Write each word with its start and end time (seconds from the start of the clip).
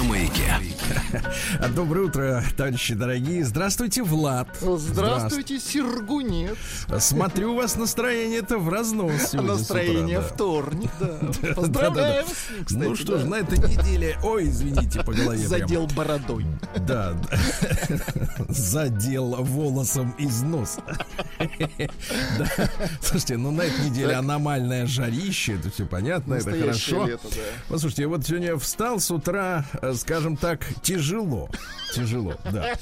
на 0.00 0.08
маяке. 0.08 0.54
Доброе 1.74 2.06
утро, 2.06 2.42
товарищи 2.56 2.94
дорогие. 2.94 3.44
Здравствуйте, 3.44 4.02
Влад. 4.02 4.48
Здравствуйте, 4.60 5.58
Сергунец. 5.58 6.56
Смотрю, 6.98 7.52
у 7.52 7.56
вас 7.56 7.76
настроение-то 7.76 8.58
в 8.58 8.68
разнос 8.68 9.30
сегодня 9.30 9.52
Настроение 9.52 10.20
вторник, 10.20 10.90
да. 11.00 11.54
Поздравляем. 11.54 12.26
Ну 12.70 12.96
что 12.96 13.18
ж, 13.18 13.24
на 13.24 13.36
этой 13.36 13.58
неделе... 13.58 14.18
Ой, 14.22 14.44
извините, 14.44 15.02
по 15.02 15.12
голове. 15.12 15.46
Задел 15.46 15.86
бородой. 15.88 16.46
Да, 16.76 17.14
задел 18.48 19.36
волосом 19.42 20.12
из 20.18 20.42
носа. 20.42 20.82
Да. 22.38 22.68
Слушайте, 23.02 23.36
ну 23.36 23.50
на 23.50 23.62
этой 23.62 23.90
неделе 23.90 24.14
аномальное 24.14 24.86
жарище, 24.86 25.56
это 25.56 25.70
все 25.70 25.84
понятно, 25.84 26.34
это 26.34 26.52
хорошо. 26.52 27.06
лето, 27.06 27.28
да. 27.28 27.42
Послушайте, 27.68 28.02
я 28.02 28.08
вот 28.08 28.24
сегодня 28.24 28.56
встал 28.56 29.00
с 29.00 29.10
утра, 29.10 29.64
э, 29.80 29.89
скажем 29.94 30.36
так, 30.36 30.60
тяжело. 30.82 31.48
Тяжело, 31.94 32.34
да. 32.52 32.76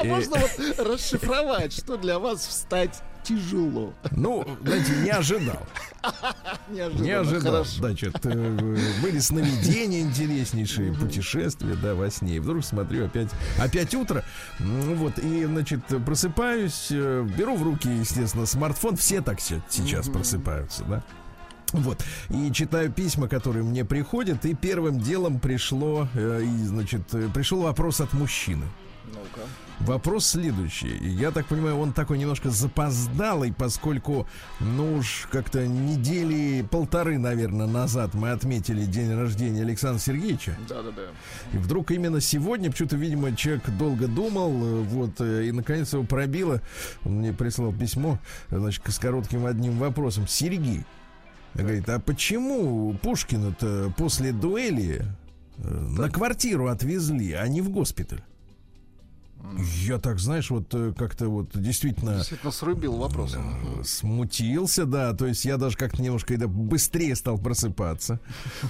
А 0.00 0.04
можно 0.04 0.36
вот 0.38 0.78
расшифровать, 0.78 1.72
что 1.72 1.96
для 1.96 2.18
вас 2.18 2.46
встать 2.46 3.02
тяжело? 3.22 3.92
Ну, 4.10 4.46
знаете, 4.62 4.92
не 5.02 5.10
ожидал. 5.10 5.60
Не 6.68 7.10
ожидал. 7.12 7.52
Хорошо. 7.52 7.78
Значит, 7.78 8.14
э, 8.24 8.76
были 9.02 9.18
сновидения 9.18 10.00
интереснейшие, 10.02 10.92
путешествия, 10.92 11.74
да, 11.76 11.94
во 11.94 12.10
сне. 12.10 12.36
И 12.36 12.38
вдруг 12.40 12.62
смотрю, 12.64 13.06
опять, 13.06 13.28
опять 13.58 13.94
утро. 13.94 14.22
Ну 14.58 14.94
Вот, 14.96 15.18
и, 15.18 15.44
значит, 15.46 15.80
просыпаюсь, 16.04 16.88
э, 16.90 17.26
беру 17.38 17.56
в 17.56 17.62
руки, 17.62 17.88
естественно, 17.88 18.44
смартфон. 18.44 18.96
Все 18.96 19.22
так 19.22 19.40
се- 19.40 19.62
сейчас 19.70 20.08
просыпаются, 20.08 20.84
да. 20.84 21.02
Вот. 21.74 22.04
И 22.30 22.52
читаю 22.52 22.90
письма, 22.90 23.28
которые 23.28 23.64
мне 23.64 23.84
приходят, 23.84 24.44
и 24.44 24.54
первым 24.54 25.00
делом 25.00 25.40
пришло, 25.40 26.08
э, 26.14 26.42
и, 26.44 26.64
значит, 26.64 27.02
э, 27.12 27.28
пришел 27.34 27.62
вопрос 27.62 28.00
от 28.00 28.12
мужчины. 28.12 28.64
Ну-ка. 29.06 29.40
Вопрос 29.80 30.26
следующий. 30.26 30.96
Я 31.02 31.32
так 31.32 31.46
понимаю, 31.46 31.76
он 31.78 31.92
такой 31.92 32.18
немножко 32.18 32.50
запоздалый, 32.50 33.52
поскольку, 33.52 34.26
ну 34.60 34.98
уж 34.98 35.26
как-то 35.30 35.66
недели 35.66 36.62
полторы, 36.62 37.18
наверное, 37.18 37.66
назад 37.66 38.14
мы 38.14 38.30
отметили 38.30 38.84
день 38.84 39.12
рождения 39.12 39.62
Александра 39.62 40.00
Сергеевича. 40.00 40.56
Да-да-да. 40.68 41.02
И 41.52 41.58
вдруг 41.58 41.90
именно 41.90 42.20
сегодня, 42.20 42.70
почему-то, 42.70 42.96
видимо, 42.96 43.34
человек 43.34 43.68
долго 43.70 44.06
думал, 44.06 44.52
э, 44.52 44.82
вот, 44.84 45.20
э, 45.20 45.46
и 45.46 45.52
наконец 45.52 45.92
его 45.92 46.04
пробило. 46.04 46.62
Он 47.04 47.18
мне 47.18 47.32
прислал 47.32 47.72
письмо, 47.72 48.18
значит, 48.50 48.82
с 48.86 48.98
коротким 48.98 49.44
одним 49.44 49.78
вопросом. 49.78 50.28
Сергей, 50.28 50.84
говорит, 51.62 51.88
а 51.88 52.00
почему 52.00 52.94
Пушкина-то 52.94 53.92
после 53.96 54.32
дуэли 54.32 55.04
э, 55.58 55.68
на 55.68 56.10
квартиру 56.10 56.68
отвезли, 56.68 57.32
а 57.32 57.46
не 57.48 57.60
в 57.60 57.70
госпиталь? 57.70 58.22
Я 59.84 59.98
так, 59.98 60.18
знаешь, 60.18 60.50
вот 60.50 60.74
э, 60.74 60.92
как-то 60.96 61.28
вот 61.28 61.50
действительно 61.54 62.16
Действительно 62.16 62.50
срубил 62.52 62.96
вопросом. 62.96 63.80
э, 63.80 63.84
смутился, 63.84 64.86
да, 64.86 65.12
то 65.12 65.26
есть 65.26 65.44
я 65.44 65.56
даже 65.56 65.76
как-то 65.76 66.02
немножко 66.02 66.34
это 66.34 66.48
быстрее 66.48 67.14
стал 67.14 67.38
просыпаться, 67.38 68.20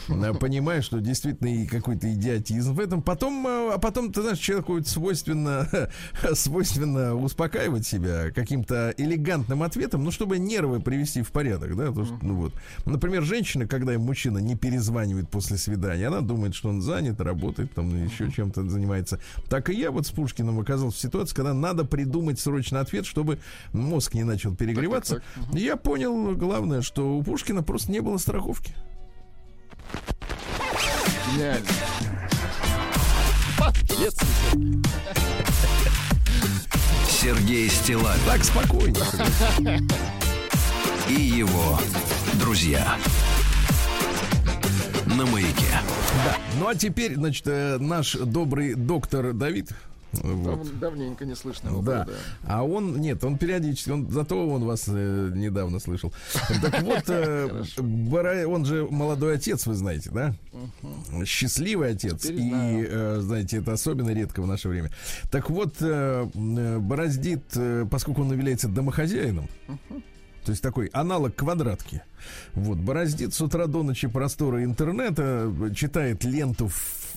Э, 0.08 0.34
понимаю, 0.34 0.82
что 0.82 1.00
действительно 1.00 1.48
и 1.48 1.66
какой-то 1.66 2.12
идиотизм 2.12 2.74
в 2.74 2.80
этом. 2.80 3.02
Потом, 3.02 3.46
э, 3.46 3.70
а 3.74 3.78
потом, 3.78 4.12
ты 4.12 4.22
знаешь, 4.22 4.38
человеку 4.38 4.82
свойственно, 4.84 5.68
свойственно 6.34 7.14
успокаивать 7.14 7.86
себя 7.86 8.30
каким-то 8.30 8.92
элегантным 8.96 9.62
ответом, 9.62 10.04
ну, 10.04 10.10
чтобы 10.10 10.38
нервы 10.38 10.80
привести 10.80 11.22
в 11.22 11.30
порядок, 11.30 11.76
да, 11.76 11.92
то, 11.92 12.04
что, 12.04 12.18
ну 12.22 12.34
вот. 12.34 12.52
Например, 12.84 13.22
женщина, 13.22 13.66
когда 13.66 13.94
им 13.94 14.02
мужчина 14.02 14.38
не 14.38 14.56
перезванивает 14.56 15.28
после 15.30 15.56
свидания, 15.56 16.08
она 16.08 16.20
думает, 16.20 16.54
что 16.54 16.68
он 16.68 16.80
занят, 16.82 17.20
работает, 17.20 17.72
там, 17.72 18.04
еще 18.04 18.30
чем-то 18.30 18.68
занимается. 18.68 19.20
Так 19.48 19.70
и 19.70 19.74
я 19.74 19.90
вот 19.90 20.06
с 20.06 20.10
Пушкиным 20.10 20.58
оказался 20.64 20.96
в 20.98 21.00
ситуации, 21.00 21.34
когда 21.34 21.54
надо 21.54 21.84
придумать 21.84 22.40
срочно 22.40 22.80
ответ, 22.80 23.06
чтобы 23.06 23.38
мозг 23.72 24.14
не 24.14 24.24
начал 24.24 24.54
перегреваться. 24.56 25.22
так, 25.36 25.54
И 25.54 25.60
Я 25.60 25.76
понял, 25.76 26.34
главное, 26.34 26.82
что 26.82 27.16
у 27.16 27.22
Пушкина 27.22 27.62
просто 27.62 27.92
не 27.92 28.00
было 28.00 28.16
страховки. 28.18 28.74
Гениально. 31.32 31.66
Сергей 37.08 37.68
Стилавин 37.68 38.20
Так 38.26 38.44
спокойно. 38.44 38.98
и 41.08 41.14
его 41.14 41.78
друзья 42.34 42.96
на 45.06 45.26
маяке. 45.26 45.80
Да. 46.24 46.36
Ну 46.58 46.68
а 46.68 46.74
теперь, 46.74 47.14
значит, 47.14 47.46
э, 47.46 47.78
наш 47.78 48.14
добрый 48.14 48.74
доктор 48.74 49.32
Давид. 49.32 49.70
Вот. 50.22 50.58
Дав- 50.62 50.78
Давненько 50.78 51.24
не 51.24 51.34
слышно 51.34 51.68
его 51.68 51.82
Да. 51.82 52.04
было, 52.04 52.14
А 52.46 52.62
он, 52.64 53.00
нет, 53.00 53.22
он 53.24 53.38
периодически, 53.38 53.90
он, 53.90 54.08
зато 54.10 54.48
он 54.48 54.64
вас 54.64 54.84
э, 54.88 55.30
недавно 55.34 55.78
слышал. 55.80 56.12
Так 56.62 56.82
вот, 56.82 57.04
э, 57.08 57.64
Бара- 57.78 58.46
он 58.46 58.64
же 58.64 58.86
молодой 58.90 59.34
отец, 59.36 59.66
вы 59.66 59.74
знаете, 59.74 60.10
да? 60.10 60.34
Счастливый 61.24 61.90
отец. 61.90 62.22
Теперь 62.22 62.40
И, 62.40 62.48
знаю. 62.48 62.88
э, 62.90 63.20
знаете, 63.20 63.58
это 63.58 63.72
особенно 63.72 64.10
редко 64.10 64.42
в 64.42 64.46
наше 64.46 64.68
время. 64.68 64.90
Так 65.30 65.50
вот, 65.50 65.74
э, 65.80 66.26
э, 66.34 66.78
бороздит, 66.78 67.42
э, 67.56 67.86
поскольку 67.90 68.22
он 68.22 68.32
является 68.32 68.68
домохозяином, 68.68 69.48
то 70.44 70.50
есть 70.50 70.62
такой 70.62 70.86
аналог 70.92 71.34
квадратки. 71.34 72.02
Вот, 72.54 72.78
бороздит 72.78 73.34
с 73.34 73.40
утра 73.40 73.66
до 73.66 73.82
ночи 73.82 74.08
просторы 74.08 74.64
интернета, 74.64 75.52
читает 75.74 76.24
ленту 76.24 76.68
в, 76.68 77.14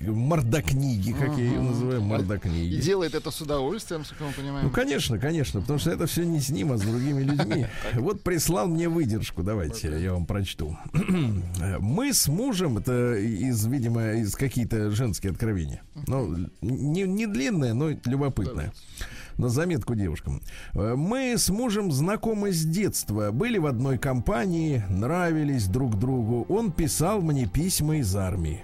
в 0.00 0.14
мордокниги, 0.14 1.12
как 1.12 1.36
я 1.36 1.44
ее 1.44 1.60
называю, 1.60 2.02
мордокниги. 2.02 2.74
И 2.74 2.80
делает 2.80 3.14
это 3.14 3.30
с 3.30 3.40
удовольствием, 3.40 4.02
как 4.08 4.20
мы 4.20 4.32
понимаем. 4.32 4.66
Ну, 4.66 4.72
конечно, 4.72 5.18
конечно, 5.18 5.60
потому 5.60 5.78
что 5.78 5.90
это 5.90 6.06
все 6.06 6.24
не 6.24 6.40
с 6.40 6.50
ним, 6.50 6.72
а 6.72 6.78
с 6.78 6.82
другими 6.82 7.22
людьми. 7.22 7.66
Вот 7.94 8.22
прислал 8.22 8.66
мне 8.66 8.88
выдержку, 8.88 9.42
давайте 9.42 10.00
я 10.00 10.12
вам 10.12 10.26
прочту. 10.26 10.76
Мы 11.80 12.12
с 12.12 12.28
мужем, 12.28 12.78
это 12.78 13.14
из, 13.16 13.66
видимо, 13.66 14.12
из 14.12 14.34
какие-то 14.34 14.90
женские 14.90 15.32
откровения. 15.32 15.82
Ну, 16.06 16.48
не, 16.60 17.02
не 17.02 17.26
длинное, 17.26 17.74
но 17.74 17.90
любопытное. 18.04 18.72
На 19.40 19.48
заметку 19.48 19.94
девушкам. 19.94 20.42
Э, 20.74 20.94
Мы 20.96 21.38
с 21.38 21.48
мужем 21.48 21.90
знакомы 21.92 22.52
с 22.52 22.62
детства, 22.62 23.30
были 23.32 23.56
в 23.56 23.64
одной 23.64 23.96
компании, 23.96 24.84
нравились 24.90 25.66
друг 25.66 25.98
другу. 25.98 26.44
Он 26.50 26.70
писал 26.70 27.22
мне 27.22 27.46
письма 27.46 27.96
из 27.96 28.14
армии. 28.14 28.62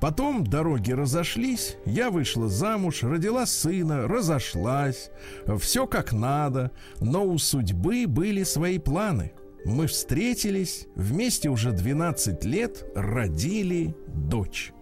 Потом 0.00 0.44
дороги 0.46 0.92
разошлись, 0.92 1.76
я 1.86 2.12
вышла 2.12 2.48
замуж, 2.48 3.02
родила 3.02 3.46
сына, 3.46 4.06
разошлась. 4.06 5.10
Все 5.58 5.88
как 5.88 6.12
надо, 6.12 6.70
но 7.00 7.26
у 7.26 7.36
судьбы 7.38 8.04
были 8.06 8.44
свои 8.44 8.78
планы. 8.78 9.32
Мы 9.64 9.88
встретились, 9.88 10.86
вместе 10.94 11.48
уже 11.48 11.72
12 11.72 12.44
лет 12.44 12.84
родили 12.94 13.96
дочь. 14.06 14.72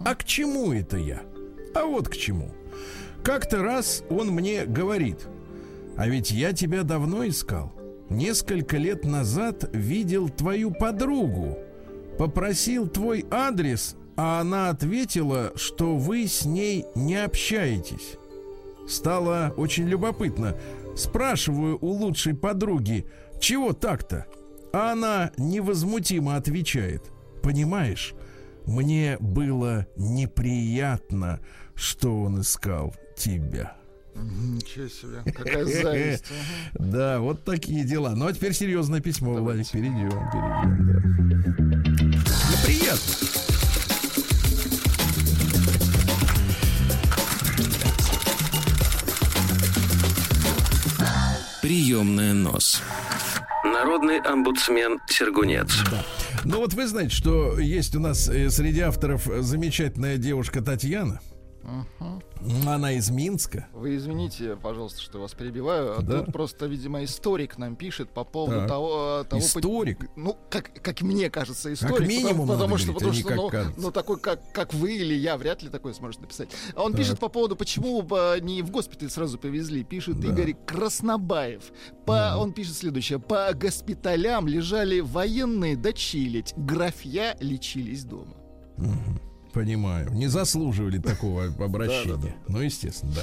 А 0.00 0.14
к 0.14 0.24
чему 0.24 0.72
это 0.72 0.96
я? 0.96 1.20
А 1.74 1.84
вот 1.84 2.08
к 2.08 2.16
чему. 2.16 2.50
Как-то 3.24 3.62
раз 3.62 4.02
он 4.10 4.28
мне 4.30 4.66
говорит, 4.66 5.28
а 5.96 6.08
ведь 6.08 6.32
я 6.32 6.52
тебя 6.52 6.82
давно 6.82 7.26
искал. 7.26 7.72
Несколько 8.10 8.76
лет 8.78 9.04
назад 9.04 9.70
видел 9.72 10.28
твою 10.28 10.72
подругу. 10.72 11.56
Попросил 12.18 12.88
твой 12.88 13.24
адрес, 13.30 13.96
а 14.16 14.40
она 14.40 14.70
ответила, 14.70 15.52
что 15.54 15.96
вы 15.96 16.26
с 16.26 16.44
ней 16.44 16.84
не 16.96 17.14
общаетесь. 17.14 18.16
Стало 18.88 19.54
очень 19.56 19.86
любопытно. 19.86 20.56
Спрашиваю 20.96 21.78
у 21.80 21.90
лучшей 21.90 22.34
подруги, 22.34 23.06
чего 23.40 23.72
так-то? 23.72 24.26
А 24.72 24.92
она 24.92 25.30
невозмутимо 25.36 26.36
отвечает. 26.36 27.04
Понимаешь, 27.42 28.14
мне 28.66 29.16
было 29.20 29.86
неприятно, 29.96 31.40
что 31.74 32.20
он 32.22 32.40
искал 32.40 32.94
тебя. 33.22 33.76
Ничего 34.14 34.88
себе, 34.88 35.32
какая 35.32 35.64
зависть. 35.64 36.24
Да, 36.74 37.20
вот 37.20 37.44
такие 37.44 37.84
дела. 37.84 38.14
Ну 38.14 38.26
а 38.26 38.32
теперь 38.32 38.52
серьезное 38.52 39.00
письмо, 39.00 39.34
Владик, 39.34 39.70
перейдем, 39.70 40.10
перейдем. 40.10 40.30
да. 40.32 40.62
Ну, 42.50 42.66
приятно. 42.66 43.16
Приемная 51.60 52.32
нос. 52.34 52.82
Народный 53.64 54.20
омбудсмен 54.20 54.98
Сергунец. 55.08 55.70
Ну 56.44 56.58
вот 56.58 56.74
вы 56.74 56.86
знаете, 56.86 57.14
что 57.14 57.58
есть 57.58 57.94
у 57.94 58.00
нас 58.00 58.28
э, 58.28 58.50
среди 58.50 58.80
авторов 58.80 59.28
замечательная 59.40 60.16
девушка 60.16 60.60
Татьяна. 60.60 61.20
Она 62.66 62.92
из 62.92 63.10
Минска. 63.10 63.66
Вы 63.72 63.96
извините, 63.96 64.56
пожалуйста, 64.56 65.00
что 65.00 65.20
вас 65.20 65.32
перебиваю. 65.32 65.98
А 65.98 66.02
Да. 66.02 66.22
Тут 66.22 66.32
просто, 66.32 66.66
видимо, 66.66 67.04
историк 67.04 67.56
нам 67.58 67.76
пишет 67.76 68.10
по 68.10 68.24
поводу 68.24 68.60
Так. 68.60 68.68
того, 68.68 69.24
того... 69.28 69.40
Историк? 69.40 70.10
Ну, 70.16 70.36
как, 70.50 70.70
как 70.82 71.00
мне 71.02 71.30
кажется, 71.30 71.72
историк. 71.72 72.08
минимум 72.08 72.46
потому, 72.46 72.46
надо 72.46 72.54
потому 72.64 72.78
что, 72.78 72.92
потому 72.92 73.12
а 73.12 73.14
не 73.14 73.20
что 73.20 73.28
как 73.28 73.36
ну, 73.36 73.48
кажется. 73.48 73.80
ну, 73.80 73.90
такой, 73.92 74.18
как, 74.18 74.52
как 74.52 74.74
вы 74.74 74.96
или 74.96 75.14
я, 75.14 75.36
вряд 75.36 75.62
ли 75.62 75.68
такой 75.68 75.94
сможет 75.94 76.20
написать. 76.20 76.48
А 76.74 76.82
он 76.82 76.92
Так. 76.92 77.00
пишет 77.00 77.18
по 77.20 77.28
поводу, 77.28 77.54
почему 77.56 78.02
не 78.40 78.62
в 78.62 78.70
госпиталь 78.70 79.10
сразу 79.10 79.38
повезли. 79.38 79.84
Пишет 79.84 80.20
Да. 80.20 80.28
Игорь 80.28 80.54
Краснобаев. 80.66 81.62
По, 82.06 82.36
Он 82.36 82.52
пишет 82.52 82.76
следующее. 82.76 83.18
По 83.20 83.52
госпиталям 83.54 84.48
лежали 84.48 85.00
военные 85.00 85.76
дочилить. 85.76 86.54
Графья 86.56 87.36
лечились 87.40 88.04
дома. 88.04 88.34
Понимаю. 89.52 90.10
Не 90.12 90.28
заслуживали 90.28 90.98
такого 90.98 91.44
обращения. 91.64 92.16
Да, 92.16 92.22
да, 92.28 92.34
Ну, 92.48 92.60
естественно, 92.60 93.12
да. 93.14 93.22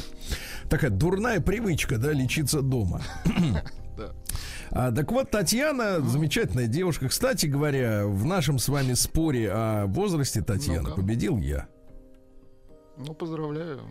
Такая 0.69 0.91
дурная 0.91 1.39
привычка, 1.41 1.97
да, 1.97 2.11
лечиться 2.11 2.61
дома. 2.61 3.01
А, 4.71 4.91
так 4.91 5.11
вот, 5.11 5.31
Татьяна, 5.31 5.99
замечательная 5.99 6.67
девушка. 6.67 7.09
Кстати 7.09 7.47
говоря, 7.47 8.05
в 8.05 8.23
нашем 8.23 8.59
с 8.59 8.69
вами 8.69 8.93
споре 8.93 9.51
о 9.51 9.87
возрасте 9.87 10.41
Татьяны 10.41 10.83
Ну-ка. 10.89 10.95
победил 11.01 11.37
я. 11.37 11.67
Ну, 12.95 13.13
поздравляю. 13.15 13.81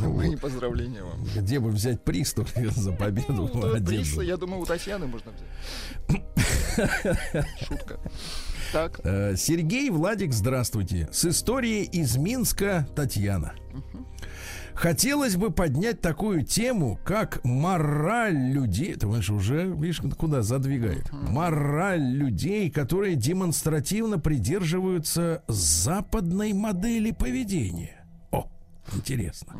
Ну 0.00 0.12
Мои 0.16 0.36
поздравления 0.36 1.02
вам. 1.04 1.24
Где 1.36 1.60
бы 1.60 1.70
взять 1.70 2.02
приз 2.02 2.34
только 2.34 2.68
за 2.72 2.92
победу 2.92 3.48
Ну, 3.54 3.80
приз, 3.86 4.14
я 4.20 4.36
думаю, 4.36 4.60
у 4.62 4.66
Татьяны 4.66 5.06
можно 5.06 5.30
взять. 5.32 6.22
Шутка. 7.66 7.98
Так, 8.72 9.00
Э, 9.04 9.34
Сергей 9.36 9.90
Владик, 9.90 10.32
здравствуйте. 10.32 11.08
С 11.12 11.26
историей 11.26 11.84
из 11.84 12.16
Минска 12.16 12.88
Татьяна. 12.96 13.52
Хотелось 14.74 15.36
бы 15.36 15.50
поднять 15.50 16.00
такую 16.00 16.44
тему, 16.46 16.98
как 17.04 17.44
мораль 17.44 18.34
людей. 18.34 18.94
Ты 18.94 19.00
понимаешь, 19.00 19.28
уже, 19.28 19.66
видишь, 19.66 20.00
куда 20.16 20.40
задвигает. 20.40 21.12
Мораль 21.12 22.00
людей, 22.02 22.70
которые 22.70 23.14
демонстративно 23.16 24.18
придерживаются 24.18 25.44
западной 25.46 26.54
модели 26.54 27.10
поведения. 27.10 28.06
О, 28.30 28.50
интересно. 28.94 29.54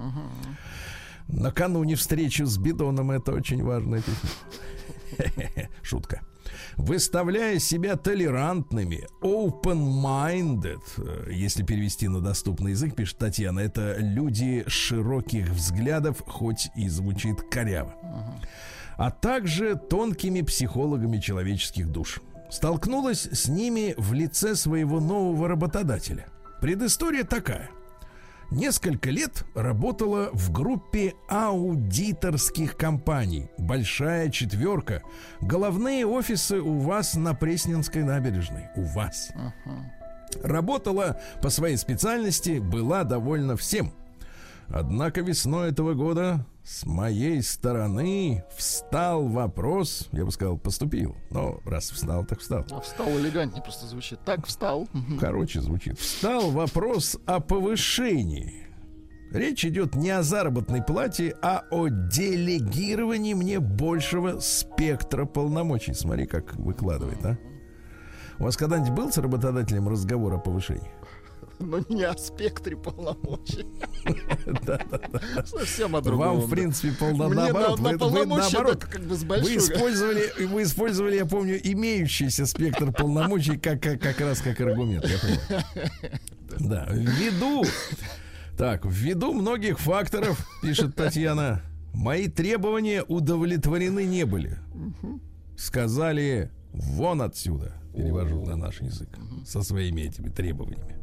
Накануне 1.28 1.96
встречи 1.96 2.42
с 2.42 2.56
Бидоном 2.56 3.10
это 3.10 3.32
очень 3.32 3.62
важно. 3.62 4.00
Шутка. 5.82 6.22
Выставляя 6.76 7.58
себя 7.58 7.96
толерантными, 7.96 9.06
open-minded, 9.22 10.82
э, 10.98 11.32
если 11.32 11.62
перевести 11.62 12.08
на 12.08 12.20
доступный 12.20 12.72
язык, 12.72 12.94
пишет 12.94 13.18
Татьяна, 13.18 13.60
это 13.60 13.96
люди 13.98 14.64
широких 14.66 15.50
взглядов, 15.50 16.22
хоть 16.26 16.68
и 16.74 16.88
звучит 16.88 17.42
коряво. 17.50 17.94
А 18.96 19.10
также 19.10 19.76
тонкими 19.76 20.42
психологами 20.42 21.18
человеческих 21.18 21.88
душ. 21.88 22.20
Столкнулась 22.50 23.28
с 23.32 23.48
ними 23.48 23.94
в 23.96 24.12
лице 24.12 24.54
своего 24.54 25.00
нового 25.00 25.48
работодателя. 25.48 26.26
Предыстория 26.60 27.24
такая– 27.24 27.70
Несколько 28.54 29.08
лет 29.08 29.46
работала 29.54 30.28
в 30.34 30.52
группе 30.52 31.14
аудиторских 31.26 32.76
компаний. 32.76 33.48
Большая 33.56 34.28
четверка. 34.28 35.02
Головные 35.40 36.06
офисы 36.06 36.60
у 36.60 36.78
вас 36.80 37.14
на 37.14 37.32
Пресненской 37.32 38.02
набережной. 38.02 38.68
У 38.76 38.82
вас. 38.82 39.32
Работала 40.42 41.18
по 41.40 41.48
своей 41.48 41.78
специальности, 41.78 42.58
была 42.58 43.04
довольна 43.04 43.56
всем. 43.56 43.94
Однако 44.68 45.22
весной 45.22 45.70
этого 45.70 45.94
года 45.94 46.44
с 46.64 46.86
моей 46.86 47.42
стороны 47.42 48.44
встал 48.56 49.26
вопрос, 49.26 50.08
я 50.12 50.24
бы 50.24 50.30
сказал, 50.30 50.56
поступил. 50.56 51.16
Но 51.30 51.60
раз 51.64 51.90
встал, 51.90 52.24
так 52.24 52.38
встал. 52.38 52.64
а 52.70 52.80
встал 52.80 53.08
элегантнее 53.18 53.62
просто 53.62 53.86
звучит. 53.86 54.20
Так, 54.24 54.46
встал. 54.46 54.88
Короче, 55.18 55.60
звучит. 55.60 55.98
Встал 55.98 56.50
вопрос 56.50 57.16
о 57.26 57.40
повышении. 57.40 58.68
Речь 59.32 59.64
идет 59.64 59.94
не 59.96 60.10
о 60.10 60.22
заработной 60.22 60.82
плате, 60.82 61.34
а 61.42 61.64
о 61.70 61.88
делегировании 61.88 63.34
мне 63.34 63.58
большего 63.60 64.38
спектра 64.40 65.24
полномочий. 65.24 65.94
Смотри, 65.94 66.26
как 66.26 66.54
выкладывает, 66.56 67.24
а. 67.24 67.38
У 68.38 68.44
вас 68.44 68.56
когда-нибудь 68.56 68.92
был 68.92 69.10
с 69.10 69.18
работодателем 69.18 69.88
разговор 69.88 70.34
о 70.34 70.38
повышении? 70.38 70.90
Но 71.62 71.78
не 71.88 72.02
о 72.02 72.16
спектре 72.16 72.76
полномочий. 72.76 73.66
Совсем 75.46 75.96
о 75.96 76.00
другом. 76.00 76.36
Вам, 76.36 76.40
в 76.40 76.50
принципе, 76.50 76.92
наоборот. 77.00 77.80
на, 77.80 77.92
на 77.92 78.06
Вы- 78.06 78.26
наоборот. 78.26 78.84
как 78.84 79.02
бы 79.02 79.14
с 79.14 79.22
Вы 79.22 79.56
использовали, 79.56 80.44
вы 80.46 80.62
использовали, 80.64 81.16
я 81.16 81.26
помню, 81.26 81.60
имеющийся 81.62 82.46
спектр 82.46 82.92
полномочий 82.92 83.56
как, 83.56 83.80
как, 83.80 84.00
как 84.00 84.20
раз 84.20 84.40
как 84.40 84.60
аргумент. 84.60 85.04
Я 85.06 85.18
понимаю. 85.18 85.64
Да, 86.58 86.86
ввиду, 86.90 87.64
так, 88.58 88.84
ввиду 88.84 89.32
многих 89.32 89.78
факторов, 89.80 90.46
пишет 90.60 90.94
Татьяна, 90.94 91.62
мои 91.94 92.28
требования 92.28 93.02
удовлетворены 93.02 94.04
не 94.04 94.26
были. 94.26 94.58
Сказали, 95.56 96.50
вон 96.72 97.22
отсюда, 97.22 97.72
перевожу 97.96 98.44
на 98.44 98.56
наш 98.56 98.82
язык, 98.82 99.08
со 99.46 99.62
своими 99.62 100.02
этими 100.02 100.28
требованиями. 100.28 100.98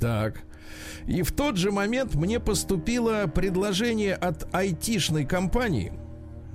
Так. 0.00 0.42
И 1.06 1.22
в 1.22 1.32
тот 1.32 1.56
же 1.56 1.70
момент 1.70 2.14
мне 2.14 2.40
поступило 2.40 3.26
предложение 3.26 4.14
от 4.14 4.52
айтишной 4.54 5.24
компании. 5.24 5.92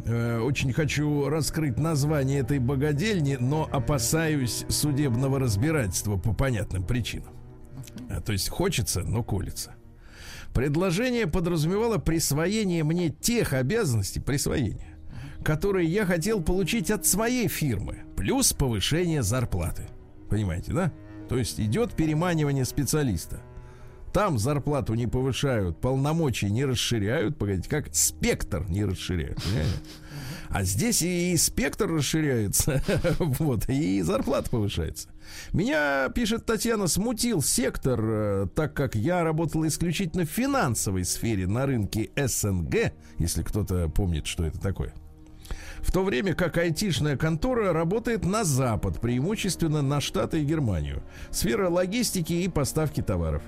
Э, 0.06 0.40
Очень 0.40 0.74
хочу 0.74 1.30
раскрыть 1.30 1.78
название 1.78 2.40
этой 2.40 2.60
богадельни, 2.60 3.38
но 3.40 3.69
опасаюсь 3.72 4.66
судебного 4.69 5.40
разбирательства 5.40 6.18
по 6.18 6.34
понятным 6.34 6.84
причинам. 6.84 7.34
А, 8.10 8.22
То 8.22 8.31
есть 8.31 8.50
хочется, 8.50 9.01
но 9.01 9.24
колется. 9.24 9.75
Предложение 10.54 11.28
подразумевало 11.28 11.98
присвоение 11.98 12.84
мне 12.84 13.10
тех 13.10 13.54
обязанностей, 13.54 14.19
присвоение, 14.19 14.98
которые 15.44 15.88
я 15.88 16.06
хотел 16.06 16.42
получить 16.42 16.90
от 16.90 17.06
своей 17.06 17.48
фирмы, 17.48 18.00
плюс 18.18 18.51
повышение 18.54 19.22
зарплаты. 19.22 19.84
Понимаете, 20.28 20.74
да? 20.74 20.92
То 21.29 21.37
есть 21.37 21.59
идет 21.59 21.93
переманивание 21.93 22.65
специалиста. 22.65 23.39
Там 24.11 24.39
зарплату 24.39 24.95
не 24.95 25.05
повышают, 25.05 25.79
полномочий 25.79 26.50
не 26.50 26.65
расширяют, 26.65 27.38
погодите, 27.38 27.69
как 27.69 27.93
спектр 27.93 28.65
не 28.67 28.83
расширяют? 28.83 29.39
А 30.50 30.63
здесь 30.63 31.03
и 31.03 31.38
спектр 31.38 31.88
расширяется, 31.88 32.81
вот, 33.19 33.69
и 33.69 34.01
зарплата 34.01 34.50
повышается. 34.50 35.09
Меня, 35.53 36.09
пишет 36.09 36.48
Татьяна, 36.48 36.88
смутил 36.88 37.43
сектор, 37.43 38.00
э, 38.03 38.48
так 38.55 38.74
как 38.74 38.95
я 38.95 39.24
работал 39.24 39.67
исключительно 39.67 40.25
в 40.25 40.29
финансовой 40.29 41.05
сфере 41.05 41.45
на 41.45 41.67
рынке 41.67 42.09
СНГ, 42.15 42.93
если 43.19 43.43
кто-то 43.43 43.89
помнит, 43.89 44.25
что 44.25 44.43
это 44.43 44.59
такое. 44.59 44.91
В 45.81 45.91
то 45.91 46.03
время 46.03 46.33
как 46.33 46.57
айтишная 46.57 47.17
контора 47.17 47.74
работает 47.74 48.25
на 48.25 48.43
Запад, 48.43 49.00
преимущественно 49.00 49.81
на 49.81 50.01
Штаты 50.01 50.41
и 50.41 50.45
Германию. 50.45 51.01
Сфера 51.31 51.69
логистики 51.69 52.33
и 52.33 52.48
поставки 52.48 53.01
товаров. 53.01 53.41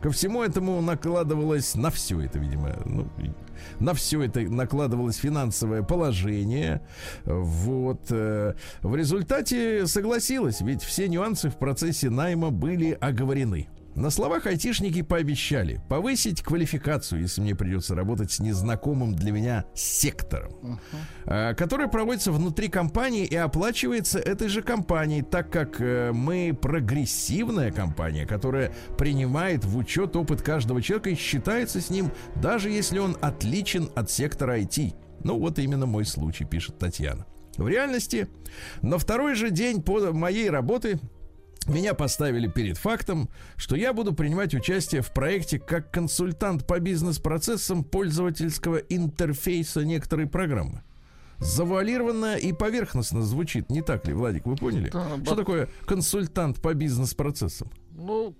Ко 0.00 0.10
всему 0.10 0.42
этому 0.44 0.80
накладывалось 0.80 1.74
на 1.74 1.90
все 1.90 2.20
это, 2.20 2.38
видимо, 2.38 2.76
ну, 2.84 3.08
на 3.80 3.94
все 3.94 4.22
это 4.22 4.40
накладывалось 4.42 5.16
финансовое 5.16 5.82
положение. 5.82 6.82
Вот. 7.24 8.02
э, 8.10 8.54
В 8.82 8.94
результате 8.94 9.88
согласилась, 9.88 10.60
ведь 10.60 10.82
все 10.82 11.08
нюансы 11.08 11.50
в 11.50 11.56
процессе 11.56 12.10
найма 12.10 12.50
были 12.50 12.92
оговорены. 12.92 13.68
На 13.98 14.10
словах 14.10 14.46
айтишники 14.46 15.02
пообещали 15.02 15.80
повысить 15.88 16.40
квалификацию, 16.40 17.22
если 17.22 17.40
мне 17.40 17.56
придется 17.56 17.96
работать 17.96 18.30
с 18.30 18.38
незнакомым 18.38 19.12
для 19.12 19.32
меня 19.32 19.64
сектором, 19.74 20.78
э, 21.24 21.54
который 21.54 21.88
проводится 21.88 22.30
внутри 22.30 22.68
компании 22.68 23.24
и 23.24 23.34
оплачивается 23.34 24.20
этой 24.20 24.46
же 24.46 24.62
компанией, 24.62 25.22
так 25.22 25.50
как 25.50 25.80
э, 25.80 26.12
мы 26.12 26.56
прогрессивная 26.60 27.72
компания, 27.72 28.24
которая 28.24 28.72
принимает 28.96 29.64
в 29.64 29.76
учет 29.76 30.14
опыт 30.14 30.42
каждого 30.42 30.80
человека 30.80 31.10
и 31.10 31.16
считается 31.16 31.80
с 31.80 31.90
ним, 31.90 32.12
даже 32.36 32.70
если 32.70 33.00
он 33.00 33.16
отличен 33.20 33.90
от 33.96 34.12
сектора 34.12 34.60
IT. 34.60 34.94
Ну, 35.24 35.40
вот 35.40 35.58
именно 35.58 35.86
мой 35.86 36.04
случай, 36.04 36.44
пишет 36.44 36.78
Татьяна. 36.78 37.26
В 37.56 37.66
реальности, 37.66 38.28
на 38.80 38.98
второй 38.98 39.34
же 39.34 39.50
день 39.50 39.82
по 39.82 40.12
моей 40.12 40.48
работы 40.50 41.00
меня 41.68 41.94
поставили 41.94 42.48
перед 42.48 42.78
фактом, 42.78 43.28
что 43.56 43.76
я 43.76 43.92
буду 43.92 44.12
принимать 44.14 44.54
участие 44.54 45.02
в 45.02 45.12
проекте 45.12 45.58
как 45.58 45.90
консультант 45.90 46.66
по 46.66 46.78
бизнес-процессам 46.80 47.84
пользовательского 47.84 48.76
интерфейса 48.76 49.84
некоторой 49.84 50.26
программы. 50.26 50.82
завуалированно 51.40 52.36
и 52.36 52.52
поверхностно 52.52 53.22
звучит. 53.22 53.70
Не 53.70 53.80
так 53.82 54.06
ли, 54.08 54.12
Владик, 54.14 54.44
вы 54.46 54.56
поняли? 54.56 54.90
Да, 54.90 55.08
Что 55.22 55.30
ба- 55.30 55.36
такое 55.36 55.68
консультант 55.86 56.60
по 56.60 56.74
бизнес-процессам? 56.74 57.70
Ну, 57.92 58.34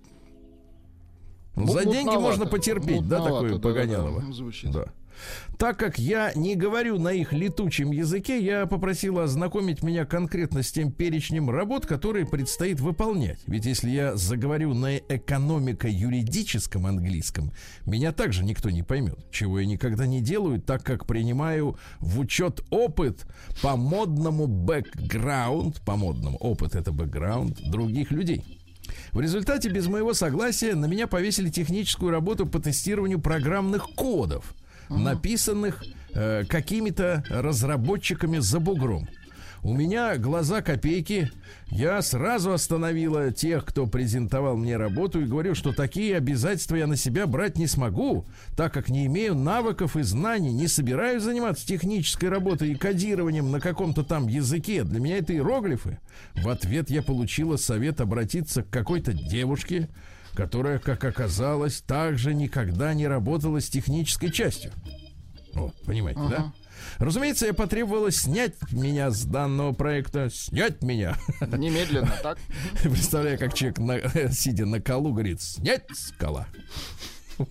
За 1.67 1.83
деньги 1.83 2.05
мутновато. 2.05 2.19
можно 2.19 2.45
потерпеть, 2.45 3.07
да, 3.07 3.23
такое 3.23 3.53
да, 3.53 3.59
погонялово? 3.59 4.21
да, 4.21 4.27
да, 4.27 4.33
звучит. 4.33 4.71
Да. 4.71 4.85
Так 5.57 5.77
как 5.77 5.99
я 5.99 6.31
не 6.35 6.55
говорю 6.55 6.99
на 6.99 7.09
их 7.09 7.33
летучем 7.33 7.91
языке, 7.91 8.41
я 8.41 8.65
попросила 8.65 9.23
ознакомить 9.23 9.83
меня 9.83 10.05
конкретно 10.05 10.63
с 10.63 10.71
тем 10.71 10.91
перечнем 10.91 11.49
работ, 11.49 11.85
которые 11.85 12.25
предстоит 12.25 12.79
выполнять. 12.79 13.39
Ведь 13.45 13.65
если 13.65 13.89
я 13.89 14.15
заговорю 14.15 14.73
на 14.73 14.95
экономико-юридическом 14.97 16.85
английском, 16.85 17.51
меня 17.85 18.13
также 18.13 18.45
никто 18.45 18.69
не 18.69 18.83
поймет, 18.83 19.19
чего 19.31 19.59
я 19.59 19.65
никогда 19.65 20.05
не 20.07 20.21
делаю, 20.21 20.61
так 20.61 20.83
как 20.83 21.05
принимаю 21.05 21.77
в 21.99 22.19
учет 22.19 22.61
опыт 22.69 23.25
по 23.61 23.75
модному 23.75 24.47
бэкграунд, 24.47 25.81
по 25.81 25.97
модному 25.97 26.37
опыт 26.37 26.75
это 26.75 26.93
бэкграунд 26.93 27.59
других 27.69 28.11
людей. 28.11 28.58
В 29.13 29.19
результате, 29.19 29.69
без 29.69 29.87
моего 29.87 30.13
согласия, 30.13 30.75
на 30.75 30.85
меня 30.85 31.07
повесили 31.07 31.49
техническую 31.49 32.11
работу 32.11 32.45
по 32.45 32.59
тестированию 32.59 33.19
программных 33.19 33.89
кодов, 33.95 34.53
написанных 34.89 35.83
э, 36.13 36.43
какими-то 36.45 37.23
разработчиками 37.29 38.39
за 38.39 38.59
бугром. 38.59 39.07
У 39.61 39.73
меня 39.73 40.17
глаза 40.17 40.61
копейки. 40.61 41.31
Я 41.67 42.01
сразу 42.01 42.53
остановила 42.53 43.31
тех, 43.31 43.65
кто 43.65 43.87
презентовал 43.87 44.55
мне 44.55 44.77
работу, 44.77 45.21
и 45.21 45.25
говорю, 45.25 45.53
что 45.53 45.73
такие 45.73 46.15
обязательства 46.15 46.75
я 46.75 46.87
на 46.87 46.95
себя 46.95 47.27
брать 47.27 47.57
не 47.57 47.67
смогу, 47.67 48.25
так 48.55 48.73
как 48.73 48.89
не 48.89 49.05
имею 49.07 49.35
навыков 49.35 49.97
и 49.97 50.01
знаний, 50.01 50.53
не 50.53 50.67
собираюсь 50.67 51.23
заниматься 51.23 51.67
технической 51.67 52.29
работой 52.29 52.71
и 52.71 52.75
кодированием 52.75 53.51
на 53.51 53.59
каком-то 53.59 54.03
там 54.03 54.27
языке. 54.27 54.83
Для 54.83 54.99
меня 54.99 55.17
это 55.17 55.33
иероглифы. 55.33 55.99
В 56.35 56.47
ответ 56.47 56.89
я 56.89 57.03
получила 57.03 57.57
совет 57.57 57.99
обратиться 57.99 58.63
к 58.63 58.69
какой-то 58.69 59.11
девушке, 59.11 59.89
которая, 60.33 60.79
как 60.79 61.03
оказалось, 61.03 61.81
также 61.81 62.33
никогда 62.33 62.93
не 62.93 63.07
работала 63.07 63.59
с 63.59 63.69
технической 63.69 64.31
частью. 64.31 64.71
Вот, 65.53 65.75
понимаете, 65.85 66.21
да? 66.29 66.53
Разумеется, 66.97 67.45
я 67.45 67.53
потребовала 67.53 68.11
снять 68.11 68.55
меня 68.71 69.11
с 69.11 69.23
данного 69.23 69.73
проекта. 69.73 70.29
Снять 70.29 70.81
меня. 70.81 71.15
Немедленно, 71.41 72.13
так? 72.23 72.37
Представляю, 72.83 73.37
как 73.37 73.53
человек, 73.53 73.79
на- 73.79 74.31
сидя 74.31 74.65
на 74.65 74.81
колу, 74.81 75.11
говорит, 75.11 75.41
снять 75.41 75.85
скала. 75.93 76.47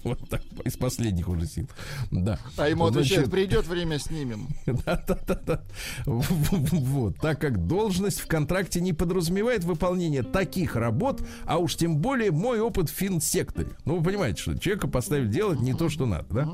Вот 0.05 0.29
так, 0.29 0.43
из 0.65 0.77
последних 0.77 1.29
уже 1.31 1.47
сил. 1.47 1.67
Да. 2.11 2.39
А 2.59 2.69
ему 2.69 2.85
отвечают, 2.85 3.31
придет 3.31 3.67
время, 3.67 3.99
снимем. 3.99 4.49
Да-да-да. 4.67 5.63
Вот. 6.05 7.17
Так 7.17 7.41
как 7.41 7.67
должность 7.67 8.21
в 8.21 8.27
контракте 8.27 8.83
не 8.83 8.93
подразумевает 8.93 9.65
выполнение 9.65 10.23
таких 10.23 10.77
работ, 10.77 11.23
а 11.47 11.57
уж 11.57 11.75
тем 11.77 11.97
более 11.97 12.33
мой 12.33 12.61
опыт 12.61 12.91
в 12.91 12.93
финсекторе. 12.93 13.71
Ну, 13.87 13.97
вы 13.97 14.05
понимаете, 14.05 14.43
что 14.43 14.59
человека 14.59 14.89
поставили 14.89 15.29
делать 15.29 15.61
не 15.61 15.73
то, 15.73 15.89
что 15.89 16.05
надо, 16.05 16.27
да? 16.31 16.49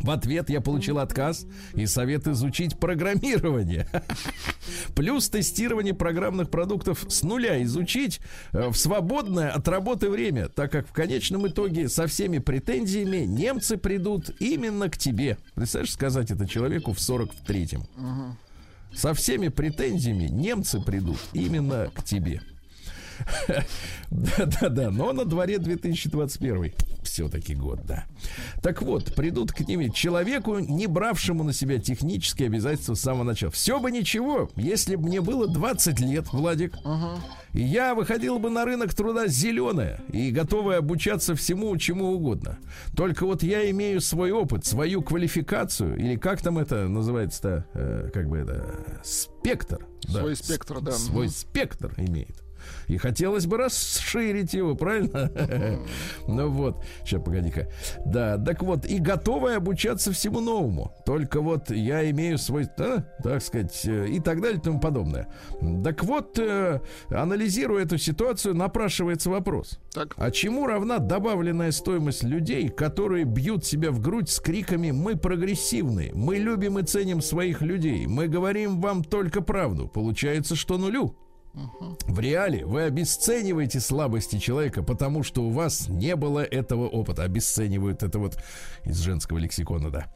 В 0.00 0.10
ответ 0.10 0.48
я 0.50 0.60
получил 0.60 0.98
отказ 0.98 1.46
и 1.74 1.86
совет 1.86 2.26
изучить 2.28 2.78
программирование. 2.78 3.88
Плюс 4.94 5.28
тестирование 5.28 5.94
программных 5.94 6.50
продуктов 6.50 7.04
с 7.08 7.22
нуля 7.22 7.62
изучить 7.64 8.20
э, 8.52 8.68
в 8.68 8.76
свободное 8.76 9.50
от 9.50 9.66
работы 9.68 10.08
время, 10.08 10.48
так 10.48 10.70
как 10.70 10.88
в 10.88 10.92
конечном 10.92 11.48
итоге 11.48 11.88
со 11.88 12.06
всеми 12.06 12.38
претензиями 12.38 13.18
немцы 13.18 13.76
придут 13.76 14.30
именно 14.40 14.88
к 14.88 14.96
тебе. 14.96 15.38
Представляешь, 15.54 15.92
сказать 15.92 16.30
это 16.30 16.46
человеку 16.46 16.92
в 16.92 16.98
43-м. 16.98 18.36
Со 18.94 19.14
всеми 19.14 19.48
претензиями 19.48 20.24
немцы 20.24 20.80
придут 20.80 21.18
именно 21.32 21.90
к 21.94 22.02
тебе. 22.02 22.40
Да-да-да, 24.10 24.90
но 24.90 25.12
на 25.12 25.24
дворе 25.24 25.58
2021 25.58 26.72
все-таки 27.02 27.54
год, 27.54 27.80
да. 27.86 28.04
Так 28.62 28.82
вот, 28.82 29.14
придут 29.14 29.52
к 29.52 29.60
ним 29.60 29.92
человеку, 29.92 30.58
не 30.58 30.86
бравшему 30.86 31.42
на 31.44 31.52
себя 31.52 31.78
технические 31.78 32.46
обязательства 32.46 32.94
с 32.94 33.00
самого 33.00 33.24
начала. 33.24 33.52
Все 33.52 33.80
бы 33.80 33.90
ничего, 33.90 34.50
если 34.56 34.96
бы 34.96 35.08
мне 35.08 35.20
было 35.20 35.48
20 35.48 36.00
лет, 36.00 36.32
Владик, 36.32 36.74
и 37.52 37.62
я 37.62 37.94
выходил 37.94 38.38
бы 38.38 38.50
на 38.50 38.64
рынок 38.64 38.94
труда 38.94 39.26
зеленая 39.26 40.00
и 40.12 40.30
готовая 40.30 40.78
обучаться 40.78 41.34
всему, 41.34 41.76
чему 41.76 42.12
угодно. 42.12 42.58
Только 42.94 43.24
вот 43.24 43.42
я 43.42 43.70
имею 43.70 44.00
свой 44.00 44.30
опыт, 44.32 44.66
свою 44.66 45.02
квалификацию, 45.02 45.96
или 45.98 46.16
как 46.16 46.42
там 46.42 46.58
это 46.58 46.88
называется-то, 46.88 47.64
э, 47.74 48.10
как 48.12 48.28
бы 48.28 48.38
это, 48.38 49.00
спектр. 49.02 49.86
да. 50.04 50.20
Свой 50.20 50.36
спектр, 50.36 50.80
да. 50.80 50.92
Свой 50.92 51.28
спектр 51.28 51.92
имеет. 51.96 52.47
И 52.86 52.96
хотелось 52.96 53.46
бы 53.46 53.58
расширить 53.58 54.54
его, 54.54 54.74
правильно? 54.74 55.30
Ну 56.26 56.50
вот, 56.50 56.84
сейчас, 57.04 57.22
погоди-ка. 57.22 57.68
Да, 58.04 58.38
так 58.38 58.62
вот, 58.62 58.86
и 58.86 58.98
готовы 58.98 59.54
обучаться 59.54 60.12
всему 60.12 60.40
новому. 60.40 60.92
Только 61.04 61.40
вот 61.40 61.70
я 61.70 62.08
имею 62.10 62.38
свой, 62.38 62.66
да, 62.76 63.06
так 63.22 63.42
сказать, 63.42 63.80
э, 63.84 64.08
и 64.08 64.20
так 64.20 64.40
далее 64.40 64.58
и 64.58 64.62
тому 64.62 64.80
подобное. 64.80 65.28
Так 65.84 66.04
вот, 66.04 66.38
э, 66.38 66.80
анализируя 67.10 67.84
эту 67.84 67.98
ситуацию, 67.98 68.54
напрашивается 68.54 69.30
вопрос. 69.30 69.78
Так. 69.92 70.14
А 70.16 70.30
чему 70.30 70.66
равна 70.66 70.98
добавленная 70.98 71.72
стоимость 71.72 72.22
людей, 72.22 72.68
которые 72.68 73.24
бьют 73.24 73.64
себя 73.64 73.90
в 73.90 74.00
грудь 74.00 74.28
с 74.28 74.40
криками 74.40 74.90
«Мы 74.90 75.16
прогрессивны, 75.16 76.10
мы 76.14 76.36
любим 76.36 76.78
и 76.78 76.82
ценим 76.82 77.20
своих 77.20 77.62
людей, 77.62 78.06
мы 78.06 78.28
говорим 78.28 78.80
вам 78.80 79.04
только 79.04 79.40
правду». 79.40 79.88
Получается, 79.88 80.56
что 80.56 80.78
нулю. 80.78 81.16
В 82.06 82.20
реале 82.20 82.64
вы 82.64 82.82
обесцениваете 82.82 83.80
слабости 83.80 84.38
человека, 84.38 84.82
потому 84.82 85.22
что 85.22 85.42
у 85.42 85.50
вас 85.50 85.88
не 85.88 86.14
было 86.16 86.40
этого 86.44 86.86
опыта. 86.88 87.24
Обесценивают 87.24 88.02
это 88.02 88.18
вот 88.18 88.36
из 88.84 88.98
женского 89.00 89.38
лексикона, 89.38 89.90
да. 89.90 90.12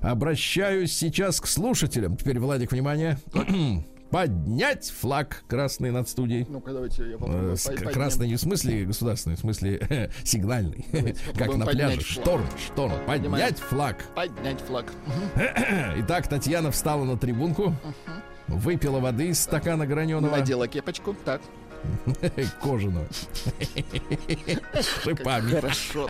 Обращаюсь 0.00 0.92
сейчас 0.92 1.40
к 1.40 1.46
слушателям. 1.46 2.16
Теперь, 2.16 2.38
Владик, 2.38 2.72
внимание. 2.72 3.18
Поднять 4.10 4.88
флаг 4.90 5.42
красный 5.48 5.90
над 5.90 6.08
студией. 6.08 6.46
Ну-ка, 6.48 6.72
давайте 6.72 7.02
я 7.02 7.14
Э, 7.16 7.18
попробую. 7.18 7.56
с- 7.56 7.64
поднять. 7.64 7.92
Красный 7.92 8.28
не 8.28 8.36
в 8.36 8.40
смысле 8.40 8.84
государственный, 8.84 9.34
в 9.34 9.40
смысле 9.40 10.10
сигнальный. 10.24 10.86
Как 10.92 11.48
попробуем 11.48 11.58
на 11.58 11.66
пляже. 11.66 12.00
Шторм, 12.02 12.46
шторм. 12.64 12.92
Поднимаем. 13.04 13.44
Поднять 13.44 13.58
флаг. 13.58 14.04
Поднять 14.14 14.60
флаг. 14.60 14.92
Итак, 15.98 16.28
Татьяна 16.28 16.70
встала 16.70 17.02
на 17.04 17.18
трибунку, 17.18 17.74
выпила 18.48 19.00
воды 19.00 19.28
из 19.28 19.40
стакана 19.40 19.86
граненого, 19.86 20.36
Надела 20.36 20.68
кепочку. 20.68 21.14
Так. 21.24 21.40
кожаную. 22.62 23.06
Шипами. 25.02 25.50
Хорошо, 25.52 26.08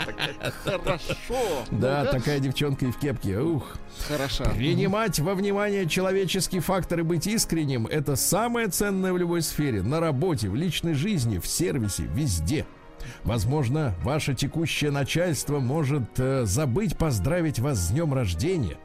хорошо. 0.65 1.65
Да, 1.71 2.05
такая 2.07 2.39
девчонка 2.39 2.87
и 2.87 2.91
в 2.91 2.99
кепке. 2.99 3.39
Ух. 3.39 3.77
Хорошо. 4.09 4.45
Принимать 4.57 5.19
во 5.19 5.35
внимание 5.35 5.89
человеческий 5.89 6.61
фактор 6.61 7.01
и 7.01 7.03
быть 7.03 7.27
искренним– 7.27 7.87
это 7.91 8.17
самое 8.17 8.69
ценное 8.69 9.13
в 9.13 9.19
любой 9.19 9.43
сфере. 9.43 9.83
На 9.83 10.01
работе, 10.01 10.49
в 10.49 10.55
личной 10.55 10.95
жизни, 10.95 11.39
в 11.39 11.47
сервисе, 11.47 12.05
везде. 12.05 12.67
Возможно, 13.25 13.95
ваше 14.03 14.35
текущее 14.35 14.91
начальство 14.91 15.61
может 15.61 16.19
э, 16.19 16.45
забыть 16.45 16.97
поздравить 16.97 17.59
вас 17.59 17.79
с 17.79 17.91
днем 17.91 18.13
рождения. 18.13 18.79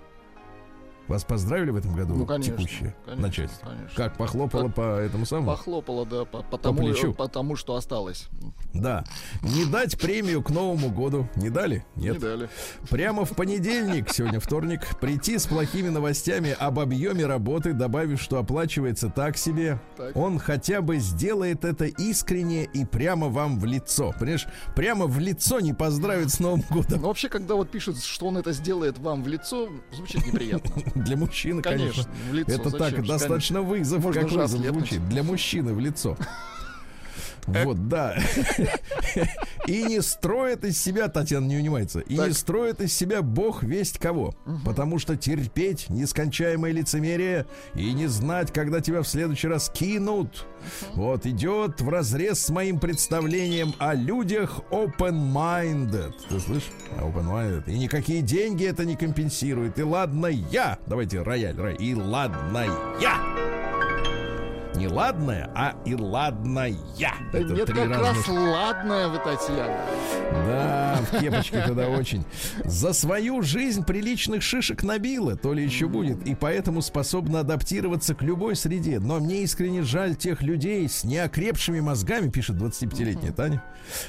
Вас 1.12 1.26
поздравили 1.26 1.72
в 1.72 1.76
этом 1.76 1.94
году? 1.94 2.14
Ну, 2.16 2.26
конечно, 2.26 2.56
Текущее 2.56 2.96
конечно, 3.04 3.28
начальство. 3.28 3.68
конечно. 3.68 3.90
Как 3.98 4.16
похлопало 4.16 4.68
Как- 4.68 4.76
по 4.76 4.82
этому 4.98 5.26
самому? 5.26 5.48
Похлопала, 5.52 6.06
да, 6.06 6.24
по, 6.24 6.42
по 6.42 6.58
тому, 6.58 6.78
плечу. 6.80 7.14
по 7.14 7.28
тому, 7.28 7.58
что 7.58 7.76
осталось. 7.76 8.30
Да. 8.74 9.04
Не 9.42 9.66
дать 9.66 10.00
премию 10.00 10.42
к 10.42 10.50
Новому 10.52 10.90
году. 10.90 11.28
Не 11.36 11.50
дали? 11.50 11.84
Нет. 11.98 12.14
Не 12.14 12.20
дали. 12.20 12.50
Прямо 12.90 13.26
в 13.26 13.36
понедельник, 13.36 14.10
сегодня 14.10 14.40
вторник, 14.40 14.98
прийти 15.02 15.38
с 15.38 15.48
плохими 15.48 15.90
новостями 15.90 16.56
об 16.58 16.80
объеме 16.80 17.26
работы, 17.26 17.74
добавив, 17.74 18.22
что 18.22 18.38
оплачивается 18.40 19.10
так 19.10 19.36
себе, 19.36 19.82
Так. 19.98 20.16
он 20.16 20.40
хотя 20.40 20.82
бы 20.82 20.98
сделает 21.00 21.66
это 21.66 21.86
искренне 21.88 22.64
и 22.64 22.86
прямо 22.86 23.28
вам 23.28 23.60
в 23.60 23.66
лицо. 23.66 24.14
Понимаешь, 24.18 24.48
прямо 24.78 25.08
в 25.08 25.20
лицо 25.20 25.60
не 25.60 25.74
поздравит 25.74 26.32
с 26.32 26.40
Новым 26.40 26.62
годом. 26.70 27.02
Но 27.02 27.08
вообще, 27.10 27.28
когда 27.28 27.56
вот 27.56 27.70
пишут, 27.70 28.02
что 28.02 28.28
он 28.28 28.38
это 28.38 28.54
сделает 28.54 28.98
вам 28.98 29.24
в 29.24 29.28
лицо, 29.28 29.68
звучит 29.92 30.26
неприятно. 30.26 30.72
Для 31.04 31.18
мужчины, 31.18 31.62
конечно. 31.62 32.04
Конечно, 32.04 32.12
в 32.30 32.34
лицо. 32.34 32.52
Это 32.52 32.70
зачем 32.70 32.96
так, 32.96 33.06
достаточно 33.06 33.62
вызов, 33.62 34.04
Можно 34.04 34.22
как 34.22 34.32
вызов 34.32 34.50
звучит. 34.50 35.10
Для 35.10 35.24
мужчины 35.24 35.74
в 35.74 35.80
лицо. 35.80 36.18
Вот, 37.48 37.88
да. 37.88 38.18
И 39.68 39.84
не 39.84 40.02
строит 40.02 40.66
из 40.66 40.82
себя, 40.82 41.08
Татьяна 41.08 41.46
не 41.46 41.58
унимается, 41.58 42.00
и 42.00 42.18
не 42.18 42.34
строит 42.34 42.82
из 42.82 42.94
себя 42.94 43.22
бог 43.22 43.64
весть 43.64 44.00
кого. 44.00 44.34
Потому 44.66 44.98
что 45.00 45.16
терпеть 45.16 45.90
нескончаемое 45.90 46.72
лицемерие 46.72 47.46
и 47.76 47.94
не 47.94 48.08
знать, 48.08 48.52
когда 48.52 48.82
тебя 48.82 49.02
в 49.02 49.08
следующий 49.08 49.48
раз 49.48 49.70
кинут, 49.70 50.46
вот 50.94 51.26
идет 51.26 51.82
в 51.82 51.90
разрез 51.90 52.44
с 52.46 52.50
моим 52.50 52.80
представлением 52.80 53.74
о 53.78 53.94
людях 53.94 54.62
open-minded. 54.72 56.14
Ты 56.30 56.40
слышишь? 56.40 56.72
Open-minded. 57.00 57.64
И 57.68 57.78
никакие 57.78 58.22
деньги 58.22 58.66
это 58.66 58.86
не 58.86 58.96
компенсирует. 58.96 59.78
И 59.80 59.84
ладно 59.84 60.28
я. 60.28 60.80
Давайте 60.88 61.22
рояль, 61.22 61.56
рояль. 61.56 61.82
И 61.82 61.94
ладно 61.94 62.66
я. 63.00 63.51
Не 64.76 64.88
ладная, 64.88 65.52
а 65.54 65.76
и 65.86 65.96
ладная. 65.96 66.76
Да 67.32 67.40
Это 67.40 67.54
нет, 67.54 67.66
три 67.66 67.76
как 67.76 67.90
раз 67.90 68.02
разных 68.02 68.30
ладная 68.30 69.08
вы, 69.10 69.18
Татьяна. 69.20 69.78
да, 70.32 71.00
в 71.12 71.20
кепочке 71.20 71.62
тогда 71.62 71.90
очень. 71.90 72.24
За 72.64 72.94
свою 72.94 73.42
жизнь 73.42 73.84
приличных 73.84 74.42
шишек 74.42 74.84
набила, 74.84 75.36
то 75.36 75.54
ли 75.54 75.64
еще 75.64 75.88
будет, 75.88 76.26
и 76.26 76.36
поэтому 76.36 76.82
способна 76.82 77.42
адаптироваться 77.42 78.16
к 78.16 78.22
любой 78.22 78.56
среде. 78.56 79.00
Но 79.00 79.20
мне 79.20 79.44
искренне 79.44 79.84
жаль 79.84 80.16
тех 80.16 80.42
людей 80.42 80.88
с 80.88 81.04
неокрепшими 81.04 81.80
мозгами, 81.80 82.30
пишет 82.30 82.56
25-летняя 82.56 83.34
Таня, 83.34 83.64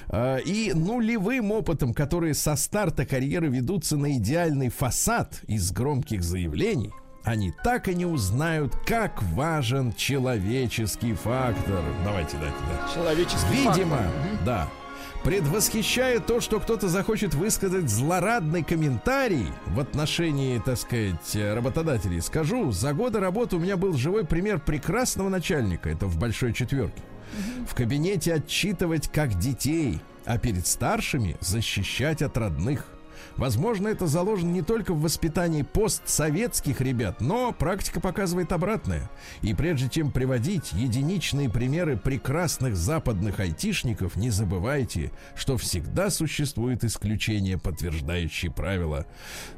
а, 0.08 0.36
и 0.36 0.72
нулевым 0.72 1.50
опытом, 1.50 1.92
которые 1.92 2.34
со 2.34 2.54
старта 2.56 3.04
карьеры 3.04 3.48
ведутся 3.48 3.96
на 3.96 4.16
идеальный 4.16 4.68
фасад 4.68 5.40
из 5.48 5.72
громких 5.72 6.22
заявлений. 6.22 6.92
Они 7.24 7.52
так 7.62 7.88
и 7.88 7.94
не 7.94 8.04
узнают, 8.06 8.74
как 8.84 9.22
важен 9.22 9.92
человеческий 9.92 11.14
фактор. 11.14 11.82
Давайте, 12.04 12.36
дайте, 12.38 12.56
да. 12.68 12.92
Человеческий 12.92 13.54
Видимо, 13.54 13.96
фактор. 13.98 14.44
да. 14.44 14.68
Предвосхищая 15.22 16.18
то, 16.18 16.40
что 16.40 16.58
кто-то 16.58 16.88
захочет 16.88 17.32
высказать 17.34 17.88
злорадный 17.88 18.64
комментарий 18.64 19.46
в 19.66 19.78
отношении, 19.78 20.58
так 20.58 20.76
сказать, 20.76 21.36
работодателей, 21.36 22.20
скажу, 22.20 22.72
за 22.72 22.92
годы 22.92 23.20
работы 23.20 23.54
у 23.54 23.60
меня 23.60 23.76
был 23.76 23.92
живой 23.92 24.24
пример 24.26 24.58
прекрасного 24.58 25.28
начальника, 25.28 25.90
это 25.90 26.06
в 26.06 26.18
большой 26.18 26.52
четверке. 26.52 27.00
В 27.68 27.74
кабинете 27.76 28.34
отчитывать 28.34 29.08
как 29.12 29.38
детей, 29.38 30.00
а 30.24 30.38
перед 30.38 30.66
старшими 30.66 31.36
защищать 31.38 32.20
от 32.20 32.36
родных. 32.36 32.86
Возможно, 33.36 33.88
это 33.88 34.06
заложено 34.06 34.50
не 34.50 34.62
только 34.62 34.94
в 34.94 35.00
воспитании 35.00 35.62
постсоветских 35.62 36.80
ребят, 36.80 37.20
но 37.20 37.52
практика 37.52 38.00
показывает 38.00 38.52
обратное. 38.52 39.10
И 39.42 39.54
прежде 39.54 39.88
чем 39.88 40.10
приводить 40.10 40.72
единичные 40.72 41.50
примеры 41.50 41.96
прекрасных 41.96 42.76
западных 42.76 43.40
айтишников, 43.40 44.16
не 44.16 44.30
забывайте, 44.30 45.10
что 45.34 45.56
всегда 45.56 46.10
существует 46.10 46.84
исключение, 46.84 47.58
подтверждающее 47.58 48.50
правила. 48.50 49.06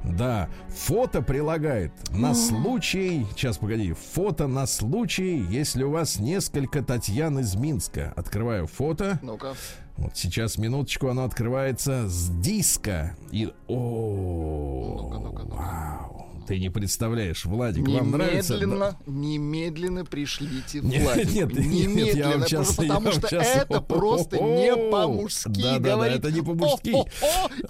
Да, 0.02 0.48
фото 0.68 1.22
прилагает 1.22 1.92
на 2.10 2.34
случай, 2.34 3.26
сейчас 3.34 3.58
погоди, 3.58 3.92
фото 3.92 4.46
на 4.46 4.66
случай, 4.66 5.44
если 5.48 5.82
у 5.82 5.90
вас 5.90 6.18
несколько 6.18 6.82
Татьян 6.82 7.38
из 7.38 7.54
Минска. 7.54 8.12
Открываю 8.16 8.66
фото. 8.66 9.18
Ну-ка. 9.22 9.54
Вот 9.96 10.16
сейчас, 10.16 10.58
минуточку, 10.58 11.08
оно 11.08 11.24
открывается 11.24 12.08
с 12.08 12.28
диска. 12.40 13.16
И... 13.30 13.52
О, 13.68 14.98
Ну-ка, 15.02 15.18
ну-ка, 15.18 15.42
ну-ка. 15.44 15.54
вау. 15.56 16.26
Ты 16.46 16.58
не 16.58 16.68
представляешь, 16.70 17.44
Владик, 17.46 17.88
вам 17.88 18.10
нравится? 18.10 18.54
Немедленно, 18.54 18.96
немедленно 19.06 20.04
пришлите 20.04 20.80
Нет, 20.80 21.02
Владику. 21.02 21.30
нет, 21.32 21.52
нет, 21.54 21.64
я 21.64 21.66
немедленно, 21.86 22.30
вам 22.38 22.40
щас- 22.48 22.50
просто 22.66 22.82
я 22.82 22.88
потому 22.88 23.04
вам 23.06 23.12
что 23.18 23.28
щас- 23.28 23.56
это 23.56 23.80
просто 23.80 24.36
не 24.36 24.76
по-мужски 24.90 25.62
Да, 25.62 25.78
да, 25.78 25.96
да, 25.96 26.06
это 26.08 26.30
не 26.30 26.42
по-мужски. 26.42 26.88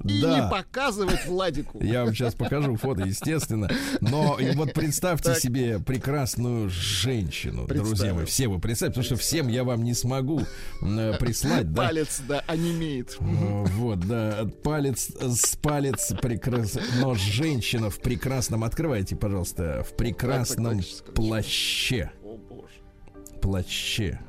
И 0.05 0.21
Да. 0.23 0.41
не 0.41 0.51
показывать 0.51 1.27
Владику. 1.27 1.81
Я 1.83 2.05
вам 2.05 2.15
сейчас 2.15 2.35
покажу 2.35 2.77
фото, 2.77 3.03
естественно. 3.03 3.71
Но 4.01 4.39
и 4.41 4.51
вот 4.57 4.73
представьте 4.73 5.31
Так. 5.31 5.39
себе 5.39 5.79
прекрасную 5.79 6.69
женщину, 6.71 7.67
друзья 7.69 8.13
мои. 8.13 8.25
Все 8.25 8.49
вы 8.49 8.59
представьте, 8.59 8.95
потому 9.01 9.05
что 9.05 9.17
всем 9.17 9.49
я 9.49 9.63
вам 9.65 9.85
не 9.85 9.95
смогу 9.95 10.43
э, 10.83 11.15
прислать, 11.21 11.73
да? 11.73 11.87
Палец, 11.87 12.21
да, 12.27 12.41
онемеет. 12.49 13.17
Э, 13.21 13.65
Вот, 13.77 14.01
да, 14.01 14.49
палец 14.63 15.11
с 15.21 15.57
палец 15.57 16.13
прекрасно. 16.21 16.83
Но 17.01 17.15
женщина 17.15 17.89
в 17.91 18.01
прекрасном, 18.01 18.64
открывайте, 18.65 19.17
пожалуйста, 19.17 19.85
в 19.89 19.95
прекрасном 19.97 20.77
так, 20.79 20.85
секундочку. 20.85 21.13
плаще. 21.13 22.11
О, 22.23 22.37
боже. 22.37 23.41
Плаще. 23.41 24.21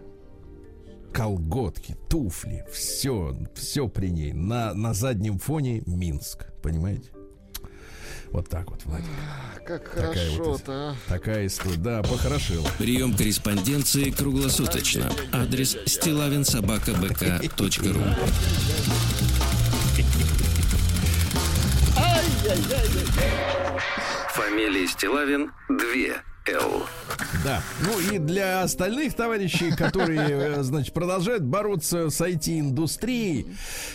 Колготки, 1.14 1.96
туфли, 2.10 2.66
все, 2.72 3.38
все 3.56 3.88
при 3.88 4.10
ней. 4.10 4.34
На, 4.34 4.74
на 4.74 4.94
заднем 4.94 5.40
фоне 5.40 5.82
Минск, 5.86 6.46
понимаете? 6.62 7.12
Вот 8.32 8.50
так 8.50 8.70
вот, 8.70 8.84
Владик. 8.84 9.06
Как 9.66 9.90
Такая 9.94 10.30
вот 10.32 10.38
хорошо-то, 10.38 10.72
а. 10.74 10.96
Такая 11.08 11.48
история. 11.48 11.78
Да, 11.78 12.04
похорошила. 12.04 12.68
Прием 12.78 13.16
корреспонденции 13.16 14.12
круглосуточно. 14.12 15.10
Адрес 15.32 15.78
стилавинсобакабк.ру 15.86 18.02
Фамилия 24.36 24.86
Стилавин 24.86 25.54
2 25.70 25.78
Л. 26.48 26.86
Да. 27.46 27.62
Ну 27.86 27.98
и 28.14 28.18
для 28.20 28.64
остальных 28.64 29.14
товарищей, 29.14 29.74
которые, 29.74 30.20
э, 30.30 30.62
значит, 30.62 30.94
продолжают 30.94 31.44
бороться 31.44 32.10
с 32.10 32.20
IT-индустрией, 32.20 33.48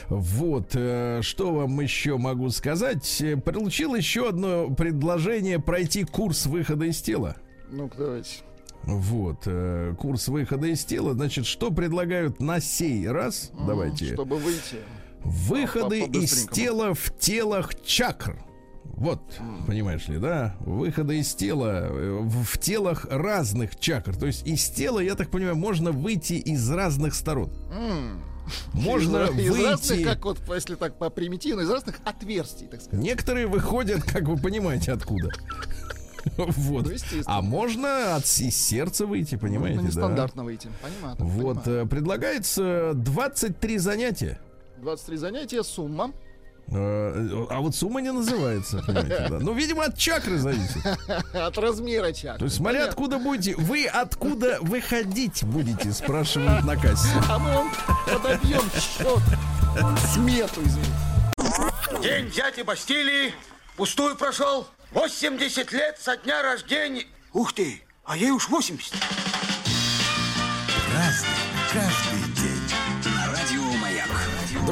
вот, 0.08 0.70
э, 0.72 1.20
что 1.20 1.52
вам 1.52 1.78
еще 1.80 2.16
могу 2.16 2.48
сказать? 2.48 3.20
Э, 3.20 3.36
Получил 3.36 3.94
еще 3.94 4.30
одно 4.30 4.70
предложение 4.70 5.60
пройти 5.60 6.04
курс 6.04 6.46
выхода 6.46 6.86
из 6.86 7.02
тела. 7.02 7.36
Ну-ка, 7.68 7.98
давайте. 7.98 8.36
Вот, 8.84 9.42
э, 9.44 9.94
курс 9.98 10.28
выхода 10.28 10.68
из 10.68 10.86
тела. 10.86 11.12
Значит, 11.12 11.44
что 11.44 11.70
предлагают 11.70 12.40
на 12.40 12.60
сей 12.60 13.06
раз? 13.06 13.50
Давайте. 13.66 14.14
Чтобы 14.14 14.38
выйти. 14.38 14.78
Выходы 15.22 16.00
из 16.00 16.46
тела 16.46 16.94
в 16.94 17.14
телах 17.18 17.78
чакр. 17.84 18.38
Вот, 18.84 19.20
понимаешь 19.66 20.08
ли, 20.08 20.18
да? 20.18 20.56
Выходы 20.60 21.20
из 21.20 21.34
тела 21.34 21.86
э, 21.88 22.18
в, 22.22 22.58
телах 22.58 23.06
разных 23.10 23.78
чакр. 23.78 24.14
То 24.14 24.26
есть 24.26 24.46
из 24.46 24.68
тела, 24.68 25.00
я 25.00 25.14
так 25.14 25.30
понимаю, 25.30 25.56
можно 25.56 25.92
выйти 25.92 26.34
из 26.34 26.70
разных 26.70 27.14
сторон. 27.14 27.50
Можно 28.72 29.26
из, 29.26 29.38
из 29.38 29.64
разных, 29.64 29.90
выйти. 29.90 30.04
как 30.04 30.24
вот, 30.24 30.38
если 30.52 30.74
так 30.74 30.98
по 30.98 31.08
примитивно, 31.08 31.62
из 31.62 31.70
разных 31.70 32.00
отверстий, 32.04 32.66
так 32.66 32.80
сказать. 32.82 33.04
Некоторые 33.04 33.46
выходят, 33.46 34.02
как 34.02 34.24
вы 34.24 34.36
понимаете, 34.36 34.92
откуда. 34.92 35.30
Вот. 36.36 36.86
Ну. 36.86 37.22
А 37.24 37.40
можно 37.40 38.16
от 38.16 38.26
сердца 38.26 39.06
выйти, 39.06 39.36
понимаете? 39.36 39.80
Можно 39.80 39.82
да? 39.82 39.88
нестандартно 39.88 40.44
выйти. 40.44 40.68
Понятно. 40.82 41.24
Вот, 41.24 41.64
понимаю. 41.64 41.86
э, 41.86 41.88
предлагается 41.88 42.92
23 42.94 43.78
занятия. 43.78 44.38
23 44.82 45.16
занятия, 45.16 45.62
сумма. 45.62 46.12
Э, 46.72 47.46
А 47.50 47.60
вот 47.60 47.74
сумма 47.74 48.00
не 48.00 48.12
называется, 48.12 48.82
понимаете, 48.86 49.26
да. 49.28 49.38
Ну, 49.40 49.52
видимо, 49.54 49.84
от 49.84 49.98
чакры 49.98 50.38
зависит. 50.38 50.76
От 51.34 51.58
размера 51.58 52.12
чакры. 52.12 52.38
То 52.38 52.44
есть, 52.44 52.56
смотря 52.56 52.80
Понятно. 52.80 52.90
откуда 52.90 53.18
будете, 53.18 53.56
вы 53.56 53.86
откуда 53.86 54.58
выходить 54.60 55.42
будете, 55.44 55.92
спрашивают 55.92 56.64
на 56.64 56.76
кассе. 56.76 57.08
А 57.28 57.38
мы 57.38 57.52
вам 57.52 57.72
подобьем 58.06 58.62
счет. 58.72 59.22
Смету, 60.14 60.60
извините. 60.62 60.90
День 62.02 62.30
дяди 62.30 62.62
Бастилии 62.62 63.32
пустую 63.76 64.16
прошел. 64.16 64.66
80 64.92 65.72
лет 65.72 65.98
со 66.00 66.16
дня 66.16 66.42
рождения. 66.42 67.04
Ух 67.32 67.52
ты, 67.52 67.82
а 68.04 68.16
ей 68.16 68.30
уж 68.30 68.48
80. 68.48 68.92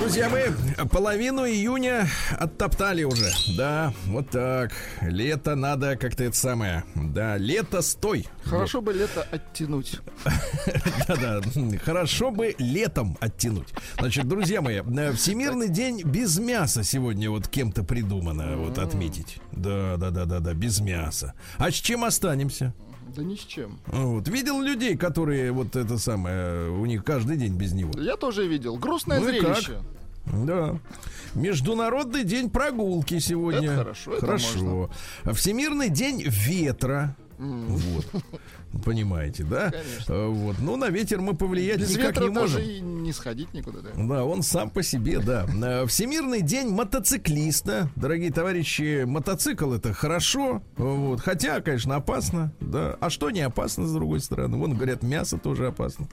Друзья 0.09 0.31
мои, 0.31 0.45
половину 0.91 1.45
июня 1.45 2.09
оттоптали 2.39 3.05
уже. 3.05 3.31
Да, 3.59 3.93
вот 4.07 4.31
так. 4.31 4.73
Лето 5.03 5.55
надо 5.55 5.99
как-то 5.99 6.25
это 6.25 6.35
самое. 6.35 6.85
Да, 6.95 7.37
лето 7.37 7.83
стой. 7.83 8.27
Хорошо 8.43 8.81
бы 8.81 8.95
лето 8.95 9.27
оттянуть. 9.31 10.01
Да-да, 11.09 11.43
хорошо 11.85 12.31
бы 12.31 12.55
летом 12.59 13.19
оттянуть. 13.21 13.69
Значит, 13.99 14.27
друзья 14.27 14.63
мои, 14.63 14.77
э, 14.77 15.13
Всемирный 15.13 15.69
день 15.69 16.01
без 16.03 16.39
мяса 16.39 16.85
сегодня 16.85 17.29
вот 17.29 17.47
кем-то 17.47 17.85
придумано 17.85 18.57
вот 18.57 18.79
отметить. 18.79 19.43
Да-да-да-да-да, 19.53 20.55
без 20.55 20.81
мяса. 20.81 21.35
А 21.59 21.71
с 21.71 21.75
чем 21.75 22.05
останемся? 22.05 22.73
Да 23.15 23.23
ни 23.23 23.37
с 23.37 23.41
чем. 23.41 23.79
Вот. 23.89 24.27
Видел 24.29 24.63
людей, 24.63 24.97
которые 24.97 25.53
вот 25.53 25.77
это 25.77 25.99
самое, 25.99 26.71
у 26.71 26.87
них 26.87 27.05
каждый 27.05 27.37
день 27.37 27.57
без 27.57 27.73
него. 27.73 27.93
Я 28.01 28.17
тоже 28.17 28.47
видел. 28.47 28.77
Грустное 28.77 29.21
Ну 29.21 29.27
зрелище. 29.27 29.79
Да. 30.33 30.79
Международный 31.35 32.25
день 32.25 32.51
прогулки 32.51 33.19
сегодня. 33.19 33.69
Это 33.73 33.77
хорошо, 33.77 34.13
это 34.15 34.27
Хорошо. 34.27 34.91
Всемирный 35.33 35.89
день 35.89 36.23
ветра. 36.27 37.17
Вот. 37.39 38.07
Понимаете, 38.85 39.45
да? 39.45 39.71
Конечно. 39.71 40.13
Э, 40.13 40.27
Вот. 40.29 40.57
Ну, 40.61 40.77
на 40.77 40.91
ветер 40.91 41.21
мы 41.21 41.35
повлиять 41.35 41.81
Без 41.81 41.97
никак 41.97 42.21
не 42.21 42.29
можем. 42.29 42.57
даже 42.59 42.65
и 42.65 42.81
не 42.81 43.13
сходить 43.13 43.53
никуда, 43.55 43.81
да. 43.81 43.91
Да, 43.97 44.25
он 44.25 44.43
сам 44.43 44.71
по 44.71 44.83
себе, 44.83 45.19
да. 45.21 45.47
Э, 45.63 45.87
Всемирный 45.87 46.43
день 46.43 46.69
мотоциклиста. 46.69 47.91
Дорогие 47.97 48.31
товарищи, 48.31 49.05
мотоцикл 49.05 49.73
это 49.73 49.93
хорошо, 49.93 50.63
вот. 50.77 51.21
хотя, 51.21 51.61
конечно, 51.61 51.97
опасно, 51.97 52.53
да. 52.61 52.97
А 53.01 53.11
что 53.11 53.31
не 53.31 53.41
опасно, 53.41 53.87
с 53.87 53.93
другой 53.93 54.21
стороны? 54.21 54.57
Вон, 54.59 54.75
говорят, 54.75 55.03
мясо 55.03 55.39
тоже 55.39 55.67
опасно. 55.69 56.09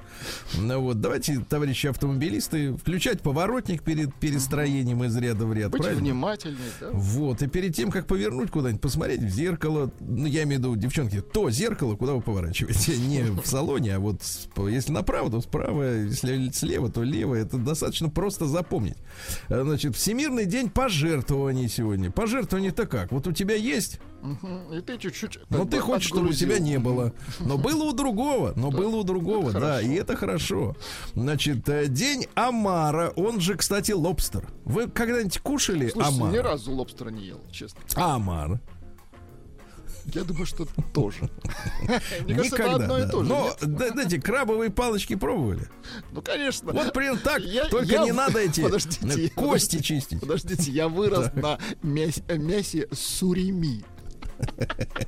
Ну, 0.57 0.79
вот, 0.81 1.01
давайте, 1.01 1.39
товарищи 1.39 1.87
автомобилисты, 1.87 2.73
включать 2.75 3.21
поворотник 3.21 3.83
перед 3.83 4.13
перестроением 4.15 5.03
из 5.03 5.15
ряда 5.17 5.45
в 5.45 5.53
ряд, 5.53 5.71
Быть 5.71 5.81
правильно? 5.81 6.01
внимательней, 6.01 6.57
да. 6.79 6.89
Вот, 6.93 7.41
и 7.41 7.47
перед 7.47 7.75
тем, 7.75 7.91
как 7.91 8.07
повернуть 8.07 8.49
куда-нибудь, 8.51 8.81
посмотреть 8.81 9.21
в 9.21 9.29
зеркало, 9.29 9.91
ну, 9.99 10.25
я 10.25 10.43
имею 10.43 10.61
в 10.61 10.63
виду, 10.63 10.75
девчонки, 10.75 11.21
то 11.21 11.49
зеркало, 11.49 11.95
куда 11.95 12.13
вы 12.13 12.21
поворачиваете, 12.21 12.44
не 12.87 13.23
в 13.23 13.45
салоне, 13.45 13.95
а 13.95 13.99
вот 13.99 14.21
если 14.69 14.91
направо, 14.91 15.29
то 15.31 15.41
справа, 15.41 15.83
если 16.03 16.49
слева, 16.51 16.89
то 16.91 17.03
лево, 17.03 17.35
это 17.35 17.57
достаточно 17.57 18.09
просто 18.09 18.45
запомнить. 18.47 18.97
Э, 19.49 19.63
Значит, 19.63 19.95
Всемирный 19.95 20.45
день 20.45 20.69
пожертвований 20.69 21.67
сегодня. 21.69 22.11
Пожертвование-то 22.11 22.85
как? 22.85 23.11
Вот 23.11 23.27
у 23.27 23.31
тебя 23.31 23.55
есть. 23.55 23.99
И 24.73 24.81
ты 24.81 24.97
чуть-чуть. 24.97 25.37
но 25.49 25.59
Ну, 25.59 25.65
ты 25.65 25.79
хочешь, 25.79 26.07
чтобы 26.07 26.29
у 26.29 26.33
тебя 26.33 26.57
не 26.57 26.79
было. 26.79 27.13
Но 27.39 27.57
было 27.59 27.83
у 27.83 27.91
другого, 27.93 28.53
но 28.55 28.71
было 28.71 28.95
у 28.97 29.03
другого, 29.03 29.49
Это 29.51 29.59
да, 29.59 29.67
хорошо. 29.75 29.87
и 29.87 29.93
это 29.95 30.15
хорошо. 30.15 30.75
Значит, 31.13 31.69
э, 31.69 31.87
день 31.87 32.25
омара, 32.33 33.11
он 33.15 33.39
же, 33.39 33.55
кстати, 33.55 33.91
лобстер. 33.91 34.47
Вы 34.63 34.87
когда-нибудь 34.87 35.37
кушали 35.39 35.89
Слушайте, 35.89 36.17
омар? 36.17 36.33
ни 36.33 36.37
разу 36.37 36.71
лобстера 36.71 37.09
не 37.09 37.25
ел, 37.27 37.41
честно. 37.51 37.79
Омар. 37.95 38.59
Я 40.13 40.23
думаю, 40.23 40.45
что 40.45 40.67
тоже. 40.93 41.29
Мне 42.23 42.35
кажется, 42.35 42.55
это 42.55 42.75
одно 42.75 42.99
и 42.99 43.09
то 43.09 43.23
же. 43.23 43.29
Но, 43.29 43.55
знаете, 43.59 44.21
крабовые 44.21 44.69
палочки 44.69 45.15
пробовали. 45.15 45.67
Ну, 46.11 46.21
конечно. 46.21 46.71
Вот 46.71 46.93
примерно 46.93 47.19
так, 47.19 47.41
только 47.69 47.97
не 47.99 48.11
надо 48.11 48.39
эти 48.39 48.61
э, 48.61 49.29
кости 49.29 49.81
чистить. 49.81 50.19
Подождите, 50.19 50.71
я 50.71 50.87
вырос 50.87 51.31
на 51.33 51.59
мясе, 51.81 52.23
мясе 52.29 52.87
сурими. 52.91 53.83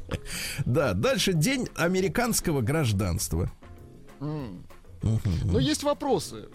Да, 0.65 0.93
дальше 0.93 1.33
день 1.33 1.67
американского 1.75 2.61
гражданства. 2.61 3.51
Но 5.43 5.59
есть 5.59 5.83
вопросы. 5.83 6.45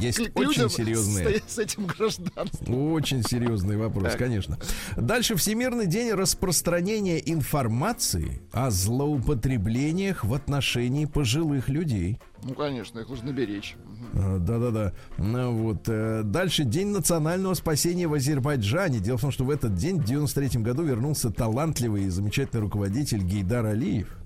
Есть 0.00 0.20
очень 0.34 0.68
серьезные. 0.68 1.40
с, 1.46 1.54
с 1.54 1.58
этим 1.58 1.86
гражданством. 1.86 2.92
Очень 2.92 3.22
серьезный 3.22 3.76
вопрос, 3.76 4.10
Так. 4.12 4.18
конечно. 4.18 4.58
Дальше 4.96 5.36
Всемирный 5.36 5.86
день 5.86 6.12
распространения 6.12 7.18
информации 7.18 8.40
о 8.52 8.70
злоупотреблениях 8.70 10.24
в 10.24 10.34
отношении 10.34 11.06
пожилых 11.06 11.68
людей. 11.68 12.18
Ну, 12.42 12.54
конечно, 12.54 13.00
их 13.00 13.08
нужно 13.08 13.30
беречь. 13.30 13.76
А, 14.14 14.38
Да-да-да. 14.38 14.92
Ну, 15.16 15.52
вот. 15.52 15.88
э, 15.88 16.22
Дальше 16.24 16.64
День 16.64 16.88
национального 16.88 17.54
спасения 17.54 18.06
в 18.06 18.14
Азербайджане. 18.14 19.00
Дело 19.00 19.16
в 19.18 19.22
том, 19.22 19.30
что 19.32 19.44
в 19.44 19.50
этот 19.50 19.74
день, 19.74 19.98
в 20.00 20.04
93 20.04 20.60
году, 20.62 20.82
вернулся 20.82 21.30
талантливый 21.30 22.04
и 22.04 22.08
замечательный 22.08 22.60
руководитель 22.60 23.22
Гейдар 23.22 23.66
Алиев. 23.66 24.16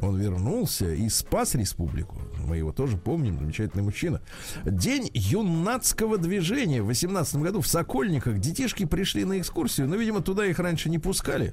Он 0.00 0.16
вернулся 0.16 0.92
и 0.92 1.08
спас 1.08 1.54
республику. 1.54 2.16
Мы 2.46 2.58
его 2.58 2.72
тоже 2.72 2.96
помним, 2.96 3.38
замечательный 3.38 3.82
мужчина. 3.82 4.20
День 4.64 5.10
юнацкого 5.12 6.18
движения. 6.18 6.82
В 6.82 6.86
18 6.86 7.36
году 7.36 7.60
в 7.60 7.66
Сокольниках 7.66 8.38
детишки 8.38 8.84
пришли 8.84 9.24
на 9.24 9.38
экскурсию, 9.40 9.88
но, 9.88 9.96
видимо, 9.96 10.20
туда 10.20 10.46
их 10.46 10.58
раньше 10.58 10.88
не 10.88 10.98
пускали. 10.98 11.52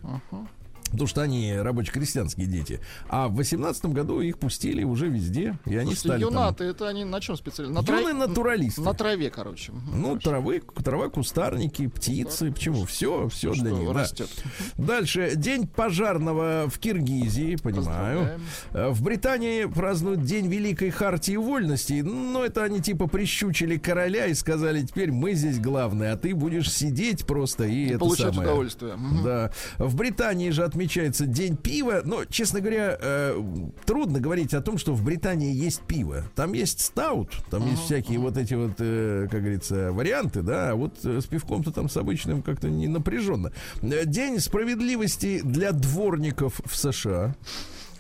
Потому 0.96 1.08
что 1.08 1.22
они 1.22 1.54
рабоче-крестьянские 1.56 2.48
дети. 2.48 2.80
А 3.10 3.28
в 3.28 3.36
18 3.36 3.86
году 3.88 4.22
их 4.22 4.38
пустили 4.40 4.84
уже 4.84 5.08
везде. 5.08 5.58
И 5.66 5.76
они 5.76 5.94
Слушайте, 5.94 6.00
стали 6.08 6.22
там 6.24 6.30
юнаты, 6.34 6.64
это 6.66 6.88
они 6.88 7.04
на 7.06 7.22
чем 7.22 7.36
специально? 7.38 7.74
На, 7.74 7.84
тра- 7.84 8.00
Юные 8.00 8.14
натуралисты. 8.14 8.82
на 8.82 8.94
траве, 8.94 9.30
короче. 9.30 9.72
Ну, 9.94 10.18
травы, 10.18 10.62
трава, 10.84 11.10
кустарники, 11.10 11.88
птицы. 11.88 12.52
Почему? 12.52 12.86
Все, 12.86 13.28
все 13.30 13.54
для 13.54 13.72
Что 13.72 13.80
них. 13.80 13.94
да. 13.94 14.00
растет. 14.00 14.30
Дальше. 14.78 15.34
День 15.36 15.68
пожарного 15.68 16.66
в 16.70 16.80
Киргизии, 16.80 17.56
понимаю. 17.58 18.40
В 18.72 19.02
Британии 19.04 19.66
празднуют 19.66 20.24
День 20.24 20.48
Великой 20.48 20.90
Хартии 20.92 21.36
Вольностей. 21.36 22.02
Но 22.02 22.44
это 22.46 22.64
они 22.64 22.82
типа 22.82 23.08
прищучили 23.08 23.78
короля 23.78 24.28
и 24.28 24.34
сказали, 24.34 24.82
теперь 24.84 25.12
мы 25.12 25.34
здесь 25.34 25.60
главные, 25.60 26.12
а 26.12 26.18
ты 26.18 26.34
будешь 26.36 26.72
сидеть 26.72 27.26
просто 27.26 27.66
и, 27.66 27.88
это 27.90 28.00
Получать 28.00 28.28
самое. 28.34 28.50
удовольствие. 28.50 28.98
Да. 29.24 29.52
В 29.78 29.96
Британии 29.96 30.50
же 30.52 30.64
отмечается 30.86 31.26
День 31.26 31.58
пива. 31.58 32.02
Но, 32.06 32.26
честно 32.26 32.62
говоря, 32.62 32.98
э, 33.00 33.42
трудно 33.86 34.20
говорить 34.20 34.54
о 34.54 34.62
том, 34.62 34.78
что 34.78 34.94
в 34.94 35.04
Британии 35.04 35.54
есть 35.54 35.82
пиво. 35.82 36.24
Там 36.36 36.54
есть 36.54 36.82
стаут, 36.82 37.32
там 37.50 37.68
есть 37.68 37.84
всякие 37.84 38.20
вот 38.20 38.38
эти 38.38 38.54
вот, 38.54 38.74
э, 38.78 39.28
как 39.30 39.42
говорится, 39.42 39.92
варианты, 39.92 40.42
да. 40.42 40.72
А 40.72 40.76
вот 40.76 41.04
э, 41.04 41.22
с 41.22 41.26
пивком-то 41.26 41.72
там 41.72 41.90
с 41.90 41.98
обычным 41.98 42.44
как-то 42.44 42.70
не 42.70 42.88
напряженно. 42.88 43.52
Э, 43.82 44.06
День 44.06 44.40
справедливости 44.40 45.42
для 45.44 45.72
дворников 45.72 46.62
в 46.64 46.76
США. 46.76 47.36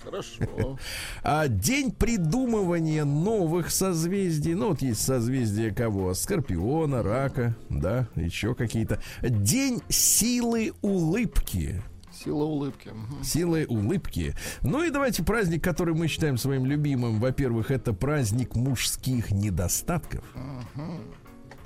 Хорошо. 0.04 0.78
А 1.24 1.48
день 1.48 1.91
придумывания 1.91 3.06
новых 3.06 3.71
созвездий. 3.71 4.54
Ну, 4.54 4.69
вот 4.69 4.84
есть 4.84 5.02
созвездие 5.02 5.74
кого? 5.74 6.13
Скорпиона, 6.13 7.02
рака, 7.02 7.56
да, 7.69 8.08
еще 8.15 8.54
какие-то. 8.54 9.02
День 9.24 9.82
силы 9.89 10.74
улыбки. 10.84 11.82
Сила 12.26 12.44
улыбки. 12.44 12.92
Силы 13.22 13.66
улыбки. 13.70 14.34
Ну 14.64 14.84
и 14.84 14.90
давайте 14.90 15.24
праздник, 15.24 15.64
который 15.64 15.94
мы 15.94 16.08
считаем 16.08 16.38
своим 16.38 16.66
любимым. 16.66 17.20
Во-первых, 17.20 17.70
это 17.70 17.94
праздник 17.94 18.56
мужских 18.56 19.30
недостатков. 19.30 20.24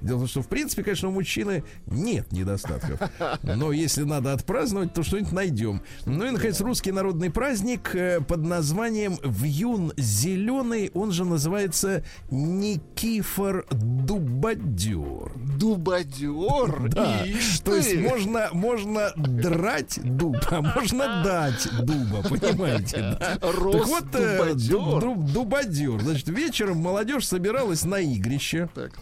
Дело 0.02 0.18
в 0.18 0.20
том, 0.22 0.28
что 0.28 0.42
в 0.42 0.48
принципе, 0.48 0.84
конечно, 0.84 1.10
у 1.10 1.12
мужчины 1.12 1.64
нет 1.88 2.32
недостатков. 2.32 3.00
Но 3.44 3.72
если 3.72 4.04
надо 4.04 4.34
отпраздновать, 4.34 4.94
то 4.94 5.04
что-нибудь 5.04 5.32
найдем. 5.32 5.82
Ну 6.06 6.26
и, 6.26 6.32
наконец, 6.32 6.60
русский 6.62 6.92
народный 6.92 7.30
праздник 7.30 7.94
э, 7.96 8.22
под 8.22 8.44
названием 8.44 9.18
Вьюн 9.24 9.94
Зеленый. 9.98 10.92
Он 10.94 11.12
же 11.12 11.26
называется 11.26 12.04
Никифор 12.32 13.66
Дубадер. 13.72 15.32
Дубадер. 15.58 16.90
Да, 16.90 17.24
Ишь 17.26 17.60
то 17.60 17.76
есть 17.76 17.96
можно, 17.98 18.50
можно 18.54 19.12
драть 19.16 20.00
дуб, 20.04 20.38
а 20.50 20.62
можно 20.62 21.24
дать 21.24 21.68
дуба, 21.82 22.24
понимаете, 22.28 22.98
да? 23.20 23.38
Рос 23.42 23.76
так 23.76 23.88
вот, 23.88 24.16
э, 24.16 24.38
дубадер. 24.38 24.76
дуб- 24.78 25.00
дуб- 25.02 25.32
дубадер. 25.34 26.02
Значит, 26.02 26.30
вечером 26.30 26.78
молодежь 26.78 27.28
собиралась 27.28 27.84
на 27.84 28.00
игрище. 28.00 28.70
Так. 28.74 28.94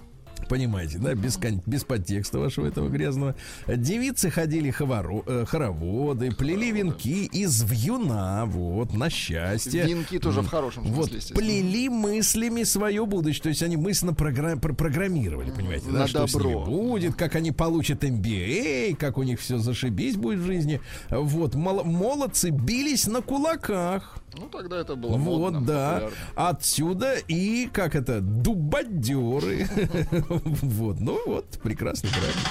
Понимаете, 0.50 0.98
да, 0.98 1.14
без, 1.14 1.38
без 1.66 1.84
подтекста 1.84 2.40
вашего 2.40 2.68
этого 2.68 2.90
грязного. 2.90 3.36
Девицы 3.68 4.30
ходили 4.30 4.72
ховоро- 4.72 5.24
э, 5.26 5.46
хороводы, 5.46 6.32
плели 6.32 6.72
венки 6.72 7.26
из 7.26 7.64
вьюна, 7.64 8.46
вот, 8.46 8.94
на 8.94 9.10
счастье. 9.10 9.86
Венки 9.86 10.20
тоже 10.20 10.42
в 10.42 10.48
хорошем 10.48 10.84
Вот, 10.84 11.08
смысле, 11.08 11.18
естественно. 11.18 11.40
плели 11.40 11.90
мыслями 11.90 12.64
свое 12.64 13.06
будущее. 13.06 13.44
То 13.44 13.50
есть 13.50 13.62
они 13.64 13.76
мысленно 13.78 14.12
програ- 14.12 14.58
про- 14.60 14.74
программировали, 14.74 15.52
понимаете, 15.52 15.86
да, 15.92 16.00
На 16.00 16.08
что 16.08 16.26
с 16.28 16.34
ними 16.34 16.44
добро. 16.44 16.66
будет, 16.66 17.16
как 17.16 17.36
они 17.36 17.52
получат 17.52 18.04
MBA, 18.04 18.96
как 18.96 19.18
у 19.18 19.24
них 19.24 19.40
все 19.40 19.58
зашибись 19.58 20.16
будет 20.16 20.40
в 20.40 20.46
жизни. 20.46 20.80
Вот, 21.10 21.56
мол- 21.56 21.84
молодцы 21.84 22.50
бились 22.52 23.08
на 23.08 23.22
кулаках. 23.22 24.18
Ну, 24.38 24.50
тогда 24.50 24.80
это 24.80 24.96
было 24.96 25.12
Вот, 25.18 25.20
модно, 25.20 25.62
да. 25.62 25.94
популярно. 25.94 26.18
Отсюда 26.36 27.16
и, 27.28 27.68
как 27.72 27.96
это, 27.96 28.22
дубадеры. 28.22 29.68
Вот, 30.62 31.00
ну 31.00 31.20
вот, 31.26 31.60
прекрасный 31.64 32.10
праздник. 32.10 32.48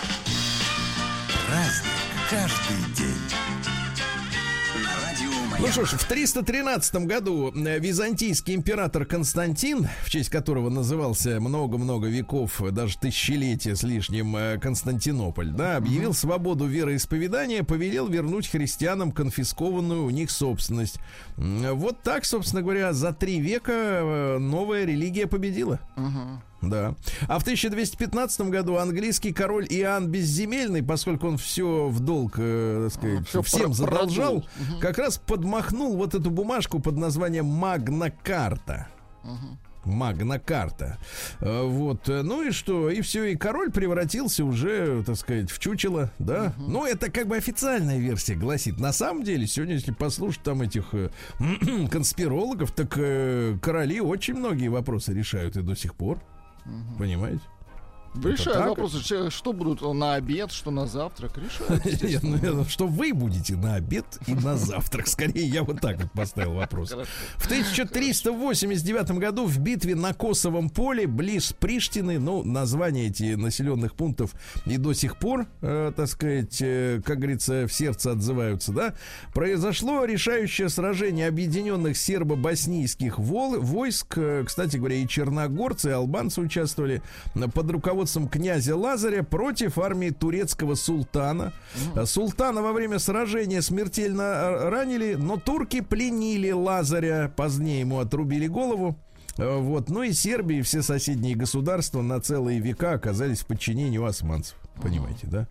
Праздник 1.47 1.97
каждый 2.31 2.95
день. 2.95 3.46
Ну 5.59 5.69
что 5.69 5.87
ж, 5.87 5.93
в 5.93 6.05
313 6.05 7.07
году 7.07 7.51
э, 7.51 7.79
византийский 7.79 8.55
император 8.55 9.07
Константин, 9.07 9.89
в 10.05 10.11
честь 10.11 10.29
которого 10.29 10.69
назывался 10.69 11.41
много-много 11.41 12.09
веков, 12.09 12.61
даже 12.73 12.99
тысячелетия 12.99 13.75
с 13.75 13.83
лишним 13.83 14.37
э, 14.37 14.59
Константинополь, 14.59 15.51
да, 15.51 15.77
объявил 15.77 16.13
свободу 16.13 16.67
вероисповедания, 16.67 17.63
повелел 17.63 18.07
вернуть 18.09 18.49
христианам 18.49 19.13
конфискованную 19.13 20.05
у 20.05 20.11
них 20.11 20.31
собственность. 20.31 20.99
Вот 21.37 22.03
так, 22.03 22.27
собственно 22.27 22.61
говоря, 22.61 22.93
за 22.93 23.15
три 23.15 23.41
века 23.41 23.73
э, 23.73 24.39
новая 24.39 24.85
религия 24.85 25.27
победила. 25.27 25.81
Да. 26.69 26.95
А 27.29 27.39
в 27.39 27.43
1215 27.43 28.41
году 28.51 28.77
английский 28.77 29.33
король 29.33 29.67
Иоанн 29.71 30.09
Безземельный, 30.09 30.83
поскольку 30.83 31.29
он 31.29 31.37
все 31.39 31.89
в 31.89 32.01
долг, 32.01 32.35
э, 32.39 32.89
так 32.91 32.99
сказать, 32.99 33.29
всё 33.29 33.43
всем 33.43 33.67
про- 33.67 33.73
задолжал, 33.75 34.43
продул. 34.43 34.81
как 34.81 34.99
раз 34.99 35.19
подмахнул 35.19 35.97
вот 35.97 36.15
эту 36.15 36.31
бумажку 36.31 36.79
под 36.81 36.97
названием 36.97 37.47
Магна 37.47 38.11
Карта. 38.11 38.89
Магна 39.85 40.41
Карта. 40.41 40.99
Э, 41.41 41.63
Вот, 41.63 42.09
ну 42.09 42.43
и 42.43 42.51
что? 42.51 42.91
И 42.91 43.03
все, 43.03 43.25
и 43.27 43.37
король 43.37 43.71
превратился 43.71 44.45
уже, 44.45 45.05
так 45.05 45.15
сказать, 45.17 45.49
в 45.49 45.61
чучело, 45.61 46.11
да? 46.19 46.55
Ну, 46.59 46.85
это 46.85 47.09
как 47.09 47.29
бы 47.29 47.37
официальная 47.37 47.99
версия 47.99 48.35
гласит. 48.35 48.81
На 48.81 48.93
самом 48.93 49.23
деле, 49.23 49.47
сегодня, 49.47 49.75
если 49.75 49.93
послушать 49.93 50.43
там 50.43 50.63
этих 50.63 50.87
э, 50.93 51.11
конспирологов, 51.91 52.73
так 52.73 52.95
э, 52.97 53.57
короли 53.63 54.01
очень 54.01 54.35
многие 54.35 54.69
вопросы 54.69 55.13
решают 55.15 55.57
и 55.57 55.63
до 55.63 55.77
сих 55.77 55.95
пор. 55.95 56.21
Понимаете? 56.99 57.43
Решают 58.23 58.69
вопросы, 58.69 59.31
что 59.31 59.53
будут 59.53 59.83
на 59.83 60.15
обед, 60.15 60.53
что 60.53 60.71
на 60.71 60.87
завтрак. 60.87 61.33
Решают. 61.37 62.67
Что 62.69 62.87
вы 62.87 63.13
будете 63.13 63.57
на 63.57 63.75
обед 63.75 64.05
и 64.27 64.35
на 64.35 64.57
завтрак. 64.57 65.07
Скорее, 65.07 65.47
я 65.47 65.63
вот 65.63 65.81
так 65.81 66.01
вот 66.01 66.11
поставил 66.13 66.55
вопрос. 66.55 66.91
В 67.37 67.47
1389 67.47 69.11
году 69.13 69.47
в 69.47 69.59
битве 69.59 69.95
на 69.95 70.13
Косовом 70.15 70.69
поле, 70.69 71.07
близ 71.07 71.53
Приштины, 71.53 72.19
ну, 72.19 72.43
названия 72.43 73.07
эти 73.07 73.35
населенных 73.35 73.95
пунктов 73.95 74.35
и 74.65 74.77
до 74.77 74.93
сих 74.93 75.19
пор, 75.19 75.47
э, 75.61 75.93
так 75.95 76.09
сказать, 76.09 76.59
э, 76.61 77.01
как 77.05 77.19
говорится, 77.19 77.67
в 77.67 77.73
сердце 77.73 78.13
отзываются, 78.13 78.73
да, 78.73 78.95
произошло 79.33 80.05
решающее 80.05 80.69
сражение 80.69 81.29
объединенных 81.29 81.97
сербо-боснийских 81.97 83.19
войск. 83.19 84.19
Э, 84.19 84.45
Кстати 84.47 84.77
говоря, 84.77 84.97
и 84.97 85.07
черногорцы, 85.07 85.91
и 85.91 85.93
албанцы 85.93 86.41
участвовали 86.41 87.03
э, 87.35 87.49
под 87.49 87.71
руководством 87.71 88.06
князя 88.29 88.77
Лазаря 88.77 89.23
против 89.23 89.79
армии 89.79 90.11
турецкого 90.11 90.75
султана. 90.75 91.53
Султана 92.05 92.63
во 92.63 92.73
время 92.73 92.99
сражения 92.99 93.61
смертельно 93.63 94.23
э, 94.23 94.69
ранили, 94.71 95.15
но 95.15 95.37
турки 95.37 95.81
пленили 95.81 96.51
Лазаря, 96.51 97.33
позднее 97.37 97.81
ему 97.81 97.99
отрубили 97.99 98.47
голову. 98.47 98.97
Э, 99.39 99.59
Вот. 99.59 99.89
Ну 99.91 100.03
и 100.03 100.13
Сербия 100.13 100.59
и 100.61 100.63
все 100.63 100.83
соседние 100.83 101.35
государства 101.35 102.03
на 102.03 102.21
целые 102.21 102.61
века 102.61 102.93
оказались 102.93 103.41
в 103.41 103.47
подчинении 103.47 103.99
у 103.99 104.05
османцев. 104.05 104.57
Понимаете, 104.83 105.27
да? 105.27 105.49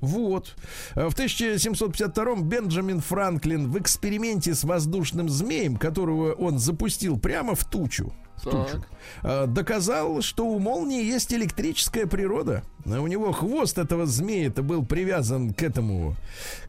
Вот. 0.00 0.54
Э, 0.94 1.08
В 1.08 1.14
1752-м 1.14 2.44
Бенджамин 2.44 3.00
Франклин 3.00 3.70
в 3.70 3.78
эксперименте 3.78 4.54
с 4.54 4.64
воздушным 4.64 5.28
змеем, 5.28 5.76
которого 5.76 6.32
он 6.32 6.58
запустил 6.58 7.18
прямо 7.18 7.54
в 7.54 7.64
тучу, 7.64 8.12
Так. 8.42 8.88
э, 9.22 9.46
доказал, 9.46 10.22
что 10.22 10.46
у 10.46 10.58
молнии 10.58 11.02
есть 11.04 11.32
электрическая 11.32 12.06
природа. 12.06 12.62
А 12.86 13.00
У 13.00 13.06
него 13.06 13.32
хвост 13.32 13.78
этого 13.78 14.06
змея 14.06 14.48
это 14.48 14.62
был 14.62 14.84
привязан 14.84 15.52
к 15.52 15.62
этому, 15.62 16.16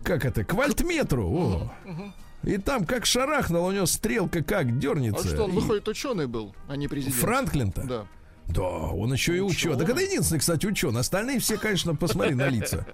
как 0.03 0.25
это, 0.25 0.43
к 0.43 0.53
вольтметру. 0.53 1.27
О. 1.29 1.71
И 2.43 2.57
там 2.57 2.85
как 2.85 3.05
шарахнул, 3.05 3.65
у 3.65 3.71
него 3.71 3.85
стрелка 3.85 4.43
как 4.43 4.61
А 4.61 4.71
дернется. 4.71 5.27
что, 5.27 5.43
он, 5.43 5.51
выходит, 5.51 5.87
ученый 5.87 6.25
был, 6.27 6.55
а 6.67 6.75
не 6.75 6.87
президент? 6.87 7.15
Франклин-то? 7.21 7.83
Да. 7.83 8.07
Да, 8.53 8.61
он 8.61 9.13
еще 9.13 9.37
и 9.37 9.39
ученый. 9.39 9.77
Так 9.77 9.89
это 9.89 10.01
единственный, 10.01 10.39
кстати, 10.39 10.65
ученый. 10.65 10.99
Остальные 11.01 11.39
все, 11.39 11.57
конечно, 11.57 11.95
посмотри 11.95 12.33
на 12.35 12.47
лица. 12.49 12.85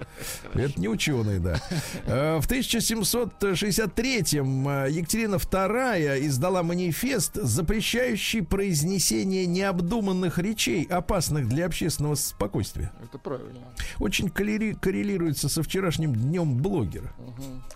Это 0.54 0.80
не 0.80 0.88
ученые, 0.88 1.40
да. 1.40 1.60
Э, 2.06 2.40
В 2.40 2.48
1763-м 2.48 4.68
э, 4.68 4.88
Екатерина 4.92 5.36
II 5.36 6.28
издала 6.28 6.64
манифест, 6.64 7.36
запрещающий 7.36 8.42
произнесение 8.44 9.46
необдуманных 9.46 10.38
речей, 10.38 10.84
опасных 10.86 11.48
для 11.48 11.66
общественного 11.66 12.16
спокойствия. 12.16 12.92
Это 13.04 13.18
правильно. 13.18 13.60
Очень 14.00 14.30
коррелируется 14.30 15.50
со 15.50 15.64
вчерашним 15.64 16.16
днем 16.16 16.58
блогера. 16.58 17.14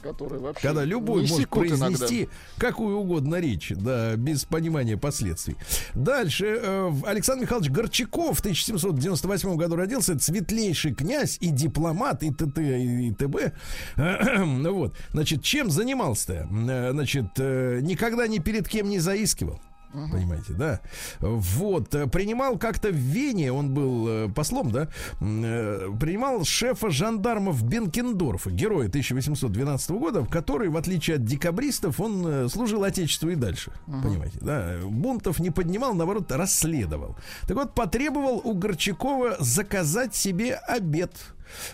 Который 0.02 0.40
вообще 0.40 0.68
Когда 0.68 0.84
любой 0.84 1.22
может 1.22 1.38
иногда. 1.38 1.56
произнести 1.56 2.30
какую 2.58 2.98
угодно 2.98 3.36
речь, 3.40 3.72
да, 3.76 4.16
без 4.16 4.46
понимания 4.46 4.98
последствий. 4.98 5.56
Дальше. 5.94 6.60
э, 6.62 6.92
Александр 7.06 7.44
Михайлович 7.44 7.71
Горчаков 7.72 8.38
в 8.38 8.40
1798 8.42 9.56
году 9.56 9.76
родился. 9.76 10.18
Светлейший 10.20 10.94
князь 10.94 11.38
и 11.40 11.50
дипломат, 11.50 12.24
и 12.24 12.32
т.т. 12.32 12.62
и 12.62 13.12
т.б. 13.14 13.54
Вот. 14.72 14.96
Значит, 15.12 15.44
чем 15.44 15.70
занимался-то? 15.70 16.48
Э, 16.70 16.92
Значит, 16.92 17.28
э, 17.38 17.80
никогда 17.82 18.28
ни 18.28 18.40
перед 18.40 18.68
кем 18.68 18.90
не 18.90 19.00
заискивал. 19.00 19.60
Понимаете, 19.92 20.54
да? 20.54 20.82
Вот, 21.20 21.94
э, 21.96 22.08
принимал 22.08 22.58
как-то 22.58 22.90
в 22.90 22.96
Вене, 22.96 23.52
он 23.52 23.74
был 23.74 24.08
э, 24.08 24.30
послом, 24.30 24.72
да? 24.72 24.88
Э, 25.20 25.90
Принимал 26.00 26.44
шефа 26.44 26.90
жандармов 26.90 27.64
Бенкендорфа, 27.64 28.52
героя 28.52 28.88
1812 28.88 29.90
года, 29.92 30.26
который, 30.26 30.70
в 30.70 30.78
отличие 30.78 31.18
от 31.18 31.26
декабристов, 31.26 32.00
он 32.00 32.50
служил 32.50 32.84
Отечеству 32.84 33.30
и 33.30 33.36
дальше. 33.36 33.72
Понимаете, 33.86 34.38
да? 34.42 34.78
Бунтов 34.84 35.40
не 35.40 35.52
поднимал, 35.52 35.94
наоборот, 35.94 36.32
расследовал. 36.32 37.18
Так 37.48 37.58
вот, 37.58 37.76
потребовал 37.76 38.42
у 38.44 38.54
Горчакова 38.54 39.36
заказать 39.40 40.16
себе 40.16 40.56
обед. 40.56 41.12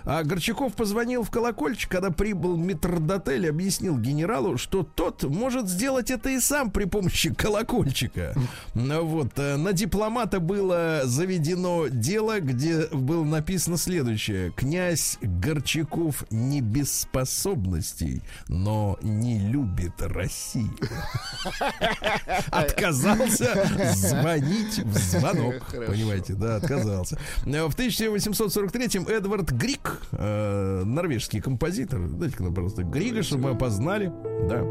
А 0.05 0.23
Горчаков 0.23 0.73
позвонил 0.75 1.23
в 1.23 1.29
колокольчик, 1.31 1.89
когда 1.89 2.11
прибыл 2.11 2.57
метрдотель, 2.57 3.49
объяснил 3.49 3.97
генералу, 3.97 4.57
что 4.57 4.83
тот 4.83 5.23
может 5.23 5.67
сделать 5.67 6.11
это 6.11 6.29
и 6.29 6.39
сам 6.39 6.71
при 6.71 6.85
помощи 6.85 7.33
колокольчика. 7.33 8.33
Ну 8.73 9.05
Вот. 9.05 9.37
э, 9.37 9.55
На 9.57 9.73
дипломата 9.73 10.39
было 10.39 11.01
заведено 11.05 11.87
дело, 11.87 12.39
где 12.39 12.87
было 12.87 13.23
написано 13.23 13.77
следующее. 13.77 14.51
Князь 14.51 15.17
Горчаков 15.21 16.23
не 16.29 16.61
без 16.61 16.91
способностей, 17.01 18.21
но 18.47 18.97
не 19.01 19.39
любит 19.39 20.01
Россию. 20.01 20.71
Отказался 22.51 23.67
звонить 23.93 24.79
в 24.79 24.97
звонок. 24.97 25.55
Понимаете, 25.71 26.33
да, 26.33 26.57
отказался. 26.57 27.17
В 27.43 27.47
1843-м 27.49 29.07
Эдвард 29.07 29.51
Грик, 29.67 29.99
э, 30.13 30.83
норвежский 30.85 31.41
композитор, 31.41 31.99
дайте-ка 32.07 32.43
нам, 32.43 32.53
пожалуйста, 32.53 32.83
Грига, 32.83 33.21
чтобы 33.21 33.43
мы 33.43 33.49
опознали. 33.49 34.07
Да. 34.47 34.61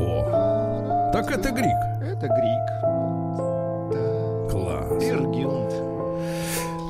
О, 0.00 1.10
так 1.12 1.30
это 1.30 1.52
Грик. 1.52 1.76
Это 2.02 2.26
Грик. 2.26 2.66
Класс. 4.50 5.04
Иргюнд. 5.04 5.89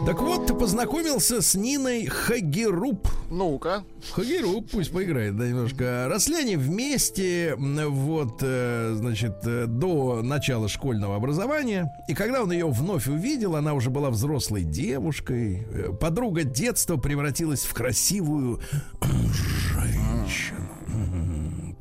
Так 0.07 0.21
вот, 0.23 0.47
ты 0.47 0.55
познакомился 0.55 1.43
с 1.43 1.55
Ниной 1.55 2.07
Хагеруб. 2.07 3.07
Ну-ка. 3.31 3.85
Хагеруб 4.13 4.69
пусть 4.71 4.93
поиграет, 4.93 5.37
да, 5.37 5.47
немножко. 5.47 6.07
Росли 6.09 6.37
они 6.37 6.57
вместе, 6.57 7.55
вот, 7.57 8.39
э, 8.43 8.95
значит, 8.97 9.37
э, 9.45 9.67
до 9.67 10.23
начала 10.23 10.69
школьного 10.69 11.17
образования. 11.17 11.93
И 12.09 12.15
когда 12.15 12.43
он 12.43 12.51
ее 12.51 12.67
вновь 12.69 13.09
увидел, 13.09 13.57
она 13.57 13.75
уже 13.75 13.91
была 13.91 14.11
взрослой 14.11 14.65
девушкой. 14.65 15.67
Э, 15.71 15.93
Подруга 15.93 16.45
детства 16.45 16.97
превратилась 16.97 17.63
в 17.63 17.75
красивую 17.75 18.61
женщину. 19.03 20.80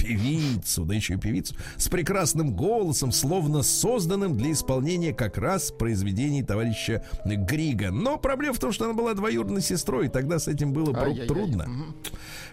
Певицу, 0.09 0.85
да 0.85 0.95
еще 0.95 1.13
и 1.13 1.17
певицу, 1.17 1.55
с 1.77 1.87
прекрасным 1.87 2.55
голосом, 2.55 3.11
словно 3.11 3.61
созданным 3.61 4.35
для 4.35 4.51
исполнения 4.53 5.13
как 5.13 5.37
раз 5.37 5.71
произведений 5.71 6.41
товарища 6.41 7.05
Грига. 7.25 7.91
Но 7.91 8.17
проблема 8.17 8.55
в 8.55 8.59
том, 8.59 8.71
что 8.71 8.85
она 8.85 8.93
была 8.93 9.13
двоюродной 9.13 9.61
сестрой, 9.61 10.07
и 10.07 10.09
тогда 10.09 10.39
с 10.39 10.47
этим 10.47 10.73
было 10.73 10.97
Ай-яй-яй. 10.97 11.27
трудно. 11.27 11.67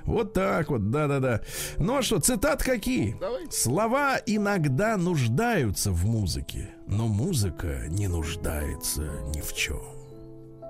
Вот 0.05 0.35
так 0.35 0.71
вот, 0.71 0.91
да-да-да. 0.91 1.41
Ну 1.79 1.97
а 1.97 2.03
что, 2.03 2.21
цитат 2.21 2.63
какие? 2.63 3.17
Давай. 3.19 3.47
Слова 3.51 4.19
иногда 4.27 4.97
нуждаются 4.99 5.91
в 5.91 6.05
музыке, 6.05 6.69
но 6.87 7.09
музыка 7.09 7.87
не 7.89 8.07
нуждается 8.07 9.09
ни 9.35 9.41
в 9.41 9.55
чем. 9.55 9.81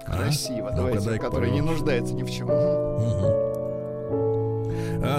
А? 0.07 0.17
Красиво. 0.19 0.71
Ну-ка, 0.71 0.77
Давайте, 0.77 1.19
который 1.19 1.51
не 1.51 1.61
нуждается 1.63 2.15
ни 2.15 2.23
в 2.23 2.31
чем. 2.31 2.47
А 2.49 3.47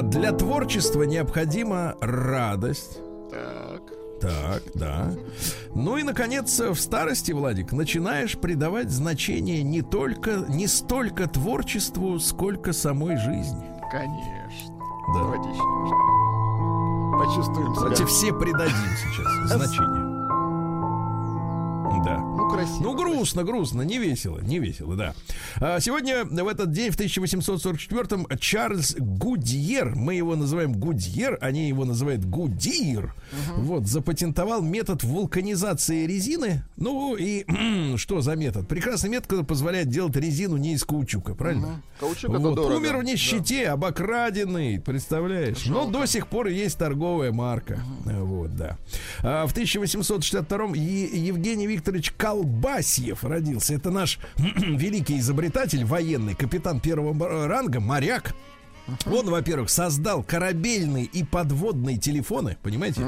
Для 0.04 0.32
творчества 0.32 1.04
необходима 1.04 1.96
радость. 2.02 3.00
Так. 3.32 3.82
Так, 4.20 4.64
да. 4.74 5.12
Ну 5.76 5.98
и, 5.98 6.04
наконец, 6.04 6.60
в 6.60 6.76
старости, 6.76 7.34
Владик, 7.34 7.72
начинаешь 7.72 8.36
придавать 8.38 8.90
значение 8.90 9.62
не 9.62 9.84
только, 9.84 10.46
не 10.50 10.66
столько 10.66 11.28
творчеству, 11.28 12.18
сколько 12.20 12.74
самой 12.74 13.18
жизни. 13.18 13.66
Конечно. 13.92 14.74
Да. 15.14 15.20
Давайте 15.22 15.50
еще. 15.50 16.18
Почувствуем 17.20 17.74
Давайте 17.74 17.96
себя. 17.98 18.08
все 18.08 18.34
придадим 18.34 18.76
сейчас 18.98 19.58
значение. 19.58 20.07
Да. 22.06 22.18
Ну, 22.20 22.50
красиво. 22.50 22.84
Ну, 22.84 22.96
грустно, 22.96 23.44
грустно, 23.44 23.82
не 23.82 23.98
весело, 23.98 24.40
не 24.40 24.60
весело, 24.60 24.96
да. 24.96 25.14
А 25.60 25.80
сегодня, 25.80 26.26
в 26.26 26.48
этот 26.48 26.72
день, 26.72 26.92
в 26.92 27.00
1844-м, 27.00 28.28
Чарльз 28.40 28.96
Гудьер, 28.98 29.96
мы 29.96 30.16
его 30.16 30.36
называем 30.36 30.74
Гудьер, 30.74 31.38
они 31.42 31.68
его 31.68 31.86
называют 31.86 32.24
Гудир, 32.26 33.14
вот, 33.56 33.88
запатентовал 33.88 34.62
метод 34.62 35.04
вулканизации 35.04 36.06
резины. 36.06 36.64
Ну, 36.78 37.16
и 37.16 37.46
что 37.98 38.22
за 38.22 38.36
метод? 38.36 38.68
Прекрасный 38.68 39.10
метод, 39.10 39.28
который 39.28 39.46
позволяет 39.46 39.90
делать 39.90 40.16
резину 40.16 40.58
не 40.58 40.74
из 40.74 40.84
каучука, 40.84 41.34
правильно? 41.36 41.82
Каучук 42.00 42.30
это 42.30 42.40
Вот, 42.40 42.56
дорого. 42.56 42.76
умер 42.78 42.98
в 42.98 43.04
нищете, 43.04 43.70
обокраденный, 43.70 44.80
представляешь? 44.80 45.66
Но 45.66 45.86
до 45.90 46.06
сих 46.06 46.28
пор 46.28 46.48
есть 46.48 46.78
торговая 46.78 47.32
марка. 47.32 47.80
Вот, 48.06 48.56
да. 48.56 48.78
А 49.24 49.48
в 49.48 49.56
1862-м 49.56 50.74
Е- 50.74 51.26
Евгений 51.28 51.66
Викторович 51.68 51.87
Колбасьев 52.18 53.24
родился. 53.24 53.74
Это 53.74 53.92
наш 53.92 54.20
великий 54.38 55.20
изобретатель, 55.20 55.86
военный, 55.86 56.36
капитан 56.36 56.80
первого 56.80 57.48
ранга, 57.48 57.80
моряк. 57.80 58.36
Он, 59.06 59.30
во-первых, 59.30 59.70
создал 59.70 60.24
корабельные 60.24 61.06
и 61.06 61.24
подводные 61.24 61.98
телефоны, 61.98 62.58
понимаете? 62.64 63.02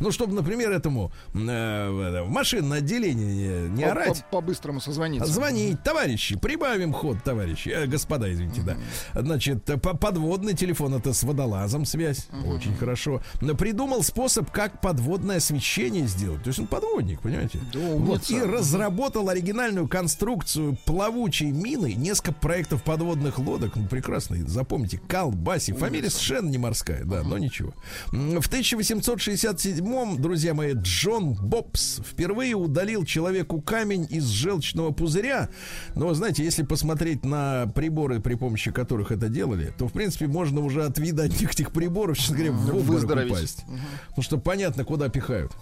Ну, 0.00 0.10
чтобы, 0.12 0.34
например, 0.34 0.70
этому 0.72 1.12
э, 1.34 2.22
в 2.24 2.28
машинное 2.30 2.78
отделение 2.78 3.68
не, 3.68 3.76
не 3.76 3.84
орать. 3.84 4.22
по- 4.30 4.40
По-быстрому 4.40 4.80
созвониться. 4.80 5.30
Звонить, 5.30 5.82
товарищи, 5.82 6.36
прибавим 6.38 6.92
ход, 6.92 7.22
товарищи. 7.24 7.68
Э, 7.70 7.86
господа, 7.86 8.32
извините, 8.32 8.62
да. 8.62 8.76
Значит, 9.14 9.68
э, 9.70 9.76
по- 9.78 9.96
подводный 9.96 10.54
телефон 10.54 10.94
это 10.94 11.12
с 11.12 11.22
водолазом 11.22 11.84
связь. 11.84 12.28
Очень 12.46 12.76
хорошо. 12.76 13.20
Но 13.40 13.54
Придумал 13.54 14.02
способ, 14.02 14.50
как 14.50 14.80
подводное 14.80 15.36
освещение 15.38 16.06
сделать. 16.06 16.42
То 16.42 16.48
есть 16.48 16.58
он 16.58 16.66
подводник, 16.66 17.20
понимаете? 17.20 17.60
Да, 17.72 17.78
вот, 17.96 18.30
и 18.30 18.40
разработал 18.40 19.28
оригинальную 19.30 19.88
конструкцию 19.88 20.76
плавучей 20.84 21.50
мины, 21.50 21.94
несколько 21.94 22.32
проектов 22.32 22.82
подводных 22.82 23.38
лодок. 23.38 23.76
Ну, 23.76 23.86
прекрасно. 23.88 24.36
Запомните, 24.46 24.98
Колбаси. 25.14 25.72
Фамилия 25.72 26.10
совершенно 26.10 26.50
не 26.50 26.58
морская, 26.58 27.04
да, 27.04 27.22
но 27.22 27.38
ничего. 27.38 27.72
В 28.10 28.48
1867-м, 28.48 30.20
друзья 30.20 30.54
мои, 30.54 30.72
Джон 30.74 31.34
Бобс 31.34 32.00
впервые 32.04 32.54
удалил 32.54 33.04
человеку 33.04 33.60
камень 33.60 34.08
из 34.10 34.24
желчного 34.24 34.90
пузыря. 34.90 35.50
Но, 35.94 36.12
знаете, 36.14 36.42
если 36.42 36.64
посмотреть 36.64 37.24
на 37.24 37.68
приборы, 37.76 38.18
при 38.18 38.34
помощи 38.34 38.72
которых 38.72 39.12
это 39.12 39.28
делали, 39.28 39.72
то, 39.78 39.86
в 39.86 39.92
принципе, 39.92 40.26
можно 40.26 40.60
уже 40.60 40.84
от 40.84 40.98
вида 40.98 41.26
этих 41.26 41.70
приборов, 41.70 42.18
честно 42.18 42.36
говоря, 42.36 42.52
в 42.52 42.76
обморок 42.76 43.30
упасть. 43.30 43.64
Потому 44.08 44.24
что 44.24 44.38
понятно, 44.38 44.84
куда 44.84 45.08
пихают. 45.10 45.52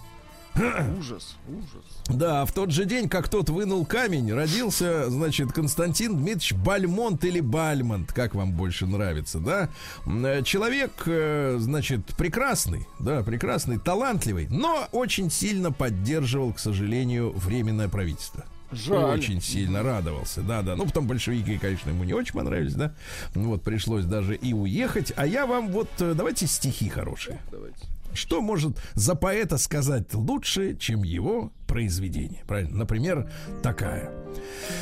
Ужас, 0.55 1.35
ужас. 1.47 1.85
Да, 2.09 2.45
в 2.45 2.51
тот 2.51 2.71
же 2.71 2.85
день, 2.85 3.09
как 3.09 3.27
тот 3.27 3.49
вынул 3.49 3.85
камень, 3.85 4.31
родился, 4.31 5.09
значит, 5.09 5.51
Константин 5.51 6.15
Дмитриевич 6.17 6.53
Бальмонт 6.53 7.23
или 7.25 7.39
Бальмонт, 7.39 8.13
как 8.13 8.35
вам 8.35 8.51
больше 8.51 8.85
нравится, 8.85 9.39
да? 9.39 9.69
Э, 10.05 10.43
Человек, 10.43 10.91
э, 11.07 11.57
значит, 11.59 12.05
прекрасный, 12.17 12.87
да, 12.99 13.23
прекрасный, 13.23 13.79
талантливый, 13.79 14.47
но 14.49 14.87
очень 14.91 15.31
сильно 15.31 15.71
поддерживал, 15.71 16.53
к 16.53 16.59
сожалению, 16.59 17.31
временное 17.31 17.89
правительство. 17.89 18.45
Жаль. 18.71 19.19
Очень 19.19 19.41
сильно 19.41 19.83
радовался, 19.83 20.41
да, 20.41 20.61
да. 20.63 20.75
Ну, 20.75 20.85
потом 20.85 21.07
большевики, 21.07 21.57
конечно, 21.59 21.89
ему 21.89 22.03
не 22.03 22.13
очень 22.13 22.33
понравились, 22.33 22.73
да. 22.73 22.95
Ну, 23.35 23.49
Вот, 23.49 23.63
пришлось 23.63 24.05
даже 24.05 24.35
и 24.35 24.53
уехать. 24.53 25.13
А 25.15 25.27
я 25.27 25.45
вам 25.45 25.69
вот, 25.69 25.89
э, 25.99 26.13
давайте 26.15 26.47
стихи 26.47 26.89
хорошие. 26.89 27.39
Давайте. 27.51 27.87
Что 28.13 28.41
может 28.41 28.77
за 28.93 29.15
поэта 29.15 29.57
сказать 29.57 30.13
лучше, 30.13 30.75
чем 30.77 31.03
его 31.03 31.51
произведение? 31.67 32.43
Правильно? 32.47 32.77
Например, 32.77 33.31
такая. 33.61 34.11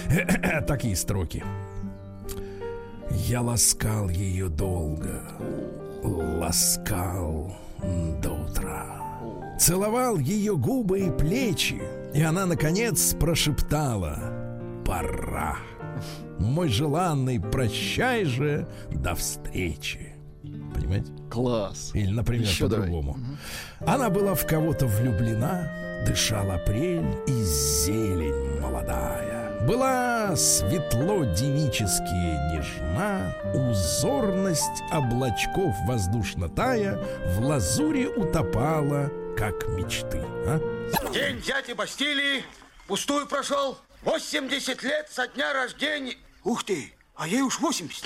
Такие 0.67 0.95
строки. 0.95 1.43
Я 3.09 3.41
ласкал 3.41 4.09
ее 4.09 4.47
долго, 4.47 5.21
ласкал 6.03 7.55
до 8.21 8.31
утра. 8.31 9.01
Целовал 9.59 10.17
ее 10.17 10.57
губы 10.57 11.01
и 11.01 11.11
плечи, 11.11 11.81
и 12.13 12.21
она, 12.21 12.45
наконец, 12.45 13.13
прошептала 13.13 14.17
«Пора». 14.85 15.57
Мой 16.39 16.69
желанный, 16.69 17.39
прощай 17.39 18.25
же, 18.25 18.67
до 18.89 19.13
встречи. 19.13 20.10
Понимаете? 20.73 21.11
Класс. 21.29 21.91
Или, 21.93 22.11
например, 22.11 22.45
Еще 22.47 22.67
давай. 22.67 22.87
по-другому. 22.87 23.17
Она 23.79 24.09
была 24.09 24.35
в 24.35 24.45
кого-то 24.45 24.85
влюблена, 24.87 26.03
дышал 26.05 26.49
апрель 26.51 27.05
и 27.27 27.43
зелень 27.43 28.59
молодая. 28.59 29.65
Была 29.67 30.35
светло 30.35 31.23
девически 31.23 32.51
нежна, 32.51 33.35
узорность 33.53 34.81
облачков 34.91 35.75
воздушно 35.85 36.49
тая 36.49 36.97
в 37.35 37.41
лазуре 37.41 38.07
утопала, 38.09 39.11
как 39.37 39.67
мечты. 39.69 40.19
А? 40.47 40.59
День 41.13 41.39
дяди 41.41 41.73
Бастилии 41.73 42.43
пустую 42.87 43.27
прошел. 43.27 43.77
80 44.03 44.81
лет 44.81 45.07
со 45.11 45.27
дня 45.27 45.53
рождения. 45.53 46.15
Ух 46.43 46.63
ты, 46.63 46.91
а 47.15 47.27
ей 47.27 47.41
уж 47.41 47.59
80. 47.59 48.03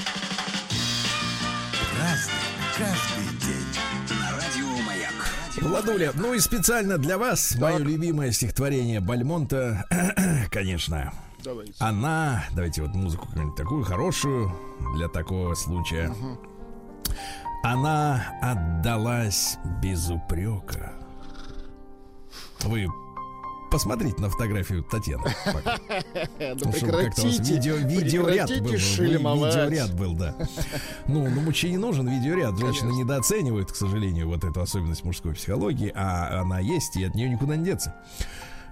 Праздник 1.96 2.35
каждый 2.78 3.40
день. 3.40 4.20
На 4.20 4.32
радио 4.32 4.84
Маяк. 4.86 5.14
Владуля, 5.62 6.12
ну 6.16 6.34
и 6.34 6.40
специально 6.40 6.98
для 6.98 7.18
вас 7.18 7.56
мое 7.56 7.78
любимое 7.78 8.32
стихотворение 8.32 9.00
Бальмонта, 9.00 9.86
конечно. 10.52 11.14
Давайте. 11.44 11.74
Она, 11.80 12.44
давайте 12.54 12.82
вот 12.82 12.94
музыку 12.96 13.28
какую-нибудь 13.28 13.56
такую 13.56 13.84
хорошую 13.84 14.52
для 14.96 15.08
такого 15.08 15.54
случая. 15.56 16.14
Она 17.64 18.38
отдалась 18.42 19.58
без 19.82 20.10
упрека. 20.10 20.94
Вы 22.62 22.88
посмотрите 23.72 24.22
на 24.22 24.30
фотографию 24.30 24.84
Татьяны. 24.84 25.24
Ну, 26.40 26.72
прекратите, 26.72 27.54
видео, 27.54 27.76
видеоряд 27.76 28.50
был. 28.62 28.72
Видеоряд 28.72 29.94
был, 29.94 30.14
да. 30.14 30.36
Ну, 31.08 31.28
ну, 31.30 31.42
мужчине 31.42 31.78
нужен 31.78 32.08
видеоряд. 32.08 32.58
Женщины 32.58 32.92
недооценивают, 32.92 33.72
к 33.72 33.76
сожалению, 33.76 34.28
вот 34.28 34.44
эту 34.44 34.62
особенность 34.62 35.04
мужской 35.04 35.34
психологии, 35.34 35.92
а 35.96 36.42
она 36.42 36.60
есть, 36.60 36.96
и 36.96 37.04
от 37.04 37.16
нее 37.16 37.30
никуда 37.30 37.56
не 37.56 37.66
деться. 37.66 37.96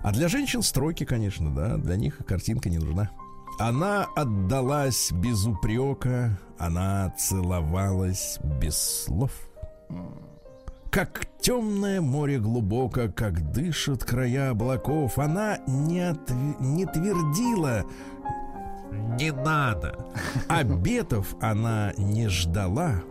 А 0.04 0.12
для 0.12 0.28
женщин 0.28 0.62
строки, 0.62 1.06
конечно, 1.06 1.54
да, 1.54 1.78
для 1.78 1.96
них 1.96 2.18
картинка 2.26 2.70
не 2.70 2.78
нужна. 2.78 3.12
Она 3.60 4.06
отдалась 4.16 5.12
без 5.12 5.46
упрека, 5.46 6.40
она 6.58 7.14
целовалась 7.18 8.40
без 8.44 8.76
слов. 8.76 9.32
Как 10.94 11.26
темное 11.42 12.02
море 12.02 12.38
глубоко, 12.38 13.10
как 13.12 13.52
дышат 13.52 14.04
края 14.04 14.52
облаков, 14.52 15.18
она 15.18 15.58
не, 15.66 16.02
отв- 16.02 16.58
не 16.60 16.86
твердила 16.86 17.84
«не 19.20 19.32
надо». 19.32 20.06
Обетов 20.48 21.36
она 21.42 21.94
не 21.98 22.28
ждала, 22.28 23.02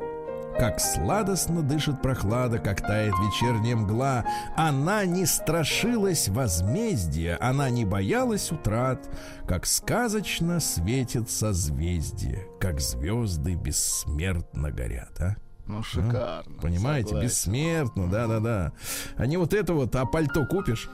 как 0.57 0.79
сладостно 0.79 1.63
дышит 1.63 2.01
прохлада, 2.01 2.61
как 2.61 2.83
тает 2.83 3.15
вечерняя 3.15 3.75
мгла. 3.75 4.25
Она 4.57 5.05
не 5.05 5.27
страшилась 5.27 6.29
возмездия, 6.29 7.37
она 7.41 7.69
не 7.69 7.85
боялась 7.85 8.53
утрат, 8.53 9.11
как 9.49 9.67
сказочно 9.67 10.61
светит 10.61 11.29
созвездие, 11.29 12.47
как 12.61 12.79
звезды 12.79 13.57
бессмертно 13.57 14.71
горят, 14.71 15.21
а? 15.21 15.37
Ну, 15.67 15.83
шикарно. 15.83 16.45
Понимаете, 16.61 17.09
Согласен. 17.09 17.29
бессмертно, 17.29 18.09
да-да-да. 18.11 18.73
А 19.17 19.27
не 19.27 19.37
вот 19.37 19.55
это 19.55 19.73
вот, 19.75 19.95
а 19.97 20.05
пальто 20.07 20.45
купишь? 20.47 20.89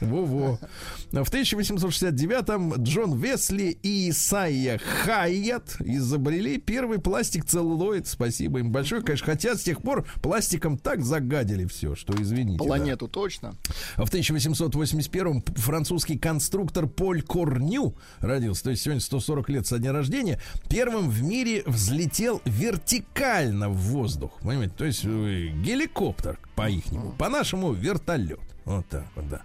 Во-во. 0.00 0.58
В 1.12 1.16
1869-м 1.16 2.82
Джон 2.82 3.18
Весли 3.18 3.78
и 3.82 4.10
Исайя 4.10 4.78
Хайят 4.78 5.76
изобрели 5.80 6.58
первый 6.58 6.98
пластик 6.98 7.44
целлулоид. 7.44 8.06
Спасибо 8.06 8.58
им 8.58 8.72
большое, 8.72 9.02
конечно. 9.02 9.26
Хотя 9.26 9.54
с 9.56 9.62
тех 9.62 9.80
пор 9.82 10.06
пластиком 10.22 10.78
так 10.78 11.02
загадили 11.02 11.66
все, 11.66 11.94
что 11.94 12.14
извините. 12.20 12.58
да. 12.58 12.64
Планету 12.64 13.08
точно. 13.08 13.54
В 13.96 14.12
1881-м 14.12 15.42
французский 15.56 16.18
конструктор 16.18 16.86
Поль 16.86 17.22
Корню 17.22 17.94
родился, 18.18 18.64
то 18.64 18.70
есть 18.70 18.82
сегодня 18.82 19.00
140 19.00 19.48
лет 19.50 19.66
со 19.66 19.78
дня 19.78 19.92
рождения, 19.92 20.40
первым 20.68 21.08
в 21.08 21.22
мире 21.22 21.62
взлетел 21.66 22.40
вертикально 22.44 23.68
в 23.68 23.76
воздух. 23.76 24.32
Понимаете, 24.42 24.74
то 24.76 24.84
есть 24.84 25.04
э, 25.04 25.48
геликоптер 25.62 26.38
по-ихнему, 26.56 27.12
по-нашему 27.18 27.72
вертолет. 27.72 28.40
Вот 28.64 28.86
так 28.88 29.04
вот, 29.14 29.28
да. 29.28 29.42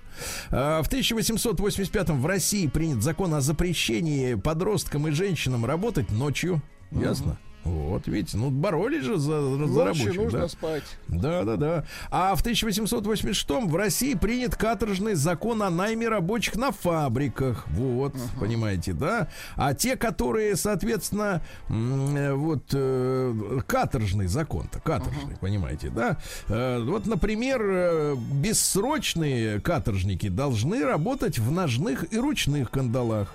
А, 0.51 0.81
В 0.81 0.89
1885-м 0.89 2.21
в 2.21 2.25
России 2.25 2.67
принят 2.67 3.03
закон 3.03 3.33
о 3.33 3.41
запрещении 3.41 4.35
подросткам 4.35 5.07
и 5.07 5.11
женщинам 5.11 5.65
работать 5.65 6.09
ночью. 6.11 6.61
Ясно? 6.91 7.37
Вот, 7.63 8.07
видите, 8.07 8.37
ну 8.37 8.49
боролись 8.49 9.03
же 9.03 9.17
за, 9.17 9.41
за 9.41 9.57
Ночью 9.57 9.85
рабочих. 9.85 10.15
нужно 10.15 10.39
да. 10.39 10.47
спать. 10.47 10.83
Да, 11.07 11.43
да, 11.43 11.55
да. 11.57 11.85
А 12.09 12.35
в 12.35 12.41
1886 12.41 13.49
в 13.49 13.75
России 13.75 14.13
принят 14.13 14.55
каторжный 14.55 15.15
закон 15.15 15.61
о 15.61 15.69
найме 15.69 16.07
рабочих 16.07 16.55
на 16.55 16.71
фабриках. 16.71 17.67
Вот, 17.69 18.15
понимаете, 18.39 18.93
да? 18.93 19.27
А 19.55 19.73
те, 19.73 19.97
которые, 19.97 20.55
соответственно, 20.55 21.41
э, 21.69 22.33
вот 22.33 22.63
э, 22.73 23.59
каторжный 23.67 24.27
закон-то, 24.27 24.79
каторжный, 24.79 25.35
понимаете, 25.39 25.89
да? 25.89 26.17
Э, 26.47 26.81
вот, 26.81 27.05
например, 27.07 28.15
бессрочные 28.31 29.59
каторжники 29.59 30.29
должны 30.29 30.83
работать 30.85 31.39
в 31.39 31.51
ножных 31.51 32.11
и 32.13 32.17
ручных 32.17 32.71
кандалах. 32.71 33.33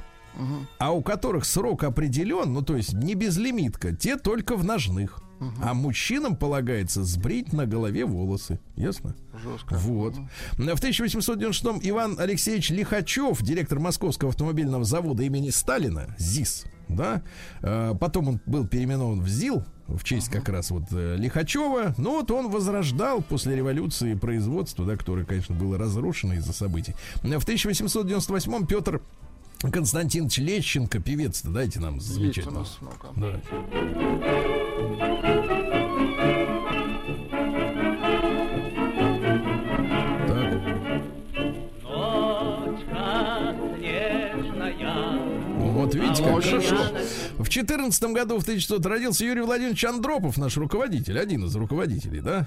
А 0.79 0.93
у 0.93 1.03
которых 1.03 1.45
срок 1.45 1.85
определен, 1.85 2.53
ну 2.53 2.63
то 2.63 2.77
есть 2.77 2.93
не 2.93 3.15
безлимитка, 3.15 3.95
те 3.95 4.17
только 4.17 4.57
в 4.57 4.65
ножных. 4.65 5.21
А 5.63 5.75
мужчинам 5.75 6.37
полагается 6.37 7.05
сбрить 7.05 7.53
на 7.53 7.67
голове 7.67 8.07
волосы. 8.07 8.61
Ясно? 8.77 9.15
Жестко. 9.43 9.75
Вот. 9.75 10.15
В 10.53 10.59
1896 10.59 11.87
Иван 11.87 12.17
Алексеевич 12.19 12.71
Лихачев, 12.71 13.43
директор 13.43 13.79
Московского 13.79 14.31
автомобильного 14.31 14.85
завода 14.85 15.23
имени 15.23 15.51
Сталина, 15.51 16.15
ЗИС, 16.19 16.65
да, 16.89 17.23
э, 17.63 17.95
потом 17.99 18.29
он 18.29 18.41
был 18.47 18.67
переименован 18.67 19.21
в 19.21 19.29
ЗИЛ, 19.29 19.65
в 19.87 20.03
честь 20.05 20.31
как 20.31 20.49
раз 20.49 20.71
вот 20.71 20.85
э, 20.93 21.17
Лихачева. 21.17 21.95
Ну 21.99 22.13
вот 22.13 22.31
он 22.31 22.51
возрождал 22.51 23.23
после 23.23 23.57
революции 23.57 24.15
производство, 24.15 24.87
да, 24.87 24.97
которое, 24.97 25.25
конечно, 25.25 25.55
было 25.55 25.77
разрушено 25.77 26.35
из-за 26.35 26.53
событий. 26.53 26.95
В 27.17 27.43
1898 27.43 28.67
Петр 28.67 29.03
Константинович 29.73 30.39
Лещенко, 30.39 31.01
певец, 31.01 31.43
дайте 31.43 31.81
нам 31.81 32.01
замечательно. 32.01 32.65
Да. 33.17 33.41
В 47.39 47.49
14 47.49 48.03
году, 48.05 48.39
в 48.39 48.43
1900 48.43 48.87
родился 48.87 49.25
Юрий 49.25 49.43
Владимирович 49.43 49.85
Андропов, 49.85 50.37
наш 50.39 50.57
руководитель, 50.57 51.19
один 51.19 51.45
из 51.45 51.55
руководителей, 51.55 52.21
да? 52.21 52.47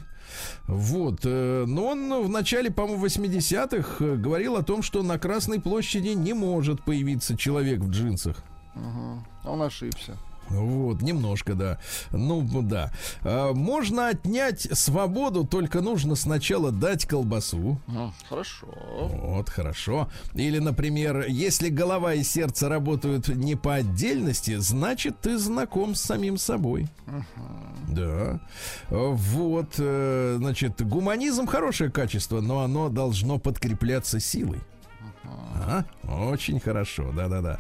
Вот. 0.68 1.22
э, 1.24 1.66
Но 1.68 1.88
он 1.88 2.24
в 2.26 2.30
начале, 2.30 2.72
по-моему, 2.72 3.06
80-х 3.06 4.04
э, 4.04 4.16
говорил 4.16 4.56
о 4.56 4.64
том, 4.64 4.82
что 4.82 5.04
на 5.04 5.18
Красной 5.20 5.60
площади 5.62 6.10
не 6.10 6.34
может 6.34 6.84
появиться 6.84 7.38
человек 7.38 7.80
в 7.80 7.90
джинсах. 7.90 8.44
Мгм. 8.76 9.26
Он 9.46 9.62
ошибся. 9.62 10.18
Вот, 10.50 11.02
немножко, 11.02 11.54
да. 11.56 11.80
Ну, 12.12 12.62
да. 12.62 12.92
А, 13.24 13.54
Можно 13.54 14.10
отнять 14.10 14.68
свободу, 14.72 15.46
только 15.46 15.82
нужно 15.82 16.16
сначала 16.16 16.72
дать 16.72 17.06
колбасу. 17.06 17.80
Ага, 17.88 18.14
Хорошо. 18.30 18.68
Вот, 19.00 19.50
хорошо. 19.50 20.10
Или, 20.34 20.60
например, 20.60 21.26
если 21.28 21.70
голова 21.70 22.14
и 22.14 22.24
сердце 22.24 22.70
работают 22.70 23.28
не 23.28 23.56
по 23.56 23.76
отдельности, 23.76 24.56
значит, 24.58 25.20
ты 25.22 25.38
знаком 25.38 25.96
с 25.96 26.02
самим 26.02 26.38
собой. 26.38 26.88
Да. 27.88 28.40
Вот, 28.90 29.76
э, 29.78 30.36
значит, 30.38 30.86
гуманизм 30.88 31.48
хорошее 31.48 31.92
качество, 31.92 32.42
но 32.42 32.62
оно 32.62 32.90
должно 32.90 33.40
подкрепляться 33.40 34.20
силой. 34.20 34.60
А, 35.68 35.84
очень 36.08 36.60
хорошо, 36.60 37.12
да-да-да. 37.14 37.60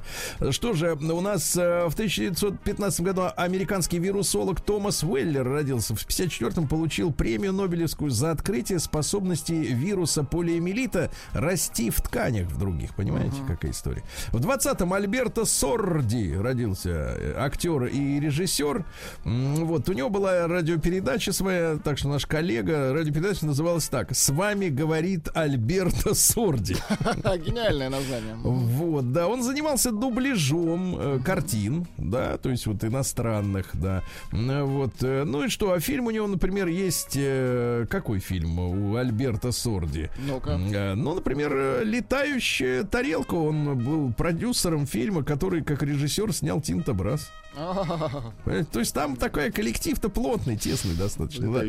Что 0.51 0.73
же, 0.73 0.93
у 0.93 1.21
нас 1.21 1.57
э, 1.57 1.87
в 1.87 1.93
1915 1.93 3.01
году 3.01 3.23
американский 3.35 3.99
вирусолог 3.99 4.61
Томас 4.61 5.03
Уэллер 5.03 5.45
родился. 5.45 5.93
В 5.93 6.03
1954 6.03 6.67
получил 6.67 7.11
премию 7.11 7.51
Нобелевскую 7.53 8.09
за 8.09 8.31
открытие 8.31 8.79
способности 8.79 9.51
вируса 9.51 10.23
полиомиелита 10.23 11.11
расти 11.33 11.89
в 11.89 12.01
тканях 12.01 12.47
в 12.47 12.57
других. 12.57 12.95
Понимаете, 12.95 13.37
какая 13.45 13.71
история? 13.71 14.03
В 14.31 14.37
20-м 14.37 14.93
Альберто 14.93 15.43
Сорди 15.45 16.33
родился, 16.33 16.89
э, 16.89 17.33
актер 17.37 17.85
и 17.85 18.19
режиссер. 18.19 18.85
Вот, 19.25 19.89
у 19.89 19.93
него 19.93 20.09
была 20.09 20.47
радиопередача 20.47 21.33
своя, 21.33 21.77
так 21.77 21.97
что 21.97 22.07
наш 22.07 22.25
коллега, 22.25 22.93
радиопередача 22.93 23.45
называлась 23.45 23.89
так. 23.89 24.15
«С 24.15 24.29
вами 24.29 24.69
говорит 24.69 25.27
Альберто 25.33 26.13
Сорди». 26.13 26.77
Гениальное 27.57 27.89
название. 27.89 28.35
Вот, 28.35 29.11
да, 29.11 29.27
он 29.27 29.41
занимался 29.43 29.91
дубляжом 29.91 30.95
э, 30.97 31.19
картин, 31.25 31.87
да, 31.97 32.37
то 32.37 32.49
есть 32.49 32.67
вот 32.67 32.83
иностранных, 32.83 33.71
да. 33.73 34.03
Вот, 34.31 34.93
э, 35.01 35.23
ну 35.23 35.43
и 35.43 35.49
что, 35.49 35.71
а 35.73 35.79
фильм 35.79 36.05
у 36.07 36.11
него, 36.11 36.27
например, 36.27 36.67
есть 36.67 37.15
э, 37.15 37.85
какой 37.89 38.19
фильм 38.19 38.59
у 38.59 38.95
Альберта 38.95 39.51
Сорди? 39.51 40.09
Ну-ка. 40.27 40.51
Э, 40.73 40.93
Ну, 40.93 41.15
например, 41.15 41.51
э, 41.55 41.83
«Летающая 41.83 42.83
тарелка». 42.83 43.35
Он 43.35 43.77
был 43.77 44.13
продюсером 44.13 44.85
фильма, 44.85 45.23
который, 45.23 45.63
как 45.63 45.81
режиссер, 45.83 46.33
снял 46.33 46.61
Тинто 46.61 46.93
Брас. 46.93 47.31
То 48.71 48.79
есть 48.79 48.93
там 48.93 49.15
такой 49.15 49.51
коллектив-то 49.51 50.09
плотный, 50.09 50.57
тесный 50.57 50.95
достаточно. 50.95 51.51
да. 51.51 51.63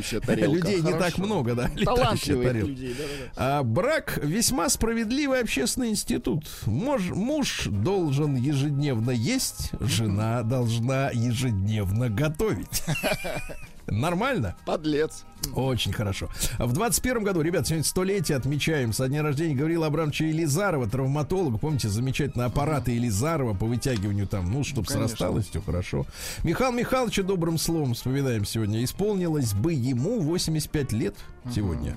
Людей 0.53 0.83
не 0.83 0.93
так 0.99 1.19
много, 1.19 1.55
да. 1.55 1.71
Талантливых 1.85 2.53
людей. 2.53 2.97
А 3.37 3.63
брак 3.63 4.19
весьма 4.23 4.69
справедливый 4.69 5.41
общественный 5.41 5.91
институт. 5.91 6.47
Муж, 6.67 7.11
муж 7.11 7.67
должен 7.67 8.37
ежедневно 8.37 9.11
есть, 9.11 9.71
жена 9.81 10.43
должна 10.43 11.11
ежедневно 11.11 12.09
готовить. 12.11 12.83
Нормально? 13.91 14.57
Подлец. 14.65 15.25
Очень 15.55 15.93
хорошо. 15.93 16.29
В 16.59 16.73
21 16.73 17.23
году, 17.23 17.41
ребят, 17.41 17.67
сегодня 17.67 17.85
столетие 17.85 18.37
отмечаем 18.37 18.93
со 18.93 19.09
дня 19.09 19.23
рождения 19.23 19.55
Гаврила 19.55 19.87
Абрамовича 19.87 20.25
Елизарова, 20.25 20.89
травматолога. 20.89 21.59
Помните, 21.59 21.89
замечательные 21.89 22.47
аппараты 22.47 22.93
Елизарова 22.93 23.55
по 23.55 23.67
вытягиванию 23.67 24.27
там, 24.27 24.51
ну, 24.51 24.65
чтобы 24.65 24.87
Конечно. 24.87 25.09
срасталось, 25.09 25.49
все 25.49 25.63
хорошо. 25.63 26.07
Михаил 26.43 26.73
Михайловича 26.73 27.23
добрым 27.23 27.57
словом 27.57 27.95
вспоминаем 27.95 28.45
сегодня. 28.45 28.83
Исполнилось 28.85 29.55
бы 29.55 29.73
ему 29.73 30.21
85 30.21 30.93
лет 30.93 31.15
сегодня. 31.55 31.97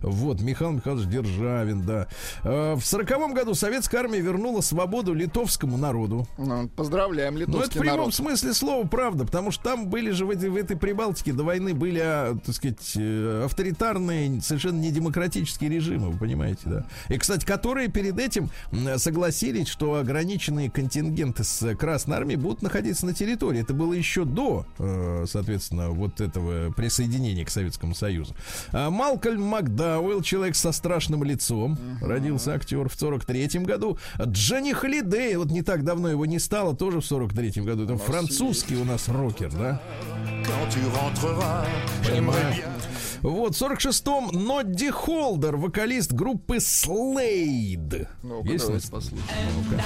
Вот, 0.00 0.40
Михаил 0.40 0.72
Михайлович 0.72 1.06
Державин, 1.08 1.82
да. 1.82 2.08
Э, 2.44 2.74
В 2.74 2.84
40 2.84 3.34
году 3.34 3.54
советская 3.54 4.02
армия 4.02 4.20
вернула 4.20 4.60
свободу 4.60 5.14
литовскому 5.14 5.76
народу. 5.76 6.26
Ну, 6.38 6.68
Поздравляем, 6.68 7.34
Ну, 7.34 7.40
это 7.40 7.50
в 7.50 7.54
литовский 7.54 7.80
прямом 7.80 7.98
народ. 7.98 8.14
смысле 8.14 8.54
слова 8.54 8.86
правда, 8.86 9.24
потому 9.24 9.50
что 9.50 9.62
там 9.64 9.88
были 9.88 10.10
же 10.10 10.24
в 10.26 10.30
этой, 10.30 10.48
в 10.48 10.56
этой 10.56 10.76
Прибалтике 10.76 11.32
до 11.32 11.44
войны 11.44 11.74
были, 11.74 12.00
а, 12.02 12.36
так 12.44 12.54
сказать, 12.54 12.92
э, 12.96 13.42
авторитарные, 13.44 14.40
совершенно 14.40 14.80
недемократические 14.80 15.70
режимы, 15.70 16.10
вы 16.10 16.18
понимаете, 16.18 16.60
да. 16.64 16.86
И, 17.08 17.18
кстати, 17.18 17.44
которые 17.44 17.88
перед 17.88 18.18
этим 18.18 18.50
согласились, 18.96 19.68
что 19.68 19.94
ограниченные 19.96 20.70
контингенты 20.70 21.44
с 21.44 21.74
Красной 21.76 22.16
Армии 22.16 22.36
будут 22.36 22.62
находиться 22.62 23.06
на 23.06 23.14
территории. 23.14 23.60
Это 23.60 23.74
было 23.74 23.92
еще 23.92 24.24
до, 24.24 24.66
э, 24.78 25.24
соответственно, 25.28 25.90
вот 25.90 26.20
этого 26.20 26.72
присоединения 26.72 27.44
к 27.44 27.50
Советскому 27.50 27.94
Союзу. 27.94 28.34
Малкольм 28.90 29.42
Макдауэлл, 29.42 30.22
человек 30.22 30.56
со 30.56 30.72
страшным 30.72 31.24
лицом, 31.24 31.78
родился 32.00 32.54
актер 32.54 32.88
в 32.88 32.94
43 32.94 33.60
году. 33.60 33.98
Джонни 34.20 34.72
Холидей, 34.72 35.36
вот 35.36 35.50
не 35.50 35.62
так 35.62 35.84
давно 35.84 36.08
его 36.08 36.26
не 36.26 36.38
стало, 36.38 36.76
тоже 36.76 37.00
в 37.00 37.06
43 37.06 37.62
году. 37.62 37.84
Это 37.84 37.96
французский 37.96 38.76
у 38.76 38.84
нас 38.84 39.08
рокер, 39.08 39.52
да? 39.52 39.80
Понимаю. 42.08 42.54
Вот, 43.20 43.56
в 43.56 43.62
46-м 43.62 44.30
Нодди 44.44 44.90
Холдер, 44.90 45.56
вокалист 45.56 46.12
группы 46.12 46.56
Slade. 46.56 48.06
Ну-ка, 48.22 48.48
Есть 48.48 48.66
давайте 48.66 48.90
послушаем. 48.90 49.24
Ну-ка. 49.70 49.82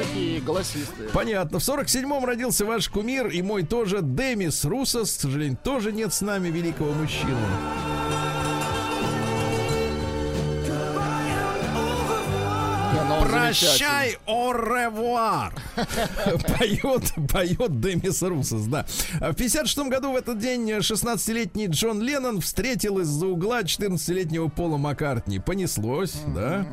Такие 0.00 0.40
голосистые. 0.40 1.10
Понятно. 1.10 1.58
В 1.58 1.62
47-м 1.62 2.24
родился 2.24 2.64
ваш 2.64 2.88
кумир 2.88 3.26
и 3.26 3.42
мой 3.42 3.64
тоже 3.64 3.98
Демис 4.00 4.64
Русос. 4.64 5.16
К 5.16 5.20
сожалению, 5.20 5.58
тоже 5.62 5.92
нет 5.92 6.14
с 6.14 6.22
нами 6.22 6.48
великого 6.48 6.92
мужчины. 6.92 7.36
Прощай, 13.46 14.16
оревуар. 14.26 15.52
Поет, 16.58 17.12
поет 17.32 17.80
Демис 17.80 18.22
Русос, 18.22 18.62
да. 18.66 18.86
В 19.20 19.34
56 19.34 19.78
году 19.88 20.12
в 20.12 20.16
этот 20.16 20.38
день 20.38 20.70
16-летний 20.70 21.66
Джон 21.66 22.00
Леннон 22.02 22.40
встретил 22.40 22.98
из-за 23.00 23.26
угла 23.26 23.62
14-летнего 23.62 24.48
Пола 24.48 24.76
Маккартни. 24.76 25.38
Понеслось, 25.38 26.14
да. 26.34 26.66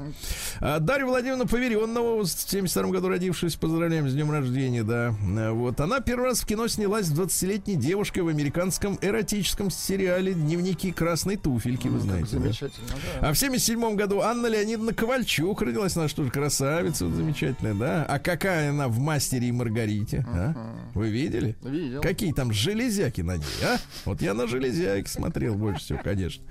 А 0.59 0.79
Дарью 0.79 1.07
Владимировну 1.07 1.47
Поверенного, 1.47 2.23
в 2.23 2.27
72 2.27 2.89
году 2.91 3.07
родившись, 3.09 3.55
поздравляем 3.55 4.09
с 4.09 4.13
днем 4.13 4.31
рождения, 4.31 4.83
да. 4.83 5.13
А, 5.37 5.51
Вот. 5.53 5.79
Она 5.79 5.99
первый 6.01 6.25
раз 6.25 6.41
в 6.41 6.45
кино 6.45 6.67
снялась 6.67 7.07
20-летней 7.07 7.75
девушкой 7.75 8.19
в 8.19 8.27
американском 8.27 8.97
эротическом 9.01 9.71
сериале 9.71 10.33
«Дневники 10.33 10.91
красной 10.91 11.37
туфельки», 11.37 11.87
вы 11.87 11.99
Как 11.99 12.27
знаете. 12.27 12.69
да. 13.21 13.29
А 13.29 13.33
в 13.33 13.37
77 13.37 13.95
году 13.95 14.21
Анна 14.21 14.47
Леонидовна 14.47 14.93
Ковальчук 14.93 15.61
родилась, 15.61 15.95
наша 15.95 16.15
тоже 16.15 16.31
красавица. 16.31 16.56
Красавица 16.57 17.05
вот 17.05 17.15
замечательная, 17.15 17.73
да? 17.73 18.05
А 18.07 18.19
какая 18.19 18.71
она 18.71 18.87
в 18.87 18.99
«Мастере 18.99 19.49
и 19.49 19.51
Маргарите», 19.51 20.25
а? 20.27 20.55
Вы 20.93 21.09
видели? 21.09 21.55
Видел. 21.63 22.01
Какие 22.01 22.33
там 22.33 22.51
железяки 22.51 23.21
на 23.21 23.37
ней, 23.37 23.45
а? 23.63 23.77
Вот 24.05 24.21
я 24.21 24.33
на 24.33 24.47
железяки 24.47 25.07
смотрел 25.07 25.55
больше 25.55 25.83
всего, 25.83 25.99
конечно. 26.03 26.43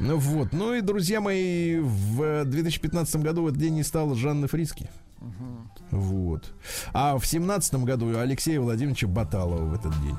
Ну 0.00 0.16
вот. 0.16 0.52
Ну 0.52 0.74
и, 0.74 0.80
друзья 0.80 1.20
мои, 1.20 1.78
в 1.78 2.44
2015 2.44 3.16
году 3.16 3.42
в 3.42 3.48
этот 3.48 3.58
день 3.58 3.74
не 3.74 3.82
стало 3.82 4.14
Жанны 4.14 4.48
Фриски. 4.48 4.88
Вот. 5.90 6.52
А 6.92 7.18
в 7.18 7.26
семнадцатом 7.26 7.84
году 7.84 8.16
Алексея 8.18 8.60
Владимировича 8.60 9.06
Баталова 9.06 9.64
в 9.64 9.74
этот 9.74 9.92
день. 10.02 10.16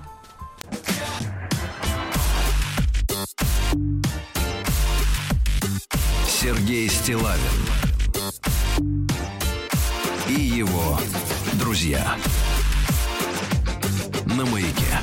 Сергей 6.27 6.89
Стилавин 6.89 7.41
его 10.65 10.99
друзья 11.59 12.15
на 14.25 14.45
маяке. 14.45 14.99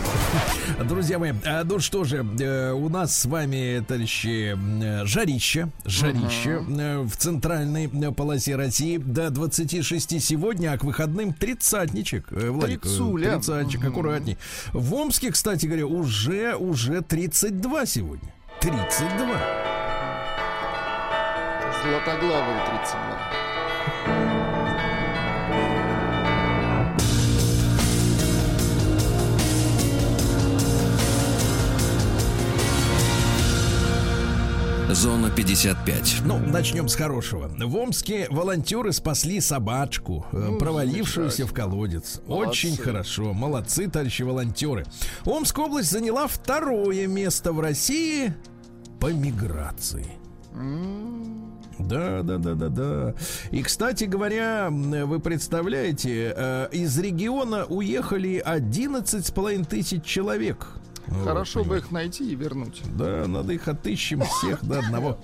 Друзья 0.85 1.19
мои, 1.19 1.33
а, 1.45 1.63
ну 1.65 1.79
что 1.79 2.05
же, 2.05 2.27
э, 2.41 2.73
у 2.73 2.89
нас 2.89 3.17
с 3.17 3.25
вами, 3.27 3.85
товарищи, 3.87 4.57
э, 4.57 5.05
жарище, 5.07 5.69
жарище 5.85 6.65
э, 6.69 7.01
в 7.01 7.17
центральной 7.17 7.89
полосе 8.13 8.57
России 8.57 8.99
до 8.99 9.31
26 9.31 10.21
сегодня, 10.21 10.73
а 10.73 10.79
к 10.79 10.85
выходным 10.85 11.33
тридцатничек. 11.33 12.31
Владик, 12.31 12.83
Тридцуля. 12.83 13.33
Тридцатчик, 13.33 13.85
аккуратней. 13.85 14.39
В 14.73 14.95
Омске, 14.95 15.31
кстати 15.31 15.67
говоря, 15.67 15.87
уже, 15.87 16.57
уже 16.57 17.01
32 17.03 17.87
сегодня. 17.87 18.35
32. 18.61 19.27
Златоглавый 21.83 22.57
32. 22.69 23.42
Зона 34.95 35.31
55. 35.31 36.23
Ну, 36.27 36.39
начнем 36.39 36.87
с 36.87 36.95
хорошего. 36.95 37.49
В 37.49 37.77
Омске 37.77 38.27
волонтеры 38.31 38.93
спасли 38.93 39.41
собачку, 39.41 40.27
э, 40.33 40.59
провалившуюся 40.59 41.47
в 41.47 41.53
колодец. 41.55 42.21
Очень 42.27 42.77
хорошо. 42.77 43.33
Молодцы, 43.33 43.89
товарищи 43.89 44.23
волонтеры. 44.23 44.85
Омская 45.25 45.67
область 45.67 45.91
заняла 45.91 46.27
второе 46.27 47.07
место 47.07 47.53
в 47.53 47.61
России 47.61 48.35
по 49.01 49.13
миграции. 49.13 50.07
Да, 51.79 52.23
да, 52.23 52.37
да, 52.37 52.55
да, 52.55 52.69
да. 52.69 53.15
И, 53.51 53.63
кстати 53.63 54.05
говоря, 54.05 54.69
вы 54.71 55.21
представляете, 55.21 56.35
э, 56.37 56.69
из 56.71 56.99
региона 56.99 57.65
уехали 57.65 58.43
11 58.45 59.27
с 59.27 59.31
половиной 59.31 59.65
тысяч 59.65 60.05
человек. 60.05 60.69
Вот, 61.09 61.25
Хорошо 61.25 61.61
бы 61.61 61.65
понимаете. 61.81 61.85
их 61.87 61.93
найти 61.93 62.33
и 62.33 62.35
вернуть. 62.35 62.83
Да, 62.97 63.27
надо 63.27 63.53
их 63.53 63.67
отыщем 63.69 64.23
всех 64.23 64.65
до 64.65 64.79
одного. 64.79 65.19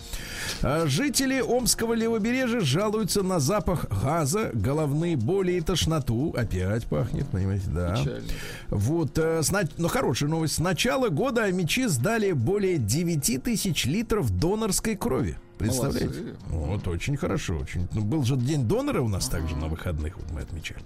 А, 0.63 0.87
Жители 0.87 1.41
Омского 1.41 1.95
левобережья 1.95 2.61
жалуются 2.61 3.23
на 3.23 3.39
запах 3.41 3.87
газа, 4.03 4.51
головные 4.53 5.17
боли 5.17 5.53
и 5.53 5.61
тошноту. 5.61 6.35
Опять 6.37 6.87
пахнет, 6.87 7.29
понимаете, 7.29 7.67
да. 7.69 7.97
Печально. 7.97 8.29
Вот, 8.69 9.17
э, 9.19 9.43
сна- 9.43 9.63
ну, 9.77 9.89
хорошая 9.89 10.29
новость. 10.29 10.55
С 10.55 10.59
начала 10.59 11.09
года 11.09 11.45
амичи 11.45 11.87
сдали 11.87 12.33
более 12.33 12.79
9 12.79 13.39
тысяч 13.39 13.85
литров 13.87 14.31
донорской 14.31 14.97
крови. 14.97 15.37
Представляете? 15.59 16.07
Молодцы. 16.07 16.37
Вот, 16.49 16.89
очень 16.89 17.17
хорошо. 17.17 17.59
Очень. 17.59 17.89
Ну, 17.93 18.03
был 18.03 18.23
же 18.25 18.37
день 18.37 18.65
донора 18.67 19.01
у 19.03 19.09
нас 19.09 19.29
также 19.29 19.57
на 19.57 19.67
выходных, 19.67 20.17
вот 20.17 20.31
мы 20.31 20.41
отмечали. 20.43 20.81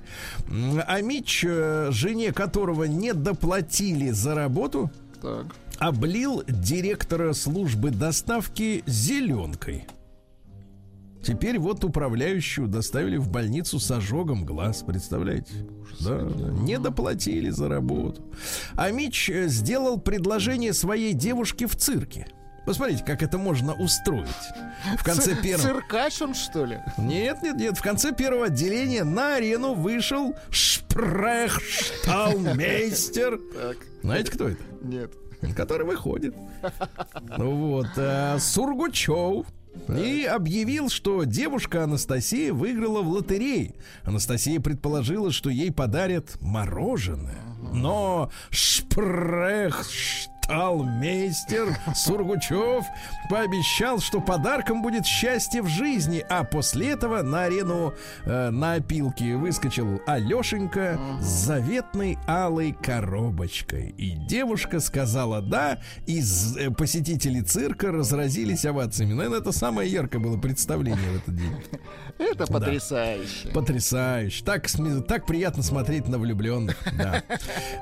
М, 0.49 0.81
Амич, 0.87 1.45
э, 1.47 1.89
жене 1.91 2.33
которого 2.33 2.85
не 2.85 3.13
доплатили 3.13 4.11
за 4.11 4.35
работу, 4.35 4.91
Так. 5.21 5.47
облил 5.79 6.43
директора 6.49 7.33
службы 7.35 7.91
доставки 7.91 8.83
зеленкой. 8.87 9.87
Теперь 11.23 11.59
вот 11.61 11.85
управляющую 11.85 12.67
доставили 12.67 13.17
в 13.17 13.29
больницу 13.29 13.79
с 13.79 13.89
ожогом 13.93 14.45
глаз, 14.45 14.83
представляете? 14.85 15.53
Да, 16.01 16.19
да, 16.21 16.49
не 16.49 16.81
доплатили 16.81 17.51
за 17.51 17.69
работу. 17.69 18.23
А 18.75 18.91
Мич 18.91 19.31
э, 19.31 19.47
сделал 19.47 20.01
предложение 20.01 20.73
своей 20.73 21.13
девушке 21.13 21.69
в 21.69 21.77
цирке. 21.77 22.27
Посмотрите, 22.65 23.05
как 23.05 23.23
это 23.23 23.37
можно 23.39 23.75
устроить. 23.75 24.29
В 24.99 25.05
конце 25.05 25.35
первого... 25.35 25.69
Циркач 25.69 26.23
он, 26.23 26.33
что 26.35 26.65
ли? 26.65 26.79
Нет, 26.97 27.43
нет, 27.43 27.57
нет. 27.57 27.77
В 27.77 27.83
конце 27.83 28.13
первого 28.13 28.47
отделения 28.47 29.05
на 29.05 29.35
арену 29.37 29.75
вышел 29.75 30.35
Шпрехшталмейстер. 30.51 33.39
Знаете, 34.03 34.31
кто 34.31 34.49
это? 34.49 34.63
Нет. 34.83 35.13
который 35.57 35.85
выходит. 35.87 36.35
Ну 37.37 37.57
вот, 37.57 37.89
э, 37.97 38.39
Сургучев. 38.39 39.45
И 39.89 40.25
объявил, 40.25 40.89
что 40.91 41.25
девушка 41.25 41.85
Анастасия 41.85 42.53
выиграла 42.53 43.01
в 43.03 43.09
лотерее. 43.09 43.75
Анастасия 44.05 44.61
предположила, 44.61 45.33
что 45.33 45.51
ей 45.51 45.73
подарят 45.73 46.37
мороженое. 46.41 47.43
Но 47.73 48.31
Шпрех 48.51 49.85
Шталмейстер 50.45 51.77
Сургучев 51.95 52.85
пообещал, 53.31 54.01
что 54.01 54.21
подарком 54.21 54.83
будет 54.83 55.07
счастье 55.07 55.63
в 55.63 55.69
жизни, 55.69 56.25
а 56.29 56.45
после 56.45 56.91
этого 56.91 57.23
на 57.23 57.45
арену 57.45 57.95
э, 58.25 58.51
на 58.51 58.75
опилке 58.75 59.37
выскочил 59.37 60.01
Алешенька 60.07 60.99
с 61.21 61.25
заветной 61.25 62.19
алой 62.27 62.73
коробочкой. 62.73 63.95
И 63.97 64.11
девушка 64.11 64.81
сказала 64.81 65.41
«да», 65.41 65.79
и 66.07 66.21
э, 66.21 66.71
посетители 66.71 67.41
цирка 67.41 67.93
разразились 67.93 68.65
овациями. 68.65 69.15
Наверное, 69.15 69.41
это 69.41 69.53
самое 69.53 69.91
яркое 69.91 70.21
было 70.21 70.39
представление 70.39 71.11
в 71.11 71.17
этот 71.17 71.37
день. 71.37 71.57
Это 72.19 72.47
потрясающе. 72.47 73.49
Потрясающе. 73.55 74.45
Так, 74.45 74.67
так 75.09 75.27
приятно 75.27 75.63
смотреть 75.63 76.09
на 76.09 76.19
влюбленных. 76.19 76.77
Да. 76.93 77.23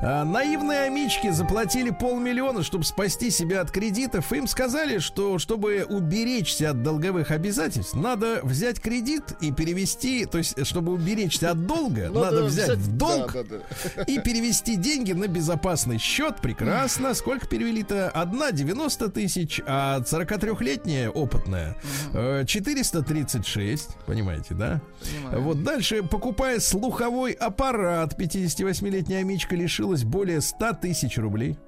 А, 0.00 0.24
наивные 0.24 0.82
амички 0.82 1.30
заплатили 1.30 1.90
полмиллиона, 1.90 2.49
чтобы 2.62 2.84
спасти 2.84 3.30
себя 3.30 3.60
от 3.60 3.70
кредитов. 3.70 4.32
Им 4.32 4.46
сказали, 4.46 4.98
что 4.98 5.38
чтобы 5.38 5.84
уберечься 5.88 6.70
от 6.70 6.82
долговых 6.82 7.30
обязательств, 7.30 7.94
надо 7.94 8.40
взять 8.42 8.80
кредит 8.80 9.22
и 9.40 9.52
перевести, 9.52 10.26
то 10.26 10.38
есть, 10.38 10.66
чтобы 10.66 10.92
уберечься 10.92 11.50
от 11.52 11.66
долга, 11.66 12.10
надо, 12.10 12.44
взять, 12.44 12.76
в 12.78 12.96
долг 12.96 13.32
Да, 13.32 13.42
да, 13.42 13.56
да. 13.96 14.02
и 14.02 14.18
перевести 14.18 14.76
деньги 14.76 15.12
на 15.12 15.26
безопасный 15.28 15.98
счет. 15.98 16.36
Прекрасно. 16.40 17.14
Сколько 17.14 17.46
перевели-то? 17.46 18.10
Одна 18.10 18.52
90 18.52 19.08
тысяч, 19.10 19.60
а 19.66 20.00
43-летняя 20.00 21.10
опытная 21.10 21.76
э, 22.12 22.44
436. 22.46 23.96
Понимаете, 24.06 24.54
да? 24.54 24.80
Понимаю. 25.00 25.42
Вот 25.42 25.62
дальше, 25.64 26.02
покупая 26.02 26.60
слуховой 26.60 27.32
аппарат, 27.32 28.18
58-летняя 28.18 29.20
Амичка 29.20 29.56
лишилась 29.56 30.04
более 30.04 30.40
100 30.40 30.72
тысяч 30.74 31.16
рублей. 31.18 31.58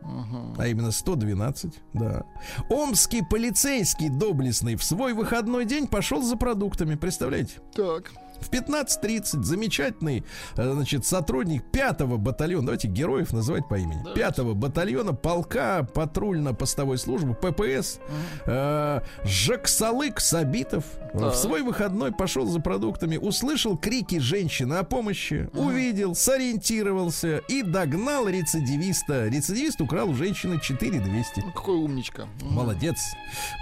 А 0.59 0.67
именно 0.73 0.91
112, 0.91 1.73
да. 1.93 2.25
Омский 2.69 3.23
полицейский 3.23 4.09
доблестный 4.09 4.77
в 4.77 4.83
свой 4.83 5.13
выходной 5.13 5.65
день 5.65 5.87
пошел 5.87 6.23
за 6.23 6.37
продуктами. 6.37 6.97
Представляете? 6.97 7.61
Так. 7.75 8.11
В 8.43 8.51
15.30 8.51 9.43
замечательный, 9.43 10.25
э, 10.57 10.73
значит, 10.73 11.07
сотрудник 11.07 11.63
5-го 11.73 12.19
батальона, 12.19 12.67
давайте 12.67 12.89
героев 12.89 13.33
называть 13.33 13.69
по 13.69 13.77
имени, 13.79 14.03
5-го 14.15 14.55
батальона 14.55 15.15
полка 15.15 15.85
патрульно-постовой 15.95 16.99
службы, 16.99 17.35
ППС, 17.35 17.99
э, 18.47 19.01
Жаксалык 19.25 20.21
Сабитов 20.21 20.85
э, 21.13 21.19
в 21.19 21.35
свой 21.35 21.63
выходной 21.63 22.13
пошел 22.13 22.47
за 22.47 22.61
продуктами, 22.61 23.17
услышал 23.17 23.77
крики 23.77 24.19
женщины 24.19 24.75
о 24.75 24.83
помощи, 24.83 25.49
увидел, 25.55 26.15
сориентировался 26.15 27.39
и 27.49 27.63
догнал 27.63 28.29
рецидивиста. 28.29 29.29
Рецидивист 29.29 29.81
украл 29.81 30.11
у 30.11 30.15
женщины 30.15 30.61
4200. 30.61 31.41
Ну, 31.41 31.53
Какой 31.53 31.77
умничка. 31.77 32.27
Молодец. 32.43 32.99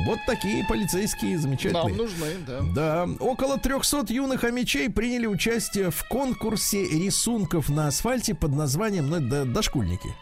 Вот 0.06 0.18
такие 0.26 0.64
полицейские 0.66 1.38
замечательные. 1.38 1.84
Нам 1.84 1.96
нужны, 1.96 2.26
да. 2.46 2.60
Да, 2.74 3.08
около 3.20 3.58
300 3.58 4.06
юных 4.12 4.44
амичей 4.44 4.69
приняли 4.88 5.26
участие 5.26 5.90
в 5.90 6.04
конкурсе 6.08 6.84
рисунков 6.88 7.68
на 7.68 7.88
асфальте 7.88 8.34
под 8.34 8.52
названием, 8.52 9.08
ну, 9.08 9.16
это 9.16 9.44
дошкольники, 9.44 10.14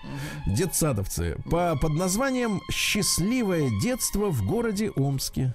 детсадовцы, 0.46 1.36
по, 1.50 1.76
под 1.80 1.92
названием 1.92 2.60
«Счастливое 2.70 3.70
детство 3.82 4.30
в 4.30 4.44
городе 4.46 4.90
Омске». 4.90 5.54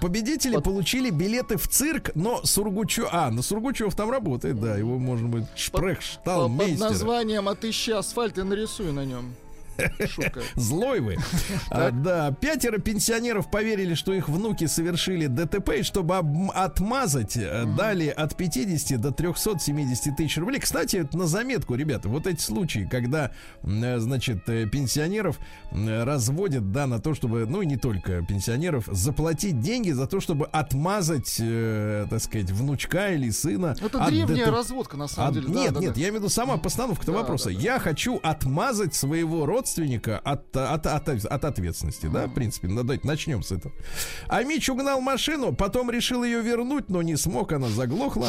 Победители 0.00 0.56
получили 0.58 1.10
билеты 1.10 1.56
в 1.56 1.66
цирк, 1.68 2.10
но 2.14 2.44
Сургучев... 2.44 3.08
А, 3.10 3.30
но 3.30 3.42
Сургучев 3.42 3.94
там 3.94 4.10
работает, 4.10 4.60
да, 4.60 4.76
его 4.76 4.98
можно 4.98 5.28
будет 5.28 5.44
По- 5.44 5.50
под 5.52 5.58
шпрехшталмейстер. 5.60 6.90
названием 6.90 7.48
«Отыщи 7.48 7.90
асфальт 7.90 8.38
и 8.38 8.42
нарисуй 8.42 8.92
на 8.92 9.04
нем». 9.04 9.34
Злой 10.54 11.00
вы. 11.00 11.16
А, 11.70 11.90
да, 11.90 12.32
пятеро 12.32 12.78
пенсионеров 12.78 13.50
поверили, 13.50 13.94
что 13.94 14.12
их 14.12 14.28
внуки 14.28 14.66
совершили 14.66 15.26
ДТП, 15.26 15.70
и 15.78 15.82
чтобы 15.82 16.16
об- 16.16 16.50
отмазать, 16.54 17.36
э, 17.36 17.64
дали 17.76 18.08
от 18.08 18.36
50 18.36 19.00
до 19.00 19.10
370 19.12 20.16
тысяч 20.16 20.36
рублей. 20.38 20.60
Кстати, 20.60 20.96
это 20.96 21.16
на 21.16 21.26
заметку, 21.26 21.74
ребята, 21.74 22.08
вот 22.08 22.26
эти 22.26 22.40
случаи, 22.40 22.88
когда, 22.90 23.30
э, 23.62 23.98
значит, 23.98 24.48
э, 24.48 24.66
пенсионеров 24.66 25.38
разводят, 25.72 26.72
да, 26.72 26.86
на 26.86 27.00
то, 27.00 27.14
чтобы, 27.14 27.46
ну 27.46 27.62
и 27.62 27.66
не 27.66 27.76
только 27.76 28.22
пенсионеров, 28.24 28.88
заплатить 28.90 29.60
деньги 29.60 29.90
за 29.90 30.06
то, 30.06 30.20
чтобы 30.20 30.46
отмазать, 30.46 31.36
э, 31.40 32.06
так 32.08 32.20
сказать, 32.20 32.50
внучка 32.50 33.10
или 33.14 33.30
сына. 33.30 33.76
Это 33.80 34.02
от 34.02 34.08
древняя 34.10 34.46
ДТП. 34.46 34.54
разводка, 34.56 34.96
на 34.96 35.08
самом 35.08 35.34
деле. 35.34 35.48
Нет, 35.48 35.72
да, 35.74 35.80
нет, 35.80 35.94
да. 35.94 36.00
я 36.00 36.08
имею 36.08 36.14
в 36.20 36.24
виду 36.24 36.28
сама 36.28 36.56
постановка 36.56 37.06
Да, 37.06 37.12
вопроса. 37.12 37.50
Я 37.50 37.78
хочу 37.78 38.20
отмазать 38.22 38.94
своего 38.94 39.46
родственника 39.46 39.71
от, 39.78 40.56
от, 40.56 40.86
от, 40.86 41.08
от 41.08 41.44
ответственности, 41.44 42.06
да, 42.06 42.26
в 42.26 42.34
принципе. 42.34 42.68
Ну, 42.68 42.82
давайте 42.82 43.06
начнем 43.06 43.42
с 43.42 43.52
этого. 43.52 43.74
А 44.28 44.42
Мич 44.42 44.68
угнал 44.68 45.00
машину, 45.00 45.52
потом 45.54 45.90
решил 45.90 46.24
ее 46.24 46.42
вернуть, 46.42 46.88
но 46.88 47.02
не 47.02 47.16
смог, 47.16 47.52
она 47.52 47.68
заглохла. 47.68 48.28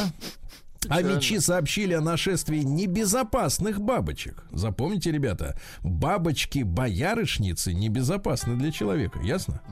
А 0.88 1.02
мечи 1.02 1.38
сообщили 1.40 1.94
о 1.94 2.00
нашествии 2.00 2.58
небезопасных 2.58 3.80
бабочек. 3.80 4.44
Запомните, 4.52 5.10
ребята, 5.10 5.58
бабочки-боярышницы 5.82 7.72
небезопасны 7.72 8.56
для 8.56 8.70
человека, 8.70 9.20
ясно? 9.22 9.62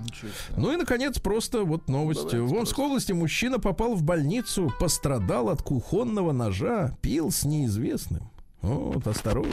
Ну 0.57 0.73
и, 0.73 0.77
наконец, 0.77 1.19
просто 1.19 1.65
вот 1.65 1.89
новость. 1.89 2.23
Давайте 2.23 2.41
в 2.41 2.55
Омской 2.55 2.87
области 2.87 3.13
мужчина 3.13 3.59
попал 3.59 3.95
в 3.95 4.03
больницу, 4.03 4.73
пострадал 4.81 5.49
от 5.49 5.63
кухонного 5.63 6.33
ножа, 6.33 6.97
пил 7.03 7.31
с 7.31 7.45
неизвестным. 7.45 8.31
Вот, 8.63 9.07
осторожно. 9.07 9.53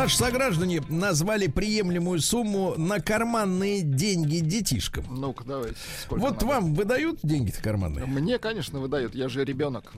Наши 0.00 0.16
сограждане 0.16 0.80
назвали 0.88 1.46
приемлемую 1.46 2.20
сумму 2.20 2.74
на 2.78 3.00
карманные 3.00 3.82
деньги 3.82 4.38
детишкам. 4.38 5.04
Ну-ка, 5.10 5.44
давайте. 5.44 5.76
Сколько 6.04 6.22
Вот 6.22 6.32
надо? 6.36 6.46
вам 6.46 6.74
выдают 6.74 7.18
деньги-то 7.22 7.62
карманные? 7.62 8.06
Мне, 8.06 8.38
конечно, 8.38 8.80
выдают, 8.80 9.14
я 9.14 9.28
же 9.28 9.44
ребенок. 9.44 9.92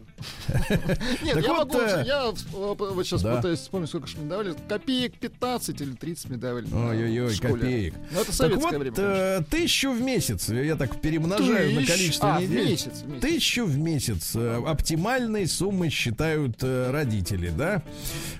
Нет, 1.22 1.40
я 1.40 1.54
могу, 1.54 1.78
э, 1.78 2.02
я 2.04 2.32
э, 2.32 2.34
вот 2.52 3.06
сейчас 3.06 3.22
да. 3.22 3.36
пытаюсь 3.36 3.60
вспомнить, 3.60 3.90
сколько 3.90 4.08
же 4.08 4.16
мне 4.18 4.28
давали. 4.28 4.56
Копеек 4.68 5.14
15 5.20 5.80
или 5.80 5.92
30 5.92 6.30
мне 6.30 6.38
давали. 6.38 6.66
Ой-ой-ой, 6.72 7.36
копеек. 7.36 7.94
Ну, 8.10 8.20
это 8.22 8.32
советское 8.32 8.78
время, 8.78 8.96
э, 8.98 9.40
тысячу 9.48 9.92
в 9.92 10.00
месяц, 10.00 10.48
я 10.48 10.74
так 10.74 11.00
перемножаю 11.00 11.76
на 11.76 11.86
количество 11.86 12.34
а, 12.34 12.42
недель. 12.42 12.76
Тысячу 13.20 13.66
в 13.66 13.78
месяц. 13.78 14.32
э, 14.34 14.62
Оптимальной 14.66 15.46
суммой 15.46 15.90
считают 15.90 16.56
э, 16.62 16.90
родители, 16.90 17.50
да? 17.56 17.84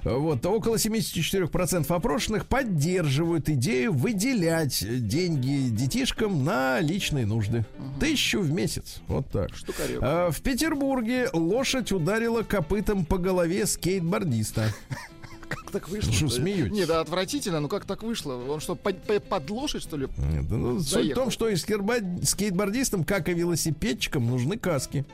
Вот, 0.03 0.45
около 0.45 0.75
74% 0.75 1.51
опрошенных 1.55 2.46
поддерживают 2.46 3.48
идею 3.48 3.92
выделять 3.92 4.84
деньги 5.07 5.68
детишкам 5.68 6.44
на 6.44 6.80
личные 6.80 7.26
нужды. 7.26 7.64
Тысячу 8.00 8.40
в 8.40 8.50
месяц. 8.50 9.00
Вот 9.09 9.28
так. 9.30 9.50
А, 10.00 10.30
В 10.30 10.40
Петербурге 10.40 11.28
лошадь 11.32 11.92
ударила 11.92 12.42
копытом 12.42 13.05
по 13.05 13.18
голове 13.18 13.66
скейтбордиста. 13.66 14.72
Как 15.48 15.70
так 15.70 15.88
вышло? 15.90 16.12
Что, 16.12 16.28
смеетесь? 16.30 16.72
Нет, 16.72 16.88
да, 16.88 17.00
отвратительно, 17.00 17.61
ну 17.61 17.68
как 17.68 17.84
так 17.84 18.03
вышло? 18.03 18.34
Он 18.48 18.59
что, 18.61 18.74
под, 18.74 19.03
под- 19.03 19.50
лошадь, 19.50 19.82
что 19.82 19.98
ли? 19.98 20.09
Нет, 20.16 20.44
ну, 20.48 20.80
суть 20.80 21.12
в 21.12 21.14
том, 21.14 21.30
что 21.30 21.46
и 21.48 21.57
скейтбордистам, 21.57 23.05
как 23.05 23.28
и 23.28 23.34
велосипедчикам, 23.34 24.26
нужны 24.26 24.57
каски. 24.57 25.05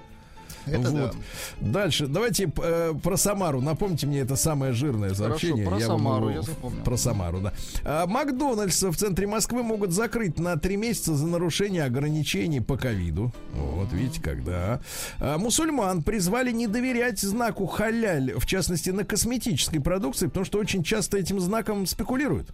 Это 0.73 0.91
вот. 0.91 1.17
Дальше, 1.61 2.07
давайте 2.07 2.51
э, 2.63 2.95
про 3.03 3.17
Самару. 3.17 3.61
Напомните 3.61 4.07
мне 4.07 4.21
это 4.21 4.37
самое 4.37 4.73
жирное 4.73 5.15
сообщение. 5.15 5.65
про 5.65 5.73
вам 5.77 5.81
Самару 5.81 6.29
его- 6.29 6.37
я 6.37 6.43
запомнил. 6.43 6.85
Про 6.85 6.97
Самару, 6.97 7.41
да. 7.41 7.53
А, 7.85 8.07
Макдональдс 8.07 8.83
в 8.83 8.97
центре 8.97 9.27
Москвы 9.27 9.63
могут 9.63 9.93
закрыть 9.93 10.39
на 10.39 10.57
три 10.57 10.77
месяца 10.77 11.15
за 11.15 11.27
нарушение 11.27 11.85
ограничений 11.85 12.61
по 12.61 12.77
ковиду. 12.77 13.33
Вот 13.55 13.93
видите, 13.93 14.21
когда. 14.23 14.81
А, 15.21 15.39
мусульман 15.39 16.03
призвали 16.03 16.53
не 16.53 16.67
доверять 16.67 17.21
знаку 17.21 17.67
халяль, 17.67 18.33
в 18.37 18.47
частности 18.47 18.91
на 18.91 19.05
косметической 19.05 19.81
продукции, 19.81 20.27
потому 20.27 20.45
что 20.45 20.59
очень 20.59 20.83
часто 20.83 21.19
этим 21.19 21.41
знаком 21.41 21.87
спекулируют. 21.87 22.49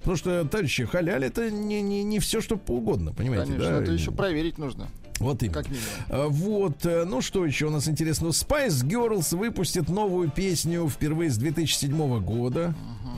Потому 0.00 0.16
что, 0.16 0.44
товарищи, 0.44 0.84
халяль 0.84 1.24
это 1.24 1.50
не, 1.50 1.80
не, 1.80 2.04
не 2.04 2.18
все, 2.18 2.40
что 2.40 2.60
угодно, 2.68 3.12
понимаете? 3.12 3.52
Конечно, 3.52 3.70
да? 3.70 3.82
это 3.82 3.92
еще 3.92 4.10
проверить 4.10 4.58
нужно. 4.58 4.88
Вот 5.20 5.42
именно. 5.42 5.54
Как 5.54 5.66
минимум. 5.70 5.88
А, 6.08 6.28
Вот, 6.28 6.84
э, 6.86 7.04
ну 7.04 7.20
что 7.20 7.44
еще 7.46 7.66
у 7.66 7.70
нас 7.70 7.88
интересно? 7.88 8.28
Spice 8.28 8.82
Girls 8.84 9.36
выпустит 9.36 9.88
новую 9.88 10.30
песню 10.30 10.88
впервые 10.88 11.30
с 11.30 11.36
2007 11.36 12.20
года. 12.20 12.74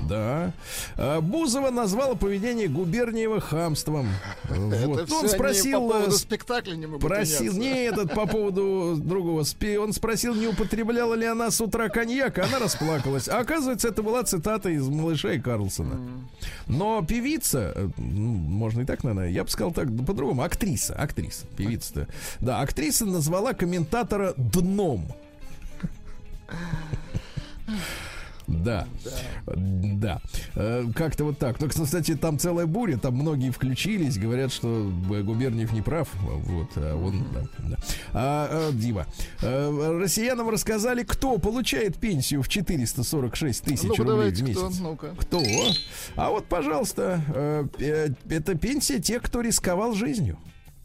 Да. 0.09 0.53
А, 0.97 1.20
Бузова 1.20 1.70
назвала 1.70 2.14
поведение 2.14 2.68
Губерниева 2.68 3.40
хамством. 3.40 4.09
Вот. 4.49 5.01
Это 5.01 5.14
Он 5.14 5.28
спросил, 5.28 5.88
по 5.88 5.92
поводу 5.94 6.11
э, 6.11 6.18
спектакля 6.18 6.76
не 6.76 6.86
могут 6.86 7.03
Просил, 7.03 7.53
не 7.55 7.84
этот 7.84 8.14
по 8.14 8.26
поводу 8.26 8.97
другого. 8.97 9.42
Спи- 9.44 9.78
Он 9.78 9.92
спросил, 9.92 10.34
не 10.34 10.47
употребляла 10.47 11.14
ли 11.14 11.26
она 11.26 11.51
с 11.51 11.61
утра 11.61 11.88
коньяк, 11.88 12.38
она 12.38 12.59
расплакалась. 12.59 13.28
А 13.28 13.38
оказывается, 13.38 13.88
это 13.88 14.03
была 14.03 14.22
цитата 14.24 14.68
из 14.68 14.86
«Малыша 14.88 15.32
и 15.32 15.40
Карлсона». 15.40 15.99
Но 16.66 17.03
певица, 17.03 17.72
э, 17.74 17.88
ну, 17.97 18.32
можно 18.32 18.82
и 18.82 18.84
так, 18.84 19.05
наверное, 19.05 19.30
я 19.30 19.44
бы 19.44 19.51
сказал 19.51 19.72
так, 19.72 19.88
по-другому, 20.07 20.42
актриса, 20.42 20.94
актриса, 20.94 21.47
певица-то. 21.57 22.09
Да, 22.40 22.61
актриса 22.61 23.07
назвала 23.07 23.53
комментатора 23.55 24.34
«дном». 24.36 25.07
Да, 28.47 28.86
да. 29.47 30.20
Э, 30.55 30.84
Как-то 30.94 31.24
вот 31.24 31.38
так. 31.38 31.59
Только, 31.59 31.82
кстати, 31.82 32.14
там 32.14 32.38
целая 32.38 32.66
буря, 32.66 32.97
там 32.97 33.14
многие 33.14 33.51
включились, 33.51 34.18
говорят, 34.18 34.53
что 34.53 34.90
Губерниев 35.09 35.72
не 35.72 35.82
прав. 35.82 36.09
Вот, 36.20 36.68
а 36.76 36.94
он, 36.97 37.24
да, 37.34 37.42
да. 37.68 37.76
А, 38.12 38.68
э, 38.70 38.72
Дима, 38.72 39.07
э, 39.42 39.99
россиянам 40.01 40.49
рассказали, 40.49 41.03
кто 41.03 41.38
получает 41.38 41.97
пенсию 41.97 42.42
в 42.42 42.49
446 42.49 43.64
тысяч 43.64 43.88
Ну-ка, 43.88 44.05
рублей 44.05 44.30
в 44.30 44.34
кто? 44.34 44.44
месяц. 44.47 44.78
Ну-ка. 44.80 45.14
Кто? 45.18 45.42
А 46.14 46.30
вот, 46.30 46.47
пожалуйста, 46.47 47.68
это 47.78 48.55
пенсия 48.55 49.01
тех, 49.01 49.22
кто 49.22 49.40
рисковал 49.40 49.92
жизнью. 49.92 50.38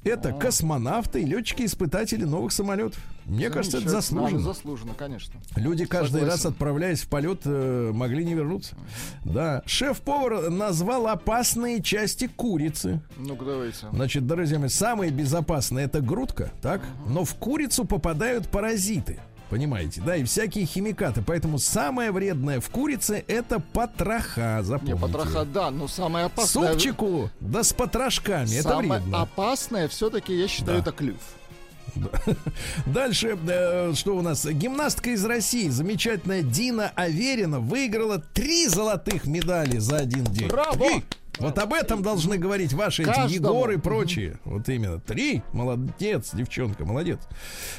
Это 0.03 0.34
космонавты 0.34 1.22
и 1.22 1.26
летчики-испытатели 1.26 2.24
новых 2.24 2.51
самолетов. 2.53 2.99
Мне 3.26 3.49
кажется, 3.49 3.78
это 3.78 3.89
заслуженно. 3.89 4.39
Заслуженно, 4.41 4.93
конечно. 4.93 5.34
Люди 5.55 5.86
каждый 5.86 6.22
Согласен. 6.22 6.32
раз, 6.32 6.45
отправляясь 6.45 7.01
в 7.01 7.07
полет, 7.07 7.41
э, 7.45 7.91
могли 7.93 8.26
не 8.26 8.34
вернуться. 8.34 8.76
Да. 9.24 9.61
Шеф-повар 9.65 10.49
назвал 10.49 11.07
опасные 11.07 11.82
части 11.82 12.28
курицы. 12.28 13.01
Ну-ка, 13.17 13.45
давайте. 13.45 13.88
Значит, 13.91 14.28
друзья 14.28 14.59
мои, 14.59 14.69
самые 14.69 15.11
безопасные 15.11 15.86
это 15.86 16.01
грудка, 16.01 16.51
так? 16.61 16.82
Но 17.07 17.24
в 17.24 17.36
курицу 17.36 17.86
попадают 17.86 18.47
паразиты. 18.47 19.19
Понимаете, 19.49 20.01
да, 20.05 20.15
и 20.15 20.24
всякие 20.24 20.65
химикаты. 20.65 21.22
Поэтому 21.22 21.59
самое 21.59 22.11
вредное 22.13 22.61
в 22.61 22.69
курице 22.69 23.26
это 23.28 23.59
потроха. 23.59 24.57
Не, 24.59 24.63
Запомните. 24.63 24.97
потроха, 25.01 25.43
да, 25.45 25.72
но 25.72 25.89
самое 25.89 26.26
опасное... 26.28 26.72
Супчику, 26.72 27.30
да 27.41 27.61
с 27.61 27.74
потрошками. 27.74 28.53
Это 28.53 28.69
Самое 28.69 29.01
вредно. 29.01 29.22
опасное 29.24 29.89
все-таки, 29.89 30.34
я 30.34 30.47
считаю, 30.47 30.78
Да. 30.82 30.89
это 30.89 30.91
клюв. 30.93 31.17
Дальше, 32.86 33.38
э, 33.48 33.94
что 33.96 34.16
у 34.16 34.22
нас? 34.22 34.46
Гимнастка 34.46 35.12
из 35.12 35.24
России, 35.26 35.70
замечательная 35.70 36.42
Дина 36.42 36.92
Аверина, 36.96 37.60
выиграла 37.60 38.20
три 38.20 38.68
золотых 38.68 39.26
медали 39.26 39.78
за 39.78 39.98
один 39.98 40.24
день. 40.26 40.48
Браво! 40.48 40.78
Три! 40.78 41.04
Вот 41.39 41.58
об 41.58 41.74
этом 41.74 42.04
должны 42.04 42.38
говорить 42.38 42.74
ваши 42.74 43.04
эти. 43.04 43.34
Егоры 43.34 43.76
и 43.76 43.78
прочие. 43.78 44.39
Вот 44.46 44.70
именно. 44.70 45.00
Три. 45.00 45.42
Молодец, 45.54 46.32
девчонка, 46.34 46.86
молодец. 46.86 47.20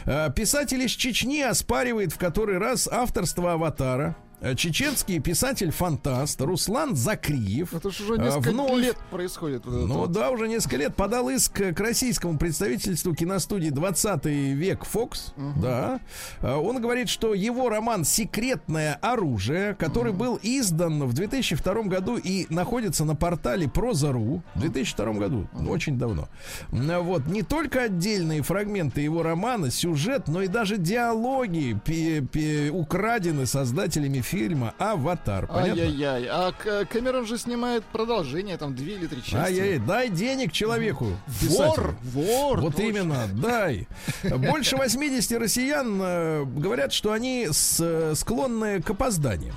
Э, 0.05 0.31
Писатель 0.35 0.83
из 0.83 0.91
Чечни 0.91 1.41
оспаривает 1.43 2.13
в 2.13 2.19
который 2.19 2.59
раз 2.59 2.89
авторство 2.89 3.53
«Аватара». 3.53 4.17
Э, 4.43 4.57
Чеченский 4.57 5.21
писатель-фантаст 5.21 6.41
Руслан 6.41 6.97
Закриев. 6.97 7.73
Это 7.73 7.91
же 7.93 8.03
уже 8.03 8.15
э, 8.15 8.25
несколько 8.25 8.51
вновь 8.51 8.83
лет 8.83 8.97
происходит. 9.09 9.65
вот 9.65 9.75
ну 9.89 9.99
вот. 9.99 10.11
да, 10.11 10.31
уже 10.31 10.49
несколько 10.49 10.79
лет 10.79 10.97
подал 10.97 11.29
иск 11.29 11.53
к 11.75 11.79
российскому 11.79 12.39
представительству 12.39 13.15
киностудии 13.15 13.71
20 13.71 14.25
век 14.25 14.85
Фокс. 14.85 15.33
Да. 15.63 16.01
А, 16.41 16.57
Он 16.59 16.81
говорит, 16.81 17.09
что 17.09 17.35
его 17.35 17.69
роман 17.69 18.05
Секретное 18.05 18.99
оружие, 19.01 19.77
который 19.77 20.13
был 20.13 20.41
издан 20.43 21.05
в 21.05 21.13
2002 21.13 21.83
году 21.85 22.17
и 22.17 22.47
находится 22.53 23.05
на 23.05 23.15
портале 23.15 23.69
Проза.ру 23.69 24.43
в 24.57 24.61
2002 24.61 25.13
году, 25.13 25.49
очень 25.69 25.99
давно. 25.99 26.29
Вот 26.71 27.27
не 27.27 27.43
только 27.43 27.83
отдельные 27.83 28.43
фрагменты 28.43 29.03
его 29.03 29.23
романа, 29.23 29.71
сюжет, 29.71 30.27
но 30.27 30.43
и 30.43 30.49
даже 30.49 30.79
диалоги 30.79 31.79
пе- 31.85 32.23
пе- 32.23 32.71
украдены 32.71 33.47
создателями 33.47 34.21
фильма 34.21 34.32
«Аватар». 34.79 35.47
Понятно? 35.47 35.83
Ай-яй-яй. 35.83 36.27
А 36.31 36.53
Кэмерон 36.53 37.27
же 37.27 37.39
снимает 37.39 37.85
продолжение, 37.85 38.57
там 38.57 38.75
две 38.75 38.95
или 38.95 39.07
три 39.07 39.23
части. 39.23 39.37
Ай-яй, 39.37 39.79
дай 39.79 40.09
денег 40.09 40.53
человеку. 40.53 41.09
Вор! 41.27 41.97
Вор! 42.03 42.61
Вот 42.61 42.77
точно. 42.77 42.89
именно, 42.89 43.27
дай. 43.33 43.87
Больше 44.25 44.77
80 44.77 45.33
россиян 45.39 46.01
э, 46.03 46.45
говорят, 46.45 46.93
что 46.93 47.13
они 47.13 47.49
склонны 47.51 48.81
к 48.83 48.91
опозданиям. 48.91 49.55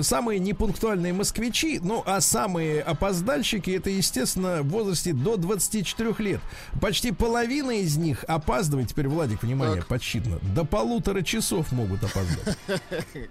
Самые 0.00 0.40
непунктуальные 0.40 1.12
москвичи, 1.12 1.78
ну 1.80 2.02
а 2.04 2.20
самые 2.20 2.82
опоздальщики, 2.82 3.70
это, 3.70 3.90
естественно, 3.90 4.62
в 4.62 4.68
возрасте 4.68 5.12
до 5.12 5.36
24 5.36 6.14
лет. 6.18 6.40
Почти 6.80 7.12
половина 7.12 7.70
из 7.70 7.96
них 7.96 8.24
опаздывает, 8.26 8.88
теперь, 8.88 9.06
Владик, 9.06 9.42
внимание, 9.42 9.78
Так. 9.78 9.86
подсчитано, 9.86 10.38
до 10.54 10.64
полутора 10.64 11.22
часов 11.22 11.70
могут 11.70 12.02
опоздать. 12.02 12.56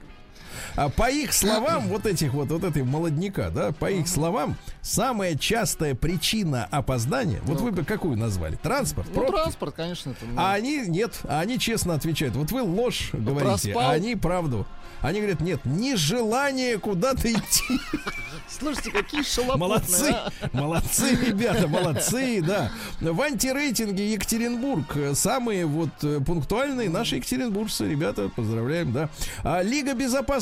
А 0.75 0.89
по 0.89 1.09
их 1.09 1.33
словам, 1.33 1.87
вот 1.87 2.05
этих 2.05 2.33
вот, 2.33 2.49
вот 2.49 2.63
этой 2.63 2.83
молодняка, 2.83 3.49
да, 3.49 3.71
по 3.71 3.91
их 3.91 4.07
словам, 4.07 4.55
самая 4.81 5.35
частая 5.35 5.95
причина 5.95 6.65
опоздания, 6.71 7.39
вот 7.43 7.61
вы 7.61 7.71
бы 7.71 7.83
какую 7.83 8.17
назвали? 8.17 8.55
Транспорт, 8.55 9.07
Ну, 9.09 9.15
пробки? 9.15 9.31
транспорт, 9.31 9.75
конечно. 9.75 10.11
Это, 10.11 10.25
ну, 10.25 10.33
А 10.39 10.53
они 10.53 10.83
нет, 10.87 11.19
а 11.23 11.39
они 11.41 11.59
честно 11.59 11.93
отвечают. 11.95 12.35
Вот 12.35 12.51
вы 12.51 12.61
ложь 12.61 13.09
говорите, 13.13 13.71
проспал? 13.71 13.89
а 13.89 13.93
они 13.93 14.15
правду. 14.15 14.65
Они 15.01 15.19
говорят, 15.19 15.41
нет, 15.41 15.59
нежелание 15.65 16.77
куда-то 16.79 17.29
идти. 17.31 17.79
Слушайте, 18.47 18.91
какие 18.91 19.23
шалопутные, 19.23 19.59
Молодцы, 19.59 20.11
а. 20.11 20.31
молодцы, 20.53 21.15
ребята, 21.15 21.67
молодцы, 21.67 22.41
да. 22.41 22.71
В 23.01 23.19
антирейтинге 23.21 24.13
Екатеринбург 24.13 24.95
э, 24.95 25.13
самые 25.15 25.65
вот 25.65 25.89
э, 26.03 26.19
пунктуальные 26.25 26.89
наши 26.89 27.17
екатеринбуржцы, 27.17 27.85
ребята, 27.89 28.29
поздравляем, 28.29 28.93
да. 28.93 29.09
А 29.43 29.61
Лига 29.61 29.93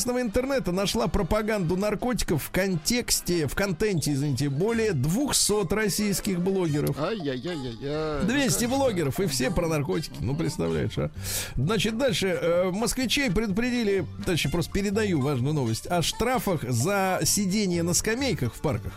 безопасного 0.02 0.22
интернета 0.22 0.72
нашла 0.72 1.08
пропаганду 1.08 1.78
наркотиков 1.78 2.44
в 2.44 2.50
контексте, 2.50 3.48
в 3.48 3.54
контенте, 3.54 4.14
извините, 4.14 4.50
более 4.50 4.94
200 4.94 5.72
российских 5.74 6.40
блогеров. 6.40 6.98
Ай-яй-яй-яй. 7.00 8.26
200 8.26 8.66
блогеров 8.66 9.20
и 9.20 9.28
все 9.28 9.52
про 9.52 9.68
наркотики. 9.68 10.16
Ну, 10.20 10.36
представляешь, 10.36 10.98
а? 10.98 11.12
Значит, 11.56 11.98
дальше. 11.98 12.28
э, 12.28 12.72
москвичей 12.72 13.30
предупредили, 13.30 14.06
точнее, 14.26 14.52
просто 14.52 14.72
передаю 14.72 15.22
важную 15.22 15.54
новость, 15.54 15.86
о 15.88 16.02
штрафах 16.02 16.64
за 16.64 17.20
сидение 17.24 17.84
на 17.84 17.94
скамейках 17.94 18.56
в 18.56 18.62
парках. 18.62 18.94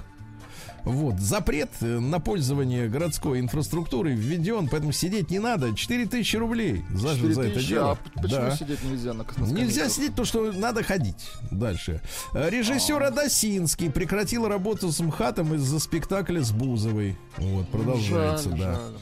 Вот, 0.85 1.19
запрет 1.19 1.71
э, 1.81 1.87
на 1.99 2.21
пользование 2.21 2.89
городской 2.89 3.41
инфраструктурой 3.41 4.15
введен, 4.15 4.69
поэтому 4.69 4.93
сидеть 4.93 5.31
не 5.31 5.39
надо. 5.39 5.75
4000 5.75 6.37
рублей 6.37 6.85
за, 6.91 7.15
за 7.15 7.43
это 7.43 7.61
4000, 7.63 7.69
дело. 7.69 7.99
А 8.15 8.21
почему 8.21 8.41
Да. 8.41 8.57
сидеть 8.57 8.85
нельзя 8.85 9.13
на, 9.15 9.25
на 9.37 9.45
Нельзя 9.47 9.89
сидеть, 9.89 10.15
то 10.15 10.25
что 10.25 10.53
надо 10.53 10.83
ходить. 10.83 11.27
Дальше. 11.51 12.03
Э, 12.35 12.51
Режиссер 12.51 13.03
Адасинский 13.03 13.91
прекратил 13.91 14.47
работу 14.47 14.93
с 14.93 15.01
МХАТом 15.01 15.55
из-за 15.55 15.81
спектакля 15.81 16.43
с 16.43 16.53
Бузовой. 16.53 17.17
Вот, 17.39 17.69
продолжается, 17.69 18.51
Жаль, 18.51 18.59
да. 18.59 18.75
жаль. 18.75 18.93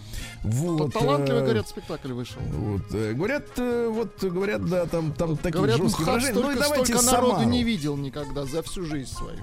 Вот, 0.44 0.92
Талантливый, 0.92 1.40
э, 1.42 1.44
говорят, 1.44 1.68
спектакль 1.68 2.12
вышел. 2.12 2.40
вот, 2.50 2.90
говорят, 2.90 3.46
вот 3.58 4.22
говорят, 4.24 4.64
да, 4.68 4.86
там, 4.86 5.12
там 5.12 5.36
такие 5.36 5.58
Говорят, 5.58 5.76
жесткие 5.78 6.06
выражения. 6.06 6.40
Ну 6.40 6.50
и 6.50 6.54
давайте 6.54 6.94
народу 6.94 7.32
Самару. 7.34 7.48
не 7.50 7.62
видел 7.64 7.96
никогда 7.96 8.44
за 8.44 8.62
всю 8.62 8.84
жизнь 8.84 9.10
свою. 9.12 9.38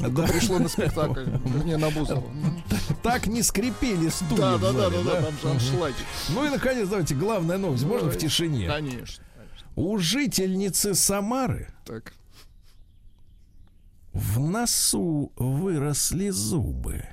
Да. 0.00 0.26
Пришло 0.26 0.58
на 0.58 0.68
спектакль. 0.68 1.24
Не, 1.64 1.76
на 1.76 1.90
Бузову. 1.90 2.30
Так 3.02 3.26
не 3.26 3.42
скрипели 3.42 4.08
стулья 4.08 4.36
Да, 4.36 4.58
да, 4.58 4.72
да, 4.72 4.90
да, 4.90 5.02
да, 5.02 5.22
там 5.22 5.38
же 5.40 5.48
аншлаги. 5.50 5.94
Ну 6.30 6.44
и, 6.44 6.48
наконец, 6.48 6.88
давайте, 6.88 7.14
главная 7.14 7.58
новость. 7.58 7.84
Можно 7.84 8.10
в 8.10 8.16
тишине? 8.18 8.68
Конечно. 8.68 9.24
конечно. 9.36 9.66
У 9.76 9.98
жительницы 9.98 10.94
Самары 10.94 11.68
Так. 11.84 12.12
в 14.12 14.38
носу 14.40 15.32
выросли 15.36 16.30
зубы. 16.30 17.04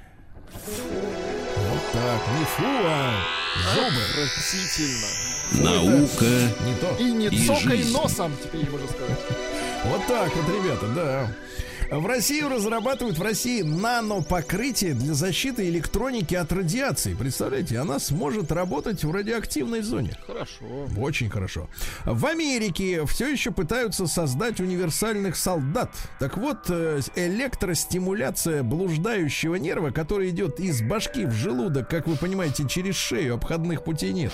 Вот 0.53 1.81
так, 1.93 2.21
не 2.37 2.45
фу, 2.45 2.63
а 2.65 3.13
зубы. 3.75 4.01
Отвратительно. 4.11 5.07
Наука 5.51 6.25
Не 6.65 6.75
то. 6.75 6.95
И 6.99 7.11
не 7.11 7.27
И 7.27 7.47
цокай 7.47 7.77
жизнь. 7.77 7.91
носом, 7.93 8.31
теперь 8.43 8.69
можно 8.69 8.87
сказать. 8.87 9.19
Вот 9.85 10.05
так 10.07 10.35
вот, 10.35 10.47
ребята, 10.47 10.87
да. 10.93 11.35
В 11.91 12.05
Россию 12.05 12.49
разрабатывают 12.49 13.17
в 13.17 13.21
России 13.23 13.63
нанопокрытие 13.63 14.93
для 14.93 15.15
защиты 15.15 15.67
электроники 15.69 16.35
от 16.35 16.51
радиации. 16.51 17.15
Представляете, 17.15 17.79
она 17.79 17.97
сможет 17.97 18.51
работать 18.51 19.03
в 19.03 19.11
радиоактивной 19.11 19.81
зоне. 19.81 20.15
Хорошо. 20.27 20.65
Очень 20.97 21.31
хорошо. 21.31 21.67
В 22.05 22.27
Америке 22.27 23.03
все 23.07 23.27
еще 23.27 23.49
пытаются 23.49 24.05
создать 24.05 24.59
универсальных 24.59 25.35
солдат. 25.35 25.89
Так 26.19 26.37
вот, 26.37 26.69
э, 26.69 26.99
электростимуляция 27.15 28.61
блуждающего 28.61 29.55
нерва, 29.55 29.89
который 29.89 30.29
идет 30.29 30.59
из 30.59 30.83
башки 30.83 31.25
в 31.25 31.31
желудок, 31.31 31.89
как 31.89 32.05
вы 32.05 32.17
понимаете, 32.17 32.67
через 32.67 32.97
шею, 32.97 33.33
обходных 33.33 33.83
путей 33.83 34.13
нет. 34.13 34.31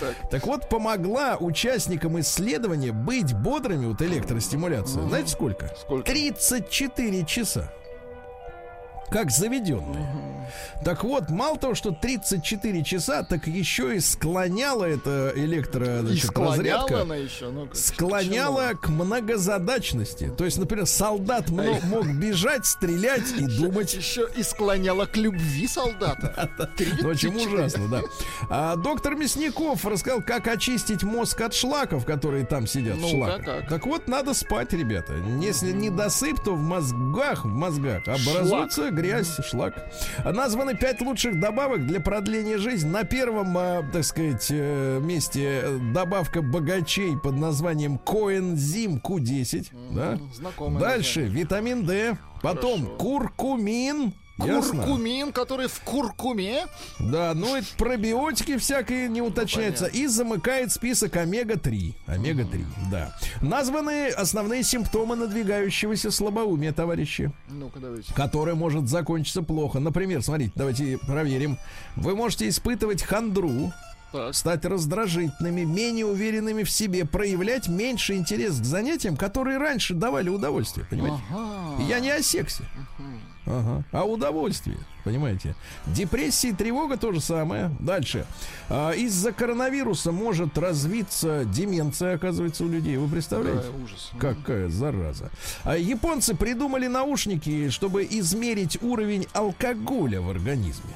Так. 0.00 0.30
Так 0.30 0.46
вот, 0.48 0.68
помогла 0.68 1.36
участникам 1.36 2.18
исследования 2.18 2.90
быть 2.90 3.32
бодрыми 3.32 3.92
от 3.92 4.02
электростимуляции. 4.02 5.06
Знаете 5.06 5.30
сколько? 5.30 5.72
Сколько? 5.80 6.04
34 6.04 6.95
часа. 7.24 7.70
Как 9.10 9.30
заведенные. 9.30 10.06
Так 10.84 11.02
вот, 11.04 11.30
мало 11.30 11.58
того, 11.58 11.74
что 11.74 11.90
34 11.90 12.84
часа, 12.84 13.22
так 13.24 13.46
еще 13.48 13.96
и 13.96 14.00
склоняла 14.00 14.84
эта 14.84 15.32
электро, 15.34 15.98
И 15.98 16.00
значит, 16.02 16.24
склоняла 16.26 16.56
разрядка 16.56 17.00
она 17.02 17.16
еще. 17.16 17.50
Ну, 17.50 17.68
склоняла 17.72 18.72
к 18.80 18.88
многозадачности. 18.88 20.32
То 20.36 20.44
есть, 20.44 20.58
например, 20.58 20.86
солдат 20.86 21.50
мно- 21.50 21.80
мог 21.84 22.06
бежать, 22.14 22.66
стрелять 22.66 23.30
и 23.38 23.46
думать. 23.46 23.94
Еще 23.94 24.28
и 24.36 24.42
склоняла 24.42 25.06
к 25.06 25.16
любви 25.16 25.66
солдата. 25.66 26.50
Ну, 27.02 27.08
Очень 27.08 27.30
34. 27.32 27.46
ужасно, 27.54 27.88
да. 27.88 28.00
А 28.48 28.76
доктор 28.76 29.14
Мясников 29.16 29.84
рассказал, 29.84 30.22
как 30.22 30.46
очистить 30.48 31.02
мозг 31.02 31.40
от 31.40 31.54
шлаков, 31.54 32.04
которые 32.04 32.44
там 32.46 32.66
сидят. 32.66 32.96
в 32.96 33.08
шлаках. 33.08 33.44
как? 33.44 33.68
Так 33.68 33.86
вот, 33.86 34.08
надо 34.08 34.34
спать, 34.34 34.72
ребята. 34.72 35.14
Если 35.40 35.72
не 35.72 35.90
досып, 35.90 36.42
то 36.42 36.54
в 36.54 36.60
мозгах, 36.60 37.44
в 37.44 37.48
мозгах 37.48 38.02
образуется 38.06 38.90
грязь, 38.96 39.38
шлак. 39.44 39.74
Названы 40.24 40.74
пять 40.74 41.00
лучших 41.00 41.38
добавок 41.40 41.86
для 41.86 42.00
продления 42.00 42.58
жизни. 42.58 42.88
На 42.88 43.04
первом, 43.04 43.56
а, 43.56 43.88
так 43.92 44.04
сказать, 44.04 44.46
э, 44.50 44.98
месте 45.00 45.60
э, 45.62 45.78
добавка 45.92 46.42
богачей 46.42 47.16
под 47.16 47.36
названием 47.36 47.98
коэнзим 47.98 48.98
Q10. 48.98 49.68
Да? 49.94 50.18
Знакомое 50.34 50.80
Дальше 50.80 51.22
витамин 51.22 51.84
D. 51.86 52.16
Потом 52.42 52.80
Хорошо. 52.80 52.96
куркумин. 52.96 54.12
Ясно? 54.38 54.82
Куркумин, 54.82 55.32
который 55.32 55.66
в 55.68 55.80
куркуме. 55.80 56.66
Да, 56.98 57.32
ну 57.34 57.56
это 57.56 57.66
пробиотики 57.78 58.58
всякие 58.58 59.08
не 59.08 59.22
уточняются. 59.22 59.86
И 59.86 60.06
замыкает 60.06 60.72
список 60.72 61.16
омега-3. 61.16 61.94
Омега-3, 62.06 62.64
да. 62.90 63.16
Названы 63.40 64.08
основные 64.08 64.62
симптомы 64.62 65.16
надвигающегося 65.16 66.10
слабоумия, 66.10 66.72
товарищи. 66.72 67.32
Ну-ка, 67.48 67.78
давайте. 67.80 68.12
Которое 68.12 68.54
может 68.54 68.88
закончиться 68.88 69.42
плохо. 69.42 69.78
Например, 69.80 70.22
смотрите, 70.22 70.52
давайте 70.54 70.98
проверим. 70.98 71.58
Вы 71.96 72.14
можете 72.14 72.46
испытывать 72.48 73.02
хандру, 73.02 73.72
Так. 74.12 74.34
стать 74.34 74.66
раздражительными, 74.66 75.62
менее 75.62 76.04
уверенными 76.06 76.62
в 76.62 76.70
себе, 76.70 77.06
проявлять 77.06 77.68
меньше 77.68 78.14
интерес 78.14 78.60
к 78.60 78.64
занятиям, 78.64 79.16
которые 79.16 79.56
раньше 79.56 79.94
давали 79.94 80.28
удовольствие, 80.28 80.86
понимаете? 80.90 81.22
Ага. 81.32 81.82
Я 81.84 82.00
не 82.00 82.10
о 82.10 82.22
сексе. 82.22 82.64
Ага. 83.46 83.84
А 83.92 84.04
удовольствие, 84.04 84.76
понимаете? 85.04 85.54
Депрессия 85.86 86.48
и 86.48 86.52
тревога 86.52 86.96
то 86.96 87.12
же 87.12 87.20
самое. 87.20 87.70
Дальше. 87.78 88.26
А, 88.68 88.90
из-за 88.92 89.32
коронавируса 89.32 90.10
может 90.12 90.58
развиться 90.58 91.44
деменция, 91.44 92.16
оказывается, 92.16 92.64
у 92.64 92.68
людей. 92.68 92.96
Вы 92.96 93.08
представляете? 93.08 93.62
Какая 93.62 93.84
ужас. 93.84 94.10
Какая 94.18 94.68
зараза. 94.68 95.30
А 95.62 95.76
японцы 95.76 96.34
придумали 96.34 96.88
наушники, 96.88 97.70
чтобы 97.70 98.04
измерить 98.04 98.82
уровень 98.82 99.26
алкоголя 99.32 100.20
в 100.20 100.30
организме. 100.30 100.94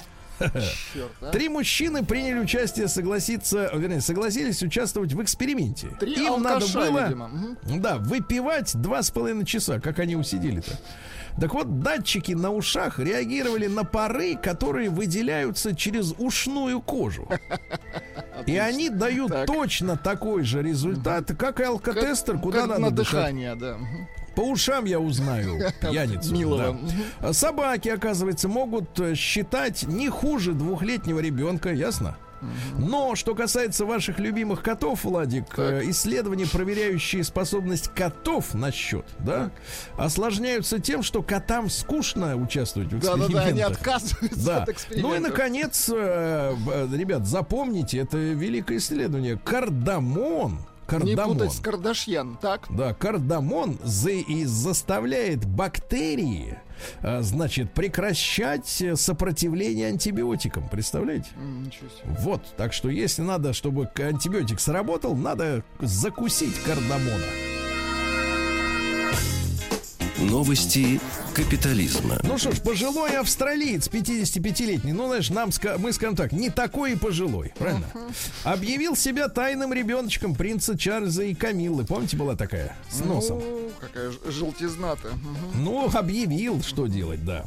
Черт, 0.93 1.13
а. 1.21 1.31
Три 1.31 1.49
мужчины 1.49 2.05
приняли 2.05 2.39
участие, 2.39 2.89
согласиться, 2.89 3.71
вернее, 3.75 4.01
согласились 4.01 4.63
участвовать 4.63 5.13
в 5.13 5.23
эксперименте. 5.23 5.89
Три 6.01 6.15
Им 6.15 6.43
надо 6.43 6.65
алкаша, 6.65 6.79
было, 6.79 7.05
видимо. 7.05 7.31
Да, 7.77 7.99
выпивать 7.99 8.75
два 8.75 9.03
с 9.03 9.11
половиной 9.11 9.45
часа, 9.45 9.81
как 9.81 9.99
они 9.99 10.17
усидели-то. 10.17 10.79
Так 11.39 11.53
вот, 11.55 11.81
датчики 11.81 12.33
на 12.33 12.51
ушах 12.51 12.99
реагировали 12.99 13.67
на 13.67 13.85
пары, 13.85 14.37
которые 14.37 14.89
выделяются 14.91 15.75
через 15.77 16.15
ушную 16.19 16.81
кожу. 16.81 17.29
И 18.47 18.57
они 18.57 18.89
дают 18.89 19.31
Так. 19.33 19.47
точно 19.47 19.97
такой 19.97 20.45
же 20.45 20.63
результат, 20.63 21.31
как 21.39 21.61
и 21.61 21.65
алкотестер, 21.65 22.35
Как- 22.35 22.43
куда 22.43 22.59
как 22.61 22.69
надо 22.69 22.81
на 22.81 22.91
дышать. 22.91 23.13
дыхание, 23.13 23.55
да. 23.55 23.77
Мгм. 23.77 24.09
По 24.35 24.41
ушам 24.43 24.85
я 24.87 24.99
узнаю 25.01 25.59
пьяницу. 25.81 26.33
Милого. 26.33 26.79
да. 27.21 27.33
Собаки, 27.33 27.89
оказывается, 27.89 28.49
могут 28.49 28.99
э, 29.01 29.15
считать 29.15 29.83
не 29.83 30.09
хуже 30.09 30.53
двухлетнего 30.53 31.19
ребенка, 31.21 31.73
ясно? 31.73 32.17
Но, 32.79 33.15
что 33.15 33.35
касается 33.35 33.85
ваших 33.85 34.19
любимых 34.19 34.63
котов, 34.63 35.05
Владик, 35.05 35.45
э, 35.59 35.83
исследования, 35.91 36.47
проверяющие 36.47 37.23
способность 37.25 37.89
котов 37.95 38.55
на 38.55 38.73
счет, 38.73 39.05
да, 39.19 39.51
осложняются 39.99 40.79
тем, 40.79 41.03
что 41.03 41.23
котам 41.23 41.69
скучно 41.69 42.37
участвовать 42.37 42.93
в 42.93 42.99
экспериментах. 42.99 43.29
Да-да-да, 43.33 43.49
они 43.51 43.61
отказываются 43.63 44.47
Да. 44.47 44.57
от 44.63 44.67
Ну 44.67 44.73
и, 44.73 44.75
экспериментов. 44.75 45.23
наконец, 45.33 45.91
э, 45.95 46.55
б- 46.57 46.97
ребят, 46.97 47.27
запомните, 47.27 47.99
это 47.99 48.17
великое 48.19 48.79
исследование. 48.79 49.39
Кардамон. 49.45 50.53
Не 50.53 51.15
Кардамон. 51.15 51.39
путать 51.39 51.53
с 51.53 51.61
Кардашьян, 51.61 52.37
так? 52.43 52.67
Да, 52.69 52.95
кардамон 52.95 53.79
за- 53.85 54.11
и 54.11 54.45
заставляет 54.45 55.45
бактерии, 55.47 56.59
э, 56.59 56.70
значит, 57.23 57.73
прекращать 57.73 58.81
э, 58.83 58.97
сопротивление 58.97 59.89
антибиотикам. 59.89 60.69
Представляете? 60.69 61.29
Вот, 62.05 62.43
так 62.57 62.73
что 62.73 62.89
если 62.89 63.23
надо, 63.23 63.53
чтобы 63.53 63.91
антибиотик 63.97 64.61
сработал, 64.61 65.15
надо 65.15 65.65
закусить 65.81 66.59
кардамона. 66.63 67.60
Новости 70.21 71.01
капитализма. 71.35 72.19
Ну 72.25 72.37
что 72.37 72.53
ж, 72.53 72.61
пожилой 72.61 73.17
австралиец, 73.17 73.89
55-летний, 73.89 74.93
ну, 74.93 75.07
знаешь, 75.07 75.31
нам, 75.31 75.51
мы 75.79 75.93
скажем 75.95 76.15
так, 76.17 76.33
не 76.33 76.51
такой 76.51 76.93
и 76.93 76.97
пожилой, 76.97 77.53
правильно? 77.59 77.87
Объявил 78.45 78.97
себя 78.97 79.29
тайным 79.29 79.73
ребеночком 79.73 80.35
принца 80.35 80.77
Чарльза 80.77 81.23
и 81.23 81.35
Камиллы. 81.35 81.85
Помните, 81.87 82.17
была 82.19 82.37
такая? 82.37 82.77
С 82.91 83.03
носом. 83.05 83.39
Ну, 83.39 83.71
какая 83.81 84.13
желтизна-то. 84.27 85.09
Ну, 85.55 85.89
объявил, 85.91 86.63
что 86.63 86.87
делать, 86.87 87.25
да. 87.25 87.45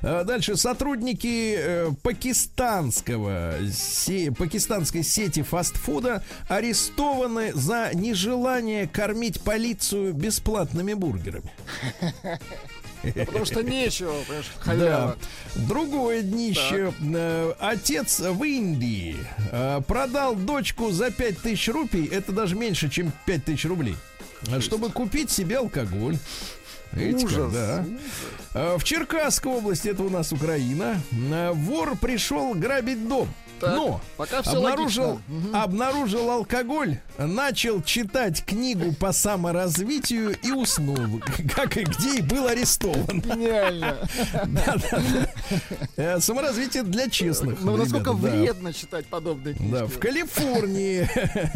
А 0.00 0.24
Дальше 0.24 0.56
сотрудники 0.56 1.56
э, 1.58 1.90
пакистанского 2.02 3.54
се- 3.70 4.32
пакистанской 4.32 5.02
сети 5.02 5.42
фастфуда 5.42 6.24
арестованы 6.48 7.52
за 7.52 7.90
нежелание 7.92 8.86
кормить 8.86 9.40
полицию 9.42 10.14
бесплатными 10.14 10.94
бургерами. 10.94 11.52
Потому 13.14 13.44
что 13.44 13.62
нечего, 13.62 14.14
понимаешь, 14.26 14.46
Да. 14.56 14.62
халява. 14.64 15.16
Другое 15.56 16.22
днище. 16.22 16.92
Э, 17.14 17.52
Отец 17.58 18.20
в 18.20 18.42
Индии 18.42 19.16
э, 19.52 19.82
продал 19.86 20.34
дочку 20.34 20.90
за 20.90 21.10
5000 21.10 21.68
рупий. 21.68 22.06
Это 22.06 22.32
даже 22.32 22.54
меньше, 22.56 22.88
чем 22.88 23.12
5000 23.26 23.66
рублей. 23.66 23.96
Чтобы 24.60 24.90
купить 24.90 25.30
себе 25.30 25.58
алкоголь. 25.58 26.16
Видите 26.92 27.26
как, 27.26 27.34
Ужас. 27.36 27.52
да. 27.52 27.84
Э, 28.54 28.76
В 28.78 28.84
Черкасской 28.84 29.52
области, 29.52 29.88
это 29.88 30.02
у 30.02 30.08
нас 30.10 30.32
Украина, 30.32 30.98
вор 31.52 31.96
пришел 31.96 32.54
грабить 32.54 33.06
дом. 33.06 33.28
Так, 33.60 33.76
Но 33.76 34.00
пока 34.16 34.42
всё 34.42 34.56
обнаружил, 34.56 35.20
логично. 35.28 35.62
Обнаружил 35.62 36.30
алкоголь, 36.30 36.98
начал 37.18 37.82
читать 37.82 38.44
книгу 38.44 38.92
по 38.92 39.12
саморазвитию 39.12 40.36
и 40.42 40.50
уснул. 40.50 41.20
Как 41.54 41.76
и 41.76 41.84
где 41.84 42.18
и 42.18 42.22
был 42.22 42.46
арестован. 42.46 43.20
Гениально. 43.20 43.96
Э, 45.96 46.20
Саморазвитие 46.20 46.82
для 46.82 47.08
честных. 47.08 47.60
Ну, 47.60 47.76
насколько 47.76 48.12
вредно 48.12 48.72
читать 48.72 49.06
подобные 49.06 49.54
книжки. 49.54 49.72
Да, 49.72 49.86
в 49.86 49.98
Калифорнии, 49.98 51.08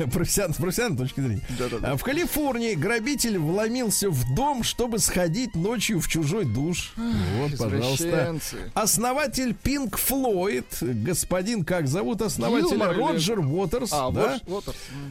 профессиональной 0.13 0.97
точки 0.97 1.21
зрения. 1.21 1.43
А 1.83 1.97
в 1.97 2.03
Калифорнии 2.03 2.75
грабитель 2.75 3.39
вломился 3.39 4.11
в 4.11 4.35
дом, 4.35 4.63
чтобы 4.63 4.99
сходить 4.99 5.55
ночью 5.55 6.01
в 6.01 6.09
чужой 6.09 6.45
душ. 6.45 6.93
Вот, 6.97 7.59
пожалуйста. 7.59 8.37
Основатель 8.75 9.57
Pink 9.63 9.99
Floyd, 9.99 10.65
господин, 11.03 11.65
как 11.65 11.88
зовут 11.89 12.23
основателя? 12.23 12.69
Гилмор 12.71 12.93
или- 12.93 13.01
Роджер 13.01 13.41
Уотерс, 13.41 13.91
А, 13.93 14.11
да? 14.11 14.39
м. 14.47 14.63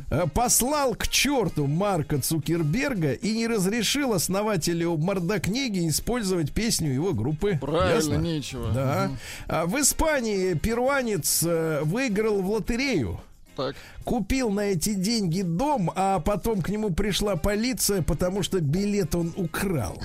Э, 0.09 0.25
послал 0.33 0.95
к 0.95 1.07
черту 1.07 1.67
Марка 1.67 2.19
Цукерберга 2.19 3.13
и 3.13 3.33
не 3.33 3.47
разрешил 3.47 4.13
основателю 4.13 4.95
Мордокниги 4.97 5.87
использовать 5.89 6.51
песню 6.53 6.91
его 6.93 7.13
группы. 7.13 7.57
Правильно, 7.59 7.95
Ясно? 7.95 8.15
нечего. 8.15 8.71
Да. 8.71 9.11
А 9.47 9.65
в 9.65 9.79
Испании 9.79 10.53
перуанец 10.53 11.43
э, 11.45 11.81
выиграл 11.83 12.41
в 12.41 12.49
лотерею. 12.51 13.19
Так. 13.55 13.75
Купил 14.07 14.49
на 14.51 14.61
эти 14.61 14.93
деньги 14.93 15.41
дом, 15.41 15.91
а 15.93 16.21
потом 16.21 16.61
к 16.61 16.69
нему 16.69 16.91
пришла 16.91 17.35
полиция, 17.35 18.01
потому 18.01 18.41
что 18.41 18.61
билет 18.61 19.13
он 19.15 19.33
украл. 19.35 20.01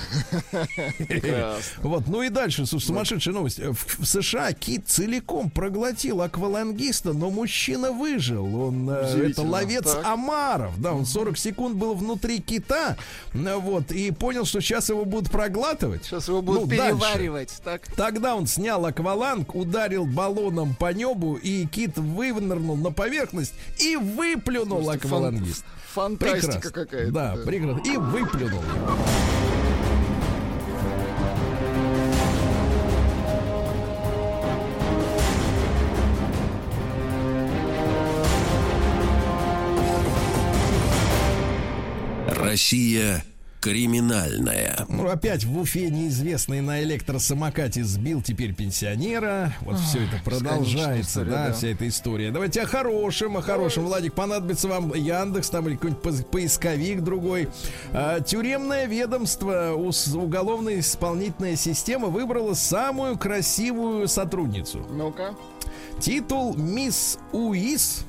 Вот, 1.82 2.08
ну 2.08 2.22
и 2.22 2.28
дальше, 2.28 2.66
сумасшедшая 2.66 3.32
новость. 3.32 3.60
В, 3.60 4.02
в 4.02 4.04
США 4.04 4.52
кит 4.54 4.88
целиком 4.88 5.50
проглотил 5.50 6.20
аквалангиста, 6.20 7.12
но 7.12 7.30
мужчина 7.30 7.92
выжил. 7.92 8.44
Он 8.60 8.90
э, 8.90 9.28
это 9.30 9.42
ловец 9.42 9.96
омаров. 10.04 10.80
Да, 10.80 10.94
он 10.94 11.06
40 11.06 11.38
секунд 11.38 11.76
был 11.76 11.94
внутри 11.94 12.40
кита, 12.40 12.96
э, 13.32 13.54
вот, 13.56 13.92
и 13.92 14.10
понял, 14.10 14.44
что 14.44 14.60
сейчас 14.60 14.88
его 14.88 15.04
будут 15.04 15.30
проглатывать. 15.30 16.04
Сейчас 16.06 16.26
его 16.26 16.42
будут 16.42 16.64
Ну, 16.64 16.68
переваривать. 16.68 17.54
Так. 17.62 17.82
Тогда 17.94 18.34
он 18.34 18.48
снял 18.48 18.84
акваланг, 18.84 19.54
ударил 19.54 20.06
баллоном 20.06 20.74
по 20.74 20.92
небу, 20.92 21.36
и 21.36 21.66
кит 21.66 21.96
вынырнул 21.98 22.76
на 22.76 22.90
поверхность 22.90 23.54
и 23.78 23.91
выплюнул 23.96 24.84
Просто 24.84 25.06
аквалангист. 25.06 25.64
фан- 25.94 26.16
Фантастика 26.18 26.46
Прекрасно. 26.52 26.70
какая-то. 26.70 27.12
Да, 27.12 27.36
прекрасно. 27.44 27.80
И 27.84 27.96
выплюнул. 27.96 28.62
Россия 42.28 43.24
криминальная. 43.62 44.84
Ну, 44.88 45.08
опять 45.08 45.44
в 45.44 45.56
Уфе 45.56 45.88
неизвестный 45.88 46.60
на 46.60 46.82
электросамокате 46.82 47.84
сбил 47.84 48.20
теперь 48.20 48.54
пенсионера. 48.54 49.54
Вот 49.60 49.78
все 49.78 50.00
это 50.00 50.20
продолжается, 50.24 51.20
история, 51.20 51.30
да, 51.30 51.46
да. 51.46 51.52
вся 51.54 51.68
эта 51.68 51.88
история. 51.88 52.30
Давайте 52.32 52.62
о 52.62 52.66
хорошем, 52.66 53.36
о 53.36 53.40
хорошем. 53.40 53.84
Владик, 53.84 54.14
понадобится 54.14 54.66
вам 54.66 54.92
Яндекс 54.92 55.48
там 55.48 55.68
или 55.68 55.76
какой-нибудь 55.76 56.26
поисковик 56.26 57.02
другой. 57.02 57.48
А, 57.92 58.20
тюремное 58.20 58.86
ведомство, 58.86 59.74
уголовная 59.74 60.80
исполнительная 60.80 61.54
система 61.54 62.08
выбрала 62.08 62.54
самую 62.54 63.16
красивую 63.16 64.08
сотрудницу. 64.08 64.84
Ну-ка. 64.90 65.36
Титул 66.00 66.56
Мисс 66.56 67.16
УИС. 67.32 68.06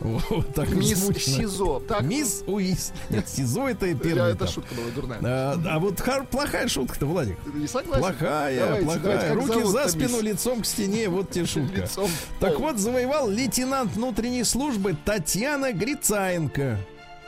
Вот 0.00 0.54
так 0.54 0.68
Мисс 0.70 0.98
звучно. 0.98 1.32
СИЗО. 1.32 1.80
Так. 1.88 2.02
Мисс 2.02 2.44
УИС. 2.46 2.92
Нет, 3.10 3.28
СИЗО 3.28 3.68
это 3.68 3.94
первый 3.94 4.32
Это 4.32 4.46
шутка 4.46 4.74
была 4.74 4.88
дурная. 4.94 5.18
А, 5.22 5.60
а 5.70 5.78
вот 5.78 5.98
хар- 6.00 6.26
плохая 6.26 6.68
шутка-то, 6.68 7.06
Владик. 7.06 7.38
Не 7.54 7.66
согласен? 7.66 8.00
Плохая, 8.02 8.60
Давайте, 8.60 8.84
плохая. 8.84 9.32
давайте, 9.32 9.54
Руки 9.54 9.66
за 9.68 9.88
спину, 9.88 10.08
мисс? 10.16 10.22
лицом 10.22 10.62
к 10.62 10.66
стене, 10.66 11.08
вот 11.08 11.30
тебе 11.30 11.46
шутка. 11.46 11.80
Лицом. 11.82 12.10
Так 12.40 12.60
вот, 12.60 12.78
завоевал 12.78 13.28
лейтенант 13.30 13.92
внутренней 13.94 14.44
службы 14.44 14.96
Татьяна 15.04 15.72
Грицаенко. 15.72 16.78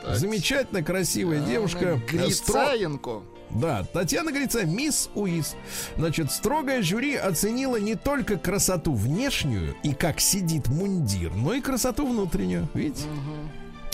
Так. 0.03 0.15
Замечательная, 0.15 0.83
красивая 0.83 1.39
девушка. 1.41 1.85
Стро- 1.95 2.07
Грицаенко. 2.07 3.21
Да, 3.51 3.83
Татьяна 3.91 4.31
Грица, 4.31 4.65
мисс 4.65 5.09
УИС. 5.15 5.55
Значит, 5.97 6.31
строгое 6.31 6.81
жюри 6.81 7.15
оценило 7.15 7.77
не 7.77 7.95
только 7.95 8.37
красоту 8.37 8.93
внешнюю 8.93 9.75
и 9.83 9.93
как 9.93 10.19
сидит 10.19 10.67
мундир, 10.67 11.31
но 11.33 11.53
и 11.53 11.61
красоту 11.61 12.07
внутреннюю. 12.07 12.67
Видите? 12.73 13.05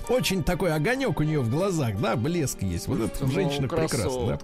Очень 0.09 0.43
такой 0.43 0.73
огонек 0.73 1.19
у 1.19 1.23
нее 1.23 1.39
в 1.41 1.49
глазах, 1.49 1.99
да, 1.99 2.15
блеск 2.15 2.61
есть. 2.61 2.87
Вот 2.87 2.99
это 3.01 3.17
в 3.25 3.27
Ну, 3.27 3.33
женщинах 3.33 3.71
прекрасно, 3.71 4.27
да? 4.27 4.39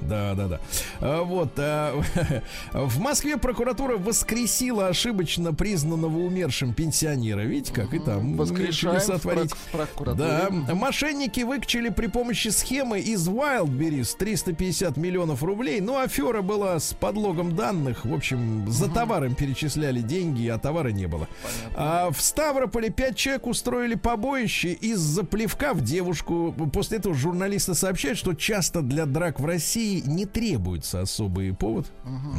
да. 0.00 0.34
Да, 0.34 0.48
да. 0.48 0.60
А, 1.00 1.22
Вот. 1.22 1.52
а, 1.58 2.00
В 2.72 3.00
Москве 3.00 3.36
прокуратура 3.36 3.96
воскресила 3.96 4.88
ошибочно 4.88 5.52
признанного 5.54 6.18
умершим 6.18 6.74
пенсионера. 6.74 7.40
Видите, 7.40 7.72
как 7.72 7.94
и 7.94 7.98
там 7.98 8.36
Воскрешаем 8.36 8.96
чудеса 9.00 9.18
в. 9.18 10.14
Да, 10.14 10.48
мошенники 10.74 11.40
выкачали 11.40 11.88
при 11.88 12.06
помощи 12.06 12.48
схемы 12.48 13.00
из 13.00 13.28
Wildberries 13.28 14.16
350 14.16 14.96
миллионов 14.96 15.42
рублей. 15.42 15.80
Ну, 15.80 15.98
афера 15.98 16.42
была 16.42 16.78
с 16.78 16.92
подлогом 16.94 17.54
данных. 17.56 18.04
В 18.04 18.14
общем, 18.14 18.70
за 18.70 18.88
товаром 18.88 19.34
перечисляли 19.34 20.00
деньги, 20.00 20.46
а 20.48 20.58
товара 20.58 20.88
не 20.88 21.06
было. 21.06 21.28
А 21.74 22.10
в 22.10 22.20
Ставрополе 22.20 22.90
пять 22.90 23.16
человек 23.16 23.46
устроили 23.46 23.94
побоище 23.94 24.72
из-за 24.98 25.24
плевка 25.24 25.72
в 25.72 25.80
девушку. 25.80 26.54
После 26.72 26.98
этого 26.98 27.14
журналисты 27.14 27.74
сообщают, 27.74 28.18
что 28.18 28.34
часто 28.34 28.82
для 28.82 29.06
драк 29.06 29.40
в 29.40 29.46
России 29.46 30.02
не 30.04 30.26
требуется 30.26 31.00
особый 31.00 31.54
повод. 31.54 31.86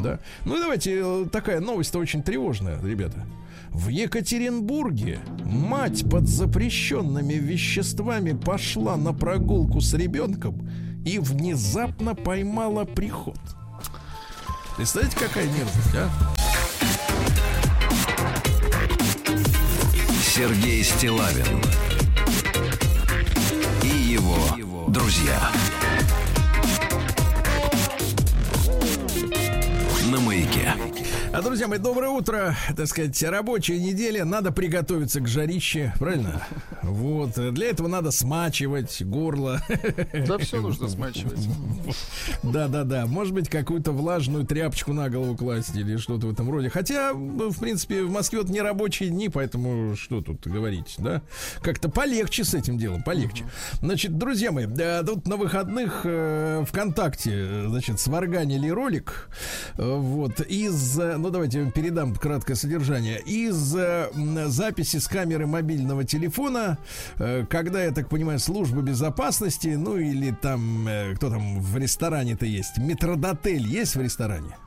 Да. 0.04 0.20
Ну 0.46 0.58
и 0.58 0.60
давайте, 0.60 1.02
э, 1.04 1.26
такая 1.32 1.60
новость-то 1.62 2.00
очень 2.00 2.22
тревожная, 2.22 2.80
ребята. 2.82 3.26
В 3.72 3.88
Екатеринбурге 3.88 5.20
мать 5.46 6.10
под 6.10 6.28
запрещенными 6.28 7.34
веществами 7.34 8.34
пошла 8.34 8.98
на 8.98 9.14
прогулку 9.14 9.80
с 9.80 9.94
ребенком 9.94 10.70
и 11.06 11.18
внезапно 11.20 12.16
поймала 12.16 12.84
приход. 12.84 13.40
Представляете, 14.76 15.18
какая 15.18 15.46
мерзость, 15.46 15.96
а? 15.96 16.10
Сергей 20.22 20.84
Стилавин 20.84 21.62
его 24.20 24.90
друзья. 24.90 25.40
На 30.12 30.20
маяке. 30.20 30.74
А, 31.32 31.44
друзья 31.44 31.68
мои, 31.68 31.78
доброе 31.78 32.10
утро. 32.10 32.56
Так 32.76 32.88
сказать, 32.88 33.22
рабочая 33.22 33.80
неделя. 33.80 34.26
Надо 34.26 34.52
приготовиться 34.52 35.22
к 35.22 35.28
жарище, 35.28 35.94
правильно? 36.00 36.42
Вот. 36.82 37.34
Для 37.54 37.68
этого 37.70 37.88
надо 37.88 38.10
смачивать 38.10 39.04
горло. 39.04 39.62
Да 40.28 40.40
все 40.40 40.60
нужно 40.60 40.90
смачивать. 40.90 41.48
Да, 42.42 42.68
да, 42.68 42.84
да. 42.84 43.06
Может 43.06 43.34
быть, 43.36 43.48
какую-то 43.48 43.92
влажную 43.92 44.44
тряпочку 44.46 44.92
на 44.94 45.08
голову 45.10 45.38
класть 45.38 45.76
или 45.76 45.98
что-то 45.98 46.26
в 46.28 46.32
этом 46.34 46.50
роде. 46.50 46.70
Хотя, 46.70 47.14
в 47.14 47.60
принципе, 47.60 48.02
в 48.04 48.12
Москве 48.12 48.40
вот 48.40 48.50
не 48.50 48.62
рабочие 48.62 49.10
дни, 49.10 49.30
поэтому 49.30 49.96
что 49.96 50.22
тут 50.22 50.48
говорить, 50.48 50.96
да? 50.98 51.22
Как-то 51.62 51.90
полегче 51.90 52.44
с 52.44 52.56
этим 52.56 52.80
делом, 52.80 53.04
полегче. 53.04 53.46
Значит, 53.82 54.18
друзья 54.18 54.52
мои, 54.52 54.66
да, 54.66 55.04
тут 55.04 55.28
на 55.28 55.38
выходных 55.38 56.02
э, 56.06 56.66
ВКонтакте, 56.68 57.32
э, 57.36 57.66
значит, 57.70 58.00
сварганили 58.00 58.68
ролик. 58.70 59.30
э, 59.78 59.96
Вот, 59.96 60.42
из, 60.42 60.98
ну 61.22 61.30
давайте 61.30 61.70
передам 61.72 62.16
краткое 62.16 62.56
содержание. 62.56 63.20
Из 63.20 63.76
э, 63.76 64.10
записи 64.48 64.98
с 64.98 65.08
камеры 65.08 65.48
мобильного 65.48 66.04
телефона, 66.04 66.78
э, 67.18 67.46
когда, 67.50 67.84
я 67.84 67.92
так 67.92 68.10
понимаю, 68.10 68.40
служба 68.40 68.82
безопасности, 68.82 69.70
ну 69.70 69.98
или 69.98 70.32
там, 70.32 70.88
э, 70.88 71.16
кто 71.16 71.30
там 71.30 71.62
в 71.62 71.78
ресторане-то 71.78 72.46
есть, 72.46 72.78
метродотель 72.78 73.68
есть 73.68 73.96
в 73.96 74.02
ресторане? 74.02 74.58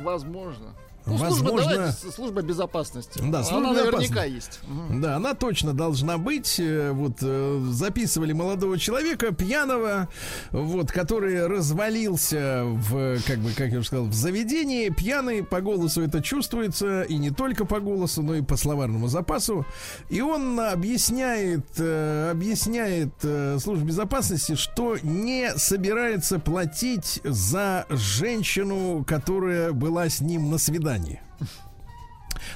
Возможно. 0.00 0.74
Ну, 1.10 1.16
Возможно. 1.16 1.48
Служба, 1.50 1.74
давайте, 1.74 2.10
служба 2.14 2.42
безопасности. 2.42 3.20
Да, 3.24 3.42
служба 3.42 3.70
Она 3.70 3.78
наверняка 3.80 4.00
безопасности. 4.26 4.34
есть. 4.34 4.60
Мгм. 4.66 5.00
Да, 5.00 5.16
она 5.16 5.34
точно 5.34 5.72
должна 5.72 6.18
быть. 6.18 6.56
Э, 6.58 6.92
Вот 6.92 7.18
э, 7.22 7.66
записывали 7.70 8.32
молодого 8.32 8.78
человека 8.78 9.32
пьяного, 9.32 10.08
вот, 10.50 10.90
который 10.92 11.46
развалился 11.46 12.62
в, 12.64 13.18
как 13.26 13.38
бы, 13.38 13.50
как 13.52 13.70
я 13.72 13.78
уже 13.78 13.86
сказал, 13.88 14.06
в 14.06 14.14
заведении. 14.14 14.88
Пьяный 14.90 15.42
по 15.42 15.60
голосу 15.60 16.02
это 16.02 16.22
чувствуется, 16.22 17.02
и 17.02 17.16
не 17.16 17.30
только 17.30 17.64
по 17.64 17.80
голосу, 17.80 18.22
но 18.22 18.34
и 18.34 18.42
по 18.42 18.56
словарному 18.56 19.08
запасу. 19.08 19.64
И 20.08 20.20
он 20.20 20.58
объясняет, 20.60 21.66
э, 21.78 22.30
объясняет 22.30 23.10
службе 23.58 23.86
безопасности, 23.86 24.54
что 24.54 24.96
не 25.02 25.50
собирается 25.56 26.38
платить 26.38 27.20
за 27.24 27.86
женщину, 27.88 29.04
которая 29.06 29.72
была 29.72 30.08
с 30.08 30.20
ним 30.20 30.50
на 30.50 30.58
свидании. 30.58 30.99
Казани. 31.00 31.20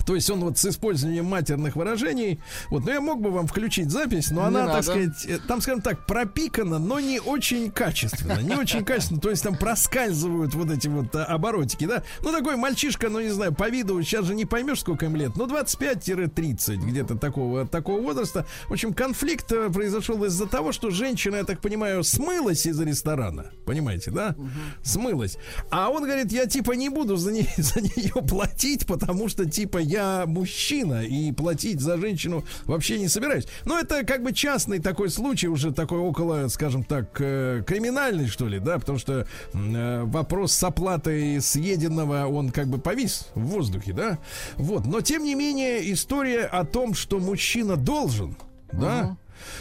То 0.06 0.14
есть 0.14 0.28
он 0.30 0.40
вот 0.40 0.58
с 0.58 0.64
использованием 0.66 1.24
матерных 1.26 1.76
выражений. 1.76 2.40
Вот, 2.70 2.84
но 2.84 2.92
я 2.92 3.00
мог 3.00 3.20
бы 3.20 3.30
вам 3.30 3.46
включить 3.46 3.90
запись, 3.90 4.30
но 4.30 4.42
Не 4.42 4.46
она, 4.48 4.60
так 4.60 4.68
надо. 4.68 4.82
сказать, 4.82 5.26
э, 5.26 5.38
там, 5.46 5.60
скажем 5.60 5.80
так, 5.82 6.06
пропикана, 6.06 6.78
но 6.78 7.00
не 7.00 7.20
очень 7.20 7.70
качественно. 7.70 8.40
Не 8.40 8.56
очень 8.56 8.84
качественно. 8.84 9.20
То 9.20 9.30
есть 9.30 9.42
там 9.42 9.56
проскальзывают 9.56 10.54
вот 10.54 10.70
эти 10.70 10.88
вот 10.88 11.14
а, 11.14 11.24
оборотики, 11.24 11.86
да. 11.86 12.02
Ну, 12.22 12.32
такой 12.32 12.56
мальчишка, 12.56 13.08
ну, 13.08 13.20
не 13.20 13.30
знаю, 13.30 13.54
по 13.54 13.68
виду, 13.68 14.00
сейчас 14.02 14.26
же 14.26 14.34
не 14.34 14.44
поймешь, 14.44 14.80
сколько 14.80 15.06
им 15.06 15.16
лет, 15.16 15.32
ну, 15.36 15.46
25-30, 15.46 16.76
где-то 16.76 17.16
такого, 17.16 17.66
такого 17.66 18.00
возраста. 18.00 18.46
В 18.68 18.72
общем, 18.72 18.92
конфликт 18.94 19.50
э, 19.52 19.70
произошел 19.70 20.22
из-за 20.24 20.46
того, 20.46 20.72
что 20.72 20.90
женщина, 20.90 21.36
я 21.36 21.44
так 21.44 21.60
понимаю, 21.60 22.04
смылась 22.04 22.66
из 22.66 22.80
ресторана. 22.80 23.50
Понимаете, 23.66 24.10
да? 24.10 24.34
Смылась. 24.82 25.38
А 25.70 25.90
он 25.90 26.04
говорит, 26.04 26.32
я 26.32 26.46
типа 26.46 26.72
не 26.72 26.88
буду 26.88 27.16
за, 27.16 27.32
не- 27.32 27.48
за 27.56 27.80
нее 27.80 28.12
платить, 28.26 28.86
потому 28.86 29.28
что 29.28 29.44
типа 29.48 29.63
я 29.80 30.24
мужчина 30.26 31.04
и 31.04 31.32
платить 31.32 31.80
за 31.80 31.96
женщину 31.96 32.44
вообще 32.64 32.98
не 32.98 33.08
собираюсь. 33.08 33.46
Но 33.64 33.78
это 33.78 34.04
как 34.04 34.22
бы 34.22 34.32
частный 34.32 34.78
такой 34.78 35.10
случай, 35.10 35.48
уже 35.48 35.72
такой 35.72 35.98
около, 35.98 36.48
скажем 36.48 36.84
так, 36.84 37.16
э, 37.20 37.62
криминальный, 37.66 38.26
что 38.26 38.46
ли, 38.46 38.58
да, 38.58 38.78
потому 38.78 38.98
что 38.98 39.26
э, 39.52 40.02
вопрос 40.04 40.52
с 40.52 40.62
оплатой 40.62 41.40
съеденного, 41.40 42.26
он 42.26 42.50
как 42.50 42.68
бы 42.68 42.78
повис 42.78 43.28
в 43.34 43.46
воздухе, 43.46 43.92
да. 43.92 44.18
Вот. 44.56 44.86
Но 44.86 45.00
тем 45.00 45.24
не 45.24 45.34
менее 45.34 45.92
история 45.92 46.44
о 46.44 46.64
том, 46.64 46.94
что 46.94 47.18
мужчина 47.18 47.76
должен, 47.76 48.36
да, 48.72 49.16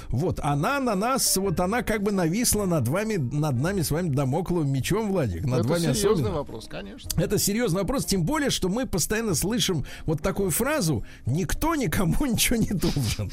вот, 0.10 0.40
она 0.42 0.80
на 0.80 0.96
нас, 0.96 1.38
вот 1.38 1.60
она 1.60 1.84
как 1.84 2.04
бы 2.04 2.12
нависла 2.12 2.66
над 2.66 2.88
вами, 2.88 3.16
над 3.16 3.60
нами 3.60 3.82
с 3.82 3.92
вами 3.92 4.10
домокловым 4.10 4.72
мечом, 4.72 5.12
Владик, 5.12 5.46
над 5.46 5.62
Это 5.62 5.70
вами 5.70 5.82
серьезный 5.82 6.12
особенно. 6.12 6.32
вопрос, 6.32 6.68
конечно. 6.68 7.10
Это 7.22 7.38
серьезный 7.38 7.82
вопрос, 7.82 8.06
тем 8.06 8.24
более, 8.24 8.50
что 8.50 8.70
мы 8.70 8.86
постоянно 8.86 9.36
слышим 9.36 9.86
вот 10.06 10.22
такую 10.22 10.52
фразу 10.52 11.06
«никто 11.26 11.76
никому 11.76 12.26
ничего 12.26 12.58
не 12.58 12.72
должен». 12.72 13.32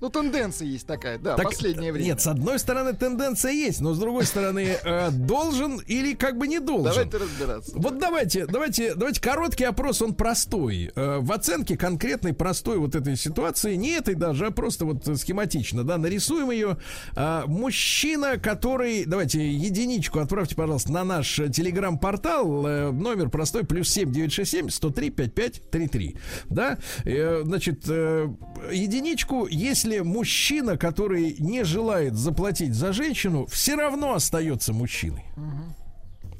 Ну, 0.00 0.08
тенденция 0.10 0.66
есть 0.68 0.86
такая, 0.86 1.18
да, 1.18 1.36
Так, 1.36 1.46
последнее 1.46 1.92
время. 1.92 2.06
Нет, 2.06 2.20
с 2.20 2.26
одной 2.26 2.58
стороны 2.58 2.92
тенденция 2.94 3.52
есть, 3.52 3.80
но 3.80 3.94
с 3.94 3.98
другой 3.98 4.24
стороны 4.24 4.76
э, 4.82 5.10
должен 5.10 5.78
или 5.80 6.14
как 6.14 6.38
бы 6.38 6.48
не 6.48 6.58
должен. 6.58 6.92
Давайте 6.92 7.16
разбираться. 7.16 7.72
Вот 7.74 7.98
давайте, 7.98 8.46
давайте, 8.46 8.94
давайте 8.94 9.20
короткий 9.20 9.64
опрос, 9.64 10.02
он 10.02 10.14
простой. 10.14 10.90
Э, 10.94 11.18
В 11.20 11.32
оценке 11.32 11.76
конкретной 11.76 12.32
простой 12.32 12.78
вот 12.78 12.94
этой 12.94 13.16
ситуации, 13.16 13.74
не 13.76 13.90
этой 13.90 14.14
даже, 14.14 14.46
а 14.46 14.50
просто 14.50 14.84
вот 14.84 15.06
э, 15.08 15.16
схематично, 15.16 15.84
да, 15.84 15.98
нарисуем 15.98 16.50
ее. 16.50 16.78
А, 17.14 17.46
Мужчина, 17.46 18.38
который, 18.38 19.04
давайте 19.04 19.46
единичку 19.48 20.18
отправьте, 20.20 20.54
пожалуйста, 20.54 20.92
на 20.92 21.04
наш 21.04 21.38
э, 21.38 21.48
телеграм-портал, 21.48 22.66
э, 22.66 22.90
номер 22.90 23.28
простой, 23.28 23.64
плюс 23.64 23.88
7967 23.90 24.70
103 24.70 25.10
5533, 25.10 26.16
да, 26.48 26.78
Э, 27.04 27.42
значит, 27.44 27.84
э, 27.88 28.28
единичку, 28.72 29.46
если 29.46 29.69
мужчина, 30.02 30.76
который 30.76 31.36
не 31.38 31.64
желает 31.64 32.14
заплатить 32.14 32.74
за 32.74 32.92
женщину, 32.92 33.46
все 33.46 33.76
равно 33.76 34.14
остается 34.14 34.72
мужчиной. 34.72 35.24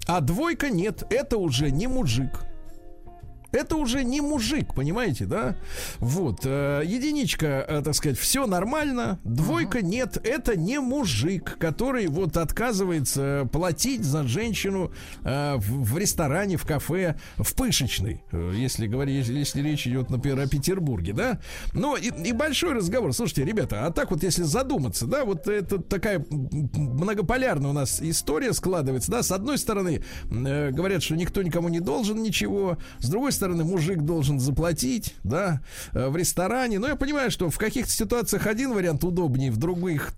А 0.07 0.20
двойка 0.20 0.70
нет, 0.70 1.05
это 1.11 1.37
уже 1.39 1.70
не 1.70 1.87
мужик. 1.87 2.45
Это 3.53 3.76
уже 3.76 4.05
не 4.05 4.20
мужик, 4.20 4.74
понимаете, 4.74 5.24
да? 5.24 5.57
Вот, 5.98 6.40
э, 6.44 6.82
единичка, 6.84 7.64
э, 7.66 7.82
так 7.84 7.94
сказать, 7.94 8.18
все 8.18 8.46
нормально, 8.46 9.18
двойка 9.24 9.82
нет, 9.82 10.18
это 10.24 10.57
не 10.57 10.78
мужик, 10.78 11.57
который 11.59 12.07
вот 12.07 12.36
отказывается 12.36 13.48
платить 13.53 14.05
за 14.05 14.22
женщину 14.24 14.92
э, 15.24 15.57
в, 15.57 15.84
в 15.84 15.98
ресторане, 15.98 16.57
в 16.57 16.64
кафе, 16.64 17.18
в 17.36 17.55
пышечной, 17.55 18.22
э, 18.30 18.53
если 18.55 18.86
говорить, 18.86 19.16
если, 19.16 19.38
если 19.38 19.62
речь 19.62 19.86
идет, 19.86 20.11
например, 20.11 20.38
о 20.40 20.46
Петербурге, 20.46 21.12
да? 21.12 21.40
Но 21.72 21.96
и, 21.96 22.09
и 22.09 22.32
большой 22.32 22.74
разговор, 22.74 23.12
слушайте, 23.12 23.44
ребята, 23.44 23.86
а 23.86 23.90
так 23.90 24.12
вот, 24.12 24.22
если 24.22 24.44
задуматься, 24.44 25.07
да, 25.07 25.24
вот 25.24 25.48
это 25.48 25.82
такая 25.82 26.24
многополярная 26.30 27.70
у 27.70 27.74
нас 27.74 28.01
история 28.01 28.53
складывается, 28.53 29.11
да, 29.11 29.24
с 29.24 29.32
одной 29.32 29.59
стороны, 29.59 30.05
э, 30.30 30.70
говорят, 30.70 31.03
что 31.03 31.16
никто 31.16 31.42
никому 31.42 31.68
не 31.68 31.80
должен 31.80 32.22
ничего, 32.22 32.78
с 33.01 33.09
другой 33.09 33.32
стороны, 33.32 33.39
мужик 33.49 34.01
должен 34.01 34.41
заплатить, 34.41 35.14
да, 35.24 35.61
э, 35.93 36.09
в 36.09 36.16
ресторане. 36.16 36.78
Но 36.78 36.88
я 36.88 36.97
понимаю, 36.97 37.30
что 37.30 37.51
в 37.51 37.59
каких-то 37.59 37.91
ситуациях 37.91 38.47
один 38.47 38.72
вариант 38.72 39.05
удобнее, 39.05 39.51
в 39.51 39.57
других 39.57 40.12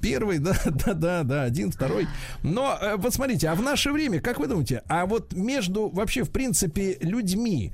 первый, 0.00 0.38
да, 0.38 0.56
да, 0.64 0.94
да, 0.94 1.22
да, 1.22 1.42
один, 1.42 1.70
второй. 1.70 2.06
Но 2.42 2.76
э, 2.80 2.96
вот 2.96 3.14
смотрите, 3.14 3.48
а 3.48 3.54
в 3.54 3.62
наше 3.62 3.92
время, 3.92 4.20
как 4.20 4.38
вы 4.38 4.46
думаете, 4.46 4.82
а 4.88 5.06
вот 5.06 5.32
между 5.32 5.88
вообще, 5.88 6.24
в 6.24 6.30
принципе, 6.30 6.98
людьми 7.00 7.72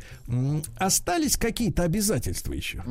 остались 0.76 1.36
какие-то 1.36 1.82
обязательства 1.82 2.52
еще? 2.52 2.82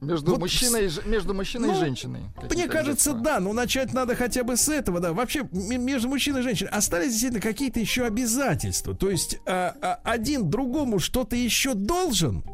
Между 0.00 0.32
Вот 0.32 0.40
мужчиной, 0.40 0.88
ж- 0.88 1.04
между 1.06 1.32
мужчиной 1.32 1.68
Ну, 1.68 1.74
и 1.74 1.78
женщиной. 1.78 2.20
Мне 2.50 2.68
кажется, 2.68 3.14
да, 3.14 3.40
но 3.40 3.52
начать 3.54 3.94
надо 3.94 4.14
хотя 4.14 4.44
бы 4.44 4.56
с 4.56 4.68
этого, 4.68 5.00
да. 5.00 5.12
Вообще, 5.14 5.48
между 5.52 6.08
мужчиной 6.08 6.40
и 6.40 6.42
женщиной 6.42 6.68
остались 6.68 7.12
действительно 7.12 7.40
какие-то 7.40 7.80
еще 7.80 8.04
обязательства. 8.04 8.94
То 8.94 9.10
есть 9.10 9.38
а, 9.46 9.74
а, 9.80 10.00
один 10.04 10.50
другому 10.50 10.98
что-то 10.98 11.34
еще 11.34 11.72
должен. 11.74 12.44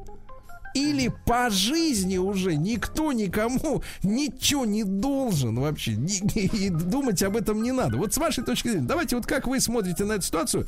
Или 0.74 1.12
по 1.26 1.51
жизни 1.51 2.16
уже 2.16 2.55
никто 2.55 3.12
никому 3.12 3.82
ничего 4.05 4.64
не 4.64 4.84
должен 4.84 5.59
вообще. 5.59 5.95
Ни- 5.97 6.47
И 6.47 6.70
думать 6.70 7.22
об 7.24 7.36
этом 7.36 7.62
не 7.62 7.72
надо. 7.72 7.99
Вот 7.99 8.14
с 8.14 8.18
вашей 8.18 8.45
точки 8.45 8.68
зрения, 8.68 8.86
давайте 8.86 9.16
вот 9.16 9.26
как 9.26 9.47
вы 9.49 9.59
смотрите 9.61 10.05
на 10.05 10.12
эту 10.14 10.22
ситуацию. 10.22 10.66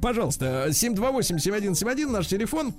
Пожалуйста, 0.00 0.68
728-7171, 0.70 2.06
наш 2.10 2.28
телефон. 2.28 2.72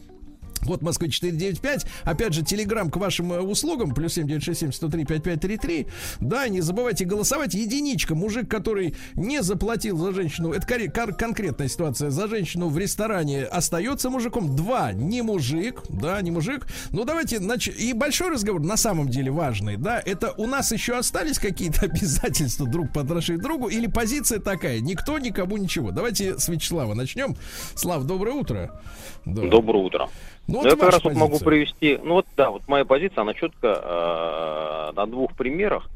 Вот 0.62 0.82
Москва 0.82 1.08
495. 1.08 1.86
Опять 2.04 2.34
же, 2.34 2.44
телеграм 2.44 2.90
к 2.90 2.98
вашим 2.98 3.34
э, 3.34 3.40
услугам. 3.40 3.94
Плюс 3.94 4.14
7967 4.14 4.72
103 4.72 5.06
5533. 5.06 5.88
Да, 6.20 6.48
не 6.48 6.62
забывайте 6.62 7.06
голосовать. 7.06 7.54
Единичка. 7.54 8.16
Мужик, 8.16 8.50
который 8.50 8.96
не 9.16 9.42
заплатил 9.44 9.98
за 9.98 10.14
женщину. 10.14 10.52
Это 10.54 10.90
конкретная 11.14 11.68
ситуация. 11.68 12.10
За 12.10 12.28
женщину 12.28 12.70
в 12.70 12.78
ресторане 12.78 13.44
остается 13.44 14.10
мужиком. 14.10 14.56
Два. 14.56 14.92
Не 14.92 15.22
мужик. 15.22 15.84
Да, 15.90 16.22
не 16.22 16.32
мужик. 16.32 16.68
Ну, 16.92 17.06
давайте, 17.06 17.38
значит, 17.38 17.80
и 17.80 17.94
большой 17.94 18.30
разговор 18.30 18.62
на 18.62 18.78
самом 18.78 19.10
деле 19.10 19.32
важный. 19.32 19.78
Да, 19.78 20.02
это 20.04 20.34
у 20.38 20.48
нас 20.48 20.72
еще 20.72 20.98
остались 20.98 21.40
какие-то 21.40 21.86
обязательства 21.86 22.68
друг 22.68 22.92
по 22.94 23.04
другу. 23.04 23.68
Или 23.68 23.88
позиция 23.88 24.40
такая. 24.40 24.80
Никто 24.80 25.20
никому 25.20 25.58
ничего. 25.58 25.92
Давайте 25.92 26.40
с 26.40 26.48
Вячеслава 26.50 26.94
начнем. 26.94 27.36
Слав, 27.76 28.04
доброе 28.06 28.34
утро. 28.34 28.82
Да. 29.26 29.48
Доброе 29.48 29.84
утро. 29.84 30.10
Ну, 30.48 30.54
Ну, 30.54 30.60
вот 30.60 30.66
я 30.66 30.76
как 30.76 30.92
раз 30.92 31.04
вот 31.04 31.16
могу 31.16 31.40
привести, 31.40 32.00
ну 32.04 32.16
вот 32.16 32.28
да, 32.38 32.52
вот 32.52 32.68
моя 32.68 32.86
позиция, 32.86 33.22
она 33.22 33.34
четко 33.34 33.68
э, 33.68 34.96
на 34.96 35.08
двух 35.08 35.36
примерах, 35.36 35.90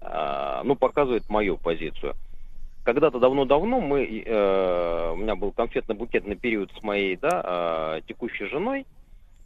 э, 0.00 0.60
ну, 0.64 0.76
показывает 0.76 1.28
мою 1.28 1.56
позицию. 1.56 2.14
Когда-то 2.84 3.18
давно-давно 3.18 3.80
мы, 3.80 4.04
э, 4.04 5.10
у 5.12 5.16
меня 5.16 5.34
был 5.34 5.50
конфетно-букетный 5.50 6.36
период 6.36 6.70
с 6.78 6.82
моей, 6.82 7.16
да, 7.16 7.98
э, 7.98 8.00
текущей 8.06 8.46
женой, 8.46 8.86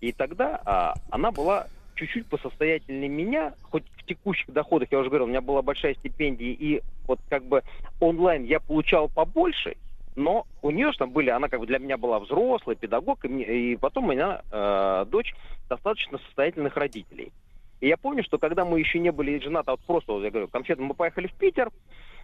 и 0.01 0.13
тогда 0.13 0.61
а, 0.67 0.95
она 1.11 1.31
была 1.31 1.67
чуть-чуть 1.95 2.27
посостоятельнее 2.27 3.09
меня, 3.09 3.55
хоть 3.63 3.85
в 3.97 4.05
текущих 4.05 4.53
доходах, 4.53 4.89
я 4.93 4.99
уже 4.99 5.09
говорил, 5.09 5.27
у 5.27 5.31
меня 5.31 5.41
была 5.41 5.63
большая 5.63 5.95
стипендия, 5.95 6.53
и 6.53 6.83
вот 7.07 7.21
как 7.31 7.45
бы 7.45 7.63
онлайн 8.01 8.45
я 8.45 8.61
получал 8.61 9.09
побольше, 9.09 9.77
но 10.17 10.47
у 10.63 10.71
нее 10.71 10.93
же 10.93 10.99
там 10.99 11.11
были, 11.11 11.31
она 11.31 11.49
как 11.49 11.61
бы 11.61 11.67
для 11.67 11.79
меня 11.79 11.97
была 11.97 12.21
взрослый 12.21 12.77
педагог, 12.77 13.25
и, 13.25 13.29
мне- 13.29 13.45
и 13.73 13.77
потом 13.77 14.05
у 14.09 14.13
меня 14.13 14.43
э, 14.51 15.07
дочь 15.11 15.35
достаточно 15.69 16.19
состоятельных 16.19 16.77
родителей. 16.77 17.33
И 17.81 17.89
я 17.89 17.97
помню, 17.97 18.23
что 18.23 18.39
когда 18.39 18.65
мы 18.65 18.79
еще 18.79 18.99
не 18.99 19.11
были 19.13 19.39
женаты, 19.41 19.71
а 19.71 19.73
вот 19.73 19.81
просто, 19.81 20.13
вот 20.13 20.23
я 20.23 20.31
говорю, 20.31 20.49
конкретно 20.49 20.85
мы 20.87 20.95
поехали 20.95 21.27
в 21.27 21.35
Питер, 21.35 21.71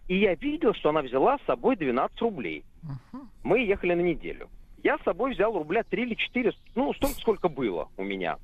и 0.09 0.17
я 0.19 0.35
видел, 0.35 0.73
что 0.75 0.89
она 0.91 1.03
взяла 1.03 1.39
с 1.39 1.43
собой 1.47 1.77
12 1.77 2.21
рублей. 2.23 2.65
Мы 3.43 3.61
ехали 3.61 3.95
на 3.95 4.01
неделю. 4.01 4.49
Я 4.83 4.97
с 4.99 5.03
собой 5.03 5.33
взял 5.35 5.53
рубля 5.53 5.83
3 5.83 6.03
или 6.03 6.15
4, 6.15 6.53
ну, 6.75 6.93
столько, 6.95 7.15
сколько 7.21 7.49
было 7.49 7.89
у 7.97 8.03
меня. 8.03 8.39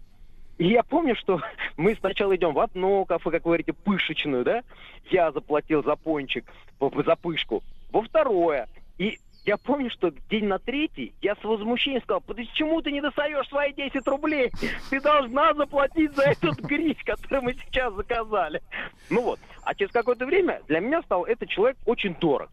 И 0.58 0.68
я 0.68 0.82
помню, 0.82 1.14
что 1.16 1.40
мы 1.76 1.94
сначала 1.96 2.34
идем 2.36 2.52
в 2.52 2.58
одно 2.58 3.04
кафе, 3.04 3.30
как 3.30 3.44
вы 3.44 3.50
говорите, 3.50 3.72
пышечную, 3.72 4.44
да? 4.44 4.62
Я 5.10 5.32
заплатил 5.32 5.82
за 5.82 5.96
пончик, 5.96 6.44
за 6.80 7.16
пышку. 7.16 7.62
Во 7.90 8.02
второе. 8.02 8.68
И 8.98 9.18
я 9.46 9.56
помню, 9.56 9.90
что 9.90 10.12
день 10.28 10.46
на 10.46 10.58
третий 10.58 11.14
я 11.22 11.36
с 11.36 11.44
возмущением 11.44 12.02
сказал, 12.02 12.20
почему 12.20 12.82
ты 12.82 12.90
не 12.90 13.00
достаешь 13.00 13.48
свои 13.48 13.72
10 13.72 14.06
рублей? 14.08 14.50
Ты 14.90 15.00
должна 15.00 15.54
заплатить 15.54 16.14
за 16.14 16.24
этот 16.24 16.58
гриль, 16.60 16.96
который 17.04 17.40
мы 17.40 17.54
сейчас 17.54 17.94
заказали. 17.94 18.60
Ну 19.08 19.22
вот. 19.22 19.40
А 19.62 19.74
через 19.74 19.92
какое-то 19.92 20.26
время 20.26 20.62
для 20.66 20.80
меня 20.80 21.00
стал 21.02 21.24
этот 21.24 21.48
человек 21.48 21.76
очень 21.86 22.14
дорог. 22.16 22.50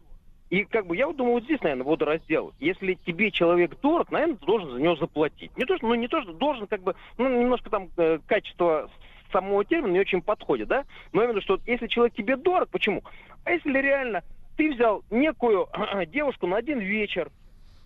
И 0.50 0.64
как 0.64 0.86
бы 0.86 0.96
я 0.96 1.08
вот 1.08 1.16
думаю, 1.16 1.34
вот 1.34 1.44
здесь, 1.44 1.60
наверное, 1.62 1.84
водораздел. 1.84 2.52
Если 2.60 2.94
тебе 3.04 3.32
человек 3.32 3.72
дорог, 3.82 4.12
наверное, 4.12 4.36
ты 4.36 4.46
должен 4.46 4.70
за 4.70 4.80
него 4.80 4.94
заплатить. 4.94 5.56
Не 5.56 5.64
то, 5.64 5.76
что, 5.76 5.88
ну, 5.88 5.94
не 5.94 6.06
то, 6.06 6.22
что 6.22 6.32
должен, 6.32 6.68
как 6.68 6.82
бы, 6.82 6.94
ну, 7.18 7.28
немножко 7.28 7.70
там 7.70 7.88
э, 7.96 8.20
качество 8.26 8.88
самого 9.32 9.64
термина 9.64 9.92
не 9.92 10.00
очень 10.00 10.22
подходит, 10.22 10.68
да? 10.68 10.84
Но 11.12 11.24
именно, 11.24 11.40
что 11.40 11.58
если 11.66 11.88
человек 11.88 12.14
тебе 12.14 12.36
дорог, 12.36 12.68
почему? 12.68 13.02
А 13.44 13.50
если 13.50 13.76
реально 13.78 14.22
ты 14.56 14.72
взял 14.74 15.02
некую 15.10 15.68
девушку 16.12 16.46
на 16.46 16.56
один 16.56 16.78
вечер, 16.80 17.30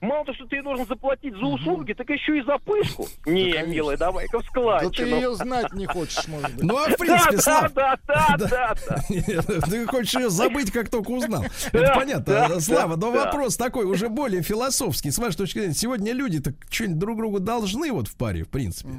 мало 0.00 0.24
того, 0.24 0.34
что 0.36 0.46
ты 0.46 0.56
ей 0.56 0.62
должен 0.62 0.86
заплатить 0.86 1.34
за 1.34 1.44
услуги, 1.44 1.92
так 1.92 2.08
еще 2.10 2.38
и 2.38 2.42
за 2.42 2.58
пышку. 2.58 3.06
Не, 3.26 3.50
конечно. 3.52 3.70
милая, 3.72 3.96
давай-ка 3.96 4.38
в 4.38 4.42
Да 4.42 4.46
ты 4.46 4.48
складчину. 4.50 5.16
ее 5.16 5.34
знать 5.34 5.72
не 5.72 5.86
хочешь, 5.86 6.28
может 6.28 6.54
быть. 6.54 6.62
Ну, 6.64 6.76
а 6.76 6.86
в 6.86 6.90
Да, 6.90 6.96
принципе, 6.98 7.36
да, 7.36 7.42
Слав, 7.42 7.72
да, 7.74 7.98
да, 8.06 8.36
да, 8.38 8.74
да. 8.88 9.60
Ты 9.70 9.86
хочешь 9.86 10.14
ее 10.14 10.30
забыть, 10.30 10.70
как 10.70 10.88
только 10.88 11.10
узнал. 11.10 11.44
Это 11.72 11.92
понятно. 11.94 12.24
да, 12.48 12.60
Слава, 12.60 12.96
но 12.96 13.10
да. 13.12 13.24
вопрос 13.24 13.56
такой, 13.56 13.86
уже 13.86 14.08
более 14.08 14.42
философский. 14.42 15.10
С 15.10 15.18
вашей 15.18 15.36
точки 15.38 15.58
зрения, 15.58 15.74
сегодня 15.74 16.12
люди-то 16.12 16.52
что-нибудь 16.70 16.98
друг 16.98 17.16
другу 17.18 17.40
должны 17.40 17.90
вот 17.92 18.06
в 18.08 18.16
паре, 18.16 18.44
в 18.44 18.48
принципе. 18.48 18.90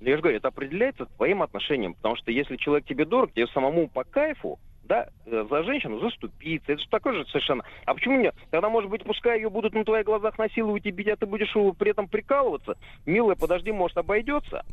Я 0.00 0.16
же 0.16 0.22
говорю, 0.22 0.38
это 0.38 0.48
определяется 0.48 1.04
твоим 1.04 1.42
отношением, 1.42 1.92
потому 1.94 2.16
что 2.16 2.30
если 2.30 2.56
человек 2.56 2.86
тебе 2.86 3.04
дорог, 3.04 3.32
тебе 3.34 3.46
самому 3.48 3.86
по 3.86 4.02
кайфу, 4.02 4.58
да, 4.90 5.06
э, 5.24 5.46
за 5.48 5.62
женщину 5.62 6.00
заступиться, 6.00 6.72
это 6.72 6.82
же 6.82 6.88
такое 6.88 7.12
же 7.12 7.24
совершенно. 7.26 7.62
А 7.86 7.94
почему 7.94 8.20
нет? 8.20 8.34
Тогда, 8.50 8.68
может 8.68 8.90
быть, 8.90 9.04
пускай 9.04 9.38
ее 9.38 9.48
будут 9.48 9.72
на 9.72 9.84
твоих 9.84 10.04
глазах 10.04 10.36
насиловать 10.36 10.84
и 10.84 10.90
бить, 10.90 11.06
а 11.06 11.16
ты 11.16 11.26
будешь 11.26 11.52
при 11.78 11.92
этом 11.92 12.08
прикалываться. 12.08 12.76
Милая, 13.06 13.36
подожди, 13.36 13.70
может, 13.70 13.96
обойдется. 13.98 14.66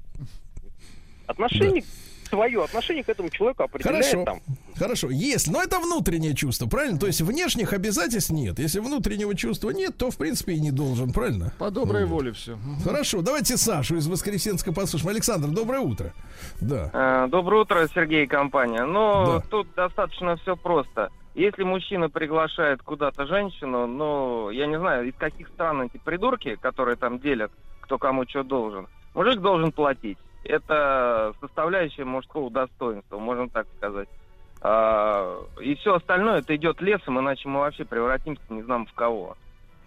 Отношение, 1.28 1.84
твое 2.28 2.64
отношение 2.64 3.04
к 3.04 3.10
этому 3.10 3.30
человеку 3.30 3.64
определяет 3.64 4.06
Хорошо. 4.06 4.24
там. 4.26 4.40
Хорошо, 4.78 5.10
есть, 5.10 5.50
но 5.50 5.62
это 5.62 5.80
внутреннее 5.80 6.36
чувство, 6.36 6.68
правильно? 6.68 7.00
То 7.00 7.08
есть 7.08 7.22
внешних 7.22 7.74
обязательств 7.74 8.30
нет. 8.32 8.60
Если 8.60 8.80
внутреннего 8.80 9.36
чувства 9.36 9.72
нет, 9.72 9.98
то 9.98 10.12
в 10.12 10.18
принципе 10.18 10.54
и 10.54 10.60
не 10.60 10.72
должен, 10.72 11.14
правильно? 11.14 11.52
По 11.58 11.72
доброй 11.72 12.06
Вот. 12.06 12.12
воле 12.18 12.32
все. 12.34 12.58
Хорошо, 12.84 13.22
давайте 13.22 13.58
Сашу 13.58 13.98
из 13.98 14.08
Воскресенска 14.08 14.72
послушаем. 14.74 15.10
Александр, 15.12 15.48
доброе 15.48 15.80
утро. 15.80 16.14
Да. 16.62 16.90
Э, 16.94 17.28
Доброе 17.30 17.62
утро, 17.62 17.88
Сергей 17.94 18.24
и 18.24 18.28
компания. 18.28 18.86
Ну, 18.86 19.26
Да. 19.26 19.40
тут 19.50 19.68
достаточно 19.76 20.38
все 20.38 20.56
просто. 20.56 21.10
Если 21.36 21.64
мужчина 21.64 22.10
приглашает 22.10 22.82
куда-то 22.82 23.28
женщину, 23.28 23.86
ну, 23.86 24.50
я 24.50 24.66
не 24.66 24.80
знаю, 24.80 25.08
из 25.08 25.14
каких 25.16 25.48
стран 25.50 25.84
эти 25.84 25.98
придурки, 25.98 26.56
которые 26.56 26.96
там 26.96 27.20
делят, 27.20 27.52
кто 27.82 27.98
кому 27.98 28.26
что 28.28 28.44
должен, 28.44 28.88
мужик 29.14 29.40
должен 29.40 29.72
платить. 29.72 30.18
Это 30.44 31.34
составляющая 31.42 32.06
мужского 32.06 32.50
достоинства, 32.50 33.18
можно 33.18 33.50
так 33.50 33.68
сказать. 33.78 34.08
А, 34.62 35.40
и 35.62 35.76
все 35.76 35.96
остальное 35.96 36.40
это 36.40 36.56
идет 36.56 36.82
лесом, 36.82 37.20
иначе 37.20 37.48
мы 37.48 37.60
вообще 37.60 37.86
превратимся 37.86 38.42
не 38.50 38.64
знаем 38.64 38.86
в 38.86 38.94
кого. 38.94 39.38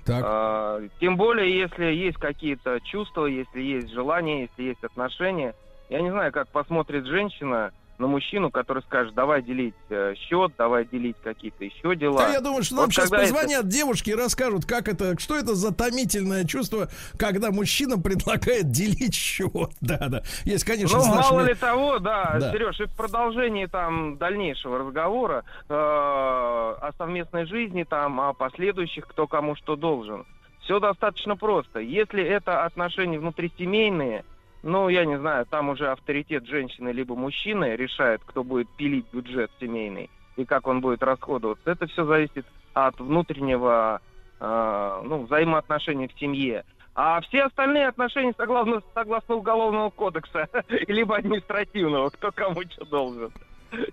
Так. 0.05 0.25
А, 0.25 0.81
тем 1.01 1.17
более, 1.17 1.59
если 1.59 1.85
есть 1.87 2.19
какие-то 2.19 2.81
чувства, 2.81 3.27
если 3.27 3.61
есть 3.61 3.91
желание, 3.91 4.43
если 4.43 4.63
есть 4.71 4.85
отношения. 4.85 5.55
Я 5.89 6.01
не 6.01 6.11
знаю, 6.11 6.33
как 6.33 6.49
посмотрит 6.49 7.07
женщина 7.07 7.73
на 8.01 8.07
мужчину, 8.07 8.51
который 8.51 8.83
скажет, 8.83 9.15
давай 9.15 9.43
делить 9.43 9.75
э, 9.91 10.15
счет, 10.17 10.53
давай 10.59 10.85
делить 10.87 11.17
какие-то 11.23 11.65
еще 11.65 11.95
дела. 11.95 12.19
Да, 12.19 12.33
я 12.33 12.41
думаю, 12.41 12.63
что 12.65 12.77
нам 12.77 12.85
Вот 12.87 12.93
сейчас 12.95 13.11
когда 13.11 13.23
это- 13.25 13.33
позвонят 13.35 13.69
девушки 13.69 14.11
и 14.11 14.15
расскажут, 14.15 14.65
как 14.67 14.89
это, 14.89 15.19
что 15.21 15.37
это 15.37 15.55
за 15.55 15.73
томительное 15.75 16.45
чувство, 16.45 16.89
когда 17.19 17.51
мужчина 17.53 17.99
предлагает 17.99 18.71
делить 18.71 19.15
счет. 19.15 19.51
Да, 19.81 20.09
да. 20.09 20.23
Есть, 20.45 20.65
конечно, 20.65 20.99
Ну, 20.99 21.05
с 21.05 21.07
мало 21.09 21.17
нашими- 21.39 21.49
ли 21.49 21.55
того, 21.55 21.99
да, 21.99 22.37
Да. 22.41 22.53
Сереж, 22.53 22.81
и 22.81 22.85
в 22.87 22.97
продолжении 22.97 23.67
там 23.67 24.17
дальнейшего 24.19 24.79
разговора 24.79 25.45
э, 25.69 25.75
о 25.75 26.91
совместной 26.99 27.47
жизни, 27.47 27.85
там, 27.85 28.21
о 28.21 28.33
последующих, 28.33 29.07
кто 29.07 29.27
кому 29.27 29.57
что 29.57 29.77
должен. 29.77 30.25
Все 30.63 30.79
достаточно 30.81 31.37
просто. 31.37 31.81
Если 31.81 32.23
это 32.23 32.65
отношения 32.65 33.19
внутрисемейные, 33.19 34.25
ну, 34.63 34.89
я 34.89 35.05
не 35.05 35.19
знаю, 35.19 35.47
там 35.47 35.71
уже 35.71 35.89
авторитет 35.91 36.47
женщины 36.47 36.91
либо 36.91 37.15
мужчины 37.15 37.77
решает, 37.77 38.21
кто 38.25 38.45
будет 38.45 38.69
пилить 38.77 39.07
бюджет 39.13 39.51
семейный 39.61 40.11
и 40.37 40.45
как 40.45 40.67
он 40.67 40.81
будет 40.81 41.03
расходоваться. 41.03 41.71
Это 41.71 41.87
все 41.87 42.05
зависит 42.05 42.47
от 42.75 42.99
внутреннего, 43.01 44.01
э, 44.39 45.03
ну, 45.05 45.25
взаимоотношений 45.25 46.09
в 46.09 46.19
семье. 46.19 46.65
А 46.95 47.21
все 47.23 47.45
остальные 47.45 47.89
отношения 47.89 48.35
согласно, 48.37 48.83
согласно 48.95 49.37
уголовного 49.37 49.91
кодекса, 49.91 50.49
либо 50.69 51.17
административного, 51.17 52.11
кто 52.11 52.31
кому 52.33 52.63
что 52.63 52.85
должен. 52.85 53.33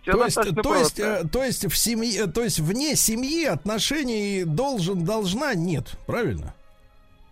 То 0.05 0.25
есть, 0.25 0.35
то, 0.35 0.75
есть, 0.75 0.95
просто. 0.95 1.03
э, 1.03 1.27
то 1.27 1.43
есть 1.43 1.65
в 1.65 1.77
семье, 1.77 2.25
то 2.27 2.43
есть 2.43 2.59
вне 2.59 2.95
семьи 2.95 3.45
отношений 3.45 4.43
должен, 4.43 5.05
должна 5.05 5.53
нет, 5.53 5.97
правильно? 6.07 6.55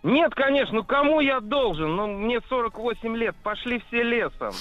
Нет, 0.06 0.36
конечно, 0.36 0.76
ну 0.76 0.84
кому 0.84 1.20
я 1.20 1.40
должен? 1.40 1.96
Ну, 1.96 2.06
мне 2.06 2.38
48 2.48 3.16
лет, 3.16 3.34
пошли 3.42 3.82
все 3.88 4.04
лесом. 4.04 4.52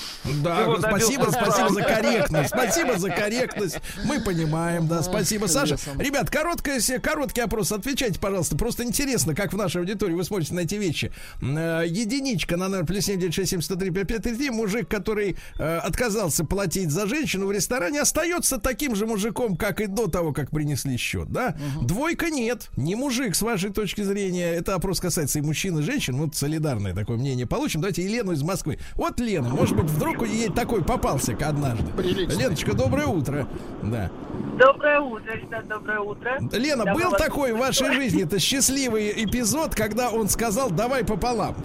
Да, 0.44 0.62
Всего 0.62 0.80
спасибо, 0.80 1.26
добился 1.26 1.40
спасибо 1.40 1.70
за 1.70 1.82
корректность. 1.84 2.50
Спасибо 2.56 2.98
за 2.98 3.10
корректность. 3.12 3.80
Мы 4.06 4.22
понимаем, 4.22 4.88
да. 4.88 5.04
Спасибо, 5.04 5.46
Саша. 5.46 5.78
Ребят, 6.00 6.32
короткое, 6.32 6.80
короткий 7.00 7.42
опрос. 7.42 7.72
Отвечайте, 7.72 8.20
пожалуйста. 8.20 8.58
Просто 8.58 8.84
интересно, 8.84 9.36
как 9.36 9.54
в 9.54 9.58
нашей 9.58 9.82
аудитории 9.82 10.14
вы 10.14 10.24
смотрите 10.24 10.56
на 10.56 10.62
эти 10.62 10.76
вещи. 10.76 11.12
Э, 11.44 11.84
Единичка 11.86 12.58
на 12.58 12.68
номер 12.68 12.86
плюс 12.88 13.06
7967 13.06 14.52
Мужик, 14.52 14.90
который 14.90 15.38
э, 15.60 15.78
отказался 15.78 16.44
платить 16.44 16.90
за 16.90 17.06
женщину 17.06 17.46
в 17.46 17.52
ресторане, 17.52 18.02
остается 18.02 18.58
таким 18.58 18.96
же 18.96 19.06
мужиком, 19.06 19.58
как 19.58 19.80
и 19.80 19.86
до 19.86 20.08
того, 20.08 20.34
как 20.34 20.50
принесли 20.50 20.98
счет, 20.98 21.32
да? 21.32 21.56
Двойка 21.84 22.32
нет. 22.32 22.70
Не 22.78 22.96
мужик, 22.96 23.36
с 23.36 23.44
вашей 23.44 23.72
точки 23.72 24.02
зрения. 24.02 24.52
Это 24.52 24.74
опрос 24.74 25.00
касается 25.00 25.35
и 25.40 25.42
мужчин, 25.42 25.78
и 25.80 25.82
женщин. 25.82 26.16
Вот 26.18 26.36
солидарное 26.36 26.94
такое 26.94 27.18
мнение 27.18 27.46
получим. 27.46 27.82
Давайте 27.82 28.04
Елену 28.04 28.32
из 28.32 28.44
Москвы. 28.44 28.80
Вот 28.96 29.20
Лена, 29.20 29.50
может 29.50 29.76
быть, 29.76 29.86
вдруг 29.86 30.26
ей 30.28 30.50
такой 30.50 30.84
попался 30.84 31.36
однажды. 31.42 31.86
Прилично. 31.94 32.40
Леночка, 32.40 32.74
доброе 32.74 33.08
утро. 33.08 33.48
Да. 33.84 34.10
Доброе 34.58 35.00
утро, 35.02 35.34
ребят, 35.34 35.68
доброе 35.68 36.00
утро. 36.00 36.38
Лена, 36.54 36.86
Давно 36.86 36.94
был 37.02 37.12
вас 37.12 37.22
такой 37.22 37.54
в 37.54 37.58
вашей 37.58 37.94
жизни 37.94 38.24
это 38.24 38.40
счастливый 38.40 39.12
эпизод, 39.26 39.76
когда 39.76 40.10
он 40.10 40.30
сказал 40.30 40.70
давай 40.72 41.04
пополам? 41.04 41.56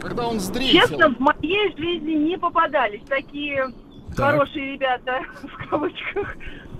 Когда 0.00 0.26
он 0.28 0.40
сдрейфил. 0.40 0.80
Честно, 0.80 1.14
в 1.14 1.18
моей 1.20 1.74
жизни 1.76 2.12
не 2.12 2.38
попадались 2.38 3.02
такие 3.08 3.72
Так. 4.16 4.32
хорошие 4.32 4.74
ребята, 4.74 5.20
в 5.42 5.70
кавычках. 5.70 6.36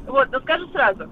Вот, 0.06 0.28
но 0.32 0.40
скажу 0.40 0.68
сразу, 0.72 1.08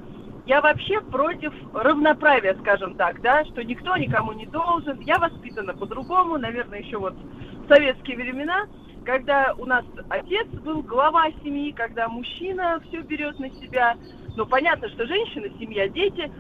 я 0.47 0.61
вообще 0.61 1.01
против 1.01 1.53
равноправия, 1.75 2.57
скажем 2.61 2.95
так, 2.95 3.21
да, 3.21 3.45
что 3.45 3.63
никто 3.63 3.97
никому 3.97 4.33
не 4.33 4.47
должен. 4.47 4.99
Я 5.01 5.19
воспитана 5.19 5.75
по-другому, 5.75 6.39
наверное, 6.39 6.81
еще 6.81 6.99
вот 6.99 7.15
в 7.15 7.69
советские 7.69 8.17
времена, 8.17 8.67
когда 9.05 9.55
у 9.59 9.67
нас 9.67 9.85
отец 10.09 10.47
был 10.49 10.83
глава 10.83 11.27
семьи, 11.43 11.73
когда 11.73 12.09
мужчина 12.09 12.81
все 12.89 13.01
берет 13.03 13.39
на 13.39 13.51
себя. 13.51 13.97
Ну, 14.37 14.47
понятно, 14.47 14.89
что 14.91 15.07
женщина, 15.07 15.49
семья, 15.59 15.89
дети, 15.89 16.31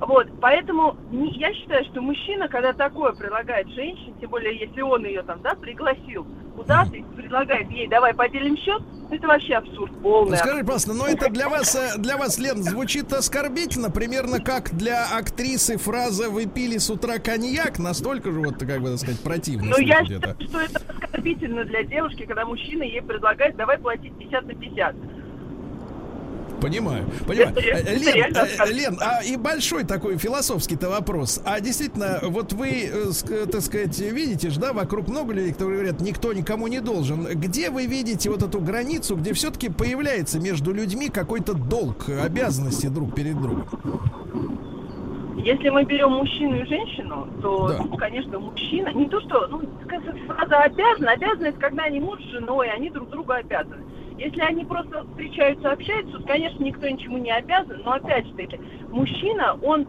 Вот, 0.00 0.26
поэтому 0.40 0.96
не- 1.10 1.32
я 1.38 1.52
считаю, 1.54 1.84
что 1.86 2.02
мужчина, 2.02 2.48
когда 2.48 2.72
такое 2.72 3.12
предлагает 3.12 3.68
женщине, 3.68 4.14
тем 4.20 4.30
более 4.30 4.58
если 4.58 4.82
он 4.82 5.04
ее 5.06 5.22
там, 5.22 5.40
да, 5.42 5.54
пригласил 5.54 6.26
куда-то 6.54 6.96
и 6.96 7.02
предлагает 7.02 7.70
ей, 7.70 7.86
давай 7.88 8.14
поделим 8.14 8.56
счет, 8.56 8.82
это 9.10 9.26
вообще 9.26 9.54
абсурд 9.54 9.92
полный. 10.02 10.32
Ну, 10.32 10.36
скажи, 10.36 10.60
пожалуйста, 10.62 10.92
но 10.94 11.06
это 11.06 11.30
для 11.30 11.48
вас, 11.48 11.74
э, 11.74 11.98
для 11.98 12.16
вас, 12.16 12.38
Лен, 12.38 12.62
звучит 12.62 13.12
оскорбительно, 13.12 13.90
примерно 13.90 14.40
как 14.40 14.74
для 14.74 15.06
актрисы 15.16 15.76
фраза 15.78 16.28
«Вы 16.30 16.46
пили 16.46 16.78
с 16.78 16.90
утра 16.90 17.18
коньяк», 17.18 17.78
настолько 17.78 18.32
же, 18.32 18.40
вот, 18.40 18.56
как 18.58 18.80
бы, 18.80 18.90
так 18.90 18.98
сказать, 18.98 19.20
противно 19.22 19.70
Но 19.70 19.78
я 19.78 20.04
считаю, 20.04 20.36
что 20.40 20.60
это 20.60 20.80
оскорбительно 20.88 21.64
для 21.64 21.84
девушки, 21.84 22.24
когда 22.26 22.44
мужчина 22.44 22.82
ей 22.82 23.02
предлагает, 23.02 23.56
давай 23.56 23.78
платить 23.78 24.16
50 24.18 24.46
на 24.46 24.54
50. 24.54 24.96
Понимаю, 26.60 27.04
понимаю. 27.26 27.54
Э, 27.56 27.96
Лен, 27.96 28.34
э. 28.34 28.72
Лен, 28.72 28.98
а 29.00 29.22
и 29.22 29.36
большой 29.36 29.84
такой 29.84 30.16
философский-то 30.16 30.88
вопрос. 30.88 31.40
А 31.44 31.60
действительно, 31.60 32.20
вот 32.22 32.52
вы, 32.52 32.90
э, 32.90 33.46
так 33.50 33.60
сказать, 33.60 33.98
видите 33.98 34.50
же, 34.50 34.58
да, 34.58 34.72
вокруг 34.72 35.08
много 35.08 35.32
людей, 35.34 35.52
которые 35.52 35.78
говорят, 35.80 36.00
никто 36.00 36.32
никому 36.32 36.66
не 36.66 36.80
должен. 36.80 37.26
Где 37.26 37.70
вы 37.70 37.86
видите 37.86 38.30
вот 38.30 38.42
эту 38.42 38.60
границу, 38.60 39.16
где 39.16 39.32
все-таки 39.34 39.68
появляется 39.68 40.40
между 40.40 40.72
людьми 40.72 41.08
какой-то 41.08 41.54
долг, 41.54 42.08
обязанности 42.08 42.86
друг 42.86 43.14
перед 43.14 43.40
другом? 43.40 43.66
Если 45.36 45.68
мы 45.68 45.84
берем 45.84 46.10
мужчину 46.10 46.56
и 46.56 46.64
женщину, 46.66 47.28
то, 47.40 47.68
Да. 47.68 47.78
ну, 47.78 47.96
конечно, 47.96 48.38
мужчина, 48.38 48.88
не 48.94 49.08
то 49.08 49.20
что, 49.20 49.46
ну, 49.48 49.62
фраза 50.26 50.56
обязан, 50.58 51.06
обязанность, 51.08 51.58
когда 51.58 51.84
они 51.84 52.00
муж 52.00 52.18
с 52.20 52.30
женой, 52.32 52.68
они 52.70 52.90
друг 52.90 53.10
другу 53.10 53.32
обязаны. 53.32 53.82
Если 54.18 54.40
они 54.40 54.64
просто 54.64 55.04
встречаются, 55.04 55.72
общаются, 55.72 56.18
то, 56.18 56.26
конечно, 56.26 56.62
никто 56.62 56.88
ничему 56.88 57.18
не 57.18 57.30
обязан, 57.30 57.82
но 57.84 57.92
опять 57.92 58.26
же 58.26 58.32
мужчина, 58.90 59.58
он 59.62 59.86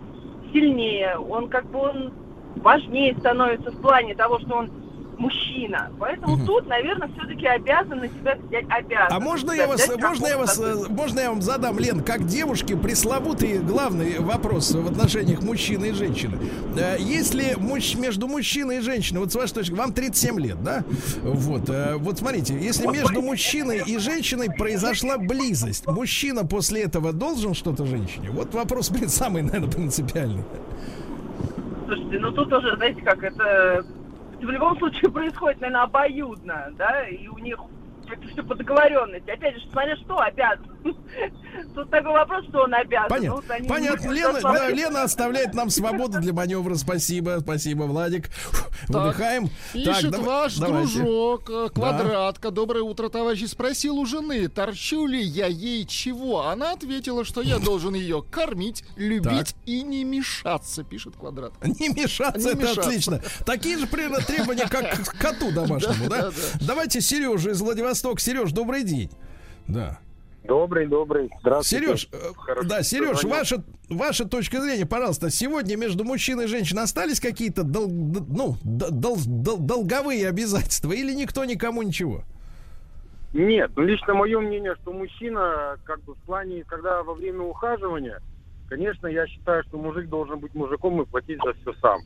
сильнее, 0.52 1.18
он 1.18 1.48
как 1.48 1.66
бы 1.72 1.80
он 1.80 2.14
важнее 2.58 3.16
становится 3.20 3.72
в 3.72 3.82
плане 3.82 4.16
того, 4.16 4.40
что 4.40 4.56
он 4.56 4.87
мужчина. 5.18 5.92
Поэтому 6.00 6.36
Мгм. 6.38 6.46
тут, 6.46 6.68
наверное, 6.68 7.10
все-таки 7.18 7.46
обязан 7.46 8.00
на 8.00 8.08
себя 8.08 8.36
взять 8.48 8.66
обязан. 8.70 9.08
А 9.10 9.20
можно 9.20 9.52
я 9.52 9.68
вас, 9.68 9.88
можно 9.98 10.28
я 10.28 10.38
вас, 10.38 10.60
э, 10.60 10.76
можно 10.90 11.20
я 11.20 11.30
вам 11.30 11.42
задам, 11.42 11.80
Лен, 11.80 12.02
как 12.04 12.26
девушке 12.26 12.76
пресловутый 12.78 13.60
главный 13.60 14.20
вопрос 14.20 14.72
в 14.72 14.88
отношениях 14.88 15.42
мужчины 15.42 15.88
и 15.88 15.92
женщины. 15.92 16.38
Э, 16.78 16.98
Если 17.00 17.56
муж, 17.58 17.96
между 17.96 18.28
мужчиной 18.28 18.78
и 18.78 18.82
женщиной, 18.82 19.20
вот 19.22 19.32
с 19.32 19.36
вашей 19.36 19.54
точки, 19.54 19.74
вам 19.74 19.94
37 19.94 20.40
лет, 20.40 20.64
да? 20.64 20.84
Вот, 21.24 21.70
э, 21.70 21.96
вот 21.98 22.20
смотрите, 22.20 22.58
если 22.60 22.88
между 22.88 23.22
мужчиной 23.22 23.82
и 23.86 23.98
женщиной 23.98 24.50
произошла 24.56 25.18
близость, 25.18 25.88
мужчина 25.88 26.46
после 26.46 26.84
этого 26.84 27.14
должен 27.14 27.54
что-то 27.54 27.86
женщине? 27.86 28.30
Вот 28.32 28.54
вопрос, 28.54 28.90
блин, 28.90 29.10
самый, 29.10 29.42
наверное, 29.42 29.70
принципиальный. 29.72 30.44
Слушайте, 31.86 32.20
ну 32.20 32.32
тут 32.32 32.52
уже, 32.52 32.76
знаете, 32.76 33.02
как 33.02 33.24
это 33.24 33.86
в 34.46 34.50
любом 34.50 34.78
случае 34.78 35.12
происходит, 35.12 35.62
наверное, 35.62 35.84
обоюдно, 35.84 36.70
да, 36.78 37.08
и 37.08 37.28
у 37.28 37.38
них 37.38 37.60
это 38.10 38.28
все 38.28 38.44
по 38.44 38.56
договоренности. 38.56 39.30
Опять 39.30 39.56
же, 39.56 39.70
смотря 39.70 39.96
что 39.98 40.20
обязан. 40.20 40.77
Тут 41.76 41.90
такой 41.90 42.12
вопрос, 42.12 42.46
что 42.50 42.62
он 42.64 42.74
обязан. 42.74 43.10
Понятно. 43.10 43.30
Ну, 43.30 43.36
вот 43.36 43.52
они 43.52 43.68
Понятно. 43.68 44.12
Лена, 44.12 44.40
да, 44.42 44.70
Лена 44.70 45.04
оставляет 45.04 45.54
нам 45.54 45.70
свободу 45.70 46.20
для 46.20 46.34
маневра. 46.34 46.76
Спасибо, 46.76 47.38
спасибо, 47.42 47.84
Владик. 47.84 48.30
Выдыхаем. 48.88 49.50
Пишет 49.74 50.12
дава- 50.12 50.24
ваш 50.24 50.56
давайте. 50.58 50.94
дружок, 51.00 51.50
э, 51.50 51.70
квадратка. 51.74 52.52
Доброе 52.52 52.84
утро, 52.84 53.10
товарищи. 53.10 53.46
Спросил 53.46 53.98
у 53.98 54.06
жены, 54.06 54.48
торчу 54.48 55.08
ли 55.08 55.20
я 55.22 55.48
ей 55.48 55.86
чего. 55.86 56.48
Она 56.48 56.72
ответила, 56.74 57.26
что 57.26 57.42
я 57.42 57.58
должен 57.60 57.94
ее 57.96 58.24
кормить, 58.30 58.84
любить 58.96 59.48
Так. 59.56 59.56
и 59.66 59.82
не 59.82 60.04
мешаться, 60.04 60.84
пишет 60.84 61.16
квадрат. 61.16 61.54
Не 61.80 61.90
мешаться, 61.90 62.40
Не 62.40 62.54
это 62.54 62.58
мешаться. 62.58 62.82
отлично. 62.82 63.22
Такие 63.46 63.78
же 63.78 63.88
примерно 63.88 64.20
требования, 64.20 64.68
как 64.70 64.92
к 64.92 65.18
коту 65.18 65.52
домашнему, 65.56 66.10
Да, 66.10 66.16
да? 66.18 66.22
да, 66.24 66.30
да. 66.32 66.66
Давайте 66.66 67.02
Сережа 67.02 67.52
из 67.52 67.62
Владивостока. 67.62 68.20
Сереж, 68.22 68.52
добрый 68.52 68.84
день. 68.84 69.10
Да. 69.68 70.00
Добрый, 70.48 70.88
добрый. 70.88 71.30
Здравствуйте. 71.42 71.86
Сереж, 71.86 72.10
э, 72.12 72.18
Хорошо, 72.38 72.68
да, 72.70 72.82
Сереж, 72.84 73.20
звонил. 73.20 73.38
ваша, 73.38 73.64
ваша 73.90 74.26
точка 74.28 74.62
зрения, 74.62 74.86
пожалуйста, 74.86 75.30
сегодня 75.30 75.76
между 75.76 76.04
мужчиной 76.04 76.46
и 76.46 76.48
женщиной 76.48 76.84
остались 76.84 77.20
какие-то 77.20 77.64
дол- 77.64 77.90
ну, 77.90 78.56
дол- 78.64 79.18
дол- 79.26 79.58
долговые 79.60 80.28
обязательства 80.28 80.92
или 80.94 81.14
никто 81.14 81.44
никому 81.46 81.82
ничего? 81.84 82.24
Нет, 83.34 83.72
ну 83.76 83.84
лично 83.84 84.14
мое 84.14 84.40
мнение, 84.40 84.74
что 84.82 84.94
мужчина, 84.94 85.76
как 85.84 86.02
бы 86.06 86.14
в 86.16 86.20
плане, 86.20 86.64
когда 86.64 87.04
во 87.04 87.14
время 87.14 87.42
ухаживания, 87.42 88.22
конечно, 88.70 89.08
я 89.08 89.28
считаю, 89.28 89.64
что 89.66 89.78
мужик 89.78 90.08
должен 90.08 90.40
быть 90.40 90.56
мужиком 90.56 91.02
и 91.02 91.06
платить 91.06 91.40
за 91.44 91.54
все 91.54 91.74
сам. 91.82 92.00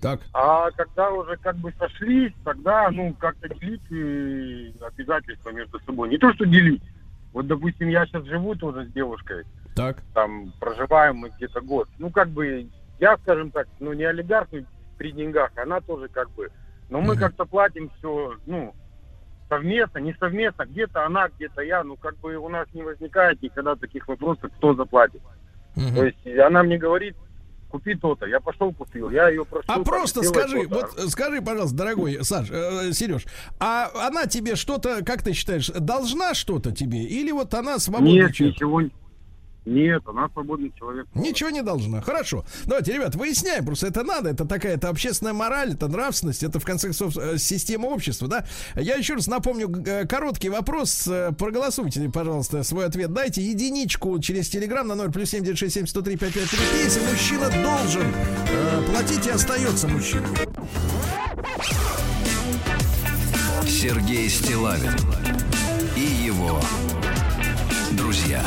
Так. 0.00 0.20
А 0.32 0.70
когда 0.70 1.10
уже 1.10 1.36
как 1.38 1.56
бы 1.56 1.74
сошлись, 1.78 2.32
тогда, 2.44 2.88
ну, 2.90 3.14
как-то 3.18 3.48
делить 3.48 3.82
э, 3.90 4.72
обязательства 4.86 5.50
между 5.50 5.78
собой. 5.80 6.08
Не 6.08 6.16
то, 6.16 6.32
что 6.32 6.46
делить. 6.46 6.82
Вот, 7.32 7.46
допустим, 7.46 7.88
я 7.88 8.06
сейчас 8.06 8.24
живу 8.24 8.54
тоже 8.56 8.86
с 8.86 8.92
девушкой, 8.92 9.44
Так. 9.74 10.02
там, 10.14 10.52
проживаем 10.58 11.16
мы 11.16 11.30
где-то 11.36 11.60
год. 11.60 11.88
Ну, 11.98 12.10
как 12.10 12.28
бы, 12.28 12.68
я, 12.98 13.16
скажем 13.18 13.50
так, 13.50 13.68
ну, 13.78 13.92
не 13.92 14.04
олигарх 14.04 14.48
при 14.96 15.12
деньгах, 15.12 15.50
она 15.56 15.80
тоже 15.80 16.08
как 16.08 16.30
бы. 16.32 16.50
Но 16.88 17.00
мы 17.00 17.14
Мгм. 17.14 17.20
как-то 17.20 17.44
платим 17.44 17.90
все, 17.98 18.36
ну, 18.46 18.74
совместно, 19.48 19.98
не 19.98 20.12
совместно, 20.14 20.64
где-то 20.66 21.06
она, 21.06 21.28
где-то 21.28 21.62
я, 21.62 21.84
ну, 21.84 21.96
как 21.96 22.18
бы 22.18 22.36
у 22.36 22.48
нас 22.48 22.66
не 22.72 22.82
возникает 22.82 23.40
никогда 23.42 23.76
таких 23.76 24.08
вопросов, 24.08 24.50
кто 24.56 24.74
заплатит. 24.74 25.22
Мгм. 25.76 25.94
То 25.94 26.04
есть 26.04 26.26
она 26.38 26.64
мне 26.64 26.78
говорит, 26.78 27.16
купи 27.70 27.94
то-то, 27.94 28.26
я 28.26 28.40
пошел 28.40 28.72
купил, 28.72 29.10
я 29.10 29.28
ее 29.28 29.44
прошу. 29.44 29.64
А 29.68 29.78
просто 29.82 30.22
скажи, 30.22 30.66
вот 30.68 30.98
э, 30.98 31.08
скажи, 31.08 31.40
пожалуйста, 31.40 31.76
дорогой 31.76 32.24
Саш, 32.24 32.48
э, 32.50 32.92
Сереж, 32.92 33.26
а 33.58 33.90
она 34.06 34.26
тебе 34.26 34.56
что-то, 34.56 35.04
как 35.04 35.22
ты 35.22 35.32
считаешь, 35.32 35.68
должна 35.68 36.34
что-то 36.34 36.72
тебе? 36.72 37.04
Или 37.04 37.30
вот 37.30 37.54
она 37.54 37.78
свободный 37.78 38.12
Нет, 38.12 38.40
ничего, 38.40 38.82
нет, 39.70 40.02
она 40.06 40.28
свободный 40.32 40.72
человек. 40.76 41.06
Ничего 41.14 41.50
не 41.50 41.62
должна. 41.62 42.00
Хорошо. 42.00 42.44
Давайте, 42.66 42.92
ребят, 42.92 43.14
выясняем. 43.14 43.64
Просто 43.64 43.86
это 43.86 44.02
надо. 44.02 44.30
Это 44.30 44.44
такая 44.44 44.74
это 44.74 44.88
общественная 44.88 45.32
мораль, 45.32 45.74
это 45.74 45.86
нравственность, 45.86 46.42
это, 46.42 46.58
в 46.58 46.64
конце 46.64 46.88
концов, 46.88 47.16
э, 47.16 47.38
система 47.38 47.86
общества, 47.86 48.26
да? 48.26 48.44
Я 48.74 48.96
еще 48.96 49.14
раз 49.14 49.28
напомню 49.28 49.70
э, 49.86 50.06
короткий 50.06 50.48
вопрос. 50.48 51.06
Э, 51.06 51.30
Проголосуйте, 51.38 52.10
пожалуйста, 52.12 52.64
свой 52.64 52.86
ответ. 52.86 53.12
Дайте 53.12 53.42
единичку 53.42 54.18
через 54.18 54.48
телеграм 54.48 54.88
на 54.88 54.96
0 54.96 55.12
плюс 55.12 55.30
7 55.30 55.44
967 55.44 55.86
103 55.86 56.16
5533. 56.16 56.84
Если 56.84 57.00
мужчина 57.08 57.48
должен 57.62 58.12
э, 58.48 58.82
платить 58.90 59.26
и 59.26 59.30
остается 59.30 59.86
мужчиной. 59.86 60.26
Сергей 63.68 64.28
Стилавин 64.28 64.96
и 65.96 66.00
его 66.00 66.60
друзья 67.92 68.42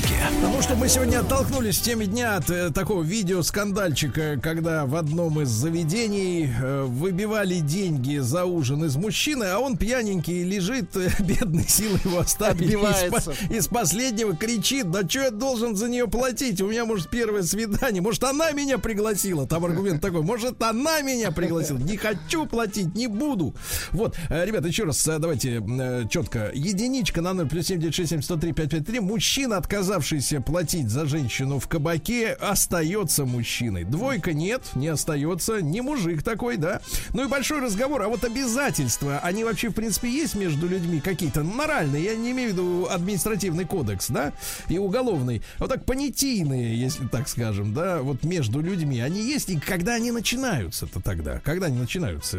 маяке. 0.00 0.16
Потому 0.40 0.62
что 0.62 0.74
мы 0.74 0.88
сегодня 0.88 1.20
оттолкнулись 1.20 1.78
в 1.78 1.82
теме 1.82 2.06
дня 2.06 2.36
от 2.36 2.50
э, 2.50 2.70
такого 2.70 3.02
видеоскандальчика, 3.02 4.38
когда 4.42 4.86
в 4.86 4.96
одном 4.96 5.40
из 5.40 5.48
заведений 5.48 6.50
э, 6.60 6.84
выбивали 6.84 7.56
деньги 7.56 8.18
за 8.18 8.44
ужин 8.44 8.84
из 8.84 8.96
мужчины, 8.96 9.44
а 9.44 9.58
он 9.58 9.76
пьяненький 9.76 10.42
лежит, 10.44 10.96
э, 10.96 11.10
бедный, 11.20 11.66
силы 11.68 11.98
его 12.04 12.20
оставили. 12.20 12.70
Из, 12.70 13.50
из 13.50 13.68
последнего 13.68 14.36
кричит, 14.36 14.90
да 14.90 15.08
что 15.08 15.20
я 15.20 15.30
должен 15.30 15.76
за 15.76 15.88
нее 15.88 16.08
платить? 16.08 16.60
У 16.60 16.68
меня, 16.68 16.84
может, 16.84 17.10
первое 17.10 17.42
свидание. 17.42 18.02
Может, 18.02 18.24
она 18.24 18.52
меня 18.52 18.78
пригласила? 18.78 19.46
Там 19.46 19.64
аргумент 19.64 20.00
такой. 20.00 20.22
Может, 20.22 20.62
она 20.62 21.00
меня 21.02 21.30
пригласила? 21.30 21.78
Не 21.78 21.96
хочу 21.96 22.46
платить, 22.46 22.94
не 22.94 23.06
буду. 23.06 23.54
Вот, 23.90 24.16
э, 24.28 24.44
ребята, 24.44 24.68
еще 24.68 24.84
раз 24.84 25.06
э, 25.06 25.18
давайте 25.18 25.62
э, 25.62 26.04
четко. 26.08 26.50
Единичка 26.54 27.20
на 27.20 27.34
0 27.34 27.48
плюс 27.48 27.66
7 27.66 27.80
967 27.80 28.22
103 28.22 28.52
553. 28.52 29.00
Мужчина, 29.00 29.56
отказавшийся 29.90 30.40
платить 30.40 30.88
за 30.88 31.04
женщину 31.06 31.58
в 31.58 31.66
кабаке, 31.66 32.32
остается 32.34 33.24
мужчиной. 33.24 33.82
Двойка 33.82 34.32
нет, 34.32 34.62
не 34.76 34.86
остается. 34.86 35.60
Не 35.60 35.80
мужик 35.80 36.22
такой, 36.22 36.58
да. 36.58 36.80
Ну 37.12 37.24
и 37.24 37.28
большой 37.28 37.60
разговор. 37.60 38.02
А 38.02 38.08
вот 38.08 38.22
обязательства, 38.22 39.18
они 39.18 39.42
вообще, 39.42 39.70
в 39.70 39.72
принципе, 39.72 40.08
есть 40.08 40.36
между 40.36 40.68
людьми 40.68 41.00
какие-то 41.00 41.42
моральные. 41.42 42.04
Я 42.04 42.14
не 42.14 42.30
имею 42.30 42.50
в 42.50 42.52
виду 42.52 42.86
административный 42.88 43.64
кодекс, 43.64 44.06
да, 44.10 44.32
и 44.68 44.78
уголовный. 44.78 45.42
Вот 45.58 45.70
так 45.70 45.84
понятийные, 45.84 46.80
если 46.80 47.08
так 47.08 47.28
скажем, 47.28 47.74
да, 47.74 48.00
вот 48.00 48.22
между 48.22 48.60
людьми. 48.60 49.00
Они 49.00 49.20
есть, 49.20 49.50
и 49.50 49.58
когда 49.58 49.94
они 49.94 50.12
начинаются-то 50.12 51.00
тогда? 51.00 51.40
Когда 51.40 51.66
они 51.66 51.78
начинаются? 51.78 52.38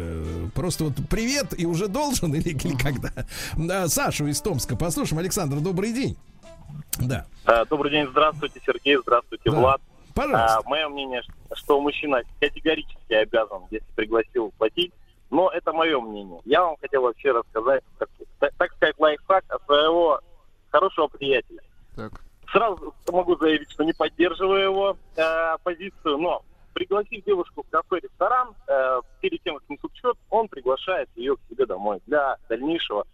Просто 0.54 0.84
вот 0.84 0.94
привет 1.10 1.52
и 1.58 1.66
уже 1.66 1.88
должен 1.88 2.34
или, 2.34 2.48
или 2.48 2.76
когда? 2.76 3.12
Да, 3.58 3.88
Сашу 3.88 4.26
из 4.26 4.40
Томска 4.40 4.74
послушаем. 4.74 5.18
Александр, 5.18 5.60
добрый 5.60 5.92
день. 5.92 6.16
Да. 7.00 7.26
А, 7.44 7.64
Добрый 7.64 7.90
день, 7.90 8.06
здравствуйте, 8.08 8.60
Сергей, 8.64 8.96
здравствуйте, 8.96 9.50
Да. 9.50 9.56
Влад. 9.56 9.80
Пожалуйста. 10.14 10.58
А, 10.58 10.68
Мое 10.68 10.88
мнение, 10.88 11.22
что 11.54 11.80
мужчина 11.80 12.22
категорически 12.38 13.14
обязан, 13.14 13.62
если 13.70 13.86
пригласил 13.94 14.52
платить, 14.58 14.92
но 15.30 15.50
это 15.50 15.72
мое 15.72 15.98
мнение. 16.00 16.40
Я 16.44 16.62
вам 16.62 16.76
хотел 16.80 17.02
вообще 17.02 17.32
рассказать, 17.32 17.82
так, 17.98 18.10
так 18.58 18.72
сказать, 18.74 18.94
лайфхак 18.98 19.44
от 19.48 19.64
своего 19.64 20.20
хорошего 20.70 21.08
приятеля. 21.08 21.62
Так. 21.96 22.12
Сразу 22.52 22.94
могу 23.10 23.36
заявить, 23.36 23.70
что 23.70 23.84
не 23.84 23.94
поддерживаю 23.94 24.62
его 24.62 24.96
э, 25.16 25.56
позицию, 25.62 26.18
но 26.18 26.42
пригласив 26.74 27.24
девушку 27.24 27.62
в 27.62 27.70
кафе-ресторан, 27.70 28.54
э, 28.68 29.00
перед 29.22 29.42
тем, 29.42 29.56
как 29.58 29.70
несут 29.70 29.94
счет, 29.94 30.16
он 30.28 30.48
приглашает 30.48 31.08
ее 31.16 31.36
к 31.36 31.40
себе 31.48 31.64
домой 31.64 32.00
для 32.06 32.36
дальнейшего 32.50 33.06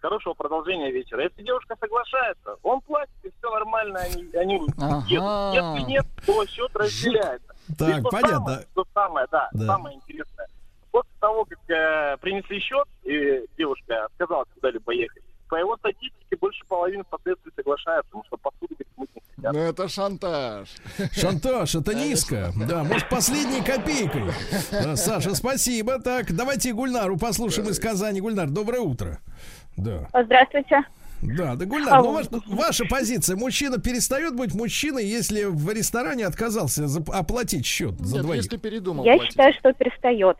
хорошего 0.00 0.34
продолжения 0.34 0.90
вечера. 0.90 1.22
Если 1.24 1.42
девушка 1.42 1.76
соглашается, 1.80 2.56
он 2.62 2.80
платит, 2.82 3.12
и 3.22 3.30
все 3.38 3.50
нормально, 3.50 4.00
они, 4.00 4.28
они 4.34 4.54
едут. 4.54 5.04
Если 5.08 5.86
нет, 5.88 6.06
то 6.26 6.44
счет 6.46 6.70
разделяется. 6.74 7.54
Так, 7.78 7.98
И 7.98 8.00
что 8.00 8.08
понятно. 8.10 8.36
Самое, 8.38 8.66
что 8.72 8.84
самое, 8.94 9.26
да, 9.30 9.48
Да. 9.52 9.66
самое 9.66 9.96
интересное. 9.96 10.46
После 10.90 11.10
того, 11.20 11.44
как 11.44 11.58
э, 11.70 12.16
принесли 12.20 12.58
счет, 12.60 12.86
и 13.04 13.44
девушка 13.58 14.06
отказалась 14.06 14.48
куда-либо 14.54 14.92
ехать, 14.92 15.22
по 15.48 15.56
его 15.56 15.76
статистике 15.78 16.36
больше 16.40 16.62
половины 16.66 17.04
впоследствии 17.04 17.50
соглашаются, 17.56 18.08
потому 18.10 18.24
что 18.24 18.36
посуду 18.36 18.74
мыть 18.96 19.08
не 19.14 19.20
хотят. 19.36 19.52
Ну 19.52 19.58
это 19.60 19.88
шантаж. 19.88 20.68
Шантаж, 21.12 21.74
это 21.74 21.94
низко. 21.94 22.52
Да, 22.68 22.84
может, 22.84 23.08
последней 23.08 23.62
копейкой. 23.62 24.24
Да, 24.70 24.96
Саша, 24.96 25.34
спасибо. 25.34 26.00
Так, 26.00 26.34
давайте 26.34 26.72
Гульнару 26.74 27.16
послушаем 27.18 27.68
из 27.68 27.78
Казани. 27.78 28.20
Гульнар, 28.20 28.48
доброе 28.48 28.80
утро. 28.80 29.20
Да. 29.78 30.08
Здравствуйте. 30.24 30.82
Да, 31.20 31.56
да, 31.56 31.64
Гульнар, 31.66 31.94
А 31.94 32.02
ну, 32.02 32.12
ваш- 32.12 32.28
ваша 32.46 32.84
позиция. 32.84 33.36
Мужчина 33.36 33.78
перестает 33.78 34.36
быть 34.36 34.54
мужчиной, 34.54 35.04
если 35.04 35.44
в 35.44 35.68
ресторане 35.72 36.26
отказался 36.26 36.84
оплатить 37.12 37.66
счет 37.66 37.98
за 37.98 38.16
Нет, 38.16 38.24
двоих. 38.24 38.42
если 38.44 38.56
передумал 38.56 39.04
Я 39.04 39.14
платить. 39.16 39.32
считаю, 39.32 39.52
что 39.54 39.72
перестает. 39.72 40.36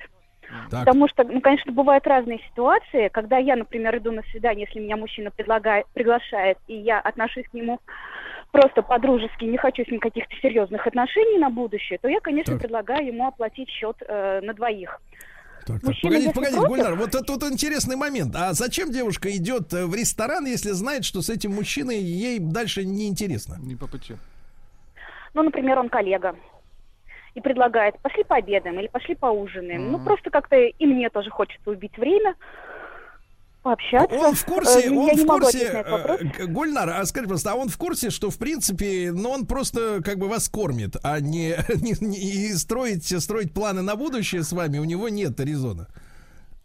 Так. 0.70 0.80
Потому 0.86 1.08
что, 1.08 1.24
ну, 1.24 1.40
конечно, 1.40 1.72
бывают 1.72 2.06
разные 2.06 2.38
ситуации, 2.50 3.08
когда 3.08 3.36
я, 3.38 3.56
например, 3.56 3.96
иду 3.98 4.12
на 4.12 4.22
свидание, 4.30 4.66
если 4.66 4.80
меня 4.80 4.96
мужчина 4.96 5.30
предлагает, 5.30 5.86
приглашает, 5.94 6.56
и 6.68 6.74
я 6.74 7.00
отношусь 7.00 7.44
к 7.50 7.54
нему 7.54 7.80
просто 8.52 8.80
по-дружески, 8.82 9.44
не 9.44 9.58
хочу 9.58 9.84
с 9.84 9.88
ним 9.88 10.00
каких-то 10.00 10.34
серьезных 10.40 10.86
отношений 10.86 11.38
на 11.38 11.50
будущее, 11.50 11.98
то 12.00 12.08
я, 12.08 12.20
конечно, 12.20 12.54
Так. 12.54 12.62
предлагаю 12.62 13.06
ему 13.06 13.26
оплатить 13.26 13.68
счет 13.68 13.96
э, 14.08 14.40
на 14.42 14.54
двоих. 14.54 15.00
Так, 15.68 15.80
так, 15.80 15.88
Мужчина, 15.88 16.10
погодите, 16.10 16.32
погодите, 16.32 16.66
Гульнар, 16.66 16.94
вот 16.94 17.14
это 17.14 17.30
вот 17.30 17.42
интересный 17.42 17.96
момент. 17.96 18.34
А 18.34 18.54
зачем 18.54 18.90
девушка 18.90 19.30
идет 19.36 19.74
э, 19.74 19.84
в 19.84 19.94
ресторан, 19.94 20.46
если 20.46 20.70
знает, 20.70 21.04
что 21.04 21.20
с 21.20 21.28
этим 21.28 21.52
мужчиной 21.52 21.98
ей 21.98 22.38
дальше 22.38 22.86
не 22.86 23.06
интересно? 23.06 23.56
Не 23.60 23.76
по 23.76 23.86
пути. 23.86 24.16
Ну, 25.34 25.42
например, 25.42 25.78
он 25.78 25.90
коллега. 25.90 26.34
И 27.34 27.40
предлагает, 27.42 27.98
пошли 28.00 28.24
пообедаем 28.24 28.80
или 28.80 28.86
пошли 28.86 29.14
поужинаем. 29.14 29.92
Ну, 29.92 29.98
просто 29.98 30.30
как-то 30.30 30.56
и 30.56 30.86
мне 30.86 31.10
тоже 31.10 31.28
хочется 31.28 31.70
убить 31.70 31.98
время, 31.98 32.34
пообщаться. 33.62 34.16
Он 34.16 34.34
в 34.34 34.44
курсе, 34.44 34.88
Э, 34.88 34.90
он 34.90 35.16
в 35.16 35.26
курсе, 35.26 35.84
э, 35.84 36.46
Гульнар, 36.46 36.90
а 36.90 37.04
скажи 37.04 37.26
просто, 37.26 37.52
а 37.52 37.54
он 37.54 37.68
в 37.68 37.76
курсе, 37.78 38.10
что 38.10 38.30
в 38.30 38.38
принципе, 38.38 39.10
ну 39.12 39.30
он 39.30 39.46
просто 39.46 40.02
как 40.02 40.18
бы 40.18 40.28
вас 40.28 40.48
кормит, 40.48 40.96
а 41.02 41.20
не, 41.20 41.56
не- 41.82 42.06
не- 42.06 42.52
строить, 42.54 43.04
строить 43.22 43.52
планы 43.52 43.82
на 43.82 43.96
будущее 43.96 44.42
с 44.42 44.52
вами 44.52 44.78
у 44.78 44.84
него 44.84 45.08
нет 45.08 45.38
резона. 45.40 45.86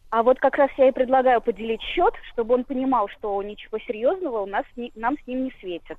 А 0.09 0.21
вот 0.21 0.39
как 0.39 0.55
раз 0.57 0.69
я 0.77 0.89
и 0.89 0.91
предлагаю 0.91 1.41
поделить 1.41 1.81
счет, 1.81 2.13
чтобы 2.31 2.53
он 2.53 2.63
понимал, 2.65 3.07
что 3.09 3.41
ничего 3.41 3.79
серьезного 3.79 4.41
у 4.41 4.45
нас 4.45 4.63
не- 4.75 4.91
нам 4.95 5.15
с 5.17 5.27
ним 5.27 5.45
не 5.45 5.53
светит. 5.59 5.97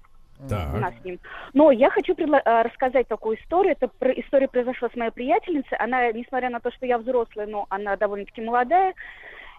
Так. 0.49 0.75
У 0.75 0.79
нас 0.79 0.93
с 1.01 1.05
ним. 1.05 1.19
Но 1.53 1.71
я 1.71 1.91
хочу 1.91 2.13
э, 2.13 2.63
рассказать 2.63 3.07
такую 3.09 3.39
историю. 3.41 3.73
Это 3.73 3.87
про- 3.89 4.13
история 4.13 4.49
произошла 4.49 4.89
с 4.89 4.97
моей 4.97 5.11
приятельницей. 5.13 5.77
Она, 5.79 6.11
несмотря 6.13 6.51
на 6.51 6.59
то, 6.61 6.71
что 6.73 6.87
я 6.87 6.99
взрослая, 6.99 7.47
но 7.47 7.67
она 7.71 7.97
довольно-таки 7.97 8.41
молодая. 8.43 8.95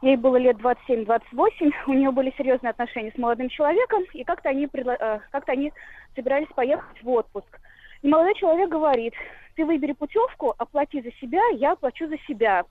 Ей 0.01 0.17
было 0.17 0.37
лет 0.37 0.57
27-28. 0.57 1.71
У 1.87 1.93
нее 1.93 2.11
были 2.11 2.33
серьезные 2.37 2.71
отношения 2.71 3.11
с 3.11 3.17
молодым 3.17 3.49
человеком. 3.49 4.03
И 4.13 4.23
как-то 4.23 4.49
они, 4.49 4.65
предла- 4.67 4.97
э, 4.99 5.19
как-то 5.31 5.53
они 5.53 5.71
собирались 6.15 6.49
поехать 6.55 7.01
в 7.01 7.09
отпуск. 7.09 7.59
И 8.01 8.07
молодой 8.07 8.35
человек 8.35 8.69
говорит, 8.69 9.13
ты 9.55 9.65
выбери 9.65 9.93
путевку, 9.93 10.53
оплати 10.57 11.01
за 11.01 11.11
себя, 11.13 11.41
я 11.53 11.71
оплачу 11.71 12.07
за 12.07 12.17
себя. 12.27 12.65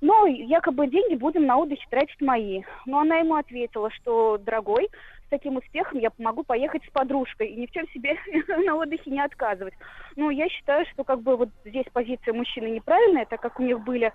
Но 0.00 0.26
якобы 0.26 0.86
деньги 0.86 1.14
будем 1.14 1.46
на 1.46 1.58
отдыхе 1.58 1.86
тратить 1.90 2.20
мои. 2.20 2.62
Но 2.86 3.00
она 3.00 3.18
ему 3.18 3.34
ответила, 3.34 3.90
что, 3.90 4.38
дорогой, 4.38 4.88
с 5.30 5.38
таким 5.38 5.56
успехом 5.56 6.00
я 6.00 6.10
могу 6.18 6.42
поехать 6.42 6.82
с 6.84 6.90
подружкой 6.90 7.48
и 7.50 7.60
ни 7.60 7.66
в 7.66 7.70
чем 7.70 7.88
себе 7.90 8.16
на 8.66 8.74
отдыхе 8.74 9.10
не 9.10 9.20
отказывать. 9.20 9.74
Ну, 10.16 10.30
я 10.30 10.48
считаю, 10.48 10.84
что 10.92 11.04
как 11.04 11.22
бы 11.22 11.36
вот 11.36 11.50
здесь 11.64 11.86
позиция 11.92 12.34
мужчины 12.34 12.66
неправильная, 12.66 13.26
так 13.26 13.40
как 13.40 13.60
у 13.60 13.62
них 13.62 13.80
были 13.80 14.12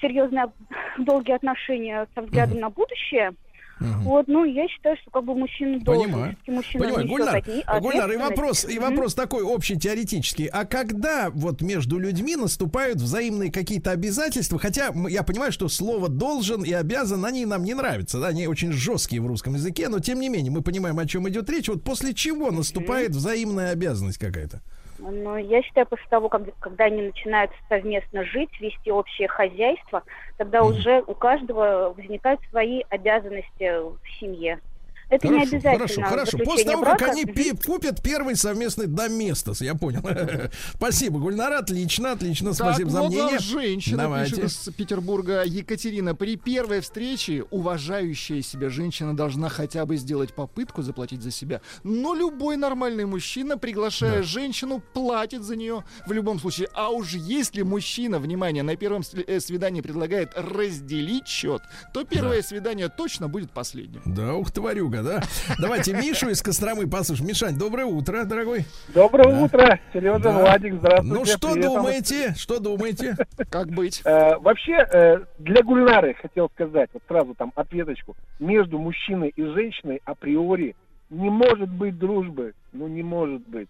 серьезные 0.00 0.50
долгие 0.98 1.34
отношения 1.34 2.08
со 2.16 2.22
взглядом 2.22 2.58
на 2.58 2.68
будущее. 2.68 3.34
Вот, 3.78 4.26
ну, 4.26 4.44
я 4.44 4.66
считаю, 4.68 4.96
что 5.02 5.10
как 5.10 5.24
бы 5.24 5.34
мужчина 5.34 5.78
должен, 5.80 6.04
Понимаю. 6.04 6.36
мужчина 6.46 6.84
Понимаю, 6.84 7.08
Гульнар, 7.08 7.44
от 7.66 7.82
Гульнар, 7.82 8.10
и 8.12 8.16
вопрос, 8.16 8.64
и 8.64 8.78
вопрос 8.78 9.14
такой 9.14 9.42
общий 9.42 9.78
теоретический. 9.78 10.46
А 10.46 10.64
когда 10.64 11.30
вот 11.30 11.60
между 11.60 11.98
людьми 11.98 12.36
наступают 12.36 12.96
взаимные 12.96 13.52
какие-то 13.52 13.90
обязательства, 13.90 14.58
хотя 14.58 14.92
я 15.08 15.22
понимаю, 15.22 15.52
что 15.52 15.68
слово 15.68 16.08
должен 16.08 16.62
и 16.62 16.72
обязан, 16.72 17.24
они 17.26 17.44
нам 17.44 17.64
не 17.64 17.74
нравятся, 17.74 18.18
да, 18.18 18.28
они 18.28 18.46
очень 18.46 18.72
жесткие 18.72 19.20
в 19.20 19.26
русском 19.26 19.54
языке, 19.54 19.88
но 19.88 19.98
тем 19.98 20.20
не 20.20 20.28
менее 20.28 20.50
мы 20.50 20.62
понимаем, 20.62 20.98
о 20.98 21.06
чем 21.06 21.28
идет 21.28 21.50
речь. 21.50 21.68
Вот 21.68 21.84
после 21.84 22.14
чего 22.14 22.50
наступает 22.50 23.10
взаимная 23.10 23.72
обязанность 23.72 24.18
какая-то? 24.18 24.62
Ну, 24.98 25.36
я 25.36 25.62
считаю, 25.62 25.86
после 25.86 26.06
того, 26.08 26.28
как, 26.28 26.42
когда 26.58 26.84
они 26.84 27.02
начинают 27.02 27.50
совместно 27.68 28.24
жить, 28.24 28.50
вести 28.60 28.90
общее 28.90 29.28
хозяйство, 29.28 30.02
тогда 30.38 30.64
уже 30.64 31.02
у 31.06 31.14
каждого 31.14 31.92
возникают 31.96 32.40
свои 32.50 32.82
обязанности 32.88 33.78
в 33.78 33.98
семье. 34.18 34.60
Это 35.08 35.28
не 35.28 35.34
Хорошо, 35.34 35.56
обязательно. 35.56 35.78
Хорошо, 35.78 36.02
хорошо. 36.02 36.38
После 36.38 36.64
того, 36.64 36.82
брака. 36.82 36.98
как 36.98 37.08
они 37.10 37.24
пи- 37.26 37.52
купят 37.56 38.02
первый 38.02 38.34
совместный 38.34 38.86
доместос, 38.88 39.60
я 39.60 39.74
понял. 39.76 40.02
Спасибо, 40.74 41.20
Гульнар, 41.20 41.52
отлично, 41.52 42.12
отлично, 42.12 42.52
спасибо 42.54 42.90
за 42.90 43.02
вот 43.02 43.10
мнение. 43.12 43.38
женщина 43.38 43.98
Давайте. 43.98 44.34
пишет 44.42 44.44
из 44.50 44.74
Петербурга. 44.74 45.44
Екатерина, 45.44 46.16
при 46.16 46.36
первой 46.36 46.80
встрече 46.80 47.44
уважающая 47.50 48.42
себя 48.42 48.68
женщина 48.68 49.16
должна 49.16 49.48
хотя 49.48 49.86
бы 49.86 49.96
сделать 49.96 50.34
попытку 50.34 50.82
заплатить 50.82 51.22
за 51.22 51.30
себя. 51.30 51.60
Но 51.84 52.14
любой 52.14 52.56
нормальный 52.56 53.04
мужчина, 53.06 53.56
приглашая 53.58 54.24
женщину, 54.24 54.82
платит 54.92 55.42
за 55.44 55.54
нее 55.54 55.84
в 56.06 56.12
любом 56.12 56.40
случае. 56.40 56.68
А 56.74 56.90
уж 56.90 57.12
если 57.14 57.62
мужчина, 57.62 58.18
внимание, 58.18 58.64
на 58.64 58.74
первом 58.74 59.02
э, 59.26 59.38
свидании 59.38 59.82
предлагает 59.82 60.32
разделить 60.34 61.28
счет, 61.28 61.62
то 61.94 62.02
первое 62.04 62.42
свидание 62.42 62.88
точно 62.88 63.28
будет 63.28 63.52
последним. 63.52 64.02
Да, 64.04 64.34
ух, 64.34 64.50
тварюга, 64.50 64.95
да? 65.02 65.20
Давайте 65.58 65.92
Мишу 65.92 66.28
из 66.28 66.42
Костромы 66.42 66.88
послушаем. 66.88 67.28
Мишань, 67.28 67.56
доброе 67.56 67.86
утро, 67.86 68.24
дорогой. 68.24 68.64
Доброе 68.88 69.30
Да. 69.30 69.42
утро, 69.42 69.80
Сережа, 69.92 70.18
Да. 70.18 70.32
Владик, 70.40 70.74
здравствуйте. 70.74 71.14
Ну, 71.14 71.24
что 71.24 71.52
привет 71.52 71.68
вам. 71.68 71.76
думаете? 71.76 72.34
Что 72.36 72.58
думаете? 72.60 73.16
Как 73.50 73.68
быть? 73.68 74.02
Э, 74.04 74.36
вообще, 74.38 74.72
э, 74.92 75.18
для 75.38 75.62
Гульнары 75.62 76.14
хотел 76.14 76.48
сказать, 76.54 76.90
вот 76.92 77.02
сразу 77.08 77.34
там 77.34 77.52
ответочку. 77.54 78.16
Между 78.38 78.78
мужчиной 78.78 79.32
и 79.34 79.42
женщиной 79.42 80.00
априори 80.04 80.74
не 81.10 81.30
может 81.30 81.70
быть 81.70 81.98
дружбы. 81.98 82.54
Ну, 82.72 82.88
не 82.88 83.02
может 83.02 83.46
быть. 83.48 83.68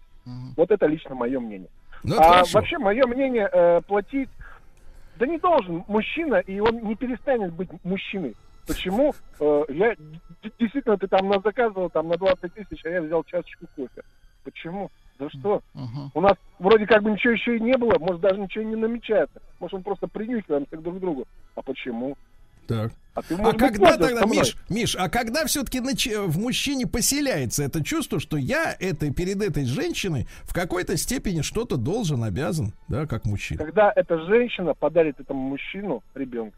Вот 0.57 0.71
это 0.71 0.85
лично 0.87 1.15
мое 1.15 1.39
мнение. 1.39 1.69
Ну, 2.03 2.15
а 2.19 2.23
хорошо. 2.23 2.59
вообще, 2.59 2.77
мое 2.77 3.05
мнение, 3.07 3.49
э, 3.51 3.81
платить... 3.87 4.29
Да 5.17 5.25
не 5.25 5.39
должен 5.39 5.83
мужчина, 5.87 6.35
и 6.35 6.59
он 6.59 6.79
не 6.83 6.95
перестанет 6.95 7.51
быть 7.53 7.69
мужчиной. 7.83 8.35
Почему? 8.67 9.13
Э, 9.39 9.63
я 9.69 9.95
действительно, 10.59 10.97
ты 10.97 11.07
там 11.07 11.27
нас 11.27 11.41
заказывал 11.43 11.89
там 11.89 12.07
на 12.07 12.17
20 12.17 12.53
тысяч, 12.53 12.85
а 12.85 12.89
я 12.89 13.01
взял 13.01 13.23
чашечку 13.23 13.65
кофе. 13.75 14.03
Почему? 14.43 14.89
За 15.19 15.29
что? 15.29 15.61
У 16.13 16.21
нас 16.21 16.33
вроде 16.59 16.85
как 16.85 17.01
бы 17.01 17.11
ничего 17.11 17.33
еще 17.33 17.57
и 17.57 17.59
не 17.59 17.75
было, 17.77 17.97
может 17.99 18.21
даже 18.21 18.39
ничего 18.39 18.63
и 18.63 18.67
не 18.67 18.75
намечается. 18.75 19.41
Может 19.59 19.75
он 19.75 19.83
просто 19.83 20.07
принюхиваемся 20.07 20.77
друг 20.77 20.97
к 20.97 20.99
другу. 20.99 21.27
А 21.55 21.61
почему? 21.61 22.15
Так. 22.67 22.91
А, 23.15 23.21
ты, 23.23 23.33
А 23.33 23.51
быть, 23.51 23.57
когда 23.57 23.97
пользуешься 23.97 24.15
тогда? 24.19 24.35
Миш, 24.35 24.55
Миш, 24.69 24.95
а 24.95 25.09
когда 25.09 25.45
все-таки 25.45 25.79
в 25.79 26.37
мужчине 26.37 26.85
поселяется 26.85 27.63
это 27.63 27.83
чувство, 27.83 28.19
что 28.19 28.37
я 28.37 28.75
это, 28.79 29.11
перед 29.11 29.41
этой 29.41 29.65
женщиной 29.65 30.27
в 30.43 30.53
какой-то 30.53 30.97
степени 30.97 31.41
что-то 31.41 31.77
должен, 31.77 32.23
обязан, 32.23 32.73
да, 32.87 33.07
как 33.07 33.25
мужчина? 33.25 33.63
Когда 33.63 33.91
эта 33.95 34.23
женщина 34.25 34.75
подарит 34.75 35.19
этому 35.19 35.39
мужчину 35.49 36.03
ребенка. 36.13 36.57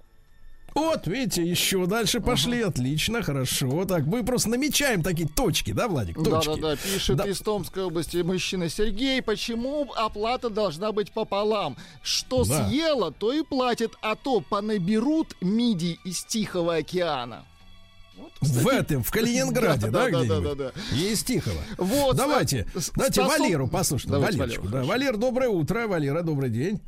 Вот, 0.76 1.08
видите, 1.08 1.44
еще 1.44 1.86
дальше 1.86 2.20
пошли, 2.22 2.62
отлично, 2.62 3.22
хорошо. 3.22 3.86
Так, 3.86 4.06
мы 4.06 4.24
просто 4.24 4.50
намечаем 4.50 5.04
такие 5.04 5.28
точки, 5.28 5.72
да, 5.72 5.88
Владик? 5.88 6.16
Точки. 6.16 6.48
Да-да-да, 6.48 6.76
пишет 6.76 7.18
Да. 7.18 7.26
из 7.26 7.40
Томской 7.40 7.84
области 7.84 8.18
мужчина 8.18 8.70
Сергей, 8.70 9.22
почему 9.22 9.91
оплата 9.96 10.50
должна 10.50 10.91
быть 10.91 11.12
пополам? 11.12 11.78
Что 12.04 12.44
Да. 12.46 12.68
съела, 12.70 13.12
то 13.12 13.34
и 13.34 13.44
платит, 13.44 13.91
а 14.02 14.16
то 14.16 14.41
понаберут 14.41 15.36
мидий 15.41 16.00
из 16.06 16.24
Тихого 16.24 16.76
океана. 16.76 17.44
В 18.41 18.68
этом, 18.68 19.02
в 19.04 19.12
Калининграде, 19.12 19.88
да, 19.90 20.10
Да, 20.10 20.24
да, 20.24 20.24
да, 20.24 20.40
да, 20.41 20.56
да. 20.56 20.72
Есть 20.94 21.28
Тихого. 21.28 21.56
Вот, 21.78 22.16
давайте, 22.18 22.68
с- 22.76 22.91
давайте 22.91 23.22
способ- 23.22 23.40
Валеру 23.40 23.68
послушаем. 23.68 24.12
Давайте 24.12 24.38
Валерочку, 24.38 24.66
Валеру, 24.68 24.82
да. 24.86 24.90
Валер, 24.90 25.18
доброе 25.18 25.50
утро. 25.50 25.88
Валера, 25.88 26.22
добрый 26.22 26.50
день. 26.50 26.80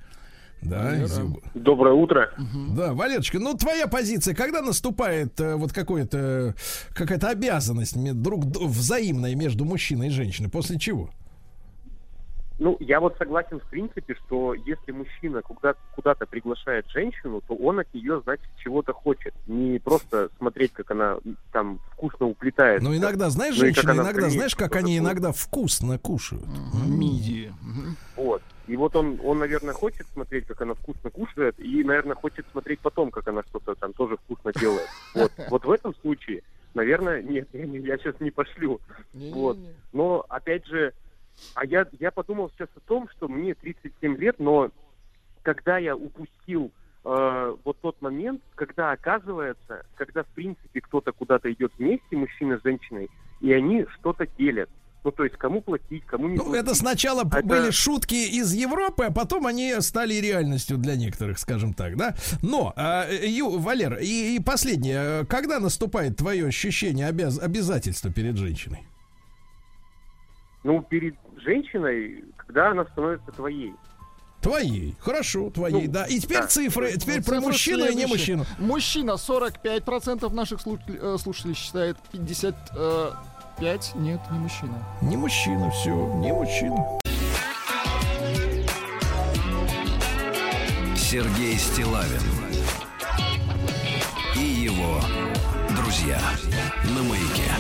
Да, 0.61 0.95
из 1.03 1.17
Юга. 1.17 1.41
Доброе 1.55 1.93
утро. 1.95 2.29
Да, 2.75 2.93
Валерочка, 2.93 3.39
ну 3.39 3.55
твоя 3.55 3.88
позиция, 3.88 4.35
когда 4.35 4.61
наступает 4.61 5.39
э, 5.39 5.55
вот 5.55 5.73
какое-то 5.73 6.53
какая-то 6.93 7.29
обязанность 7.29 7.95
друг 8.21 8.45
взаимная 8.45 9.35
между 9.35 9.65
мужчиной 9.65 10.07
и 10.07 10.11
женщиной, 10.11 10.49
после 10.49 10.77
чего? 10.77 11.09
Ну, 12.59 12.77
я 12.79 12.99
вот 12.99 13.15
согласен 13.17 13.59
в 13.59 13.67
принципе, 13.71 14.15
что 14.23 14.53
если 14.53 14.91
мужчина 14.91 15.41
куда- 15.41 15.73
куда-то 15.95 16.27
приглашает 16.27 16.85
женщину, 16.91 17.41
то 17.47 17.55
он 17.55 17.79
от 17.79 17.91
нее, 17.91 18.21
значит, 18.23 18.45
чего-то 18.63 18.93
хочет. 18.93 19.33
Не 19.47 19.79
просто 19.79 20.29
смотреть, 20.38 20.71
как 20.73 20.91
она 20.91 21.17
там 21.51 21.79
вкусно 21.93 22.27
уплетает. 22.27 22.83
Но 22.83 22.95
иногда, 22.95 23.31
знаешь, 23.31 23.55
Ну 23.55 23.61
женщины, 23.61 23.93
иногда, 23.93 24.29
знаешь, 24.29 24.55
как 24.55 24.75
они 24.75 24.99
иногда 24.99 25.31
вкусно 25.31 25.97
кушают. 25.97 26.45
Мидии. 26.85 27.51
Вот. 28.15 28.40
И 28.72 28.77
вот 28.77 28.95
он, 28.95 29.19
он, 29.22 29.39
наверное, 29.39 29.73
хочет 29.73 30.07
смотреть, 30.14 30.45
как 30.45 30.61
она 30.61 30.76
вкусно 30.76 31.10
кушает, 31.10 31.60
и, 31.60 31.84
наверное, 31.84 32.15
хочет 32.15 32.45
смотреть 32.53 32.80
потом, 32.80 33.11
как 33.11 33.27
она 33.27 33.43
что-то 33.43 33.76
там 33.76 33.91
тоже 33.91 34.15
вкусно 34.15 34.53
делает. 34.53 34.88
Вот, 35.14 35.31
вот 35.49 35.65
в 35.65 35.72
этом 35.72 35.93
случае, 35.95 36.41
наверное, 36.73 37.22
нет, 37.22 37.49
я, 37.52 37.65
не- 37.65 37.81
сейчас 37.81 38.18
не 38.22 38.31
пошлю. 38.31 38.80
Вот. 39.14 39.57
Но, 39.91 40.26
опять 40.30 40.65
же, 40.68 40.93
а 41.53 41.65
я, 41.65 41.85
я 41.99 42.11
подумал 42.11 42.49
сейчас 42.52 42.69
о 42.77 42.80
том, 42.80 43.10
что 43.10 43.27
мне 43.27 43.56
37 43.56 44.15
лет, 44.15 44.39
но 44.39 44.72
когда 45.41 45.77
я 45.77 45.93
упустил 45.93 46.72
э, 47.03 47.56
вот 47.65 47.77
тот 47.81 48.02
момент, 48.02 48.41
когда 48.56 48.91
оказывается, 48.93 49.84
когда 49.95 50.23
в 50.23 50.27
принципе 50.27 50.80
кто-то 50.80 51.11
куда-то 51.11 51.52
идет 51.52 51.73
вместе, 51.77 52.15
мужчина 52.15 52.57
с 52.57 52.64
женщиной, 52.64 53.10
и 53.41 53.52
они 53.52 53.85
что-то 53.99 54.26
делят. 54.38 54.69
Ну, 55.03 55.11
то 55.11 55.23
есть, 55.23 55.36
кому 55.38 55.61
платить, 55.61 56.06
кому 56.06 56.28
не 56.28 56.36
Ну, 56.38 56.44
платить. 56.44 56.61
это 56.64 56.76
сначала 56.76 57.22
Это- 57.22 57.41
были 57.41 57.72
шутки 57.72 58.14
из 58.14 58.53
Европы, 58.53 59.06
а 59.06 59.11
потом 59.11 59.48
они 59.48 59.73
стали 59.82 60.14
реальностью 60.15 60.78
для 60.78 60.95
некоторых, 60.95 61.40
скажем 61.40 61.73
так, 61.73 61.98
да. 61.98 62.15
Но, 62.44 62.72
а, 62.76 63.07
Ю, 63.11 63.57
Валер, 63.57 63.98
и, 63.98 64.36
и 64.36 64.40
последнее, 64.40 65.26
когда 65.26 65.60
наступает 65.60 66.18
твое 66.18 66.45
ощущение 66.45 67.07
обяз- 67.10 67.40
обязательства 67.40 68.11
перед 68.11 68.38
женщиной? 68.38 68.84
Ну, 70.64 70.84
перед 70.84 71.15
женщиной, 71.44 72.23
когда 72.38 72.69
она 72.69 72.86
становится 72.86 73.32
твоей. 73.32 73.73
Твоей, 74.41 74.95
хорошо, 74.99 75.49
твоей, 75.52 75.86
Ну, 75.88 75.91
да. 75.91 76.06
И 76.06 76.19
теперь 76.19 76.41
да. 76.41 76.48
цифры, 76.48 76.91
теперь 76.94 77.18
про 77.23 77.36
Цифры 77.36 77.40
мужчину 77.41 77.86
и 77.86 77.95
не 77.95 78.06
мужчину. 78.07 78.45
Мужчина 78.60 79.18
45% 79.18 80.32
наших 80.34 80.60
слуш- 80.61 80.80
э, 80.88 81.18
слушателей 81.19 81.53
считает 81.56 81.98
55. 83.61 83.91
Нет, 83.95 84.19
не 84.31 84.39
мужчина. 84.39 84.85
Не 85.01 85.17
мужчина, 85.17 85.69
все, 85.69 85.91
не 86.15 86.33
мужчина. 86.33 86.99
Сергей 90.97 91.57
Стилавин 91.59 92.21
и 94.35 94.39
его 94.39 94.99
друзья 95.75 96.19
на 96.95 97.03
маяке. 97.03 97.51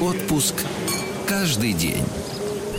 Отпуск 0.00 0.54
каждый 1.26 1.72
день. 1.72 2.04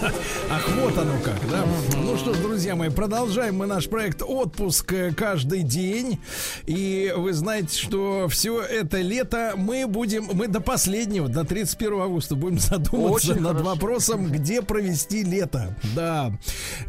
Ах, 0.49 0.67
вот 0.79 0.97
оно 0.97 1.13
как, 1.23 1.39
да? 1.49 1.63
Ну 1.95 2.17
что 2.17 2.33
ж, 2.33 2.37
друзья 2.37 2.75
мои, 2.75 2.89
продолжаем 2.89 3.57
мы 3.57 3.67
наш 3.67 3.87
проект 3.87 4.23
«Отпуск 4.25 4.91
э, 4.93 5.13
каждый 5.13 5.61
день». 5.61 6.19
И 6.65 7.13
вы 7.15 7.33
знаете, 7.33 7.77
что 7.77 8.27
все 8.27 8.61
это 8.61 8.99
лето 8.99 9.53
мы 9.55 9.85
будем, 9.85 10.27
мы 10.33 10.47
до 10.47 10.59
последнего, 10.59 11.27
до 11.27 11.43
31 11.43 12.01
августа 12.01 12.35
будем 12.35 12.57
задумываться 12.59 13.33
Очень 13.33 13.41
над 13.41 13.57
хорошо. 13.57 13.69
вопросом, 13.69 14.31
где 14.31 14.63
провести 14.63 15.23
лето. 15.23 15.75
Да. 15.95 16.31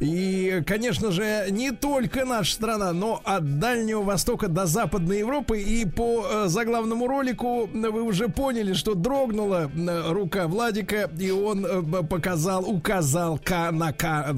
И, 0.00 0.62
конечно 0.66 1.10
же, 1.10 1.48
не 1.50 1.72
только 1.72 2.24
наша 2.24 2.54
страна, 2.54 2.92
но 2.92 3.20
от 3.24 3.58
Дальнего 3.58 4.02
Востока 4.02 4.48
до 4.48 4.64
Западной 4.64 5.18
Европы. 5.18 5.60
И 5.60 5.84
по 5.84 6.26
э, 6.26 6.44
заглавному 6.48 7.06
ролику 7.06 7.66
вы 7.66 8.02
уже 8.02 8.28
поняли, 8.28 8.72
что 8.72 8.94
дрогнула 8.94 9.70
э, 9.74 10.12
рука 10.12 10.48
Владика, 10.48 11.10
и 11.18 11.30
он 11.30 12.06
показал, 12.06 12.64
указал 12.64 13.01
ка- 13.38 13.70
на 13.72 13.92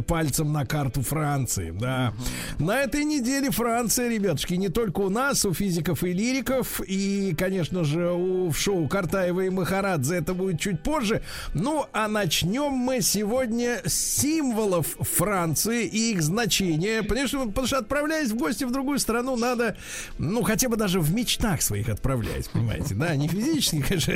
пальцем 0.07 0.53
на 0.53 0.65
карту 0.67 1.03
Франции. 1.03 1.71
Да. 1.79 2.13
На 2.59 2.81
этой 2.83 3.05
неделе 3.05 3.51
Франция, 3.51 4.09
ребятушки, 4.09 4.55
не 4.55 4.69
только 4.69 5.01
у 5.01 5.11
нас, 5.11 5.45
у 5.45 5.53
физиков 5.55 6.03
и 6.05 6.13
лириков, 6.13 6.81
и, 6.87 7.35
конечно 7.39 7.85
же, 7.85 8.11
у 8.13 8.51
в 8.51 8.57
шоу 8.59 8.89
Картаева 8.89 9.43
и 9.43 9.51
Махарадзе 9.51 10.17
это 10.17 10.35
будет 10.35 10.61
чуть 10.61 10.83
позже. 10.83 11.23
Ну, 11.55 11.87
а 11.93 12.09
начнем 12.09 12.73
мы 12.73 13.01
сегодня 13.01 13.81
с 13.85 13.95
символов 13.95 14.97
Франции 15.01 15.87
и 15.87 16.13
их 16.13 16.23
значения. 16.23 17.03
Потому 17.03 17.29
что, 17.29 17.47
потому 17.47 17.67
что 17.67 17.79
отправляясь 17.79 18.31
в 18.31 18.37
гости 18.37 18.65
в 18.65 18.73
другую 18.73 18.99
страну, 18.99 19.37
надо, 19.37 19.77
ну, 20.19 20.43
хотя 20.43 20.69
бы 20.69 20.77
даже 20.77 21.01
в 21.01 21.13
мечтах 21.15 21.63
своих 21.63 21.89
отправлять, 21.89 22.49
понимаете, 22.51 22.95
да, 22.95 23.15
не 23.17 23.29
физически, 23.29 23.83
конечно, 23.89 24.15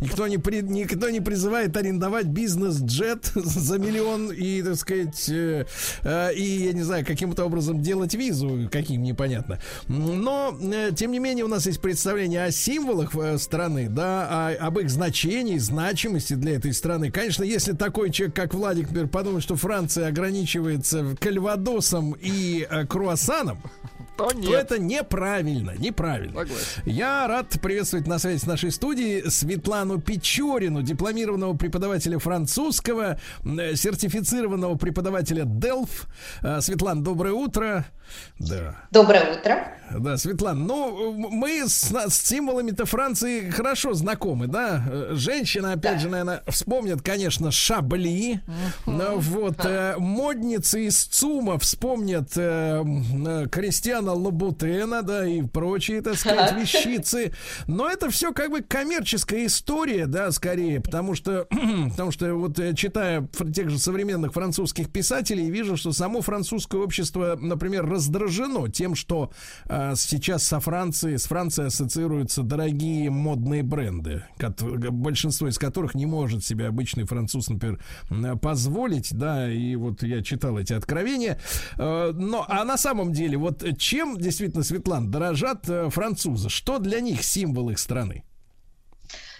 никто 0.00 0.26
не, 0.26 0.38
при- 0.38 0.62
никто 0.62 1.10
не 1.10 1.20
призывает 1.20 1.76
арендовать 1.76 2.26
бизнес-джет 2.26 3.26
за 3.34 3.78
миллион 3.88 4.30
и, 4.32 4.62
так 4.62 4.76
сказать, 4.76 5.28
э, 5.28 5.64
э, 6.04 6.34
и, 6.34 6.42
я 6.66 6.72
не 6.72 6.82
знаю, 6.82 7.04
каким-то 7.06 7.44
образом 7.44 7.80
делать 7.82 8.14
визу, 8.14 8.68
каким 8.70 9.02
непонятно. 9.02 9.58
Но, 9.88 10.56
э, 10.60 10.90
тем 10.94 11.12
не 11.12 11.18
менее, 11.18 11.44
у 11.44 11.48
нас 11.48 11.66
есть 11.66 11.80
представление 11.80 12.44
о 12.44 12.50
символах 12.50 13.14
э, 13.14 13.38
страны, 13.38 13.88
да, 13.88 14.48
о- 14.48 14.66
об 14.66 14.78
их 14.78 14.90
значении, 14.90 15.58
значимости 15.58 16.34
для 16.34 16.56
этой 16.56 16.72
страны. 16.72 17.10
Конечно, 17.10 17.44
если 17.44 17.72
такой 17.72 18.10
человек, 18.10 18.36
как 18.36 18.54
Владик, 18.54 18.86
например, 18.88 19.08
подумает, 19.08 19.42
что 19.42 19.56
Франция 19.56 20.08
ограничивается 20.08 21.16
кальвадосом 21.20 22.14
и 22.20 22.66
э, 22.68 22.86
круассаном, 22.86 23.58
То 24.16 24.28
то 24.30 24.34
нет. 24.36 24.50
это 24.50 24.78
неправильно, 24.80 25.74
неправильно. 25.78 26.40
Согласен. 26.40 26.82
Я 26.86 27.26
рад 27.28 27.48
приветствовать 27.62 28.06
на 28.06 28.18
связи 28.18 28.38
с 28.38 28.46
нашей 28.46 28.70
студии 28.72 29.28
Светлану 29.28 30.00
Печорину, 30.00 30.82
дипломированного 30.82 31.54
преподавателя 31.56 32.18
французского, 32.18 33.20
э, 33.44 33.67
сертифицированного 33.76 34.76
преподавателя 34.76 35.44
Делф. 35.44 36.06
Э, 36.42 36.60
Светлана, 36.60 37.02
доброе 37.02 37.32
утро. 37.32 37.84
Да. 38.38 38.76
Доброе 38.90 39.38
утро. 39.38 39.77
Да, 39.96 40.16
Светлана, 40.18 40.64
ну, 40.64 41.12
мы 41.12 41.66
с, 41.66 41.90
с 41.90 42.14
символами-то 42.14 42.84
Франции 42.84 43.50
хорошо 43.50 43.94
знакомы, 43.94 44.46
да? 44.46 44.84
Э, 44.86 45.12
Женщина, 45.14 45.72
опять 45.72 46.00
же, 46.00 46.08
наверное, 46.08 46.42
вспомнят, 46.46 47.02
конечно, 47.02 47.50
Шабли. 47.50 48.40
Ну, 48.86 49.18
Вот, 49.18 49.64
э, 49.64 49.94
модницы 49.98 50.86
из 50.86 51.04
ЦУМа 51.04 51.58
вспомнят 51.58 52.30
э, 52.36 52.84
э, 52.84 53.46
Кристиана 53.50 54.12
Лабутена, 54.12 55.02
да, 55.02 55.26
и 55.26 55.42
прочие, 55.42 56.02
так 56.02 56.16
сказать, 56.16 56.52
вещицы. 56.60 57.32
Но 57.66 57.88
это 57.88 58.10
все 58.10 58.32
как 58.32 58.50
бы 58.50 58.60
коммерческая 58.60 59.46
история, 59.46 60.06
да, 60.06 60.30
скорее, 60.32 60.80
потому 60.80 61.14
что, 61.14 61.46
потому 61.90 62.10
что 62.10 62.34
вот 62.34 62.58
читая 62.76 63.26
тех 63.54 63.70
же 63.70 63.78
современных 63.78 64.32
французских 64.32 64.90
писателей, 64.90 65.50
вижу, 65.50 65.76
что 65.76 65.92
само 65.92 66.20
французское 66.20 66.80
общество, 66.80 67.36
например, 67.40 67.86
раздражено 67.86 68.68
тем, 68.70 68.94
что 68.94 69.30
э, 69.68 69.77
сейчас 69.96 70.42
со 70.44 70.60
Францией, 70.60 71.18
с 71.18 71.26
Францией 71.26 71.68
ассоциируются 71.68 72.42
дорогие 72.42 73.10
модные 73.10 73.62
бренды, 73.62 74.24
большинство 74.90 75.48
из 75.48 75.58
которых 75.58 75.94
не 75.94 76.06
может 76.06 76.44
себе 76.44 76.66
обычный 76.66 77.04
француз, 77.04 77.48
например, 77.48 77.78
позволить, 78.40 79.12
да, 79.12 79.50
и 79.50 79.76
вот 79.76 80.02
я 80.02 80.22
читал 80.22 80.58
эти 80.58 80.72
откровения. 80.72 81.38
Э, 81.76 82.12
Но, 82.12 82.44
а 82.48 82.64
на 82.64 82.76
самом 82.76 83.12
деле, 83.12 83.36
вот 83.36 83.64
чем 83.78 84.18
действительно, 84.18 84.62
Светлана, 84.62 85.10
дорожат 85.10 85.68
э, 85.68 85.90
французы? 85.90 86.48
Что 86.48 86.78
для 86.78 87.00
них 87.00 87.22
символ 87.22 87.70
их 87.70 87.78
страны? 87.78 88.24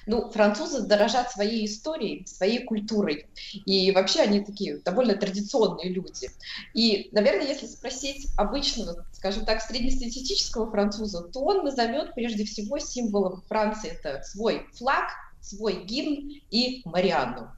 Ну, 0.09 0.31
французы 0.31 0.87
дорожат 0.87 1.31
своей 1.31 1.67
историей, 1.67 2.27
своей 2.27 2.65
культурой. 2.65 3.27
И 3.67 3.93
вообще 3.93 4.21
они 4.21 4.41
такие 4.41 4.79
довольно 4.79 5.15
традиционные 5.15 5.91
люди. 5.91 6.31
И, 6.73 7.11
наверное, 7.13 7.47
если 7.47 7.67
спросить 7.67 8.29
обычного, 8.39 9.05
скажем 9.13 9.45
так, 9.45 9.61
среднестатистического 9.61 10.71
француза, 10.71 11.25
то 11.25 11.41
он 11.41 11.63
назовет 11.63 12.15
прежде 12.15 12.45
всего 12.45 12.79
символом 12.79 13.43
Франции 13.49 13.91
это 13.91 14.23
свой 14.23 14.67
флаг, 14.79 15.11
свой 15.43 15.85
гимн 15.85 16.41
и 16.51 16.81
Марианну. 16.87 17.53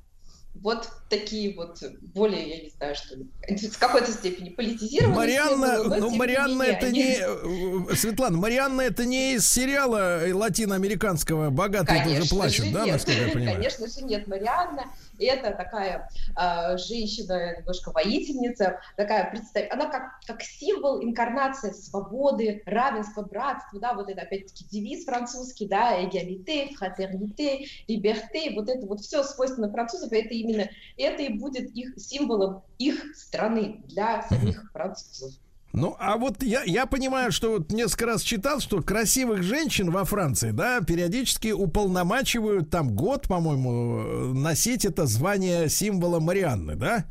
Вот 0.61 0.89
такие 1.09 1.55
вот 1.55 1.83
более, 2.15 2.49
я 2.49 2.63
не 2.63 2.69
знаю, 2.69 2.95
что 2.95 3.17
ли, 3.17 3.27
в 3.69 3.79
какой-то 3.79 4.13
степени 4.13 4.51
политизированные 4.51 5.17
Марианна, 5.17 5.85
но, 5.85 5.97
ну, 5.97 6.11
не 6.11 6.19
Марианна 6.19 6.63
менее, 6.63 6.77
это 6.77 6.91
не... 6.91 7.97
Светлана, 7.97 8.37
Марианна 8.37 8.83
это 8.83 9.07
не 9.07 9.35
из 9.35 9.49
сериала 9.49 10.21
латиноамериканского 10.33 11.49
«Богатые 11.49 12.05
тоже 12.05 12.29
плачут», 12.29 12.73
да, 12.73 12.85
нет. 12.85 12.93
насколько 12.95 13.21
я 13.21 13.29
понимаю? 13.33 13.57
Конечно 13.57 13.89
же 13.89 14.03
нет. 14.03 14.27
Марианна 14.27 14.85
это 15.27 15.53
такая 15.53 16.09
а, 16.35 16.77
женщина, 16.77 17.59
немножко 17.59 17.91
воительница, 17.93 18.81
такая 18.97 19.31
представь, 19.31 19.71
она 19.71 19.87
как, 19.87 20.21
как 20.27 20.43
символ, 20.43 21.03
инкарнация 21.03 21.73
свободы, 21.73 22.63
равенства, 22.67 23.23
братства, 23.23 23.81
да, 23.81 23.95
вот 23.95 24.09
это 24.09 24.23
опять-таки 24.23 24.65
девиз 24.71 25.05
французский, 25.05 25.67
да, 25.67 25.97
égalité, 25.97 26.71
fraternité, 26.79 27.67
liberté, 27.89 28.55
вот 28.55 28.69
это 28.69 28.87
вот 28.87 29.01
все 29.01 29.23
свойственно 29.23 29.71
французов, 29.71 30.13
это 30.13 30.35
именно, 30.35 30.69
это 30.97 31.23
и 31.23 31.39
будет 31.39 31.71
их 31.77 31.99
символом 31.99 32.63
их 32.79 33.15
страны 33.17 33.83
для 33.87 34.23
самих 34.23 34.71
французов. 34.73 35.35
Ну, 35.73 35.95
а 36.01 36.17
вот 36.17 36.43
я, 36.43 36.65
я 36.65 36.85
понимаю, 36.87 37.31
что 37.31 37.53
вот 37.53 37.71
несколько 37.71 38.07
раз 38.07 38.23
читал, 38.23 38.59
что 38.59 38.83
красивых 38.83 39.45
женщин 39.45 39.91
во 39.93 40.05
Франции, 40.05 40.51
да, 40.51 40.81
периодически 40.81 41.53
уполномачивают 41.53 42.71
там 42.71 42.95
год, 42.97 43.29
по-моему, 43.29 44.35
носить 44.35 44.85
это 44.85 45.07
звание 45.07 45.69
символа 45.69 46.19
Марианны, 46.19 46.75
да? 46.75 47.05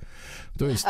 То 0.57 0.67
есть 0.67 0.83
э, 0.85 0.89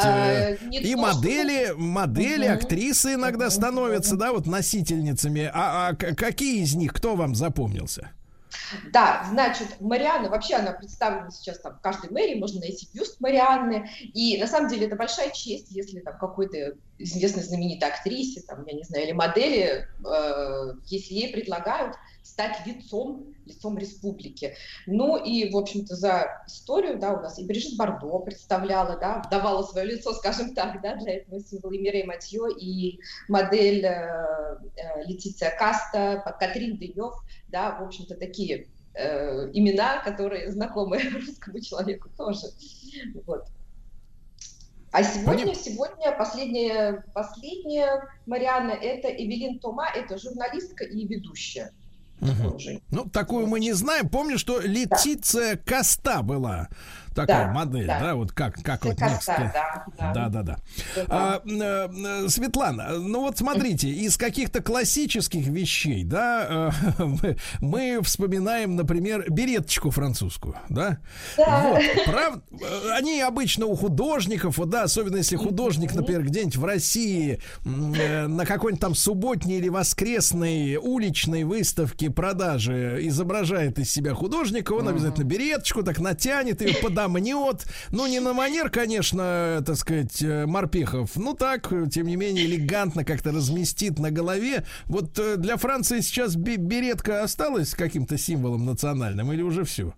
А, 0.59 0.65
не 0.65 0.79
и 0.81 0.95
то, 0.95 0.99
модели, 0.99 1.65
что- 1.67 1.77
модели, 1.77 2.45
актрисы 2.45 3.13
иногда 3.13 3.51
становятся, 3.51 4.15
да, 4.15 4.33
вот 4.33 4.47
носительницами. 4.47 5.49
А, 5.53 5.89
а 5.89 5.95
какие 5.95 6.63
из 6.63 6.73
них, 6.73 6.91
кто 6.91 7.15
вам 7.15 7.35
запомнился? 7.35 8.09
Да, 8.91 9.25
значит, 9.29 9.79
Марианна, 9.79 10.29
вообще 10.29 10.55
она 10.55 10.71
представлена 10.71 11.31
сейчас 11.31 11.59
там 11.59 11.77
в 11.77 11.81
каждой 11.81 12.09
мэрии, 12.11 12.39
можно 12.39 12.59
найти 12.59 12.87
бюст 12.93 13.19
Марианны, 13.19 13.89
и 14.13 14.39
на 14.39 14.47
самом 14.47 14.69
деле 14.69 14.87
это 14.87 14.95
большая 14.95 15.31
честь, 15.31 15.71
если 15.71 15.99
там 15.99 16.17
какой-то 16.17 16.75
известной 16.97 17.43
знаменитой 17.43 17.89
актрисе, 17.89 18.41
там, 18.41 18.65
я 18.65 18.73
не 18.73 18.83
знаю, 18.83 19.05
или 19.05 19.11
модели, 19.13 19.87
э, 20.05 20.73
если 20.85 21.13
ей 21.13 21.33
предлагают 21.33 21.95
стать 22.39 22.65
лицом, 22.65 23.35
лицом 23.45 23.77
республики. 23.77 24.55
Ну 24.87 25.17
и, 25.17 25.51
в 25.51 25.57
общем-то, 25.57 25.93
за 25.95 26.41
историю, 26.47 26.97
да, 26.97 27.11
у 27.11 27.21
нас 27.21 27.37
и 27.37 27.45
Брижит 27.45 27.75
Бардо 27.77 28.19
представляла, 28.19 28.97
да, 28.97 29.21
давала 29.29 29.63
свое 29.63 29.87
лицо, 29.87 30.13
скажем 30.13 30.55
так, 30.55 30.81
да, 30.81 30.95
для 30.95 31.17
этого 31.17 31.41
символа 31.41 31.73
и 31.73 31.79
Мирей 31.79 32.05
Матье, 32.05 32.49
и 32.57 33.01
модель 33.27 33.83
э, 33.85 34.57
э, 34.77 35.03
Летиция 35.05 35.53
Каста, 35.57 36.23
Катрин 36.39 36.77
Денев, 36.77 37.13
да, 37.49 37.77
в 37.77 37.83
общем-то, 37.83 38.15
такие 38.15 38.67
э, 38.93 39.49
имена, 39.51 40.01
которые 40.01 40.49
знакомы 40.49 41.01
русскому 41.13 41.59
человеку 41.59 42.07
тоже. 42.17 42.47
Вот. 43.25 43.47
А 44.91 45.03
сегодня, 45.03 45.53
сегодня 45.53 46.13
последняя, 46.17 47.03
последняя 47.13 48.07
Марианна, 48.25 48.71
это 48.71 49.09
Эвелин 49.09 49.59
Тома, 49.59 49.87
это 49.93 50.17
журналистка 50.17 50.85
и 50.85 51.05
ведущая. 51.05 51.73
Ну, 52.91 53.05
такую 53.05 53.47
мы 53.47 53.59
не 53.59 53.73
знаем. 53.73 54.09
Помню, 54.09 54.37
что 54.37 54.59
Летиция 54.59 55.57
Коста 55.57 56.21
была 56.21 56.69
такая 57.15 57.47
Да, 57.47 57.53
модель, 57.53 57.87
да. 57.87 57.99
да. 57.99 58.15
вот 58.15 58.31
как, 58.31 58.55
как 58.63 58.85
вот 58.85 58.99
некоторые- 58.99 59.51
да, 59.53 59.85
да. 59.97 60.13
да, 60.13 60.29
да, 60.29 60.43
да. 60.43 60.57
А, 61.07 61.41
э, 61.45 62.27
Светлана, 62.29 62.89
ну 62.99 63.21
вот 63.21 63.37
смотрите, 63.37 63.89
из 63.89 64.17
каких-то 64.17 64.61
классических 64.61 65.45
вещей, 65.47 66.03
да, 66.03 66.71
э, 66.97 67.03
мы, 67.03 67.37
мы 67.61 67.99
вспоминаем, 68.03 68.75
например, 68.75 69.25
береточку 69.29 69.89
французскую, 69.91 70.55
да? 70.69 70.99
Да. 71.37 71.69
Вот, 71.69 71.81
прав- 72.05 72.41
э, 72.51 72.91
они 72.97 73.19
обычно 73.21 73.65
у 73.65 73.75
художников, 73.75 74.57
вот, 74.57 74.69
да, 74.69 74.83
особенно 74.83 75.17
если 75.17 75.35
художник, 75.35 75.93
например, 75.93 76.23
где-нибудь 76.23 76.55
в 76.57 76.65
России 76.65 77.39
э, 77.65 78.27
на 78.27 78.45
какой-нибудь 78.45 78.81
там 78.81 78.95
субботней 78.95 79.57
или 79.57 79.69
воскресной 79.69 80.75
уличной 80.77 81.43
выставке 81.43 82.09
продажи 82.09 82.99
изображает 83.03 83.79
из 83.79 83.91
себя 83.91 84.13
художника, 84.13 84.73
он 84.73 84.87
обязательно 84.87 85.23
береточку 85.25 85.83
так 85.83 85.99
натянет 85.99 86.61
ее, 86.61 86.73
подомнет. 87.07 87.65
Ну, 87.91 88.07
не 88.07 88.19
на 88.19 88.33
манер, 88.33 88.69
конечно, 88.69 89.63
так 89.65 89.75
сказать, 89.75 90.21
э, 90.21 90.45
морпехов. 90.45 91.15
Ну, 91.15 91.33
так, 91.33 91.71
тем 91.91 92.07
не 92.07 92.15
менее, 92.15 92.45
элегантно 92.45 93.03
как-то 93.03 93.31
разместит 93.31 93.99
на 93.99 94.11
голове. 94.11 94.65
Вот 94.85 95.17
э, 95.19 95.37
для 95.37 95.57
Франции 95.57 96.01
сейчас 96.01 96.35
бе- 96.35 96.57
беретка 96.57 97.23
осталась 97.23 97.73
каким-то 97.73 98.17
символом 98.17 98.65
национальным 98.65 99.31
или 99.31 99.41
уже 99.41 99.63
все? 99.63 99.93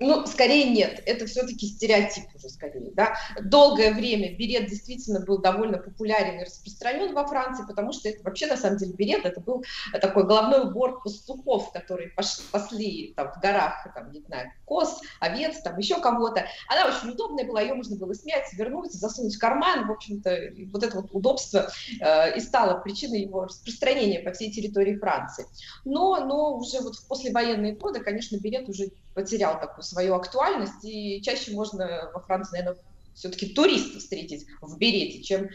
Ну, 0.00 0.24
скорее 0.26 0.70
нет, 0.70 1.02
это 1.06 1.26
все-таки 1.26 1.66
стереотип 1.66 2.24
уже 2.32 2.48
скорее, 2.50 2.92
да. 2.92 3.16
Долгое 3.42 3.92
время 3.92 4.36
берет 4.36 4.66
действительно 4.66 5.20
был 5.20 5.38
довольно 5.38 5.78
популярен 5.78 6.40
и 6.40 6.44
распространен 6.44 7.14
во 7.14 7.26
Франции, 7.26 7.64
потому 7.66 7.92
что 7.92 8.08
это 8.08 8.22
вообще 8.22 8.46
на 8.46 8.56
самом 8.56 8.78
деле 8.78 8.92
берет, 8.92 9.24
это 9.24 9.40
был 9.40 9.64
такой 10.00 10.24
головной 10.24 10.68
убор 10.68 11.02
пастухов, 11.02 11.72
которые 11.72 12.12
пош- 12.16 12.48
пасли 12.52 13.12
там 13.16 13.32
в 13.32 13.40
горах, 13.40 13.88
там, 13.92 14.12
не 14.12 14.20
знаю, 14.20 14.52
коз, 14.64 15.00
овец, 15.18 15.60
там 15.62 15.76
еще 15.78 16.00
кого-то. 16.00 16.46
Она 16.68 16.86
очень 16.86 17.10
удобная 17.10 17.44
была, 17.44 17.60
ее 17.60 17.74
можно 17.74 17.96
было 17.96 18.14
снять, 18.14 18.52
вернуть, 18.52 18.92
засунуть 18.92 19.34
в 19.34 19.40
карман, 19.40 19.88
в 19.88 19.90
общем-то, 19.90 20.52
вот 20.72 20.84
это 20.84 21.00
вот 21.00 21.08
удобство 21.10 21.70
э, 22.00 22.36
и 22.36 22.40
стало 22.40 22.78
причиной 22.80 23.22
его 23.22 23.46
распространения 23.46 24.20
по 24.20 24.30
всей 24.30 24.52
территории 24.52 24.96
Франции. 24.96 25.46
Но, 25.84 26.24
но 26.24 26.56
уже 26.56 26.80
вот 26.82 26.94
в 26.94 27.08
послевоенные 27.08 27.74
годы, 27.74 27.98
конечно, 27.98 28.36
берет 28.36 28.68
уже 28.68 28.90
потерял 29.18 29.58
такую 29.58 29.82
свою 29.82 30.14
актуальность, 30.14 30.84
и 30.84 31.20
чаще 31.22 31.50
можно 31.50 32.08
во 32.14 32.20
Франции, 32.20 32.58
наверное, 32.58 32.80
все-таки 33.16 33.48
туриста 33.48 33.98
встретить 33.98 34.46
в 34.60 34.78
берете, 34.78 35.24
чем 35.24 35.48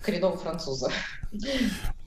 коренного 0.00 0.36
француза. 0.36 0.92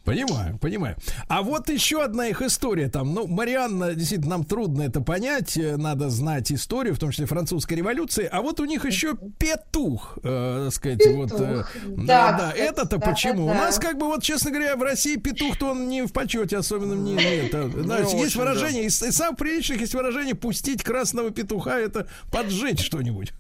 Понимаю, 0.03 0.57
понимаю. 0.59 0.97
А 1.29 1.41
вот 1.43 1.69
еще 1.69 2.03
одна 2.03 2.27
их 2.27 2.41
история 2.41 2.89
там. 2.89 3.13
Ну, 3.13 3.25
Марианна, 3.25 3.93
действительно, 3.95 4.31
нам 4.31 4.43
трудно 4.43 4.81
это 4.83 4.99
понять. 4.99 5.55
э, 5.55 5.77
Надо 5.77 6.09
знать 6.09 6.51
историю, 6.51 6.93
в 6.93 6.99
том 6.99 7.11
числе 7.11 7.25
французской 7.25 7.75
революции. 7.75 8.27
А 8.29 8.41
вот 8.41 8.59
у 8.59 8.65
них 8.65 8.85
еще 8.85 9.15
петух, 9.37 10.17
э, 10.23 10.63
так 10.65 10.73
сказать, 10.73 11.01
вот. 11.15 11.31
э, 11.39 11.63
Да, 11.87 12.31
да, 12.31 12.37
да. 12.37 12.51
Это-то 12.53 12.97
да, 12.97 13.11
почему? 13.11 13.45
да, 13.47 13.51
У 13.51 13.55
да. 13.55 13.61
нас, 13.65 13.79
как 13.79 13.97
бы, 13.97 14.07
вот, 14.07 14.21
честно 14.23 14.51
говоря, 14.51 14.75
в 14.75 14.81
России 14.81 15.15
петух-то 15.15 15.67
он 15.71 15.87
не 15.87 16.01
в 16.05 16.11
почете, 16.11 16.57
особенно 16.57 16.93
не, 16.95 17.13
не 17.13 17.23
это. 17.23 17.69
Да, 17.69 17.99
есть 17.99 18.13
очень, 18.13 18.39
выражение, 18.39 18.83
из, 18.85 19.01
из 19.01 19.15
самых 19.15 19.37
приличных 19.37 19.79
есть 19.81 19.93
выражение 19.93 20.35
пустить 20.35 20.83
красного 20.83 21.31
петуха, 21.31 21.79
это 21.79 22.07
поджечь 22.29 22.81
что-нибудь. 22.83 23.31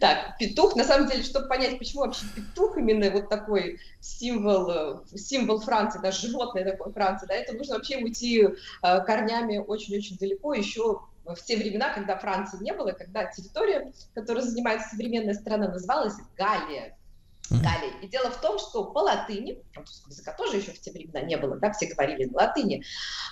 Так, 0.00 0.38
петух, 0.38 0.76
на 0.76 0.84
самом 0.84 1.08
деле, 1.08 1.22
чтобы 1.22 1.48
понять, 1.48 1.78
почему 1.78 2.02
вообще 2.02 2.26
петух 2.34 2.76
именно 2.76 3.10
вот 3.10 3.28
такой 3.28 3.80
символ, 4.00 4.70
э, 4.70 5.16
символ 5.16 5.60
Франции, 5.60 6.00
даже 6.00 6.28
животное 6.28 6.64
такое 6.64 6.92
Франции, 6.92 7.26
да, 7.26 7.34
это 7.34 7.54
нужно 7.54 7.76
вообще 7.76 7.98
уйти 7.98 8.42
э, 8.42 9.00
корнями 9.04 9.58
очень-очень 9.58 10.16
далеко, 10.18 10.54
еще 10.54 11.00
в 11.24 11.42
те 11.42 11.56
времена, 11.56 11.92
когда 11.92 12.16
Франции 12.16 12.62
не 12.62 12.72
было, 12.72 12.92
когда 12.92 13.24
территория, 13.24 13.92
которую 14.14 14.44
занимает 14.44 14.82
современная 14.82 15.34
страна, 15.34 15.68
называлась 15.68 16.14
Галлия. 16.36 16.96
Галлия. 17.50 17.92
И 18.02 18.08
дело 18.08 18.30
в 18.30 18.40
том, 18.40 18.58
что 18.58 18.84
по 18.84 18.98
латыни, 18.98 19.62
французского 19.72 20.10
языка 20.10 20.32
тоже 20.32 20.58
еще 20.58 20.72
в 20.72 20.80
те 20.80 20.92
времена 20.92 21.20
не 21.22 21.36
было, 21.36 21.56
да, 21.56 21.72
все 21.72 21.86
говорили 21.86 22.24
на 22.24 22.38
латыни, 22.38 22.84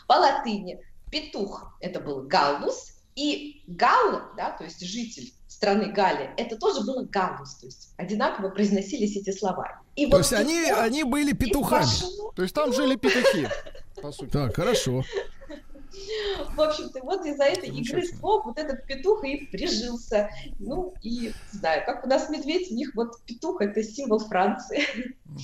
по 0.06 0.14
латыни 0.14 0.80
петух 1.10 1.76
это 1.80 2.00
был 2.00 2.22
галлус, 2.22 2.96
и 3.14 3.62
галл, 3.66 4.22
да, 4.36 4.50
то 4.50 4.64
есть 4.64 4.80
житель 4.80 5.32
страны 5.57 5.91
Галлия, 5.91 6.35
это 6.37 6.57
тоже 6.57 6.83
было 6.83 7.03
галлус, 7.05 7.55
то 7.55 7.66
есть 7.66 7.95
одинаково 7.97 8.51
произносились 8.51 9.16
эти 9.16 9.31
слова. 9.37 9.81
И 9.97 10.05
То 10.05 10.12
вот 10.12 10.19
есть 10.19 10.33
они, 10.35 10.61
петух 10.66 10.78
они 10.78 11.05
были 11.05 11.33
петухами. 11.33 11.83
пошло. 11.83 12.33
То 12.37 12.43
есть 12.43 12.55
там 12.55 12.73
жили 12.74 12.97
петухи, 12.97 13.49
по 14.03 14.12
сути. 14.12 14.31
Так, 14.31 14.55
хорошо. 14.55 15.03
В 16.55 16.61
общем-то, 16.61 17.01
вот 17.03 17.24
из-за 17.24 17.45
этой 17.45 17.70
игры 17.70 18.07
слов 18.07 18.45
вот 18.45 18.59
этот 18.59 18.87
петух 18.87 19.24
и 19.24 19.47
прижился. 19.47 20.28
Ну, 20.59 20.93
и, 21.03 21.33
не 21.53 21.59
знаю, 21.59 21.85
как 21.87 22.05
у 22.05 22.09
нас 22.09 22.28
медведь, 22.28 22.70
у 22.70 22.74
них 22.74 22.91
вот 22.95 23.19
петух— 23.23 23.61
это 23.62 23.83
символ 23.83 24.19
Франции. 24.19 24.85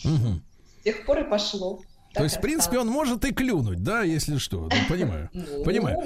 Мгм. 0.04 0.42
С 0.80 0.84
тех 0.84 1.06
пор 1.06 1.20
и 1.20 1.24
пошло. 1.24 1.80
То 2.12 2.16
Так 2.16 2.24
есть, 2.24 2.36
и 2.36 2.38
в 2.38 2.42
принципе, 2.42 2.78
он 2.78 2.88
может 2.88 3.24
и 3.24 3.32
клюнуть, 3.32 3.82
да, 3.82 4.02
если 4.02 4.36
что. 4.36 4.62
Ну, 4.62 4.70
понимаю. 4.88 5.30
Понимаю. 5.64 5.96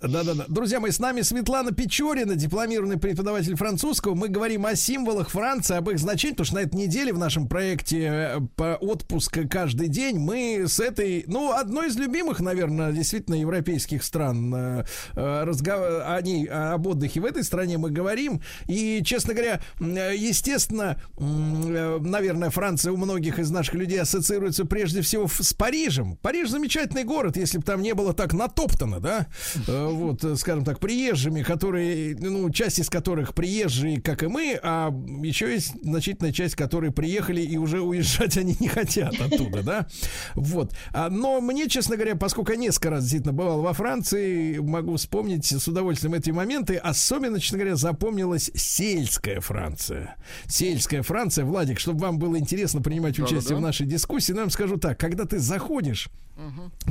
Да-да-да. 0.00 0.44
Друзья 0.48 0.80
мои, 0.80 0.90
с 0.90 0.98
нами 0.98 1.20
Светлана 1.22 1.70
Печорина, 1.70 2.34
дипломированный 2.34 2.98
преподаватель 2.98 3.54
французского. 3.56 4.14
Мы 4.14 4.28
говорим 4.28 4.66
о 4.66 4.74
символах 4.74 5.30
Франции, 5.30 5.76
об 5.76 5.88
их 5.90 5.98
значении, 6.00 6.34
потому 6.34 6.46
что 6.46 6.54
на 6.56 6.60
этой 6.60 6.74
неделе 6.74 7.12
в 7.12 7.18
нашем 7.18 7.46
проекте 7.46 8.02
э, 8.02 8.40
по 8.56 8.76
отпуск 8.80 9.38
каждый 9.48 9.86
день 9.88 10.18
мы 10.18 10.64
с 10.66 10.80
этой, 10.80 11.24
ну, 11.28 11.52
одной 11.52 11.88
из 11.88 11.96
любимых, 11.96 12.40
наверное, 12.40 12.90
действительно 12.92 13.36
европейских 13.36 14.02
стран, 14.02 14.52
э, 14.54 14.84
э, 15.14 15.44
разгов- 15.44 16.02
о 16.04 16.20
ней, 16.20 16.46
об 16.46 16.86
отдыхе 16.86 17.20
в 17.20 17.24
этой 17.24 17.44
стране 17.44 17.78
мы 17.78 17.90
говорим. 17.90 18.42
И, 18.66 19.02
честно 19.04 19.34
говоря, 19.34 19.60
естественно, 19.78 21.00
наверное, 21.16 22.50
Франция 22.50 22.92
у 22.92 22.96
многих 22.96 23.38
из 23.38 23.50
наших 23.50 23.74
людей 23.74 24.00
ассоциируется 24.00 24.63
прежде 24.64 25.02
всего 25.02 25.28
с 25.28 25.52
Парижем. 25.54 26.16
Париж 26.16 26.50
замечательный 26.50 27.04
город, 27.04 27.36
если 27.36 27.58
бы 27.58 27.64
там 27.64 27.82
не 27.82 27.94
было 27.94 28.12
так 28.12 28.32
натоптано, 28.32 29.00
да, 29.00 29.26
Э, 29.66 29.88
вот, 29.90 30.24
э, 30.24 30.36
скажем 30.36 30.64
так, 30.64 30.80
приезжими, 30.80 31.42
которые, 31.42 32.16
ну, 32.18 32.50
часть 32.50 32.78
из 32.78 32.90
которых 32.90 33.34
приезжие, 33.34 34.00
как 34.00 34.22
и 34.22 34.26
мы, 34.26 34.58
а 34.62 34.90
еще 35.22 35.52
есть 35.52 35.74
значительная 35.82 36.32
часть, 36.32 36.54
которые 36.54 36.92
приехали 36.92 37.40
и 37.40 37.56
уже 37.56 37.80
уезжать 37.80 38.36
они 38.36 38.56
не 38.60 38.68
хотят 38.68 39.14
оттуда, 39.20 39.62
да, 39.62 39.86
вот. 40.34 40.74
А, 40.92 41.10
но 41.10 41.40
мне, 41.40 41.68
честно 41.68 41.96
говоря, 41.96 42.16
поскольку 42.16 42.52
я 42.52 42.58
несколько 42.58 42.90
раз 42.90 43.02
действительно 43.02 43.32
бывал 43.32 43.62
во 43.62 43.72
Франции, 43.72 44.58
могу 44.58 44.96
вспомнить 44.96 45.46
с 45.46 45.68
удовольствием 45.68 46.14
эти 46.14 46.30
моменты, 46.30 46.76
особенно, 46.76 47.40
честно 47.40 47.58
говоря, 47.58 47.76
запомнилась 47.76 48.50
сельская 48.54 49.40
Франция. 49.40 50.16
Сельская 50.46 51.02
Франция, 51.02 51.44
Владик, 51.44 51.78
чтобы 51.78 52.00
вам 52.00 52.18
было 52.18 52.38
интересно 52.38 52.80
принимать 52.80 53.18
участие 53.18 53.40
Да-да-да. 53.40 53.56
в 53.56 53.60
нашей 53.60 53.86
дискуссии, 53.86 54.32
вам 54.32 54.50
скажу 54.54 54.76
так, 54.78 54.98
когда 54.98 55.24
ты 55.26 55.38
заходишь 55.38 56.08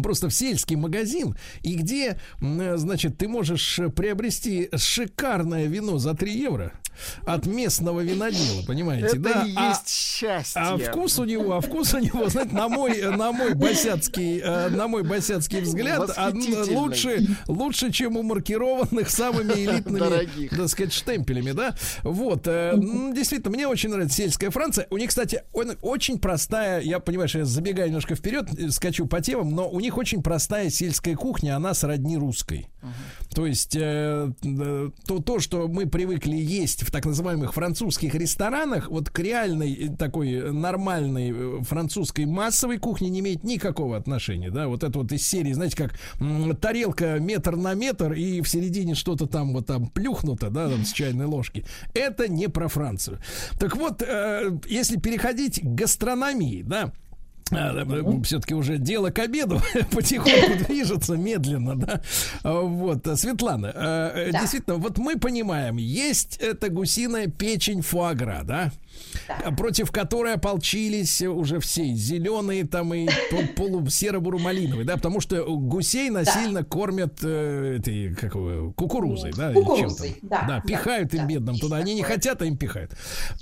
просто 0.01 0.29
в 0.29 0.33
сельский 0.33 0.77
магазин, 0.77 1.35
и 1.63 1.75
где, 1.75 2.17
э, 2.41 2.77
значит, 2.77 3.17
ты 3.17 3.27
можешь 3.27 3.77
приобрести 3.93 4.69
шикарное 4.75 5.65
вино 5.65 5.97
за 5.97 6.13
3 6.13 6.31
евро, 6.33 6.71
от 7.25 7.45
местного 7.47 8.01
винодела, 8.01 8.61
понимаете, 8.65 9.07
Это 9.07 9.19
да? 9.19 9.43
и 9.47 9.53
А- 9.57 9.69
есть 9.69 9.89
счастье. 9.89 10.61
а 10.61 10.77
вкус 10.77 11.17
у 11.19 11.25
него, 11.25 11.53
а 11.55 11.59
вкус 11.59 11.93
у 11.95 11.97
него, 11.99 12.29
знаете, 12.29 12.53
на 12.53 12.69
мой, 12.69 13.01
на 13.01 13.31
мой 13.31 13.53
босяцкий, 13.55 14.39
э, 14.39 14.69
на 14.69 14.87
мой 14.87 15.03
босяцкий 15.03 15.59
взгляд, 15.61 16.09
а, 16.15 16.31
лучше, 16.71 17.25
лучше, 17.47 17.91
чем 17.91 18.15
у 18.15 18.21
маркированных 18.23 19.09
самыми 19.09 19.53
элитными, 19.53 19.99
Дорогих. 19.99 20.51
так 20.51 20.69
сказать, 20.69 20.93
штемпелями, 20.93 21.51
да. 21.51 21.75
Вот, 22.03 22.43
э, 22.47 22.73
действительно, 23.13 23.51
мне 23.55 23.67
очень 23.67 23.89
нравится 23.89 24.17
сельская 24.17 24.51
Франция. 24.51 24.87
У 24.91 24.97
них, 24.97 25.09
кстати, 25.09 25.43
очень 25.81 26.19
простая, 26.19 26.79
я 26.81 26.99
понимаю, 26.99 27.27
что 27.27 27.39
я 27.39 27.45
забегаю 27.53 27.87
немножко 27.87 28.15
вперед, 28.15 28.47
э, 28.57 28.69
скачу 28.69 29.07
по 29.07 29.21
темам, 29.21 29.51
но 29.51 29.69
у 29.69 29.79
них 29.79 29.97
очень 29.97 30.21
простая 30.21 30.69
сельская 30.69 31.15
кухня, 31.15 31.55
она 31.55 31.73
сродни 31.73 32.17
русской. 32.17 32.67
То 33.33 33.45
есть 33.45 33.75
э, 33.75 34.31
э, 34.43 34.89
то, 35.07 35.19
то, 35.19 35.39
что 35.39 35.67
мы 35.67 35.87
привыкли 35.87 36.35
есть 36.35 36.83
в 36.83 36.91
так 36.91 37.05
называемых 37.05 37.53
французских 37.53 38.13
ресторанах, 38.13 38.89
вот 38.89 39.09
к 39.09 39.19
реальной 39.19 39.73
э, 39.73 39.95
такой 39.95 40.51
нормальной 40.51 41.63
французской 41.63 42.25
массовой 42.25 42.77
кухне 42.77 43.09
не 43.09 43.21
имеет 43.21 43.43
никакого 43.43 43.97
отношения, 43.97 44.51
да, 44.51 44.67
вот 44.67 44.83
это 44.83 44.99
вот 44.99 45.11
из 45.11 45.25
серии, 45.25 45.53
знаете, 45.53 45.77
как 45.77 45.99
м, 46.19 46.55
тарелка 46.57 47.19
метр 47.19 47.55
на 47.55 47.73
метр 47.73 48.13
и 48.13 48.41
в 48.41 48.49
середине 48.49 48.95
что-то 48.95 49.25
там 49.25 49.53
вот 49.53 49.67
там 49.67 49.87
плюхнуто, 49.87 50.49
да, 50.49 50.69
там 50.69 50.85
с 50.85 50.91
чайной 50.91 51.25
ложки. 51.25 51.65
Это 51.93 52.27
не 52.27 52.47
про 52.47 52.67
Францию. 52.67 53.19
Так 53.59 53.75
вот, 53.75 54.01
э, 54.01 54.51
если 54.67 54.97
переходить 54.97 55.59
к 55.61 55.65
гастрономии, 55.65 56.61
да, 56.61 56.93
все-таки 58.23 58.53
уже 58.53 58.77
дело 58.77 59.09
к 59.09 59.19
обеду 59.19 59.61
потихоньку 59.91 60.65
движется 60.67 61.15
медленно, 61.15 61.75
да. 61.75 62.01
А, 62.43 62.61
Вот, 62.61 63.07
а, 63.07 63.15
Светлана, 63.15 63.67
э, 63.67 64.11
э, 64.27 64.31
Да. 64.31 64.39
действительно, 64.41 64.77
вот 64.77 64.97
мы 64.97 65.17
понимаем, 65.17 65.77
есть 65.77 66.37
эта 66.37 66.69
гусиная 66.69 67.27
печень 67.27 67.81
фуагра, 67.81 68.41
да? 68.43 68.71
А, 69.27 69.51
Против 69.51 69.91
которой 69.91 70.33
ополчились 70.33 71.21
уже 71.21 71.59
все. 71.59 71.93
Зеленые 71.93 72.65
там 72.65 72.93
и 72.93 73.07
пол- 73.31 73.47
полу 73.55 73.87
серо-буро-малиновые, 73.87 74.85
да, 74.85 74.95
потому 74.95 75.19
что 75.21 75.43
гусей 75.45 76.09
насильно 76.09 76.63
кормят 76.63 77.19
э, 77.23 77.77
этой, 77.79 78.15
как 78.15 78.33
кукурузой, 78.75 79.31
да, 79.35 79.53
Кукурузой, 79.53 80.17
да, 80.21 80.41
да, 80.41 80.47
да, 80.47 80.61
пихают 80.61 81.13
им 81.13 81.21
да, 81.21 81.25
бедным 81.27 81.57
туда, 81.57 81.77
они 81.77 81.93
не 81.95 82.03
хотят, 82.03 82.41
а 82.41 82.45
им 82.45 82.57
пихают. 82.57 82.91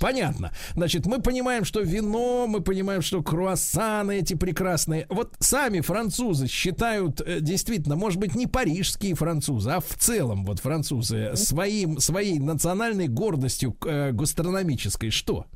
Понятно. 0.00 0.52
Значит, 0.74 1.06
мы 1.06 1.20
понимаем, 1.20 1.64
что 1.64 1.80
вино, 1.80 2.46
мы 2.46 2.60
понимаем, 2.60 3.02
что 3.02 3.22
круассаны 3.22 4.18
эти 4.18 4.34
прекрасные. 4.34 5.06
Вот 5.08 5.34
сами 5.40 5.80
французы 5.80 6.46
считают, 6.46 7.20
э, 7.20 7.40
действительно, 7.40 7.96
может 7.96 8.18
быть, 8.18 8.34
не 8.34 8.46
парижские 8.46 9.14
французы, 9.14 9.70
а 9.70 9.80
в 9.80 9.94
целом 9.98 10.44
вот 10.44 10.60
французы 10.60 11.32
своим, 11.34 11.98
своей 11.98 12.38
национальной 12.38 13.08
гордостью 13.08 13.76
э, 13.84 14.12
гастрономической. 14.12 15.10
Что? 15.10 15.46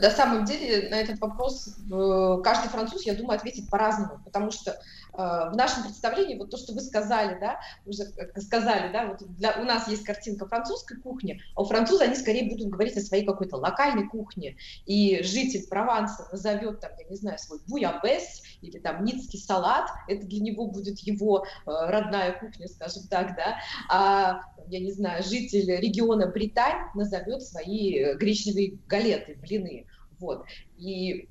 На 0.00 0.10
самом 0.10 0.44
деле 0.44 0.88
на 0.88 0.96
этот 0.96 1.20
вопрос 1.20 1.68
э, 1.68 2.42
каждый 2.42 2.68
француз, 2.68 3.02
я 3.02 3.14
думаю, 3.14 3.36
ответит 3.36 3.68
по-разному, 3.68 4.20
потому 4.24 4.50
что 4.50 4.72
э, 4.72 4.76
в 5.12 5.52
нашем 5.54 5.84
представлении 5.84 6.36
вот 6.36 6.50
то, 6.50 6.56
что 6.56 6.72
вы 6.72 6.80
сказали, 6.80 7.38
да, 7.38 7.60
уже 7.86 8.06
как 8.06 8.40
сказали, 8.42 8.92
да, 8.92 9.06
вот 9.06 9.22
для, 9.36 9.52
у 9.60 9.64
нас 9.64 9.88
есть 9.88 10.04
картинка 10.04 10.46
французской 10.46 10.98
кухни, 10.98 11.40
а 11.54 11.62
у 11.62 11.64
француза 11.64 12.04
они 12.04 12.16
скорее 12.16 12.50
будут 12.50 12.68
говорить 12.68 12.96
о 12.96 13.00
своей 13.00 13.24
какой-то 13.24 13.56
локальной 13.56 14.08
кухне, 14.08 14.56
и 14.86 15.22
житель 15.22 15.66
Прованса 15.68 16.28
назовет 16.30 16.80
там, 16.80 16.90
я 16.98 17.08
не 17.08 17.16
знаю, 17.16 17.38
свой 17.38 17.60
буябес 17.66 18.42
или 18.64 18.78
там 18.78 19.04
ницкий 19.04 19.38
салат, 19.38 19.88
это 20.08 20.26
для 20.26 20.40
него 20.40 20.66
будет 20.66 20.98
его 21.00 21.44
э, 21.44 21.44
родная 21.66 22.32
кухня, 22.38 22.68
скажем 22.68 23.04
так, 23.08 23.36
да, 23.36 23.58
а 23.88 24.40
я 24.68 24.80
не 24.80 24.92
знаю, 24.92 25.22
житель 25.22 25.76
региона 25.76 26.26
Британь 26.26 26.88
назовет 26.94 27.42
свои 27.42 27.98
э, 27.98 28.16
гречневые 28.16 28.78
галеты, 28.86 29.36
блины. 29.40 29.86
Вот. 30.18 30.44
И, 30.76 31.28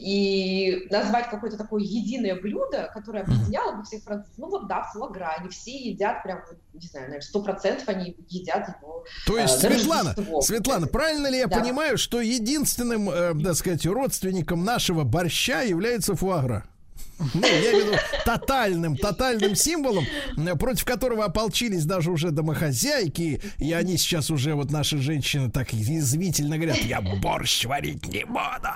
и 0.00 0.86
назвать 0.90 1.28
какое-то 1.28 1.58
такое 1.58 1.82
единое 1.82 2.40
блюдо, 2.40 2.90
которое 2.94 3.22
объединяло 3.22 3.72
бы 3.76 3.84
всех 3.84 4.02
французов. 4.02 4.38
Ну 4.38 4.48
вот 4.48 4.66
да, 4.66 4.82
фуагра, 4.84 5.34
они 5.38 5.50
все 5.50 5.76
едят 5.76 6.22
прям, 6.22 6.40
не 6.72 6.86
знаю, 6.86 7.06
наверное, 7.06 7.26
сто 7.26 7.42
процентов 7.42 7.88
они 7.88 8.16
едят 8.28 8.68
его. 8.80 9.04
То 9.26 9.36
э, 9.36 9.42
есть, 9.42 9.62
на 9.62 9.70
Светлана, 9.70 10.14
Рождество. 10.14 10.40
Светлана, 10.40 10.86
правильно 10.86 11.26
ли 11.28 11.38
я 11.38 11.46
Да. 11.46 11.58
понимаю, 11.60 11.98
что 11.98 12.20
единственным, 12.20 13.10
э, 13.10 13.34
так 13.44 13.54
сказать, 13.56 13.84
родственником 13.84 14.64
нашего 14.64 15.04
борща 15.04 15.60
является 15.62 16.14
фуагра? 16.14 16.64
Ну, 17.34 17.42
я 17.42 17.60
имею 17.60 17.84
в 17.84 17.86
виду 17.86 17.98
тотальным, 18.24 18.96
тотальным 18.96 19.54
символом, 19.54 20.06
против 20.58 20.84
которого 20.84 21.24
ополчились 21.24 21.84
даже 21.84 22.10
уже 22.10 22.30
домохозяйки, 22.30 23.42
и 23.58 23.72
они 23.72 23.96
сейчас 23.96 24.30
уже, 24.30 24.54
вот 24.54 24.70
наши 24.70 24.98
женщины 24.98 25.50
так 25.50 25.72
язвительно 25.72 26.56
говорят, 26.56 26.78
я 26.78 27.00
борщ 27.00 27.64
варить 27.66 28.06
не 28.06 28.24
буду, 28.24 28.68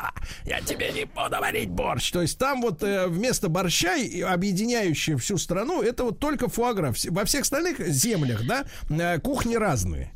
я 0.45 0.61
тебе 0.61 0.93
не 0.93 1.05
буду 1.05 1.41
варить 1.41 1.71
борщ. 1.71 2.11
То 2.13 2.23
есть 2.23 2.39
там 2.39 2.63
вот 2.63 2.83
э, 2.83 3.07
вместо 3.07 3.49
борща, 3.49 3.97
и 3.97 4.21
объединяющее 4.21 5.17
всю 5.17 5.39
страну, 5.39 5.83
это 5.83 6.05
вот 6.05 6.19
только 6.19 6.49
фуагра. 6.49 6.95
Во 7.11 7.25
всех 7.25 7.43
остальных 7.43 7.79
землях, 7.89 8.47
да, 8.47 8.65
э, 8.91 9.19
кухни 9.21 9.57
разные. 9.57 10.14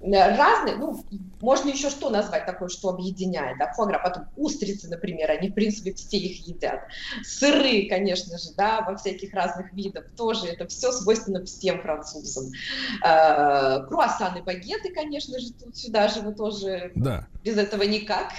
Разные, 0.00 0.76
ну, 0.76 1.04
можно 1.40 1.70
еще 1.70 1.90
что 1.90 2.10
назвать 2.10 2.46
такое, 2.46 2.68
что 2.68 2.90
объединяет, 2.90 3.58
да, 3.58 3.72
фуагра, 3.72 4.00
потом 4.02 4.24
устрицы, 4.36 4.88
например, 4.88 5.30
они, 5.30 5.48
в 5.48 5.54
принципе, 5.54 5.92
все 5.94 6.18
их 6.18 6.46
едят, 6.46 6.80
сыры, 7.22 7.88
конечно 7.88 8.38
же, 8.38 8.50
да, 8.56 8.82
во 8.82 8.96
всяких 8.96 9.32
разных 9.34 9.72
видах, 9.72 10.04
тоже 10.16 10.46
это 10.48 10.66
все 10.66 10.92
свойственно 10.92 11.44
всем 11.44 11.80
французам, 11.82 12.52
Э, 13.04 13.80
круассаны, 13.86 14.42
багеты, 14.42 14.92
конечно 14.92 15.38
же, 15.38 15.52
тут 15.52 15.76
сюда 15.76 16.08
же 16.08 16.20
вы 16.20 16.34
тоже, 16.34 16.92
Да. 16.94 17.26
без 17.42 17.56
этого 17.56 17.82
никак. 17.82 18.32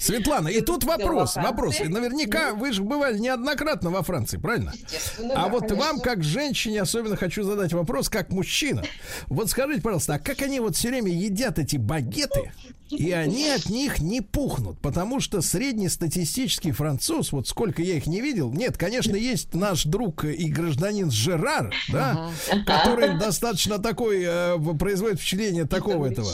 Светлана, 0.00 0.48
и 0.48 0.60
тут 0.60 0.84
вопрос, 0.84 1.36
вопрос. 1.36 1.80
И 1.80 1.88
наверняка 1.88 2.54
вы 2.54 2.72
же 2.72 2.82
бывали 2.82 3.18
неоднократно 3.18 3.90
во 3.90 4.02
Франции, 4.02 4.36
правильно? 4.38 4.72
А 5.18 5.22
да, 5.22 5.48
вот 5.48 5.62
конечно. 5.62 5.76
вам, 5.84 6.00
как 6.00 6.22
женщине, 6.22 6.82
особенно 6.82 7.16
хочу 7.16 7.42
задать 7.42 7.72
вопрос, 7.72 8.08
как 8.08 8.30
мужчина. 8.30 8.82
Вот 9.26 9.50
скажите, 9.50 9.80
пожалуйста, 9.82 10.14
а 10.14 10.18
как 10.18 10.42
они 10.42 10.60
вот 10.60 10.76
все 10.76 10.88
время 10.88 11.10
едят 11.12 11.58
эти 11.58 11.76
багеты, 11.76 12.52
и 12.90 13.10
они 13.12 13.48
от 13.50 13.68
них 13.68 13.98
не 14.00 14.20
пухнут? 14.22 14.78
Потому 14.80 15.20
что 15.20 15.42
среднестатистический 15.42 16.72
француз, 16.72 17.32
вот 17.32 17.46
сколько 17.48 17.82
я 17.82 17.96
их 17.96 18.06
не 18.06 18.20
видел, 18.20 18.50
нет, 18.52 18.78
конечно, 18.78 19.14
есть 19.16 19.52
наш 19.54 19.84
друг 19.84 20.24
и 20.24 20.48
гражданин 20.50 21.10
Жерар, 21.10 21.74
да, 21.90 22.30
который 22.66 23.18
достаточно 23.18 23.78
такой, 23.78 24.22
э, 24.24 24.58
производит 24.78 25.18
впечатление 25.18 25.66
такого 25.66 26.06
этого. 26.06 26.30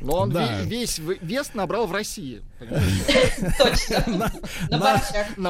Но 0.00 0.18
он 0.20 0.30
Да. 0.30 0.60
весь 0.62 0.98
вес 0.98 1.50
набрал 1.54 1.86
в 1.86 1.92
России. 1.92 2.42
Точно. 3.58 4.30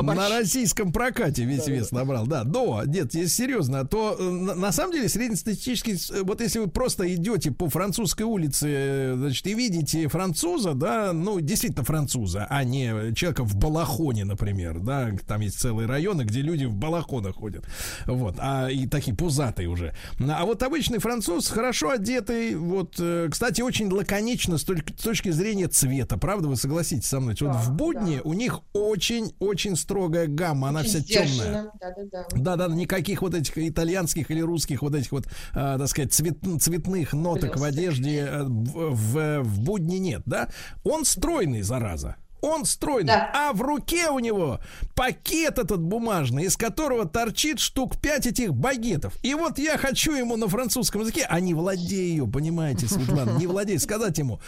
на, 0.00 0.28
российском 0.28 0.92
прокате 0.92 1.44
весь 1.44 1.66
вес 1.66 1.92
набрал, 1.92 2.26
да. 2.26 2.44
Но, 2.44 2.82
нет, 2.84 3.14
если 3.14 3.28
серьезно, 3.28 3.86
то 3.86 4.16
э, 4.18 4.22
на, 4.22 4.72
самом 4.72 4.92
деле 4.92 5.08
среднестатистический, 5.08 5.96
э, 6.12 6.22
вот 6.22 6.40
если 6.40 6.58
вы 6.60 6.68
просто 6.68 7.12
идете 7.14 7.50
по 7.50 7.68
французской 7.68 8.22
улице, 8.22 8.66
э, 8.68 9.14
значит, 9.16 9.46
и 9.46 9.54
видите 9.54 10.08
француза, 10.08 10.74
да, 10.74 11.12
ну, 11.12 11.40
действительно 11.40 11.84
француза, 11.84 12.46
а 12.48 12.64
не 12.64 13.14
человека 13.14 13.44
в 13.44 13.56
балахоне, 13.56 14.24
например, 14.24 14.80
да, 14.80 15.10
там 15.26 15.40
есть 15.40 15.58
целые 15.58 15.88
районы, 15.88 16.22
где 16.22 16.40
люди 16.40 16.64
в 16.64 16.74
балахонах 16.74 17.36
ходят, 17.36 17.64
вот, 18.06 18.36
а 18.38 18.68
и 18.68 18.86
такие 18.86 19.16
пузатые 19.16 19.68
уже. 19.68 19.94
А 20.20 20.44
вот 20.44 20.62
обычный 20.62 20.98
француз 20.98 21.48
хорошо 21.48 21.90
одетый, 21.90 22.54
вот, 22.54 23.00
кстати, 23.30 23.62
очень 23.62 23.90
лаконично 23.90 24.58
с 24.58 24.64
точки 24.64 25.30
зрения 25.30 25.68
цвета, 25.68 26.16
правда, 26.16 26.48
вы 26.48 26.56
согласитесь 26.56 27.08
со 27.08 27.20
мной? 27.20 27.34
Вот 27.52 27.64
в 27.64 27.72
будни 27.72 28.20
у 28.24 28.32
них 28.32 28.60
очень-очень 28.72 29.76
строгая 29.76 30.26
гамма, 30.26 30.68
она 30.68 30.82
вся 30.82 31.00
темная. 31.00 31.70
Да-да-да. 31.80 32.26
Да, 32.32 32.56
да, 32.56 32.74
никаких 32.74 33.22
вот 33.22 33.34
этих 33.34 33.56
итальянских 33.58 34.30
или 34.30 34.40
русских 34.40 34.82
вот 34.82 34.94
этих 34.94 35.12
вот, 35.12 35.26
а, 35.54 35.78
так 35.78 35.88
сказать, 35.88 36.12
цвет, 36.12 36.38
цветных 36.60 37.12
ноток 37.12 37.56
в 37.56 37.60
Блесток. 37.60 37.68
одежде 37.68 38.18
э, 38.20 38.42
в, 38.44 38.94
в, 38.94 39.40
в 39.42 39.60
будни 39.60 39.96
нет, 39.96 40.22
да? 40.26 40.48
Он 40.84 41.04
стройный, 41.04 41.62
зараза. 41.62 42.16
Он 42.40 42.64
стройный, 42.64 43.08
Да. 43.08 43.32
а 43.34 43.52
в 43.52 43.60
руке 43.62 44.10
у 44.10 44.20
него 44.20 44.60
пакет 44.94 45.58
этот 45.58 45.82
бумажный, 45.82 46.44
из 46.44 46.56
которого 46.56 47.04
торчит 47.04 47.58
штук 47.58 48.00
пять 48.00 48.26
этих 48.26 48.54
багетов. 48.54 49.14
И 49.24 49.34
вот 49.34 49.58
я 49.58 49.76
хочу 49.76 50.12
ему 50.14 50.36
на 50.36 50.46
французском 50.46 51.00
языке, 51.00 51.26
а 51.28 51.40
не 51.40 51.52
владею, 51.52 52.28
понимаете, 52.28 52.86
Светлана, 52.86 53.32
не 53.40 53.48
владею, 53.48 53.80
сказать 53.80 54.16
ему, 54.18 54.40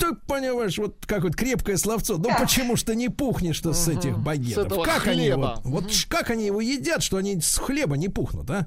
ты 0.00 0.14
понимаешь, 0.26 0.76
вот 0.78 1.04
как 1.06 1.22
вот 1.22 1.36
крепкое 1.36 1.76
словцо. 1.76 2.16
Ну 2.18 2.30
почему 2.40 2.76
ты 2.76 2.94
не 2.96 3.08
пухнешь 3.08 3.56
что 3.56 3.72
с 3.72 3.86
этих 3.88 4.18
багетов? 4.18 4.64
как 4.84 5.06
они 5.06 5.30
вот, 5.30 5.60
вот 5.64 5.84
как 6.08 6.30
они 6.30 6.46
его 6.46 6.60
едят, 6.60 7.02
что 7.02 7.18
они 7.18 7.40
с 7.40 7.56
хлеба 7.58 7.96
не 7.96 8.08
пухнут, 8.08 8.50
а? 8.50 8.66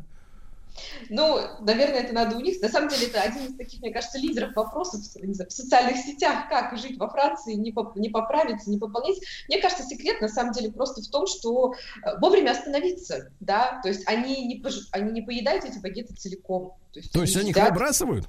Ну, 1.10 1.40
наверное, 1.60 2.00
это 2.00 2.14
надо 2.14 2.36
у 2.36 2.40
них. 2.40 2.60
На 2.62 2.68
самом 2.70 2.90
деле, 2.90 3.06
это 3.08 3.22
один 3.22 3.46
из 3.46 3.56
таких, 3.56 3.80
мне 3.82 3.92
кажется, 3.92 4.18
лидеров 4.18 4.56
вопросов 4.56 5.02
знаю, 5.04 5.48
в 5.50 5.54
социальных 5.54 5.98
сетях, 5.98 6.50
как 6.50 6.76
жить 6.80 6.98
во 6.98 7.10
Франции, 7.10 7.54
не, 7.54 7.72
поп- 7.72 7.96
не 7.96 8.10
поправиться, 8.10 8.72
не 8.72 8.80
пополнять. 8.80 9.18
Мне 9.48 9.62
кажется, 9.62 9.84
секрет 9.86 10.20
на 10.22 10.30
самом 10.30 10.52
деле 10.54 10.72
просто 10.72 11.02
в 11.04 11.08
том, 11.10 11.28
что 11.28 11.74
э, 12.04 12.18
вовремя 12.20 12.52
остановиться, 12.52 13.30
да, 13.40 13.80
то 13.84 13.90
есть 13.90 14.02
они 14.08 14.46
не, 14.48 14.62
пож- 14.62 14.88
они 14.92 15.12
не 15.12 15.22
поедают 15.22 15.64
эти 15.66 15.78
багеты 15.78 16.16
целиком. 16.16 16.74
То 16.92 17.00
есть 17.00 17.36
они 17.42 17.52
их 17.52 17.56
едят- 17.58 17.70
выбрасывают? 17.70 18.28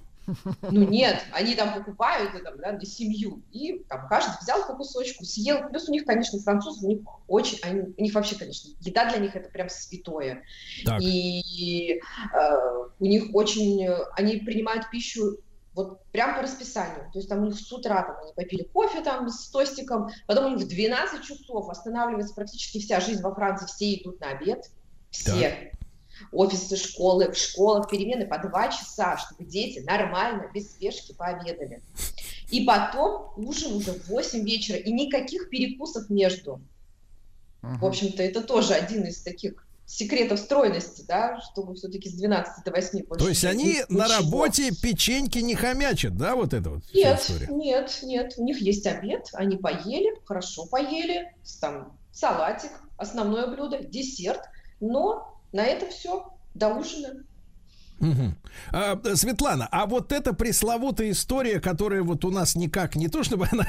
Ну 0.62 0.88
нет, 0.88 1.22
они 1.32 1.54
там 1.54 1.74
покупают 1.74 2.32
там, 2.42 2.58
да, 2.58 2.72
на 2.72 2.84
семью, 2.84 3.42
и 3.52 3.84
там 3.88 4.08
каждый 4.08 4.40
взял 4.40 4.66
по 4.66 4.74
кусочку, 4.74 5.24
съел. 5.24 5.68
Плюс 5.68 5.88
у 5.88 5.92
них, 5.92 6.04
конечно, 6.04 6.38
французы, 6.40 6.86
у 6.86 6.88
них 6.88 7.00
очень, 7.28 7.58
они, 7.62 7.94
у 7.96 8.02
них 8.02 8.14
вообще, 8.14 8.36
конечно, 8.36 8.70
еда 8.80 9.10
для 9.10 9.18
них 9.18 9.36
это 9.36 9.50
прям 9.50 9.68
святое. 9.68 10.42
Так. 10.84 11.00
И 11.00 12.00
э, 12.32 12.56
у 12.98 13.04
них 13.04 13.34
очень, 13.34 13.86
они 14.16 14.36
принимают 14.36 14.90
пищу 14.90 15.38
вот 15.74 16.04
прям 16.12 16.36
по 16.36 16.42
расписанию. 16.42 17.10
То 17.12 17.18
есть 17.18 17.28
там 17.28 17.42
у 17.42 17.46
них 17.46 17.58
с 17.58 17.72
утра 17.72 18.02
там, 18.02 18.16
они 18.22 18.32
попили 18.32 18.62
кофе 18.62 19.00
там 19.02 19.28
с 19.28 19.48
тостиком, 19.48 20.08
потом 20.26 20.46
у 20.46 20.56
них 20.56 20.64
в 20.64 20.68
12 20.68 21.24
часов 21.24 21.68
останавливается 21.68 22.34
практически 22.34 22.78
вся 22.78 23.00
жизнь 23.00 23.22
во 23.22 23.34
Франции, 23.34 23.66
все 23.66 23.94
идут 23.94 24.20
на 24.20 24.30
обед, 24.30 24.70
все. 25.10 25.72
Офисы, 26.32 26.76
школы, 26.76 27.30
в 27.30 27.36
школах 27.36 27.88
перемены 27.88 28.26
по 28.26 28.38
два 28.38 28.68
часа, 28.68 29.18
чтобы 29.18 29.44
дети 29.44 29.80
нормально, 29.80 30.50
без 30.52 30.70
спешки 30.70 31.12
пообедали. 31.12 31.82
И 32.50 32.64
потом 32.64 33.32
ужин 33.36 33.74
уже 33.74 33.92
в 33.92 34.08
8 34.08 34.44
вечера, 34.44 34.78
и 34.78 34.92
никаких 34.92 35.50
перекусов 35.50 36.10
между. 36.10 36.60
В 37.62 37.84
общем-то, 37.84 38.22
это 38.22 38.42
тоже 38.42 38.74
один 38.74 39.04
из 39.04 39.22
таких 39.22 39.64
секретов 39.86 40.38
стройности, 40.38 41.04
да, 41.06 41.40
чтобы 41.40 41.74
все-таки 41.74 42.08
с 42.08 42.14
12 42.14 42.64
до 42.64 42.70
8 42.70 43.04
больше 43.06 43.24
То 43.24 43.28
есть 43.28 43.44
они 43.44 43.64
ничего. 43.64 43.86
на 43.88 44.08
работе 44.08 44.70
печеньки 44.70 45.38
не 45.38 45.54
хомячат, 45.54 46.16
да, 46.16 46.34
вот 46.34 46.54
это 46.54 46.70
вот? 46.70 46.84
Нет, 46.92 47.30
нет, 47.50 47.98
нет. 48.02 48.34
У 48.36 48.44
них 48.44 48.60
есть 48.60 48.86
обед, 48.86 49.28
они 49.34 49.56
поели, 49.56 50.14
хорошо 50.24 50.66
поели, 50.66 51.34
там 51.60 51.98
салатик, 52.12 52.70
основное 52.96 53.46
блюдо, 53.48 53.82
десерт, 53.82 54.42
но 54.80 55.33
на 55.54 55.64
это 55.64 55.88
все 55.88 56.26
до 56.54 56.68
ужина. 56.74 57.24
Мгм. 58.00 58.34
А, 58.72 59.00
Светлана, 59.14 59.68
а 59.70 59.86
вот 59.86 60.10
эта 60.10 60.34
пресловутая 60.34 61.12
история, 61.12 61.60
которая 61.60 62.02
вот 62.02 62.24
у 62.24 62.30
нас 62.30 62.56
никак 62.56 62.96
не 62.96 63.08
то 63.08 63.22
чтобы 63.22 63.46
она 63.52 63.64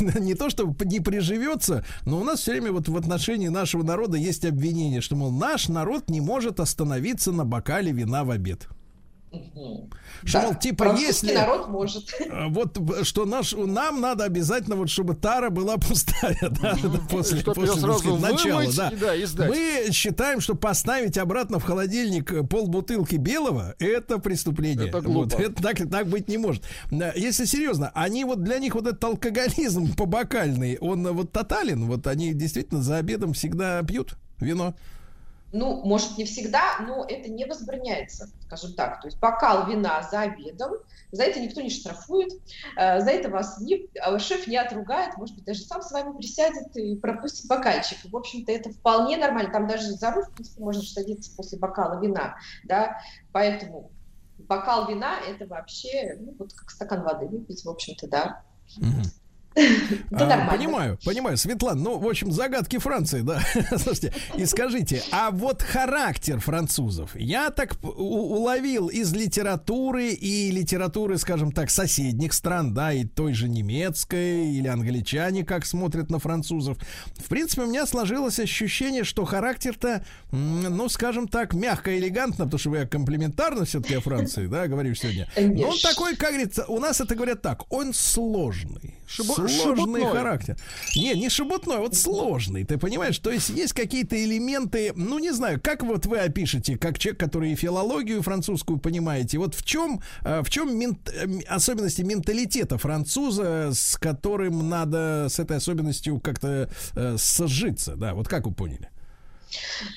не 0.20 0.34
то 0.34 0.50
чтобы 0.50 0.84
не 0.84 0.98
приживется, 0.98 1.84
но 2.04 2.18
у 2.18 2.24
нас 2.24 2.40
все 2.40 2.52
время 2.52 2.72
вот 2.72 2.88
в 2.88 2.96
отношении 2.96 3.48
нашего 3.48 3.84
народа 3.84 4.18
есть 4.18 4.44
обвинение, 4.44 5.00
что 5.00 5.14
мол 5.14 5.30
наш 5.30 5.68
народ 5.68 6.10
не 6.10 6.20
может 6.20 6.58
остановиться 6.58 7.30
на 7.30 7.44
бокале 7.44 7.92
вина 7.92 8.24
в 8.24 8.30
обед. 8.30 8.68
Что, 10.24 10.40
Да, 10.40 10.42
мол, 10.46 10.54
типа, 10.56 10.84
французский 10.84 11.26
если... 11.28 11.34
народ 11.34 11.68
может. 11.68 12.12
А, 12.30 12.48
Вот 12.48 12.76
что 13.04 13.24
наш, 13.26 13.52
нам 13.52 14.00
надо 14.00 14.24
обязательно 14.24 14.76
вот 14.76 14.90
чтобы 14.90 15.14
тара 15.14 15.50
была 15.50 15.76
пустая, 15.76 16.36
да, 16.40 16.76
после, 17.08 17.42
после 17.42 17.80
сразу 17.80 17.98
сказать, 17.98 18.20
начала, 18.20 18.64
да. 18.76 18.88
и, 18.88 18.96
да, 18.96 19.14
и 19.14 19.24
сдать. 19.24 19.50
Мы 19.50 19.92
считаем, 19.92 20.40
что 20.40 20.54
поставить 20.54 21.16
обратно 21.16 21.58
в 21.58 21.64
холодильник 21.64 22.32
э, 22.32 22.42
полбутылки 22.42 23.16
белого 23.16 23.74
это 23.78 24.18
преступление. 24.18 24.88
Это 24.88 25.00
глупо. 25.00 25.36
Вот, 25.36 25.40
это 25.40 25.62
так, 25.62 25.88
так 25.88 26.08
быть 26.08 26.28
не 26.28 26.38
может. 26.38 26.64
Если 26.90 27.44
серьезно, 27.44 27.90
они 27.94 28.24
вот 28.24 28.42
для 28.42 28.58
них 28.58 28.74
вот 28.74 28.86
этот 28.86 29.02
алкоголизм 29.04 29.94
побокальный, 29.96 30.76
он 30.78 31.06
э, 31.06 31.12
вот 31.12 31.30
тотален, 31.30 31.86
вот 31.86 32.06
они 32.06 32.34
действительно 32.34 32.82
за 32.82 32.96
обедом 32.96 33.32
всегда 33.32 33.82
пьют 33.82 34.16
вино. 34.40 34.74
Ну, 35.52 35.82
может, 35.84 36.16
не 36.16 36.24
всегда, 36.24 36.78
но 36.86 37.04
это 37.06 37.28
не 37.30 37.44
возбраняется, 37.44 38.28
скажем 38.46 38.74
так. 38.74 39.00
То 39.00 39.08
есть 39.08 39.18
бокал 39.18 39.66
вина 39.66 40.02
за 40.02 40.20
обедом, 40.20 40.74
за 41.10 41.24
это 41.24 41.40
никто 41.40 41.60
не 41.60 41.70
штрафует, 41.70 42.32
э, 42.76 43.00
за 43.00 43.10
это 43.10 43.30
вас 43.30 43.60
не, 43.60 43.88
э, 43.94 44.18
шеф 44.18 44.46
не 44.46 44.56
отругает, 44.56 45.16
может 45.16 45.34
быть, 45.34 45.44
даже 45.44 45.62
сам 45.62 45.82
с 45.82 45.90
вами 45.90 46.16
присядет 46.16 46.76
и 46.76 46.94
пропустит 46.96 47.48
бокальчик. 47.48 47.98
В 48.04 48.16
общем-то, 48.16 48.52
это 48.52 48.70
вполне 48.70 49.16
нормально. 49.16 49.52
Там 49.52 49.66
даже 49.66 49.90
за 49.90 50.12
руль, 50.12 50.24
в 50.24 50.30
принципе, 50.32 50.62
можно 50.62 50.82
садиться 50.82 51.34
после 51.36 51.58
бокала 51.58 52.00
вина, 52.00 52.36
да, 52.64 53.00
поэтому 53.32 53.90
бокал 54.38 54.88
вина– 54.88 55.18
это 55.28 55.46
вообще, 55.46 56.16
ну, 56.20 56.34
вот 56.38 56.52
как 56.52 56.70
стакан 56.70 57.02
воды 57.02 57.26
выпить, 57.26 57.64
в 57.64 57.68
общем-то, 57.68 58.08
да. 58.08 58.42
А, 59.56 60.48
понимаю, 60.50 60.98
понимаю. 61.04 61.36
Светлана, 61.36 61.80
ну, 61.80 61.98
в 61.98 62.06
общем, 62.08 62.30
загадки 62.30 62.78
Франции, 62.78 63.22
да. 63.22 63.40
Слушайте, 63.76 64.12
и 64.36 64.44
скажите, 64.46 65.02
а 65.10 65.30
вот 65.30 65.62
характер 65.62 66.38
французов, 66.40 67.16
я 67.16 67.50
так 67.50 67.76
уловил 67.82 68.88
из 68.88 69.12
литературы 69.12 70.10
и 70.10 70.50
литературы, 70.50 71.18
скажем 71.18 71.52
так, 71.52 71.70
соседних 71.70 72.32
стран, 72.32 72.74
да, 72.74 72.92
и 72.92 73.04
той 73.04 73.34
же 73.34 73.48
немецкой, 73.48 74.52
или 74.52 74.68
англичане, 74.68 75.44
как 75.44 75.66
смотрят 75.66 76.10
на 76.10 76.18
французов. 76.18 76.78
В 77.16 77.28
принципе, 77.28 77.62
у 77.62 77.66
меня 77.66 77.86
сложилось 77.86 78.38
ощущение, 78.38 79.04
что 79.04 79.24
характер-то, 79.24 80.04
ну, 80.30 80.88
скажем 80.88 81.26
так, 81.28 81.54
мягко, 81.54 81.96
элегантно, 81.98 82.44
потому 82.44 82.58
что 82.58 82.76
я 82.76 82.86
комплиментарно 82.86 83.64
все-таки 83.64 83.94
о 83.94 84.00
Франции, 84.00 84.46
да, 84.46 84.68
говорю 84.68 84.94
сегодня. 84.94 85.28
Но 85.36 85.68
он 85.68 85.78
такой, 85.82 86.14
как 86.16 86.30
говорится, 86.30 86.64
у 86.66 86.78
нас 86.78 87.00
это 87.00 87.14
говорят 87.14 87.42
так, 87.42 87.70
он 87.72 87.92
сложный. 87.92 88.94
Шибу- 89.06 89.34
сложный 89.48 90.04
характер. 90.04 90.56
Не, 90.94 91.14
не 91.14 91.28
шебутной, 91.28 91.78
вот 91.78 91.94
сложный, 91.94 92.64
ты 92.64 92.78
понимаешь? 92.78 93.18
То 93.18 93.30
есть 93.30 93.50
есть 93.50 93.72
какие-то 93.72 94.22
элементы, 94.22 94.92
ну 94.94 95.18
не 95.18 95.32
знаю, 95.32 95.60
как 95.62 95.82
вот 95.82 96.06
вы 96.06 96.18
опишете, 96.18 96.76
как 96.76 96.98
человек, 96.98 97.20
который 97.20 97.52
и 97.52 97.54
филологию 97.54 98.22
французскую 98.22 98.78
понимаете, 98.78 99.38
вот 99.38 99.54
в 99.54 99.64
чем, 99.64 100.00
э, 100.24 100.42
в 100.42 100.50
чем 100.50 100.78
мент- 100.78 101.10
э, 101.12 101.42
особенности 101.48 102.02
менталитета 102.02 102.78
француза, 102.78 103.70
с 103.72 103.96
которым 103.96 104.68
надо 104.68 105.26
с 105.28 105.38
этой 105.38 105.56
особенностью 105.56 106.20
как-то 106.20 106.70
э, 106.94 107.16
сожиться, 107.18 107.96
да, 107.96 108.14
вот 108.14 108.28
как 108.28 108.46
вы 108.46 108.52
поняли? 108.52 108.90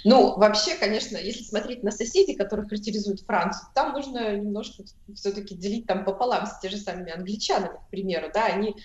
Ну, 0.04 0.36
вообще, 0.38 0.76
конечно, 0.76 1.18
если 1.18 1.44
смотреть 1.44 1.84
на 1.84 1.92
соседей, 1.92 2.36
которые 2.36 2.68
характеризуют 2.68 3.22
Францию, 3.22 3.68
там 3.74 3.92
можно 3.92 4.36
немножко 4.36 4.84
все-таки 5.16 5.56
делить 5.56 5.86
там 5.86 6.06
пополам 6.06 6.46
с 6.48 6.60
те 6.60 6.70
же 6.70 6.78
самыми 6.78 7.12
англичанами, 7.12 7.78
к 7.78 7.90
примеру, 7.90 8.30
да, 8.34 8.46
они 8.46 8.76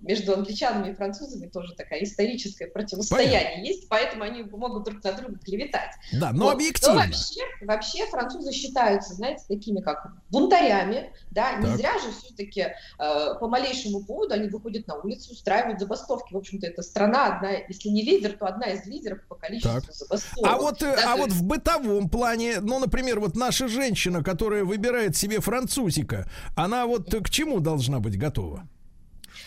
между 0.00 0.34
англичанами 0.34 0.92
и 0.92 0.94
французами 0.94 1.46
тоже 1.48 1.74
такая 1.74 2.02
историческое 2.02 2.66
противостояние 2.66 3.66
есть, 3.66 3.88
поэтому 3.88 4.22
они 4.24 4.42
могут 4.42 4.84
друг 4.84 5.02
на 5.04 5.12
друга 5.12 5.38
клеветать. 5.38 5.90
Да, 6.12 6.32
но 6.32 6.44
Вот. 6.46 6.54
объективно. 6.54 6.94
Но 6.94 7.00
вообще, 7.06 7.40
вообще 7.62 8.06
французы 8.06 8.52
считаются, 8.52 9.14
знаете, 9.14 9.44
такими 9.48 9.80
как 9.80 10.12
бунтарями, 10.30 11.12
да, 11.30 11.54
не 11.56 11.66
Так. 11.66 11.76
зря 11.76 11.92
же 11.98 12.12
все-таки 12.12 12.60
э, 12.60 13.34
по 13.40 13.48
малейшему 13.48 14.04
поводу 14.04 14.34
они 14.34 14.48
выходят 14.48 14.86
на 14.86 14.96
улицу, 14.96 15.32
устраивают 15.32 15.80
забастовки. 15.80 16.32
В 16.32 16.36
общем-то, 16.36 16.66
это 16.66 16.82
страна 16.82 17.26
одна, 17.36 17.50
если 17.68 17.88
не 17.88 18.02
лидер, 18.02 18.32
то 18.32 18.46
одна 18.46 18.66
из 18.66 18.86
лидеров 18.86 19.20
по 19.28 19.34
количеству 19.34 19.80
Так. 19.80 19.92
забастовок. 19.92 20.50
А 20.50 20.56
вот, 20.58 20.82
э, 20.82 20.96
Да, 20.96 21.12
а 21.12 21.16
вот 21.16 21.26
есть- 21.28 21.40
в 21.40 21.44
бытовом 21.44 22.08
плане, 22.08 22.60
ну, 22.60 22.78
например, 22.78 23.20
вот 23.20 23.36
наша 23.36 23.68
женщина, 23.68 24.22
которая 24.22 24.64
выбирает 24.64 25.16
себе 25.16 25.40
французика, 25.40 26.28
она 26.56 26.86
вот 26.86 27.12
к 27.14 27.30
чему 27.30 27.60
должна 27.60 28.00
быть 28.00 28.18
готова? 28.18 28.66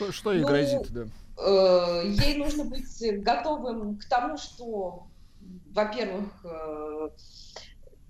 Что, 0.02 0.12
что 0.12 0.32
ей 0.34 0.42
Ну, 0.42 0.48
грозит, 0.48 0.92
да? 0.92 1.02
э, 1.38 2.04
ей 2.08 2.38
нужно 2.38 2.66
быть 2.66 3.24
готовым 3.24 3.98
к 3.98 4.06
тому, 4.06 4.38
что, 4.38 5.04
во-первых, 5.74 6.30
э, 6.44 7.10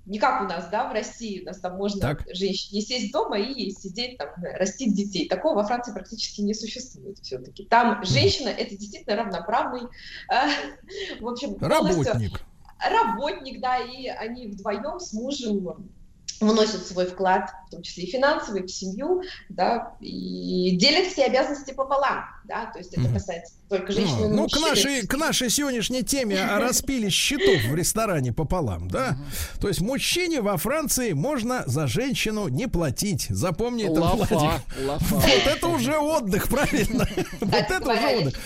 не 0.06 0.18
как 0.18 0.42
у 0.42 0.46
нас, 0.46 0.70
да, 0.70 0.90
в 0.90 0.94
России, 0.94 1.42
у 1.42 1.46
нас 1.46 1.60
там 1.60 1.76
можно 1.76 2.00
Так. 2.02 2.24
женщине 2.34 2.82
сесть 2.82 3.12
дома 3.12 3.38
и 3.38 3.72
сидеть 3.72 4.18
там, 4.18 4.30
растить 4.42 4.96
детей. 4.96 5.28
Такого 5.28 5.56
во 5.56 5.64
Франции 5.66 5.92
практически 5.92 6.42
не 6.42 6.54
существует 6.54 7.20
все-таки. 7.20 7.66
Там 7.66 8.04
женщина 8.06 8.48
это 8.50 8.78
действительно 8.78 9.18
равноправный, 9.18 9.90
э, 10.30 11.20
в 11.20 11.28
общем, 11.28 11.56
полностью 11.56 12.06
Работник. 12.06 12.42
работник, 12.80 13.60
да, 13.62 13.78
и 13.80 14.08
они 14.08 14.48
вдвоем 14.48 15.00
с 15.00 15.12
мужем 15.12 15.90
вносят 16.42 16.86
свой 16.86 17.06
вклад, 17.06 17.50
в 17.68 17.72
том 17.72 17.82
числе 17.82 18.04
и 18.04 18.12
финансовый, 18.12 18.64
в 18.64 18.68
семью, 18.70 19.22
да, 19.50 19.94
и 20.02 20.76
делят 20.78 21.12
все 21.12 21.26
обязанности 21.26 21.72
пополам, 21.72 22.26
да, 22.46 22.66
то 22.66 22.80
есть 22.80 22.94
это 22.94 23.08
касается 23.14 23.54
только 23.70 23.94
женщины 23.94 24.26
и 24.26 24.28
Ну, 24.28 24.48
к 24.48 24.60
нашей, 24.60 25.08
к 25.08 25.16
нашей 25.16 25.50
сегодняшней 25.50 26.04
теме 26.04 26.44
о 26.44 26.60
распиле 26.60 27.10
счетов 27.10 27.64
в 27.70 27.76
ресторане 27.76 28.34
пополам, 28.34 28.90
да? 28.90 29.18
То 29.62 29.70
есть 29.70 29.80
мужчине 29.82 30.42
во 30.42 30.58
Франции 30.58 31.14
можно 31.14 31.64
за 31.68 31.88
женщину 31.88 32.50
не 32.50 32.68
платить. 32.68 33.28
Запомни 33.30 33.86
это, 33.86 34.02
лафа. 34.02 34.62
Вот 35.10 35.24
это 35.24 35.68
уже 35.68 35.98
отдых, 35.98 36.50
правильно? 36.50 37.08
Вот 37.40 37.54
это 37.54 37.92
уже 37.92 38.18
отдых. 38.18 38.40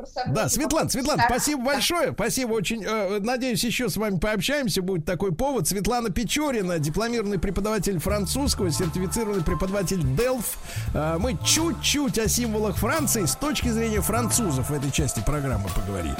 Говорить 0.00 0.04
про 0.04 0.06
совместный 0.06 0.34
Да, 0.34 0.48
Светлана, 0.48 0.90
да, 1.18 1.24
спасибо 1.28 1.62
большое. 1.64 2.12
Спасибо 2.12 2.52
очень. 2.52 2.84
э, 2.84 3.18
Надеюсь, 3.20 3.62
еще 3.64 3.88
с 3.88 3.96
вами 3.96 4.18
пообщаемся. 4.18 4.82
Будет 4.82 5.04
такой 5.04 5.32
повод. 5.32 5.68
Светлана 5.68 6.10
Печорина, 6.10 6.78
дипломированный 6.78 7.38
преподаватель 7.38 7.98
французского, 7.98 8.70
сертифицированный 8.70 9.42
преподаватель 9.44 10.00
DELF. 10.00 10.44
Э, 10.94 11.16
Мы 11.18 11.38
чуть-чуть 11.44 12.18
о 12.18 12.28
символах 12.28 12.76
Франции 12.76 13.24
с 13.24 13.34
точки 13.36 13.68
зрения 13.68 14.00
французов 14.00 14.70
в 14.70 14.72
этой 14.74 14.90
части 14.90 15.20
программы 15.24 15.68
поговорили. 15.74 16.16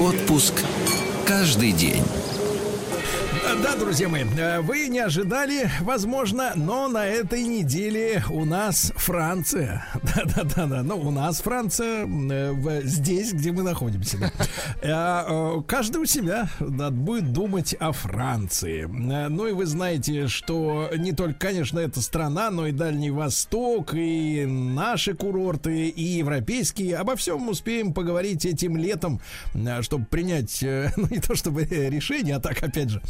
Отпуск 0.00 0.54
каждый 1.26 1.72
день. 1.72 2.04
Да, 3.60 3.76
друзья 3.76 4.08
мои, 4.08 4.24
э, 4.24 4.60
вы 4.60 4.88
не 4.88 5.00
ожидали, 5.00 5.70
возможно, 5.82 6.52
но 6.56 6.88
на 6.88 7.06
этой 7.06 7.42
неделе 7.42 8.24
у 8.30 8.46
нас 8.46 8.94
Франция. 8.96 9.86
Да-да-да, 10.34 10.82
ну 10.82 10.96
у 10.96 11.10
нас 11.10 11.42
Франция 11.42 12.06
э, 12.06 12.80
здесь, 12.84 13.34
где 13.34 13.52
мы 13.52 13.62
находимся. 13.62 14.18
Да. 14.18 14.32
Э, 14.82 15.62
каждый 15.66 15.98
у 15.98 16.06
себя 16.06 16.48
будет 16.58 17.32
думать 17.32 17.74
о 17.78 17.92
Франции. 17.92 18.84
Ну 18.84 19.46
и 19.46 19.52
вы 19.52 19.66
знаете, 19.66 20.26
что 20.26 20.90
не 20.96 21.12
только, 21.12 21.38
конечно, 21.38 21.78
эта 21.78 22.00
страна, 22.00 22.50
но 22.50 22.66
и 22.66 22.72
Дальний 22.72 23.10
Восток, 23.10 23.94
и 23.94 24.44
наши 24.44 25.14
курорты, 25.14 25.88
и 25.88 26.02
европейские. 26.02 26.96
Обо 26.96 27.14
всем 27.14 27.48
успеем 27.48 27.94
поговорить 27.94 28.44
этим 28.44 28.76
летом, 28.76 29.20
чтобы 29.82 30.06
принять, 30.06 30.58
ну 30.96 31.06
не 31.10 31.20
то 31.20 31.36
чтобы 31.36 31.62
решение, 31.64 32.36
а 32.36 32.40
так, 32.40 32.60
опять 32.62 32.90
же, 32.90 33.00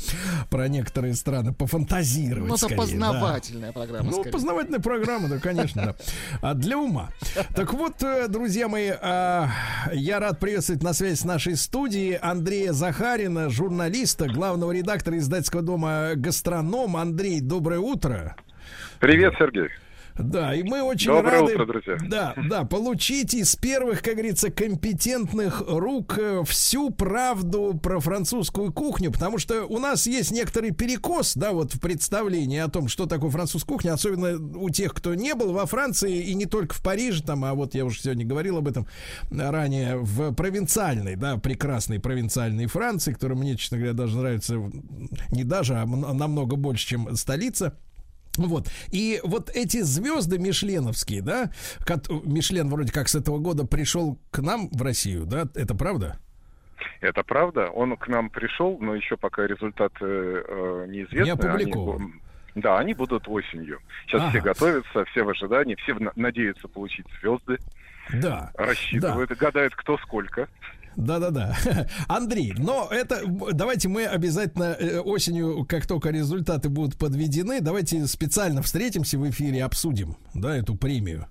про 0.51 0.69
некоторые 0.69 1.15
страны 1.15 1.53
пофантазировать. 1.53 2.49
Ну, 2.49 2.55
это 2.55 2.65
скорее, 2.65 2.77
познавательная 2.77 3.69
да. 3.69 3.73
программа. 3.73 4.11
Ну, 4.11 4.13
скорее. 4.13 4.31
познавательная 4.31 4.81
программа, 4.81 5.29
да, 5.29 5.39
конечно, 5.39 5.83
да. 5.83 5.95
А 6.41 6.55
для 6.55 6.79
ума. 6.79 7.11
Так 7.55 7.73
вот, 7.75 8.03
э, 8.03 8.29
друзья 8.29 8.69
мои, 8.69 8.91
а, 9.01 9.49
я 9.93 10.19
рад 10.21 10.41
приветствовать 10.41 10.83
на 10.83 10.93
связи 10.93 11.17
с 11.17 11.25
нашей 11.25 11.57
студией 11.57 12.17
Андрея 12.17 12.73
Захарина, 12.73 13.51
журналиста, 13.51 14.29
главного 14.29 14.73
редактора 14.73 15.19
издательского 15.19 15.63
дома 15.63 16.13
«Гастроном». 16.17 16.97
Андрей, 16.97 17.41
доброе 17.41 17.81
утро. 17.81 18.37
Привет, 19.01 19.35
Сергей. 19.39 19.69
Да, 20.19 20.55
и 20.55 20.63
мы 20.63 20.83
очень 20.83 21.11
Доброе 21.11 21.41
рады, 21.41 21.55
утро, 21.55 21.67
друзья. 21.67 21.97
Да, 22.09 22.35
да, 22.49 22.65
получить 22.65 23.35
из 23.35 23.57
первых, 23.57 24.03
как 24.03 24.15
говорится, 24.15 24.51
компетентных 24.51 25.63
рук 25.67 26.19
э, 26.19 26.43
всю 26.45 26.91
правду 26.91 27.79
про 27.83 28.01
французскую 28.01 28.73
кухню, 28.73 29.11
потому 29.11 29.39
что 29.39 29.65
у 29.65 29.79
нас 29.79 30.07
есть 30.07 30.31
некоторый 30.31 30.73
перекос, 30.73 31.35
да, 31.35 31.53
вот 31.53 31.75
в 31.75 31.81
представлении 31.81 32.59
о 32.59 32.69
том, 32.69 32.89
что 32.89 33.07
такое 33.07 33.31
французская 33.31 33.73
кухня, 33.73 33.93
особенно 33.93 34.59
у 34.59 34.71
тех, 34.71 34.93
кто 34.93 35.15
не 35.15 35.35
был 35.35 35.53
во 35.53 35.67
Франции 35.67 36.23
и 36.23 36.35
не 36.35 36.47
только 36.47 36.75
в 36.75 36.83
Париже, 36.83 37.23
там, 37.23 37.45
а 37.45 37.55
вот 37.55 37.75
я 37.75 37.85
уже 37.85 38.01
сегодня 38.01 38.27
говорил 38.27 38.59
об 38.59 38.69
этом 38.69 38.87
ранее, 39.31 39.97
в 39.97 40.33
провинциальной, 40.35 41.17
да, 41.17 41.39
прекрасной 41.39 42.01
провинциальной 42.01 42.67
Франции, 42.67 43.13
которая 43.13 43.39
мне, 43.39 43.57
честно 43.57 43.79
говоря, 43.79 43.95
даже 43.95 44.19
нравится 44.19 44.57
не 45.31 45.45
даже, 45.45 45.75
а 45.77 45.87
намного 45.87 46.57
больше, 46.57 46.87
чем 46.87 47.17
столица. 47.17 47.79
Вот. 48.37 48.69
И 48.91 49.21
вот 49.25 49.51
эти 49.51 49.83
звезды 49.83 50.39
мишленовские, 50.39 51.23
да, 51.23 51.51
Мишлен 52.25 52.69
вроде 52.69 52.93
как 52.93 53.09
с 53.09 53.15
этого 53.15 53.39
года 53.39 53.67
пришел 53.67 54.19
к 54.31 54.39
нам 54.41 54.69
в 54.71 54.83
Россию, 54.83 55.27
да, 55.27 55.49
это 55.55 55.75
правда? 55.75 56.19
Это 57.01 57.23
правда. 57.23 57.69
Он 57.69 57.97
к 57.97 58.09
нам 58.09 58.31
пришел, 58.31 58.79
но 58.81 58.95
еще 58.95 59.17
пока 59.17 59.47
результаты 59.47 60.05
э, 60.05 60.87
неизвестны. 60.89 61.25
Не 61.25 61.31
опубликован. 61.31 62.03
Они, 62.03 62.13
да, 62.55 62.79
они 62.79 62.95
будут 62.95 63.29
осенью. 63.29 63.81
Сейчас 64.07 64.23
ага. 64.23 64.31
все 64.31 64.41
готовятся, 64.41 65.05
все 65.07 65.23
в 65.23 65.29
ожидании, 65.29 65.75
все 65.77 65.97
надеются 66.17 66.69
получить 66.69 67.07
звезды. 67.21 67.59
Да. 68.13 68.51
Рассчитывают, 68.55 69.31
да. 69.31 69.37
гадают, 69.37 69.75
кто 69.75 69.97
сколько. 69.99 70.49
Да-да-да. 70.97 71.57
Андрей, 72.09 72.55
но 72.57 72.89
это 72.91 73.23
давайте 73.53 73.89
мы 73.89 74.05
обязательно 74.05 74.77
э, 74.79 74.99
осенью, 75.01 75.65
как 75.69 75.87
только 75.87 76.11
результаты 76.11 76.69
будут 76.69 76.97
подведены, 76.97 77.61
давайте 77.61 78.07
специально 78.07 78.63
встретимся 78.63 79.19
в 79.19 79.29
эфире, 79.31 79.65
обсудим, 79.65 80.17
да, 80.35 80.57
эту 80.57 80.75
премию. 80.75 81.27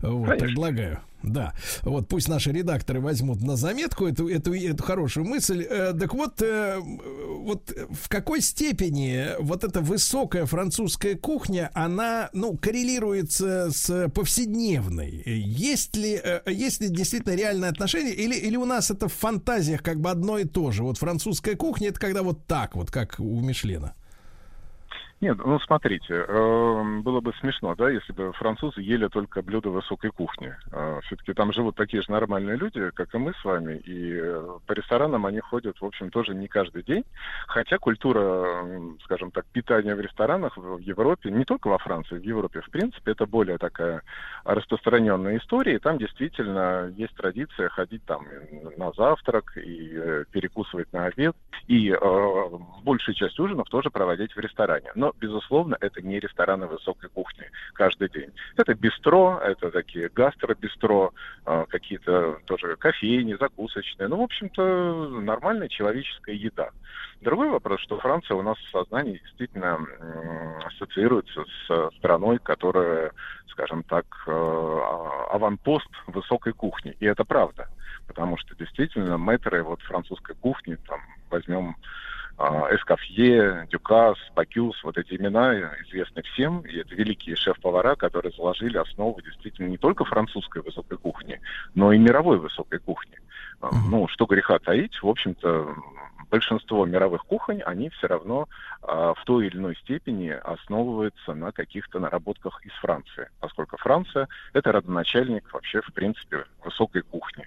Вот, 0.00 0.38
предлагаю. 0.38 1.00
Да, 1.22 1.54
вот 1.82 2.08
пусть 2.08 2.28
наши 2.28 2.50
редакторы 2.52 3.00
возьмут 3.00 3.40
на 3.42 3.56
заметку 3.56 4.06
эту, 4.06 4.28
эту, 4.28 4.54
эту 4.54 4.82
хорошую 4.82 5.26
мысль. 5.26 5.66
Э, 5.68 5.92
так 5.98 6.14
вот, 6.14 6.42
э, 6.42 6.78
вот 6.80 7.72
в 7.90 8.08
какой 8.08 8.40
степени 8.40 9.28
вот 9.40 9.64
эта 9.64 9.80
высокая 9.80 10.46
французская 10.46 11.14
кухня, 11.14 11.70
она, 11.74 12.30
ну, 12.32 12.56
коррелируется 12.56 13.70
с 13.70 14.08
повседневной? 14.10 15.22
Есть 15.26 15.96
ли, 15.96 16.20
э, 16.22 16.40
есть 16.46 16.80
ли 16.80 16.88
действительно 16.88 17.34
реальное 17.34 17.70
отношение? 17.70 18.14
Или, 18.14 18.34
или 18.34 18.56
у 18.56 18.64
нас 18.64 18.90
это 18.90 19.08
в 19.08 19.12
фантазиях 19.12 19.82
как 19.82 20.00
бы 20.00 20.10
одно 20.10 20.38
и 20.38 20.44
то 20.44 20.72
же? 20.72 20.82
Вот 20.82 20.98
французская 20.98 21.54
кухня, 21.54 21.88
это 21.88 22.00
когда 22.00 22.22
вот 22.22 22.46
так 22.46 22.74
вот, 22.74 22.90
как 22.90 23.16
у 23.18 23.40
Мишлена? 23.40 23.94
Нет, 25.22 25.38
ну 25.38 25.60
смотрите, 25.60 26.14
э, 26.26 27.00
было 27.04 27.20
бы 27.20 27.32
смешно, 27.34 27.76
да, 27.76 27.88
если 27.88 28.12
бы 28.12 28.32
французы 28.32 28.80
ели 28.80 29.06
только 29.06 29.40
блюда 29.40 29.70
высокой 29.70 30.10
кухни. 30.10 30.52
Э, 30.72 30.98
все-таки 31.04 31.32
там 31.32 31.52
живут 31.52 31.76
такие 31.76 32.02
же 32.02 32.10
нормальные 32.10 32.56
люди, 32.56 32.90
как 32.90 33.14
и 33.14 33.18
мы 33.18 33.32
с 33.32 33.44
вами, 33.44 33.76
и 33.76 34.18
э, 34.20 34.58
по 34.66 34.72
ресторанам 34.72 35.24
они 35.24 35.38
ходят, 35.38 35.80
в 35.80 35.84
общем, 35.84 36.10
тоже 36.10 36.34
не 36.34 36.48
каждый 36.48 36.82
день. 36.82 37.04
Хотя 37.46 37.78
культура, 37.78 38.66
скажем 39.04 39.30
так, 39.30 39.46
питания 39.52 39.94
в 39.94 40.00
ресторанах 40.00 40.56
в 40.56 40.78
Европе, 40.78 41.30
не 41.30 41.44
только 41.44 41.68
во 41.68 41.78
Франции, 41.78 42.18
в 42.18 42.24
Европе, 42.24 42.60
в 42.60 42.70
принципе, 42.70 43.12
это 43.12 43.24
более 43.24 43.58
такая 43.58 44.02
распространенная 44.42 45.38
история. 45.38 45.76
И 45.76 45.78
там 45.78 45.98
действительно 45.98 46.92
есть 46.96 47.14
традиция 47.14 47.68
ходить 47.68 48.04
там 48.06 48.26
на 48.76 48.90
завтрак 48.90 49.56
и 49.56 49.92
э, 49.94 50.24
перекусывать 50.32 50.92
на 50.92 51.04
обед, 51.04 51.36
и 51.68 51.92
э, 51.92 52.48
большую 52.82 53.14
часть 53.14 53.38
ужинов 53.38 53.68
тоже 53.68 53.88
проводить 53.88 54.34
в 54.34 54.40
ресторане. 54.40 54.90
Но 54.96 55.11
безусловно, 55.20 55.76
это 55.80 56.02
не 56.02 56.18
рестораны 56.18 56.66
высокой 56.66 57.08
кухни 57.10 57.44
каждый 57.74 58.08
день. 58.08 58.30
Это 58.56 58.74
бистро, 58.74 59.40
это 59.42 59.70
такие 59.70 60.08
гастробистро, 60.08 61.12
а, 61.44 61.66
какие-то 61.66 62.38
тоже 62.46 62.76
кофейни, 62.76 63.36
закусочные. 63.38 64.08
Ну, 64.08 64.18
в 64.18 64.22
общем-то, 64.22 65.08
нормальная 65.20 65.68
человеческая 65.68 66.34
еда. 66.34 66.70
Другой 67.20 67.50
вопрос, 67.50 67.80
что 67.80 67.98
Франция 67.98 68.36
у 68.36 68.42
нас 68.42 68.58
в 68.58 68.70
сознании 68.70 69.20
действительно 69.22 69.78
ассоциируется 70.66 71.44
с 71.44 71.90
страной, 71.98 72.38
которая, 72.38 73.12
скажем 73.48 73.84
так, 73.84 74.04
э, 74.26 74.30
а, 74.30 75.28
аванпост 75.32 75.88
высокой 76.08 76.52
кухни. 76.52 76.96
И 76.98 77.06
это 77.06 77.24
правда. 77.24 77.68
Потому 78.08 78.36
что 78.38 78.56
действительно 78.56 79.18
мэтры 79.18 79.62
вот 79.62 79.80
французской 79.82 80.34
кухни, 80.34 80.76
там, 80.88 81.00
возьмем 81.30 81.76
Эскофье, 82.38 83.68
Дюкас, 83.70 84.18
Бакюс, 84.34 84.82
вот 84.82 84.98
эти 84.98 85.14
имена 85.14 85.54
известны 85.86 86.22
всем, 86.22 86.60
и 86.60 86.78
это 86.78 86.94
великие 86.94 87.36
шеф-повара, 87.36 87.94
которые 87.94 88.32
заложили 88.32 88.78
основу 88.78 89.20
действительно 89.20 89.68
не 89.68 89.78
только 89.78 90.04
французской 90.04 90.62
высокой 90.62 90.98
кухни, 90.98 91.40
но 91.74 91.92
и 91.92 91.98
мировой 91.98 92.38
высокой 92.38 92.78
кухни. 92.78 93.18
Mm-hmm. 93.60 93.70
Ну, 93.90 94.08
что 94.08 94.26
греха 94.26 94.58
таить, 94.58 95.00
в 95.02 95.08
общем-то, 95.08 95.76
большинство 96.32 96.86
мировых 96.86 97.24
кухонь, 97.26 97.60
они 97.60 97.90
все 97.90 98.08
равно 98.08 98.48
а, 98.80 99.12
в 99.14 99.22
той 99.24 99.46
или 99.46 99.56
иной 99.58 99.76
степени 99.76 100.30
основываются 100.30 101.34
на 101.34 101.52
каких-то 101.52 102.00
наработках 102.00 102.64
из 102.64 102.72
Франции, 102.80 103.28
поскольку 103.38 103.76
Франция— 103.76 104.28
это 104.54 104.72
родоначальник 104.72 105.52
вообще, 105.52 105.82
в 105.82 105.92
принципе, 105.92 106.46
высокой 106.64 107.02
кухни. 107.02 107.46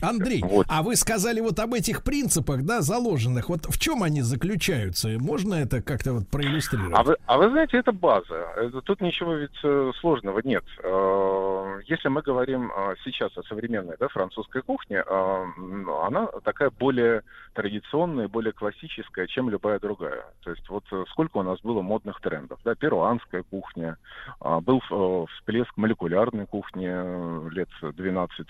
Андрей, 0.00 0.42
вот. 0.42 0.66
а 0.68 0.82
вы 0.82 0.96
сказали 0.96 1.40
вот 1.40 1.58
об 1.58 1.74
этих 1.74 2.02
принципах, 2.02 2.64
да, 2.64 2.80
заложенных. 2.80 3.48
Вот 3.48 3.66
в 3.66 3.78
чем 3.78 4.02
они 4.02 4.22
заключаются? 4.22 5.08
Можно 5.18 5.54
это 5.54 5.82
как-то 5.82 6.14
вот 6.14 6.28
проиллюстрировать? 6.28 6.94
А 6.94 7.02
вы, 7.02 7.16
а 7.26 7.38
вы 7.38 7.50
знаете, 7.50 7.78
это 7.78 7.92
база. 7.92 8.46
Это, 8.56 8.80
тут 8.80 9.00
ничего 9.00 9.34
ведь 9.34 9.58
э, 9.62 9.92
сложного 10.00 10.40
нет. 10.44 10.64
Э, 10.82 11.80
если 11.86 12.08
мы 12.08 12.22
говорим 12.22 12.70
э, 12.74 12.94
сейчас 13.04 13.36
о 13.36 13.42
современной 13.42 13.96
да, 13.98 14.08
французской 14.08 14.62
кухне, 14.62 15.00
она 15.00 16.26
такая 16.44 16.70
более 16.70 17.22
традиционная, 17.54 18.28
более 18.28 18.52
классическая, 18.52 19.26
чем 19.26 19.50
любая 19.50 19.78
другая. 19.78 20.24
То 20.42 20.50
есть 20.50 20.68
вот 20.68 20.84
сколько 21.10 21.38
у 21.38 21.42
нас 21.42 21.60
было 21.60 21.82
модных 21.82 22.20
трендов. 22.20 22.58
Да, 22.64 22.74
перуанская 22.74 23.42
кухня, 23.42 23.98
был 24.40 24.80
всплеск 25.26 25.76
молекулярной 25.76 26.46
кухни 26.46 27.50
лет 27.52 27.68
12 27.82 28.46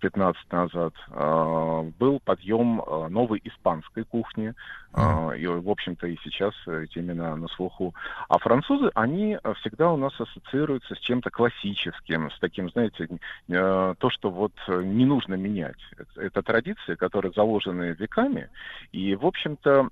15 0.00 0.52
назад, 0.52 0.92
а, 1.08 1.82
был 1.98 2.20
подъем 2.20 2.82
а, 2.82 3.08
новой 3.08 3.40
испанской 3.44 4.04
кухни, 4.04 4.54
mm. 4.92 5.38
и, 5.38 5.46
в 5.46 5.70
общем-то, 5.70 6.06
и 6.06 6.16
сейчас 6.22 6.52
эти 6.66 6.98
имена 6.98 7.34
на 7.36 7.48
слуху. 7.48 7.94
А 8.28 8.38
французы, 8.38 8.90
они 8.94 9.38
всегда 9.60 9.92
у 9.92 9.96
нас 9.96 10.12
ассоциируются 10.20 10.94
с 10.94 10.98
чем-то 10.98 11.30
классическим, 11.30 12.30
с 12.30 12.38
таким, 12.40 12.70
знаете, 12.70 13.08
то, 13.48 14.10
что 14.10 14.30
вот 14.30 14.52
не 14.68 15.06
нужно 15.06 15.34
менять. 15.34 15.78
Это 16.16 16.42
традиции, 16.42 16.96
которые 16.96 17.32
заложены 17.32 17.94
веками, 17.98 18.50
и, 18.92 19.14
в 19.14 19.26
общем-то, 19.26 19.88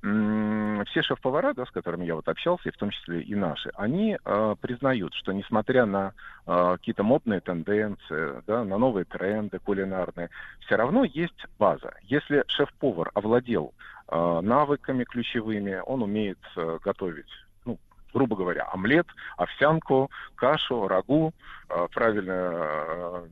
все 0.90 1.02
шеф-повара, 1.02 1.54
да, 1.54 1.64
с 1.64 1.70
которыми 1.70 2.04
я 2.04 2.14
вот 2.14 2.28
общался, 2.28 2.68
и 2.68 2.72
в 2.72 2.76
том 2.76 2.90
числе 2.90 3.22
и 3.22 3.34
наши, 3.34 3.70
они 3.76 4.18
признают, 4.60 5.14
что 5.14 5.32
несмотря 5.32 5.86
на 5.86 6.12
какие-то 6.46 7.02
модные 7.02 7.40
тенденции, 7.40 8.42
да, 8.46 8.64
на 8.64 8.78
новые 8.78 9.04
тренды, 9.04 9.60
кулинарные, 9.78 10.30
все 10.60 10.76
равно 10.76 11.04
есть 11.04 11.46
база. 11.58 11.92
Если 12.02 12.44
шеф-повар 12.48 13.10
овладел 13.14 13.72
э, 14.08 14.40
навыками 14.42 15.04
ключевыми, 15.04 15.80
он 15.86 16.02
умеет 16.02 16.38
э, 16.56 16.78
готовить 16.82 17.30
ну, 17.64 17.78
грубо 18.12 18.36
говоря, 18.36 18.66
омлет, 18.72 19.06
овсянку, 19.36 20.10
кашу, 20.34 20.88
рагу, 20.88 21.32
э, 21.68 21.86
правильно 21.92 22.32
э, 22.32 23.22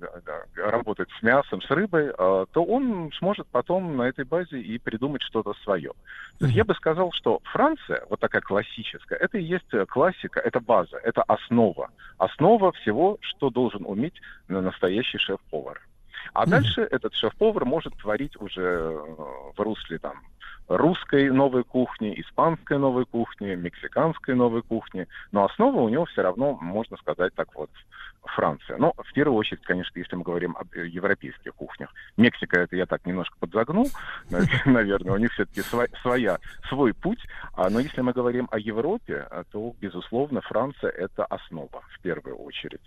работать 0.57 1.09
с 1.19 1.23
мясом, 1.23 1.63
с 1.63 1.71
рыбой, 1.71 2.07
э, 2.07 2.47
то 2.53 2.65
он 2.65 3.11
сможет 3.19 3.47
потом 3.49 3.97
на 3.97 4.03
этой 4.03 4.25
базе 4.25 4.61
и 4.61 4.79
придумать 4.79 5.23
что-то 5.23 5.55
свое. 5.65 5.93
Я 6.41 6.65
бы 6.65 6.75
сказал, 6.75 7.11
что 7.13 7.41
Франция, 7.45 8.05
вот 8.11 8.21
такая 8.21 8.43
классическая, 8.43 9.19
это 9.19 9.39
и 9.39 9.43
есть 9.43 9.71
классика, 9.89 10.41
это 10.41 10.61
база, 10.61 10.99
это 11.03 11.23
основа. 11.23 11.91
Основа 12.19 12.73
всего, 12.73 13.19
что 13.21 13.51
должен 13.51 13.85
уметь 13.87 14.21
настоящий 14.49 15.19
шеф-повар. 15.19 15.81
А 16.33 16.47
дальше 16.47 16.83
этот 16.83 17.15
шеф-повар 17.15 17.65
может 17.65 17.97
творить 17.97 18.41
уже 18.41 18.99
в 19.57 19.61
русле 19.61 19.99
там 19.99 20.23
русской 20.69 21.31
новой 21.31 21.65
кухни, 21.65 22.21
испанской 22.21 22.79
новой 22.79 23.07
кухни, 23.07 23.55
мексиканской 23.55 24.35
новой 24.35 24.63
кухни. 24.63 25.07
Но 25.33 25.45
основа 25.45 25.81
у 25.81 25.89
него 25.89 26.05
все 26.07 26.23
равно, 26.23 26.59
можно 26.61 26.97
сказать 26.97 27.35
так 27.35 27.49
вот, 27.55 27.71
Франция. 28.25 28.77
Но 28.77 28.93
в 28.97 29.13
первую 29.13 29.39
очередь, 29.39 29.63
конечно, 29.63 29.99
если 29.99 30.17
мы 30.17 30.23
говорим 30.23 30.57
об 30.57 30.69
э, 30.75 30.87
европейских 30.89 31.55
кухнях. 31.55 31.91
Мексика, 32.17 32.61
это 32.61 32.77
я 32.77 32.87
так 32.87 33.07
немножко 33.07 33.37
подзагнул, 33.39 33.89
наверное, 34.65 35.15
у 35.15 35.19
них 35.19 35.33
все-таки 35.33 35.63
своя, 36.03 36.39
свой 36.69 36.93
путь. 36.93 37.25
А, 37.53 37.71
но 37.71 37.79
если 37.81 38.01
мы 38.01 38.13
говорим 38.13 38.49
о 38.51 38.59
Европе, 38.59 39.29
то, 39.53 39.75
безусловно, 39.81 40.41
Франция– 40.41 40.91
это 40.97 41.25
основа 41.27 41.83
в 41.91 42.01
первую 42.01 42.37
очередь. 42.37 42.83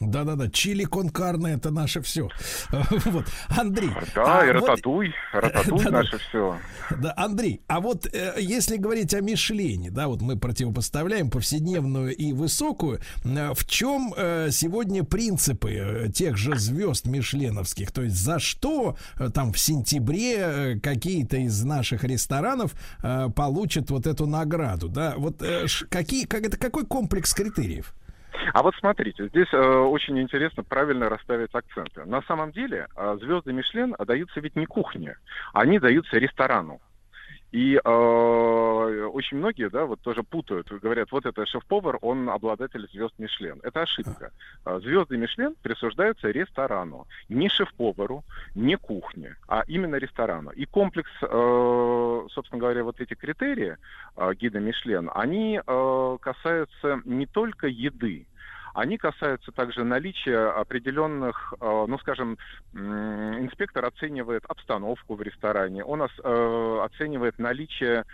Да-да-да, 0.00 0.50
чили 0.50 0.84
конкарне 0.84 1.54
это 1.54 1.70
наше 1.70 2.00
все. 2.02 2.28
Вот, 3.06 3.26
Андрей. 3.48 3.90
Да, 4.14 4.40
а 4.40 4.46
и 4.46 4.50
рататуй, 4.50 5.14
вот... 5.32 5.42
рататуй 5.42 5.84
да, 5.84 5.90
наше 5.90 6.18
все. 6.18 6.58
Да, 6.98 7.14
Андрей, 7.16 7.62
а 7.66 7.80
вот 7.80 8.06
э, 8.06 8.34
если 8.38 8.76
говорить 8.76 9.14
о 9.14 9.20
Мишлене, 9.20 9.90
да, 9.90 10.08
вот 10.08 10.20
мы 10.20 10.36
противопоставляем 10.36 11.30
повседневную 11.30 12.14
и 12.14 12.32
высокую, 12.32 13.00
э, 13.24 13.54
в 13.54 13.66
чем 13.66 14.12
э, 14.16 14.48
сегодня 14.50 15.02
принципы 15.04 15.70
э, 15.70 16.08
тех 16.12 16.36
же 16.36 16.56
звезд 16.56 17.06
мишленовских? 17.06 17.90
То 17.92 18.02
есть 18.02 18.16
за 18.16 18.38
что 18.38 18.96
э, 19.18 19.30
там 19.30 19.52
в 19.52 19.58
сентябре 19.58 20.36
э, 20.38 20.80
какие-то 20.80 21.38
из 21.38 21.62
наших 21.62 22.04
ресторанов 22.04 22.74
э, 23.02 23.28
получат 23.34 23.90
вот 23.90 24.06
эту 24.06 24.26
награду, 24.26 24.88
да? 24.88 25.14
Вот 25.16 25.42
э, 25.42 25.66
какие, 25.88 26.26
как, 26.26 26.44
это 26.44 26.56
какой 26.56 26.84
комплекс 26.84 27.32
критериев? 27.32 27.94
А 28.52 28.62
вот 28.62 28.74
смотрите, 28.76 29.28
здесь 29.28 29.52
э, 29.52 29.58
очень 29.58 30.18
интересно 30.20 30.62
правильно 30.62 31.08
расставить 31.08 31.54
акценты. 31.54 32.04
На 32.04 32.22
самом 32.22 32.52
деле 32.52 32.88
э, 32.96 33.18
звезды 33.20 33.52
Мишлен 33.52 33.94
даются 33.98 34.40
ведь 34.40 34.56
не 34.56 34.66
кухне, 34.66 35.16
они 35.52 35.78
даются 35.78 36.16
ресторану. 36.18 36.80
И 37.52 37.76
э, 37.76 39.06
очень 39.12 39.38
многие, 39.38 39.70
да, 39.70 39.86
вот 39.86 40.00
тоже 40.00 40.22
путают, 40.22 40.68
говорят, 40.68 41.12
вот 41.12 41.26
это 41.26 41.46
шеф-повар, 41.46 41.98
он 42.00 42.28
обладатель 42.28 42.88
звезд 42.92 43.14
Мишлен. 43.18 43.60
Это 43.62 43.82
ошибка. 43.82 44.32
А, 44.64 44.80
звезды 44.80 45.16
Мишлен 45.16 45.54
присуждаются 45.62 46.30
ресторану, 46.30 47.06
не 47.28 47.48
шеф-повару, 47.48 48.24
не 48.54 48.76
кухне, 48.76 49.36
а 49.48 49.62
именно 49.68 49.96
ресторану. 49.96 50.50
И 50.50 50.66
комплекс, 50.66 51.10
э, 51.22 52.26
собственно 52.30 52.60
говоря, 52.60 52.82
вот 52.82 53.00
эти 53.00 53.14
критерии 53.14 53.76
э, 54.16 54.34
гида 54.34 54.58
Мишлен, 54.58 55.10
они 55.14 55.60
э, 55.64 56.16
касаются 56.20 57.00
не 57.04 57.26
только 57.26 57.68
еды, 57.68 58.26
они 58.76 58.98
касаются 58.98 59.52
также 59.52 59.84
наличия 59.84 60.50
определенных, 60.50 61.54
э, 61.60 61.84
ну, 61.88 61.98
скажем, 61.98 62.36
инспектор 62.74 63.84
оценивает 63.86 64.44
обстановку 64.46 65.14
в 65.14 65.22
ресторане, 65.22 65.82
он 65.82 66.02
э, 66.02 66.80
оценивает 66.84 67.38
наличие 67.38 68.04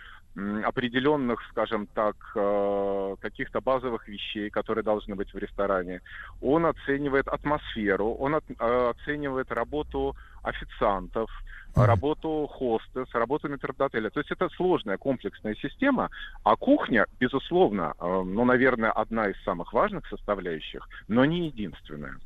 определенных, 0.64 1.42
скажем 1.50 1.86
так, 1.94 2.16
э, 2.36 3.16
каких-то 3.20 3.60
базовых 3.60 4.08
вещей, 4.08 4.48
которые 4.50 4.82
должны 4.82 5.14
быть 5.14 5.34
в 5.34 5.38
ресторане. 5.38 6.00
Он 6.40 6.64
оценивает 6.64 7.28
атмосферу, 7.28 8.14
он 8.14 8.40
оценивает 8.58 9.52
работу 9.52 10.16
официантов, 10.42 11.30
работу 11.74 12.48
хостес, 12.52 13.08
работу 13.14 13.48
метрдотеля. 13.48 14.10
То 14.10 14.20
есть 14.20 14.30
это 14.30 14.48
сложная 14.50 14.98
комплексная 14.98 15.54
система, 15.54 16.10
а 16.44 16.56
кухня, 16.56 17.06
безусловно, 17.18 17.94
э, 17.98 18.22
ну, 18.24 18.44
наверное, 18.44 18.90
одна 18.90 19.28
из 19.28 19.42
самых 19.44 19.72
важных 19.72 20.06
составляющих, 20.08 20.86
но 21.08 21.24
не 21.24 21.46
единственная. 21.46 22.16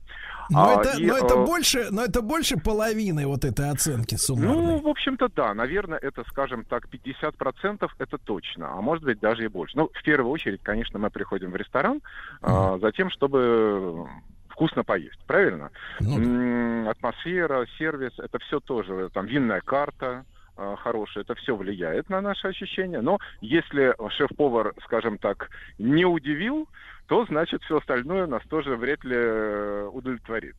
Но, 0.51 0.78
а, 0.78 0.80
это, 0.80 0.98
и, 0.98 1.06
но, 1.06 1.16
это 1.16 1.34
э, 1.34 1.44
больше, 1.44 1.88
но 1.90 2.05
это 2.05 2.22
больше 2.22 2.56
половины 2.56 3.26
вот 3.26 3.44
этой 3.44 3.70
оценки 3.70 4.16
суммарной. 4.16 4.55
Ну, 4.55 4.78
в 4.80 4.88
общем-то, 4.88 5.28
да. 5.34 5.55
Наверное, 5.55 5.98
это, 5.98 6.24
скажем 6.28 6.64
так, 6.64 6.88
50% 6.88 7.88
это 7.98 8.18
точно, 8.18 8.72
а 8.72 8.80
может 8.80 9.05
быть 9.05 9.20
даже 9.20 9.44
и 9.44 9.48
больше. 9.48 9.76
Ну, 9.76 9.90
в 9.93 10.02
первую 10.02 10.30
очередь, 10.30 10.60
конечно, 10.62 10.98
мы 10.98 11.10
приходим 11.10 11.51
в 11.51 11.56
ресторан 11.56 12.01
а, 12.43 12.78
за 12.78 12.93
тем, 12.93 13.10
чтобы 13.10 14.09
вкусно 14.57 14.85
поесть, 14.85 15.20
правильно? 15.27 15.70
Ну, 16.01 16.89
атмосфера, 16.89 17.66
сервис, 17.78 18.19
это 18.19 18.39
все 18.39 18.59
тоже, 18.59 19.11
там, 19.12 19.27
винная 19.27 19.61
карта, 19.61 20.24
а, 20.57 20.77
хорошая, 20.77 21.24
это 21.24 21.35
все 21.35 21.55
влияет 21.55 22.09
на 22.09 22.23
наши 22.23 22.49
ощущения. 22.49 23.03
Но 23.03 23.19
если 23.43 23.95
шеф-повар, 24.16 24.73
скажем 24.85 25.19
так, 25.19 25.51
не 25.78 26.07
удивил, 26.07 26.66
то 27.07 27.27
значит 27.27 27.62
все 27.65 27.77
остальное 27.77 28.27
нас 28.27 28.43
тоже 28.49 28.77
вряд 28.77 29.05
ли 29.05 29.15
э, 29.15 29.91
удовлетворит. 29.93 30.57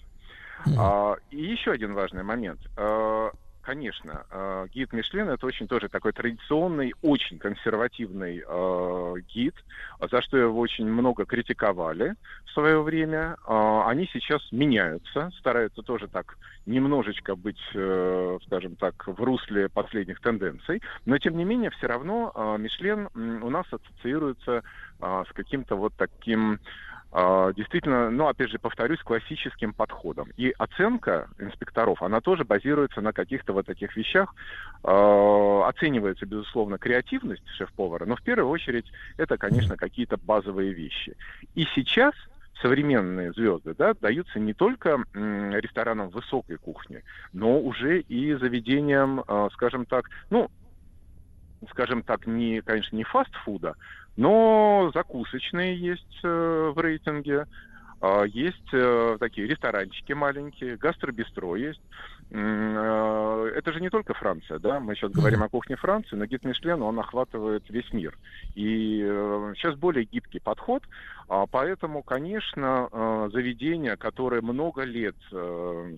Mm. 0.67 0.75
А, 0.77 1.15
и 1.31 1.41
еще 1.41 1.71
один 1.71 1.95
важный 1.95 2.23
момент. 2.23 2.59
Конечно, 3.67 4.25
э, 4.31 4.67
гид 4.73 4.93
Мишлен 4.93 5.27
это 5.27 5.45
очень 5.45 5.67
тоже 5.67 5.89
такой 5.89 6.13
традиционный, 6.13 6.93
очень 7.01 7.37
консервативный 7.37 8.41
э, 8.47 9.13
гид, 9.27 9.55
за 10.09 10.21
что 10.21 10.37
его 10.37 10.57
очень 10.57 10.85
много 10.85 11.25
критиковали 11.25 12.15
в 12.45 12.51
свое 12.51 12.81
время. 12.81 13.35
Э, 13.45 13.81
они 13.85 14.09
сейчас 14.13 14.41
меняются, 14.53 15.31
стараются 15.39 15.81
тоже 15.81 16.07
так 16.07 16.37
немножечко 16.65 17.35
быть, 17.35 17.59
э, 17.73 18.37
скажем 18.45 18.77
так, 18.77 19.05
в 19.05 19.21
русле 19.21 19.67
последних 19.67 20.21
тенденций, 20.21 20.81
но 21.05 21.17
тем 21.17 21.35
не 21.35 21.43
менее 21.43 21.69
все 21.71 21.87
равно 21.87 22.31
э, 22.33 22.57
Мишлен 22.61 23.09
у 23.43 23.49
нас 23.49 23.65
ассоциируется 23.69 24.63
э, 25.01 25.23
с 25.29 25.33
каким-то 25.33 25.75
вот 25.75 25.91
таким 25.97 26.61
действительно, 27.13 28.09
ну, 28.09 28.27
опять 28.27 28.49
же, 28.49 28.59
повторюсь, 28.59 28.99
классическим 28.99 29.73
подходом. 29.73 30.29
И 30.35 30.53
оценка 30.57 31.29
инспекторов, 31.39 32.01
она 32.01 32.21
тоже 32.21 32.43
базируется 32.43 33.01
на 33.01 33.13
каких-то 33.13 33.53
вот 33.53 33.65
таких 33.65 33.95
вещах. 33.95 34.35
Э, 34.83 35.61
оценивается, 35.65 36.25
безусловно, 36.25 36.77
креативность 36.77 37.47
шеф-повара, 37.47 38.05
но 38.05 38.15
в 38.15 38.21
первую 38.21 38.49
очередь 38.49 38.91
это, 39.17 39.37
конечно, 39.37 39.77
какие-то 39.77 40.17
базовые 40.17 40.73
вещи. 40.73 41.15
И 41.55 41.65
сейчас 41.75 42.13
современные 42.61 43.31
звезды 43.33 43.73
да, 43.77 43.93
даются 43.93 44.39
не 44.39 44.53
только 44.53 45.03
ресторанам 45.13 46.09
высокой 46.09 46.57
кухни, 46.57 47.03
но 47.31 47.59
уже 47.59 48.01
и 48.01 48.33
заведениям, 48.33 49.23
э, 49.25 49.49
скажем 49.53 49.85
так, 49.85 50.09
ну, 50.29 50.49
скажем 51.71 52.03
так, 52.03 52.27
не, 52.27 52.61
конечно, 52.61 52.95
не 52.95 53.03
фастфуда, 53.03 53.75
но 54.17 54.91
закусочные 54.95 55.77
есть 55.77 56.19
э, 56.23 56.71
в 56.75 56.79
рейтинге, 56.79 57.45
э, 58.01 58.23
есть 58.27 58.73
э, 58.73 59.17
такие 59.19 59.47
ресторанчики 59.47 60.13
маленькие, 60.13 60.75
гастробистро 60.75 61.55
есть. 61.55 61.81
Э, 62.31 63.51
это 63.55 63.71
же 63.71 63.79
не 63.79 63.91
только 63.91 64.15
Франция, 64.15 64.57
да, 64.57 64.79
мы 64.79 64.95
сейчас 64.95 65.11
говорим 65.11 65.43
о 65.43 65.49
кухне 65.49 65.75
Франции, 65.75 66.15
но 66.15 66.25
гид 66.25 66.43
Мишлен, 66.45 66.81
он 66.81 66.99
охватывает 66.99 67.63
весь 67.69 67.93
мир. 67.93 68.17
И 68.55 69.01
сейчас 69.55 69.75
более 69.75 70.05
гибкий 70.05 70.39
подход, 70.39 70.81
а 71.29 71.45
поэтому, 71.45 72.01
конечно, 72.01 73.29
заведения, 73.31 73.97
которые 73.97 74.41
много 74.41 74.83
лет, 74.83 75.15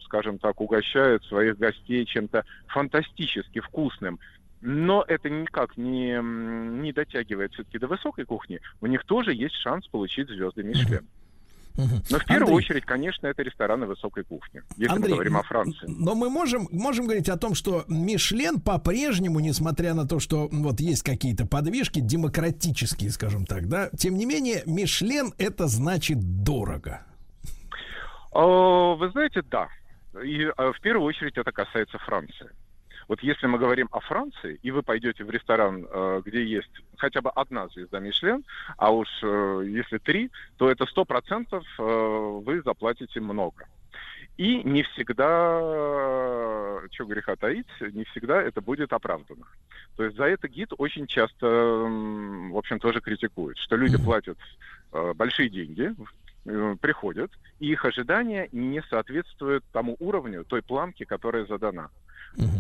скажем 0.04 0.40
так, 0.40 0.60
угощают 0.60 1.24
своих 1.24 1.58
гостей 1.58 2.06
чем-то 2.06 2.44
фантастически 2.68 3.60
вкусным, 3.62 4.20
но 4.62 5.04
это 5.08 5.30
никак 5.30 5.78
не, 5.78 6.20
не 6.22 6.92
дотягивает 6.92 7.54
все-таки 7.54 7.80
до 7.80 7.88
высокой 7.88 8.26
кухни, 8.26 8.60
у 8.82 8.88
них 8.88 9.04
тоже 9.06 9.34
есть 9.34 9.56
шанс 9.56 9.88
получить 9.88 10.30
звезды 10.30 10.64
Мишлен. 10.64 11.08
Но 11.76 12.20
в 12.20 12.26
первую 12.26 12.42
Андрей, 12.42 12.58
очередь, 12.58 12.86
конечно, 12.86 13.28
это 13.28 13.42
рестораны 13.42 13.86
высокой 13.86 14.24
кухни, 14.24 14.62
если 14.76 14.96
Андрей, 14.96 15.12
мы 15.12 15.16
говорим 15.16 15.38
о 15.38 15.44
Франции. 15.44 15.86
Но 15.88 16.14
мы 16.14 16.30
можем, 16.30 16.68
можем 16.72 17.06
говорить 17.06 17.30
о 17.30 17.38
том, 17.38 17.56
что 17.56 17.86
Мишлен 17.88 18.60
по-прежнему, 18.60 19.40
несмотря 19.40 19.94
на 19.94 20.06
то, 20.06 20.20
что 20.20 20.50
вот 20.52 20.82
есть 20.82 21.04
какие-то 21.04 21.46
подвижки 21.46 22.00
демократические, 22.00 23.12
скажем 23.12 23.46
так, 23.46 23.70
да, 23.70 23.90
тем 23.98 24.18
не 24.18 24.26
менее, 24.26 24.64
Мишлен 24.66 25.34
это 25.38 25.68
значит 25.68 26.44
дорого. 26.44 27.06
О, 28.32 28.96
вы 28.96 29.10
знаете, 29.12 29.42
да. 29.50 29.70
И 30.24 30.46
а, 30.58 30.74
в 30.74 30.82
первую 30.82 31.08
очередь 31.08 31.38
это 31.38 31.52
касается 31.52 31.98
Франции. 32.00 32.50
Вот 33.10 33.24
если 33.24 33.48
мы 33.48 33.58
говорим 33.58 33.90
о 33.92 34.00
Франции, 34.02 34.60
и 34.62 34.70
вы 34.70 34.84
пойдете 34.84 35.24
в 35.24 35.32
ресторан, 35.32 35.88
э, 35.90 36.22
где 36.24 36.46
есть 36.46 36.70
хотя 36.96 37.22
бы 37.22 37.32
одна 37.32 37.68
звезда 37.70 38.00
Мишлен, 38.00 38.46
а 38.78 38.92
уж 38.92 39.08
э, 39.24 39.64
если 39.66 39.98
три, 39.98 40.30
то 40.58 40.70
это 40.70 40.86
сто 40.86 41.06
процентов 41.06 41.66
э, 41.80 41.82
вы 41.84 42.62
заплатите 42.62 43.20
много. 43.20 43.66
И 44.38 44.64
не 44.64 44.84
всегда 44.84 45.60
что 46.92 47.06
греха 47.06 47.36
таить, 47.36 47.68
не 47.82 48.04
всегда 48.06 48.42
это 48.42 48.62
будет 48.62 48.94
оправдано. 48.94 49.48
То 49.98 50.04
есть 50.04 50.16
за 50.16 50.26
это 50.26 50.48
гид 50.48 50.72
очень 50.78 51.08
часто, 51.08 51.46
в 51.48 52.58
общем, 52.58 52.80
тоже 52.80 53.02
критикует, 53.02 53.58
что 53.58 53.76
люди 53.76 53.98
платят 53.98 54.38
большие 55.16 55.50
деньги, 55.50 55.94
приходят, 56.44 57.32
и 57.60 57.72
их 57.72 57.86
ожидания 57.86 58.50
не 58.52 58.82
соответствуют 58.90 59.64
тому 59.72 59.96
уровню, 60.00 60.46
той 60.46 60.62
планке, 60.62 61.06
которая 61.06 61.46
задана. 61.46 61.90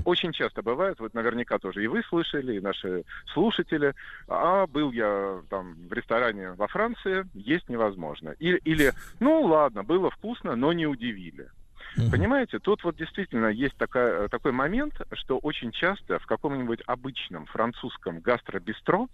Очень 0.03 0.33
часто 0.33 0.61
бывает, 0.61 0.99
вот 0.99 1.13
наверняка 1.13 1.59
тоже 1.59 1.83
и 1.83 1.87
вы 1.87 2.01
слышали, 2.03 2.57
и 2.57 2.59
наши 2.59 3.03
слушатели, 3.33 3.93
а 4.27 4.65
был 4.67 4.91
я 4.91 5.41
там 5.49 5.75
в 5.87 5.93
ресторане 5.93 6.51
во 6.53 6.67
Франции, 6.67 7.25
есть 7.33 7.69
невозможно. 7.69 8.35
Или, 8.39 8.59
или 8.65 8.93
ну 9.19 9.41
ладно, 9.41 9.83
было 9.83 10.09
вкусно, 10.09 10.55
но 10.55 10.73
не 10.73 10.87
удивили. 10.87 11.49
Понимаете, 12.11 12.59
тут 12.59 12.83
вот 12.83 12.95
действительно 12.97 13.47
есть 13.47 13.75
такая, 13.77 14.27
такой 14.29 14.51
момент, 14.51 14.93
что 15.13 15.37
очень 15.37 15.71
часто 15.71 16.19
в 16.19 16.25
каком-нибудь 16.25 16.81
обычном 16.85 17.45
французском 17.47 18.19
гастробистро 18.19 19.07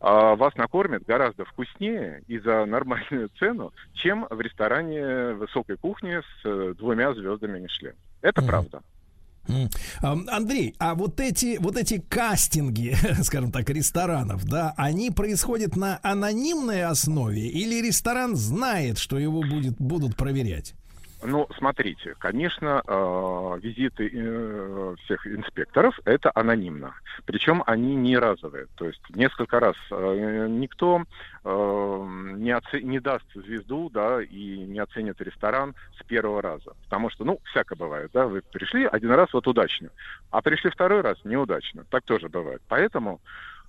а, 0.00 0.36
вас 0.36 0.54
накормят 0.56 1.04
гораздо 1.04 1.44
вкуснее 1.44 2.22
и 2.26 2.38
за 2.38 2.64
нормальную 2.64 3.28
цену, 3.38 3.72
чем 3.94 4.26
в 4.30 4.40
ресторане 4.40 5.32
высокой 5.32 5.76
кухни 5.76 6.20
с 6.20 6.44
э, 6.44 6.74
двумя 6.76 7.12
звездами 7.14 7.58
Мишлен. 7.58 7.94
Это 8.20 8.42
правда. 8.42 8.82
М. 9.48 9.68
Ам, 10.02 10.26
Андрей, 10.30 10.74
а 10.78 10.94
вот 10.94 11.18
эти 11.18 11.58
вот 11.58 11.76
эти 11.76 11.98
кастинги, 11.98 12.94
скажем 13.22 13.50
так, 13.50 13.68
ресторанов, 13.70 14.44
да, 14.44 14.72
они 14.76 15.10
происходят 15.10 15.76
на 15.76 15.98
анонимной 16.02 16.84
основе 16.84 17.48
или 17.48 17.84
ресторан 17.84 18.36
знает, 18.36 18.98
что 18.98 19.18
его 19.18 19.42
будет 19.42 19.76
будут 19.78 20.16
проверять? 20.16 20.74
Ну, 21.24 21.46
смотрите, 21.56 22.16
конечно, 22.18 22.82
э, 22.84 23.58
визиты 23.62 24.10
э, 24.12 24.94
всех 25.04 25.26
инспекторов 25.26 25.98
это 26.04 26.32
анонимно. 26.34 26.94
Причем 27.26 27.62
они 27.66 27.94
не 27.94 28.18
разовые. 28.18 28.66
То 28.76 28.86
есть 28.86 29.02
несколько 29.10 29.60
раз 29.60 29.76
э, 29.90 30.46
никто 30.48 31.04
не, 31.44 32.50
оце- 32.50 32.82
не 32.82 33.00
даст 33.00 33.24
звезду, 33.34 33.90
да, 33.90 34.22
и 34.22 34.58
не 34.58 34.78
оценит 34.78 35.20
ресторан 35.20 35.74
с 35.98 36.04
первого 36.04 36.40
раза. 36.40 36.72
Потому 36.84 37.10
что, 37.10 37.24
ну, 37.24 37.40
всяко 37.50 37.74
бывает, 37.74 38.10
да, 38.12 38.28
вы 38.28 38.42
пришли 38.42 38.84
один 38.84 39.10
раз 39.10 39.32
вот 39.32 39.48
удачно, 39.48 39.90
а 40.30 40.40
пришли 40.40 40.70
второй 40.70 41.00
раз 41.00 41.18
неудачно. 41.24 41.84
Так 41.90 42.04
тоже 42.04 42.28
бывает. 42.28 42.62
Поэтому 42.68 43.20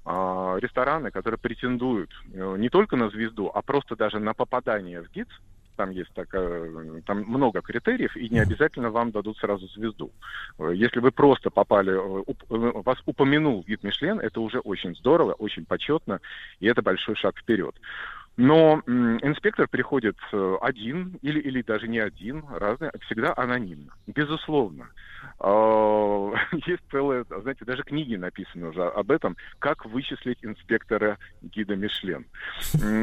рестораны, 0.06 1.10
которые 1.10 1.40
претендуют 1.40 2.12
не 2.34 2.70
только 2.70 2.96
на 2.96 3.10
звезду, 3.10 3.50
а 3.52 3.62
просто 3.64 3.96
даже 3.96 4.20
на 4.20 4.36
попадание 4.36 5.02
в 5.02 5.10
гид, 5.12 5.30
там 5.76 5.92
есть 5.92 6.14
такая, 6.14 7.02
там 7.06 7.24
много 7.24 7.62
критериев, 7.62 8.16
и 8.16 8.30
не 8.30 8.40
обязательно 8.40 8.90
вам 8.90 9.12
дадут 9.12 9.38
сразу 9.38 9.68
звезду. 9.68 10.12
Э, 10.60 10.72
Если 10.74 11.00
вы 11.00 11.12
просто 11.12 11.50
попали, 11.50 11.92
э, 11.94 12.24
э, 12.50 12.82
вас 12.82 12.98
упомянул 13.06 13.64
гид 13.68 13.84
Мишлен, 13.84 14.20
это 14.20 14.42
уже 14.42 14.60
очень 14.60 14.96
здорово, 14.96 15.34
очень 15.34 15.66
почетно, 15.66 16.20
и 16.60 16.68
это 16.68 16.82
большой 16.82 17.16
шаг 17.16 17.38
вперед. 17.38 17.76
Но 18.36 18.82
инспектор 18.88 19.68
приходит 19.68 20.18
э, 20.32 20.56
один 20.62 21.20
или, 21.22 21.40
или 21.40 21.62
даже 21.62 21.88
не 21.88 22.00
один, 22.00 22.44
разный, 22.50 22.90
всегда 23.06 23.34
анонимно. 23.36 23.94
Безусловно. 24.08 24.90
А, 25.40 26.32
Есть 26.66 26.84
целые, 26.90 27.26
знаете, 27.42 27.66
даже 27.66 27.84
книги 27.84 28.16
написаны 28.16 28.70
уже 28.70 28.84
об 28.84 29.12
этом, 29.12 29.38
как 29.60 29.86
вычислить 29.86 30.40
инспектора 30.42 31.18
гида 31.42 31.76
Мишлен. 31.76 32.26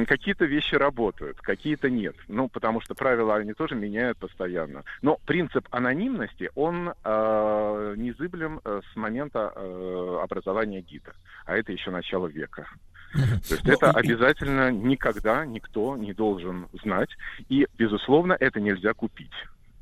Какие-то 0.07 0.47
вещи 0.47 0.75
работают, 0.75 1.39
какие-то 1.41 1.91
нет. 1.91 2.17
Ну, 2.29 2.49
потому 2.49 2.81
что 2.81 2.95
правила 2.95 3.37
они 3.37 3.53
тоже 3.53 3.75
меняют 3.75 4.19
постоянно. 4.19 4.85
Но 5.03 5.19
принцип 5.27 5.67
анонимности, 5.71 6.51
он 6.55 6.93
э, 7.05 7.95
незыблем 7.97 8.61
э, 8.65 8.81
с 8.93 8.97
момента 8.97 9.53
э, 9.55 10.19
образования 10.23 10.81
гида. 10.81 11.13
А 11.47 11.57
это 11.57 11.73
еще 11.73 11.91
начало 11.91 12.27
века. 12.27 12.67
То 13.13 13.55
есть 13.55 13.67
это 13.67 13.91
обязательно 13.91 14.71
никогда 14.71 15.45
никто 15.45 15.97
не 15.97 16.13
должен 16.13 16.69
знать. 16.83 17.11
И, 17.49 17.67
безусловно, 17.77 18.37
это 18.39 18.61
нельзя 18.61 18.95
купить. 18.95 19.33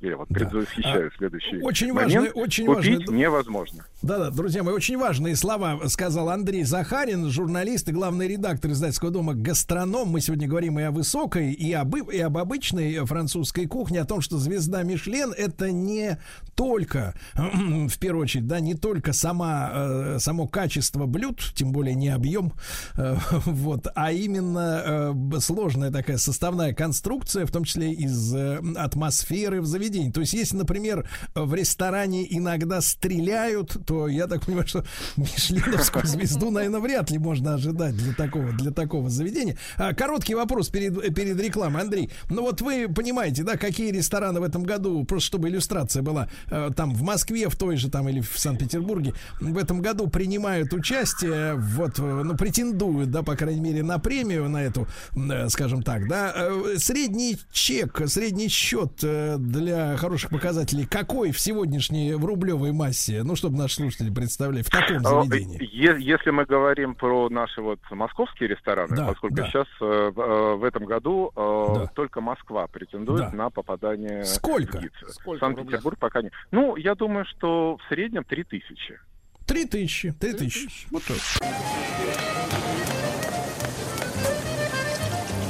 Я 0.01 0.17
вот 0.17 0.29
предвосхищаю 0.29 1.11
следующий 1.19 1.57
А, 1.61 1.65
Очень 1.65 1.93
момент. 1.93 2.15
важный, 2.15 2.31
очень 2.31 2.67
Купить 2.67 2.99
важный. 2.99 3.19
невозможно. 3.19 3.85
Да-да, 4.01 4.31
друзья 4.31 4.63
мои, 4.63 4.73
очень 4.73 4.97
важные 4.97 5.35
слова 5.35 5.81
сказал 5.89 6.29
Андрей 6.29 6.63
Захарин, 6.63 7.29
журналист 7.31 7.89
и 7.89 7.93
главный 7.93 8.29
редактор 8.29 8.71
издательского 8.71 9.11
дома 9.11 9.35
«Гастроном». 9.35 10.11
Мы 10.11 10.21
сегодня 10.21 10.47
говорим 10.47 10.79
и 10.79 10.85
о 10.85 10.93
высокой, 10.93 11.53
и 11.53 11.73
об, 11.73 11.97
и 11.97 12.19
об 12.21 12.39
обычной 12.39 13.05
французской 13.07 13.67
кухне, 13.67 14.01
о 14.01 14.05
том, 14.05 14.21
что 14.21 14.39
звезда 14.39 14.85
Мишлен— 14.85 15.35
это 15.37 15.73
не 15.73 16.17
только, 16.55 17.15
в 17.35 17.99
первую 17.99 18.23
очередь, 18.23 18.47
да, 18.47 18.61
не 18.61 18.75
только 18.75 19.13
сама, 19.13 19.71
э, 19.73 20.17
само 20.21 20.47
качество 20.47 21.07
блюд, 21.07 21.43
тем 21.57 21.73
более 21.73 21.97
не 21.97 22.11
объем, 22.11 22.53
э, 22.97 23.17
вот, 23.47 23.89
а 23.97 24.13
именно 24.13 25.13
э, 25.35 25.41
сложная 25.41 25.91
такая 25.91 26.19
составная 26.19 26.73
конструкция, 26.73 27.47
в 27.47 27.51
том 27.51 27.65
числе 27.65 27.93
из 27.93 28.33
атмосферы 28.77 29.61
в 29.61 29.67
заведении. 29.67 29.88
То 29.89 30.21
есть, 30.21 30.33
если, 30.33 30.57
например, 30.57 31.09
в 31.35 31.55
ресторане 31.55 32.27
иногда 32.37 32.81
стреляют, 32.81 33.77
то 33.87 34.09
я 34.09 34.27
так 34.27 34.45
понимаю, 34.45 34.67
что 34.67 34.85
Мишленовскую 35.17 36.07
звезду, 36.07 36.51
наверное, 36.51 36.81
вряд 36.81 37.11
ли 37.11 37.19
можно 37.19 37.55
ожидать 37.55 37.97
для 37.97 38.13
такого, 38.15 38.53
для 38.53 38.71
такого 38.71 39.11
заведения. 39.11 39.57
А, 39.77 39.95
Короткий 39.95 40.35
вопрос 40.35 40.69
перед, 40.69 41.15
перед 41.15 41.41
рекламой, 41.41 41.83
Андрей. 41.83 42.11
Ну 42.31 42.43
вот 42.43 42.61
вы 42.61 42.89
понимаете, 42.89 43.43
да, 43.43 43.57
какие 43.57 43.91
рестораны 43.91 44.41
в 44.41 44.43
этом 44.43 44.63
году, 44.63 45.05
просто 45.05 45.27
чтобы 45.29 45.49
иллюстрация 45.49 46.03
была, 46.03 46.29
э, 46.51 46.71
там 46.77 46.95
в 46.95 47.03
Москве, 47.03 47.49
в 47.49 47.57
той 47.57 47.77
же 47.77 47.91
там 47.91 48.09
или 48.09 48.21
в 48.21 48.39
Санкт-Петербурге, 48.39 49.15
в 49.41 49.57
этом 49.57 49.81
году 49.81 50.09
принимают 50.09 50.73
участие, 50.73 51.55
вот, 51.55 51.99
э, 51.99 52.03
ну, 52.03 52.37
претендуют, 52.37 53.11
да, 53.11 53.23
по 53.23 53.37
крайней 53.37 53.61
мере, 53.61 53.83
на 53.83 53.99
премию, 53.99 54.49
на 54.49 54.63
эту, 54.63 54.87
э, 55.17 55.49
скажем 55.49 55.83
так, 55.83 56.09
да. 56.09 56.51
Средний 56.77 57.39
чек, 57.53 58.03
средний 58.07 58.49
счет 58.49 58.93
э, 59.03 59.37
для 59.79 59.97
хороших 59.97 60.31
показателей 60.31 60.87
какой 60.87 61.31
в 61.33 61.39
сегодняшней 61.39 62.15
в 62.15 62.25
рублевой 62.25 62.73
массе? 62.73 63.23
Ну, 63.23 63.37
чтобы 63.37 63.57
наши 63.57 63.77
слушатели 63.77 64.11
представляли, 64.11 64.63
в 64.63 64.71
таком 64.71 64.99
А, 64.99 65.23
заведении. 65.25 65.59
Если 66.03 66.31
мы 66.31 66.45
говорим 66.45 66.95
про 66.95 67.29
наши 67.29 67.61
вот 67.61 67.79
московские 67.91 68.49
рестораны, 68.49 68.97
Да, 68.97 69.07
поскольку 69.07 69.37
да. 69.37 69.47
сейчас 69.47 69.67
э, 69.81 70.11
в 70.15 70.21
э, 70.21 70.55
в 70.57 70.65
этом 70.65 70.85
году 70.87 71.31
э, 71.37 71.87
только 71.95 72.21
Москва 72.21 72.67
претендует 72.67 73.31
Да. 73.31 73.37
на 73.37 73.51
попадание 73.51 74.25
Сколько? 74.25 74.79
в. 74.81 75.13
Сколько 75.13 75.47
Санкт-Петербург 75.47 75.99
пока 75.99 76.23
не. 76.23 76.31
Ну, 76.51 76.77
я 76.77 76.95
думаю, 76.95 77.25
что 77.27 77.77
в 77.77 77.89
среднем 77.89 78.25
3000. 78.25 78.99
Три 79.47 79.65
тысячи, 79.67 80.13
три 80.13 80.33
тысячи. 80.33 80.89
Вот 80.91 81.03
так. 81.05 81.17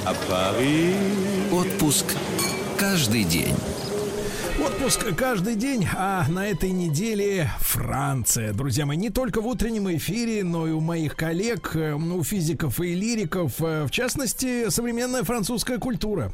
А. 0.07 0.55
Отпуск 1.53 2.15
каждый 2.79 3.25
день. 3.25 3.55
Отпуск 4.61 5.15
каждый 5.17 5.55
день, 5.55 5.87
а 5.97 6.27
на 6.29 6.49
этой 6.49 6.71
неделе 6.71 7.49
Франция. 7.61 8.53
Друзья 8.53 8.87
мои, 8.87 8.97
не 8.97 9.09
только 9.09 9.41
в 9.41 9.47
утреннем 9.47 9.89
эфире, 9.97 10.43
но 10.43 10.67
и 10.67 10.73
у 10.73 10.81
моих 10.81 11.15
коллег, 11.15 11.77
э, 11.77 11.93
у 11.93 12.25
физиков 12.25 12.81
и 12.81 12.93
лириков, 12.95 13.53
э, 13.61 13.85
в 13.87 13.91
частности, 13.93 14.69
современная 14.69 15.23
французская 15.23 15.79
культура. 15.79 16.33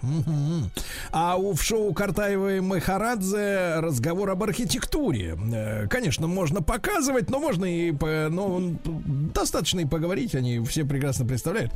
А 1.10 1.36
у 1.36 1.52
в 1.52 1.62
шоу 1.62 1.92
Картаева 1.92 2.56
и 2.56 2.60
Махарадзе 2.60 3.80
разговор 3.80 4.30
об 4.30 4.42
архитектуре. 4.42 5.36
Э, 5.52 5.86
Конечно, 5.88 6.26
можно 6.26 6.62
показывать, 6.62 7.28
но 7.28 7.38
можно 7.38 7.66
и 7.66 7.92
но 8.30 8.60
достаточно 9.34 9.80
и 9.80 9.84
поговорить, 9.84 10.34
они 10.34 10.60
все 10.60 10.84
прекрасно 10.84 11.26
представляют. 11.26 11.72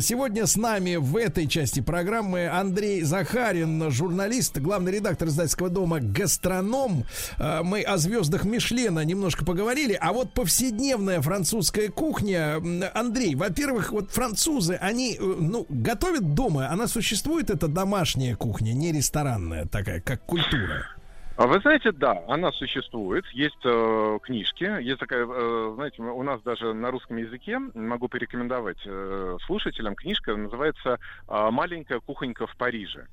Сегодня 0.00 0.46
с 0.46 0.56
нами 0.56 0.96
в 0.96 1.16
этой 1.16 1.46
части 1.46 1.80
программы 1.80 2.48
Андрей 2.48 3.02
Захарин, 3.02 3.90
журналист, 3.90 4.58
главный 4.58 4.92
редактор 4.92 5.28
издательского 5.28 5.69
дома 5.72 6.00
«Гастроном». 6.00 7.04
Э, 7.38 7.62
Мы 7.62 7.82
о 7.82 7.96
звездах 7.96 8.44
Мишлена 8.44 9.04
немножко 9.04 9.44
поговорили, 9.44 9.98
а 10.00 10.12
вот 10.12 10.34
повседневная 10.34 11.20
французская 11.20 11.88
кухня. 11.88 12.60
Андрей, 12.94 13.34
во-первых, 13.34 13.92
вот 13.92 14.10
французы, 14.10 14.74
они, 14.74 15.16
э, 15.16 15.22
ну, 15.22 15.66
готовят 15.68 16.34
дома, 16.34 16.68
она 16.70 16.86
существует, 16.86 17.50
это 17.50 17.68
домашняя 17.68 18.36
кухня, 18.36 18.72
не 18.72 18.92
ресторанная 18.92 19.66
такая, 19.66 20.00
как 20.00 20.24
культура. 20.26 20.86
А 21.40 21.46
вы 21.46 21.58
знаете, 21.60 21.90
да, 21.92 22.22
она 22.28 22.52
существует. 22.52 23.24
Есть 23.32 23.64
э, 23.64 24.18
книжки, 24.22 24.82
есть 24.82 25.00
такая, 25.00 25.26
э, 25.26 25.72
знаете, 25.74 26.02
у 26.02 26.22
нас 26.22 26.42
даже 26.42 26.74
на 26.74 26.90
русском 26.90 27.16
языке 27.16 27.58
могу 27.58 28.08
порекомендовать 28.08 28.76
э, 28.84 29.36
слушателям 29.46 29.94
книжка 29.94 30.36
называется 30.36 30.98
э, 31.28 31.50
"Маленькая 31.50 32.00
кухонька 32.00 32.46
в 32.46 32.54
Париже". 32.58 33.06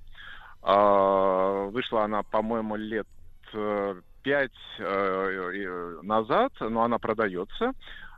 А, 0.69 1.67
вышла 1.67 2.03
она, 2.03 2.23
по-моему, 2.23 2.75
лет 2.75 3.07
э, 3.53 4.01
пять 4.21 4.51
э, 4.79 4.83
э, 4.83 5.99
назад, 6.03 6.51
но 6.59 6.83
она 6.83 6.99
продается. 6.99 7.71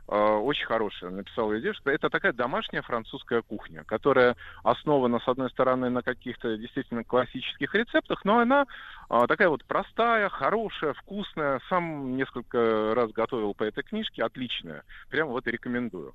э, 0.08 0.16
очень 0.16 0.66
хорошая, 0.66 1.10
написала 1.10 1.52
ее 1.52 1.60
девушка. 1.62 1.90
Это 1.92 2.10
такая 2.10 2.32
домашняя 2.32 2.82
французская 2.82 3.42
кухня, 3.42 3.84
которая 3.84 4.34
основана, 4.64 5.20
с 5.20 5.28
одной 5.28 5.48
стороны, 5.50 5.90
на 5.90 6.02
каких-то 6.02 6.56
действительно 6.56 7.04
классических 7.04 7.72
рецептах, 7.72 8.24
но 8.24 8.40
она 8.40 8.66
э, 9.08 9.26
такая 9.28 9.48
вот 9.48 9.64
простая, 9.64 10.28
хорошая, 10.28 10.94
вкусная. 10.94 11.60
Сам 11.68 12.16
несколько 12.16 12.94
раз 12.96 13.12
готовил 13.12 13.54
по 13.54 13.62
этой 13.62 13.84
книжке, 13.84 14.24
отличная. 14.24 14.82
Прямо 15.08 15.30
вот 15.30 15.46
и 15.46 15.52
рекомендую. 15.52 16.14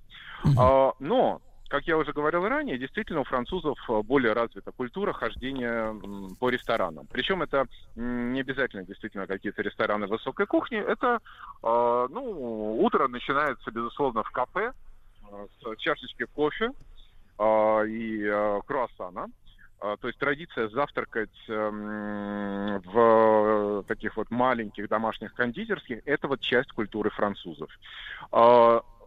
А, 0.57 0.91
но 0.99 1.40
как 1.68 1.88
я 1.88 1.98
уже 1.98 2.14
говорил 2.14 2.48
ранее, 2.48 2.78
действительно 2.78 3.22
у 3.22 3.24
французов 3.24 3.78
э, 3.90 4.02
более 4.04 4.34
развита 4.34 4.72
культура 4.72 5.14
хождения 5.14 5.96
по 6.40 6.50
ресторанам. 6.50 7.08
Причем 7.12 7.42
это 7.42 7.66
не 7.96 8.42
обязательно 8.42 8.84
действительно 8.84 9.26
какие-то 9.26 9.62
рестораны 9.62 10.08
высокой 10.08 10.46
кухни. 10.46 10.78
Это, 10.78 11.20
э, 11.64 12.08
ну, 12.12 12.78
утро 12.82 13.08
начинается, 13.08 13.72
безусловно, 13.72 14.24
в 14.24 14.32
кафе 14.32 14.74
э, 15.32 15.48
с 15.62 15.78
чашечки 15.78 16.26
кофе 16.26 16.72
и 17.38 18.62
круассана. 18.66 19.28
То 19.82 20.08
есть 20.08 20.18
традиция 20.18 20.70
завтракать 20.70 21.38
эм, 21.50 22.80
в 22.80 23.84
таких 23.90 24.16
вот 24.16 24.32
маленьких 24.32 24.88
домашних 24.88 25.34
кондитерских– 25.34 26.00
это 26.06 26.30
вот 26.30 26.40
часть 26.40 26.72
культуры 26.72 27.10
французов 27.10 27.70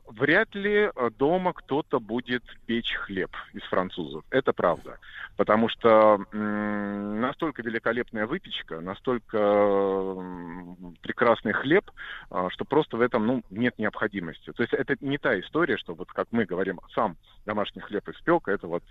вряд 0.08 0.54
ли 0.54 0.90
э, 0.94 1.10
дома 1.18 1.52
кто-то 1.52 2.00
будет 2.00 2.42
печь 2.66 2.94
хлеб 2.94 3.30
из 3.52 3.62
французов. 3.62 4.24
Это 4.30 4.52
правда. 4.52 4.98
Потому 5.36 5.68
что 5.68 6.18
настолько 6.32 7.62
великолепная 7.62 8.26
выпечка, 8.26 8.80
настолько 8.80 9.38
прекрасный 11.00 11.52
хлеб, 11.52 11.90
а, 12.30 12.50
что 12.50 12.64
просто 12.64 12.96
в 12.96 13.00
этом 13.00 13.26
ну, 13.26 13.42
нет 13.50 13.78
необходимости. 13.78 14.52
То 14.52 14.62
есть 14.62 14.72
это 14.72 14.96
не 15.00 15.18
та 15.18 15.38
история, 15.38 15.76
что 15.76 15.94
вот 15.94 16.10
как 16.10 16.28
мы 16.32 16.44
говорим, 16.44 16.80
сам 16.94 17.16
домашний 17.46 17.82
хлеб 17.82 18.08
испек, 18.08 18.48
это 18.48 18.66
вот 18.66 18.82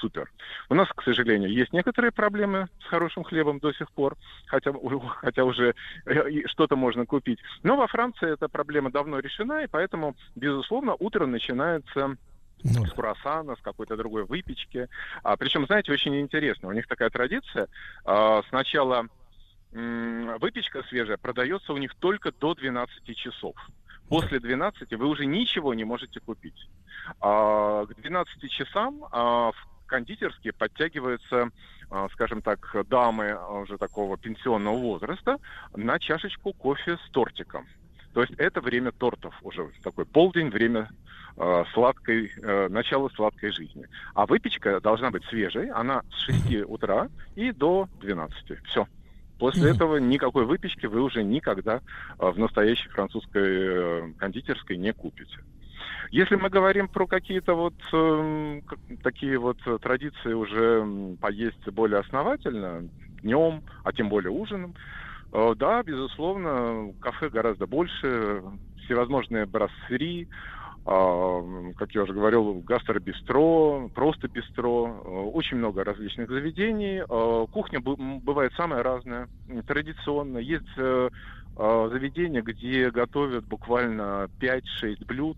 супер. 0.00 0.30
У 0.68 0.74
нас, 0.74 0.88
к 0.88 1.02
сожалению, 1.02 1.50
есть 1.50 1.72
некоторые 1.72 2.12
проблемы 2.12 2.68
с 2.82 2.84
хорошим 2.84 3.24
хлебом 3.24 3.58
до 3.58 3.72
сих 3.72 3.90
пор, 3.92 4.16
хотя, 4.46 4.72
хотя 5.18 5.44
уже 5.44 5.74
э, 6.04 6.46
что-то 6.46 6.76
можно 6.76 7.06
купить. 7.06 7.38
Но 7.62 7.76
во 7.76 7.86
Франции 7.86 8.32
эта 8.32 8.48
проблема 8.48 8.90
давно 8.90 9.18
решена, 9.18 9.64
и 9.64 9.66
поэтому, 9.66 10.14
безусловно, 10.34 10.65
утро 10.74 11.26
начинается 11.26 12.16
ну. 12.62 12.86
с 12.86 12.92
круассана, 12.92 13.56
с 13.56 13.60
какой-то 13.60 13.96
другой 13.96 14.24
выпечки. 14.24 14.88
А, 15.22 15.36
причем, 15.36 15.66
знаете, 15.66 15.92
очень 15.92 16.18
интересно, 16.20 16.68
у 16.68 16.72
них 16.72 16.86
такая 16.86 17.10
традиция. 17.10 17.68
А, 18.04 18.42
сначала 18.48 19.06
м- 19.72 20.38
выпечка 20.38 20.82
свежая 20.88 21.16
продается 21.16 21.72
у 21.72 21.76
них 21.76 21.94
только 21.94 22.32
до 22.32 22.54
12 22.54 23.16
часов. 23.16 23.54
После 24.08 24.38
12 24.38 24.92
вы 24.94 25.06
уже 25.06 25.26
ничего 25.26 25.74
не 25.74 25.84
можете 25.84 26.20
купить. 26.20 26.68
А, 27.20 27.86
к 27.86 27.94
12 27.94 28.50
часам 28.50 29.04
а, 29.10 29.52
в 29.52 29.86
кондитерские 29.86 30.52
подтягиваются, 30.52 31.50
а, 31.90 32.08
скажем 32.10 32.42
так, 32.42 32.74
дамы 32.88 33.36
уже 33.60 33.78
такого 33.78 34.16
пенсионного 34.16 34.76
возраста 34.76 35.38
на 35.74 35.98
чашечку 35.98 36.52
кофе 36.52 36.96
с 36.96 37.10
тортиком. 37.10 37.66
То 38.16 38.22
есть 38.22 38.32
это 38.38 38.62
время 38.62 38.92
тортов 38.92 39.34
уже, 39.42 39.68
такой 39.82 40.06
полдень, 40.06 40.48
время 40.48 40.88
э, 41.36 41.64
сладкой, 41.74 42.32
э, 42.34 42.68
начала 42.68 43.10
сладкой 43.10 43.52
жизни. 43.52 43.84
А 44.14 44.24
выпечка 44.24 44.80
должна 44.80 45.10
быть 45.10 45.22
свежей, 45.26 45.70
она 45.70 46.00
с 46.10 46.20
6 46.48 46.64
утра 46.66 47.10
и 47.34 47.52
до 47.52 47.90
12. 48.00 48.64
Все. 48.68 48.88
После 49.38 49.64
mm-hmm. 49.64 49.74
этого 49.74 49.96
никакой 49.98 50.46
выпечки 50.46 50.86
вы 50.86 51.02
уже 51.02 51.22
никогда 51.22 51.82
э, 52.18 52.30
в 52.30 52.38
настоящей 52.38 52.88
французской 52.88 53.42
э, 53.44 54.12
кондитерской 54.16 54.78
не 54.78 54.94
купите. 54.94 55.36
Если 56.10 56.36
мы 56.36 56.48
говорим 56.48 56.88
про 56.88 57.06
какие-то 57.06 57.52
вот 57.52 57.74
э, 57.92 58.60
такие 59.02 59.36
вот 59.36 59.58
традиции 59.82 60.32
уже 60.32 61.14
поесть 61.20 61.68
более 61.68 62.00
основательно, 62.00 62.88
днем, 63.20 63.62
а 63.84 63.92
тем 63.92 64.08
более 64.08 64.30
ужином, 64.30 64.74
э, 64.74 65.05
да, 65.32 65.82
безусловно, 65.82 66.92
кафе 67.00 67.28
гораздо 67.28 67.66
больше, 67.66 68.42
всевозможные 68.86 69.46
брасserie, 69.46 70.28
э, 70.86 71.72
как 71.76 71.92
я 71.92 72.02
уже 72.02 72.12
говорил, 72.12 72.60
гастробистро, 72.60 73.88
просто 73.94 74.28
бистро, 74.28 74.86
э, 74.86 75.08
очень 75.08 75.58
много 75.58 75.84
различных 75.84 76.28
заведений. 76.28 77.00
Э, 77.00 77.46
кухня 77.50 77.80
бывает 77.80 78.52
самая 78.56 78.82
разная, 78.82 79.28
традиционная. 79.66 80.42
Есть 80.42 80.64
э, 80.76 81.10
э, 81.56 81.88
заведения, 81.92 82.42
где 82.42 82.90
готовят 82.90 83.44
буквально 83.46 84.28
5-6 84.40 85.04
блюд 85.06 85.36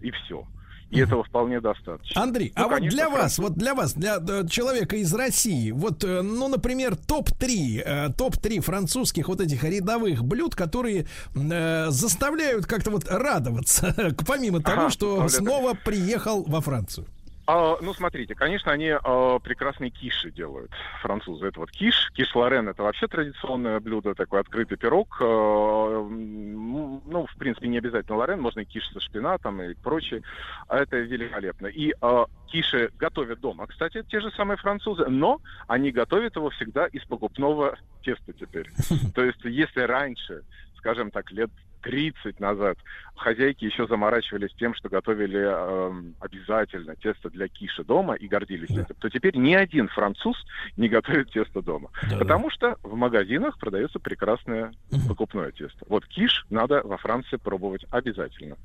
и 0.00 0.10
все. 0.10 0.44
И 0.90 1.00
этого 1.00 1.22
вполне 1.22 1.60
достаточно. 1.60 2.22
Андрей, 2.22 2.52
ну, 2.56 2.66
а 2.66 2.68
конечно, 2.68 2.86
вот 2.86 2.94
для 2.96 3.08
вас, 3.10 3.38
вот 3.38 3.54
для 3.54 3.74
вас, 3.74 3.92
для 3.94 4.18
человека 4.48 4.96
из 4.96 5.12
России, 5.12 5.70
вот, 5.70 6.02
э, 6.02 6.22
ну, 6.22 6.48
например, 6.48 6.96
топ-3, 6.96 7.82
э, 7.84 8.12
топ-3 8.16 8.60
французских 8.60 9.28
вот 9.28 9.40
этих 9.40 9.64
рядовых 9.64 10.24
блюд, 10.24 10.54
которые 10.54 11.06
э, 11.34 11.86
заставляют 11.90 12.66
как-то 12.66 12.90
вот 12.90 13.04
радоваться, 13.06 13.94
помимо 14.26 14.62
того, 14.62 14.82
ага, 14.82 14.90
что 14.90 15.28
снова 15.28 15.74
приехал 15.74 16.42
во 16.44 16.60
Францию. 16.62 17.06
А, 17.50 17.78
ну, 17.80 17.94
смотрите, 17.94 18.34
конечно, 18.34 18.70
они 18.72 18.90
а, 18.90 19.38
прекрасные 19.38 19.88
киши 19.88 20.30
делают, 20.30 20.70
французы. 21.00 21.46
Это 21.46 21.60
вот 21.60 21.70
киш, 21.70 22.10
киш 22.12 22.34
Лорен, 22.34 22.68
это 22.68 22.82
вообще 22.82 23.06
традиционное 23.06 23.80
блюдо, 23.80 24.14
такой 24.14 24.40
открытый 24.40 24.76
пирог. 24.76 25.16
А, 25.22 26.06
ну, 26.06 27.26
в 27.26 27.38
принципе, 27.38 27.68
не 27.68 27.78
обязательно 27.78 28.18
Лорен, 28.18 28.42
можно 28.42 28.60
и 28.60 28.66
киш 28.66 28.86
со 28.92 29.00
шпинатом 29.00 29.62
и 29.62 29.72
прочее. 29.72 30.20
А 30.68 30.76
это 30.76 30.98
великолепно. 30.98 31.68
И 31.68 31.94
а, 32.02 32.26
киши 32.48 32.90
готовят 32.98 33.40
дома, 33.40 33.66
кстати, 33.66 34.04
те 34.10 34.20
же 34.20 34.30
самые 34.32 34.58
французы, 34.58 35.06
но 35.06 35.40
они 35.68 35.90
готовят 35.90 36.36
его 36.36 36.50
всегда 36.50 36.84
из 36.84 37.02
покупного 37.06 37.78
теста 38.02 38.34
теперь. 38.34 38.70
То 39.14 39.24
есть, 39.24 39.42
если 39.44 39.80
раньше 39.80 40.42
скажем 40.78 41.10
так, 41.10 41.30
лет 41.32 41.50
30 41.82 42.40
назад 42.40 42.78
хозяйки 43.16 43.64
еще 43.64 43.86
заморачивались 43.86 44.52
тем, 44.54 44.74
что 44.74 44.88
готовили 44.88 45.40
э, 45.40 46.12
обязательно 46.20 46.94
тесто 46.96 47.30
для 47.30 47.48
киши 47.48 47.84
дома 47.84 48.14
и 48.14 48.28
гордились 48.28 48.68
да. 48.70 48.82
этим, 48.82 48.94
то 48.98 49.10
теперь 49.10 49.36
ни 49.36 49.54
один 49.54 49.88
француз 49.88 50.36
не 50.76 50.88
готовит 50.88 51.30
тесто 51.30 51.62
дома. 51.62 51.90
Да, 52.10 52.18
потому 52.18 52.48
да. 52.48 52.54
что 52.54 52.76
в 52.82 52.94
магазинах 52.94 53.58
продается 53.58 53.98
прекрасное 53.98 54.72
угу. 54.90 55.08
покупное 55.08 55.50
тесто. 55.50 55.84
Вот 55.88 56.06
киш 56.06 56.46
надо 56.50 56.82
во 56.84 56.96
Франции 56.96 57.36
пробовать 57.36 57.84
обязательно. 57.90 58.56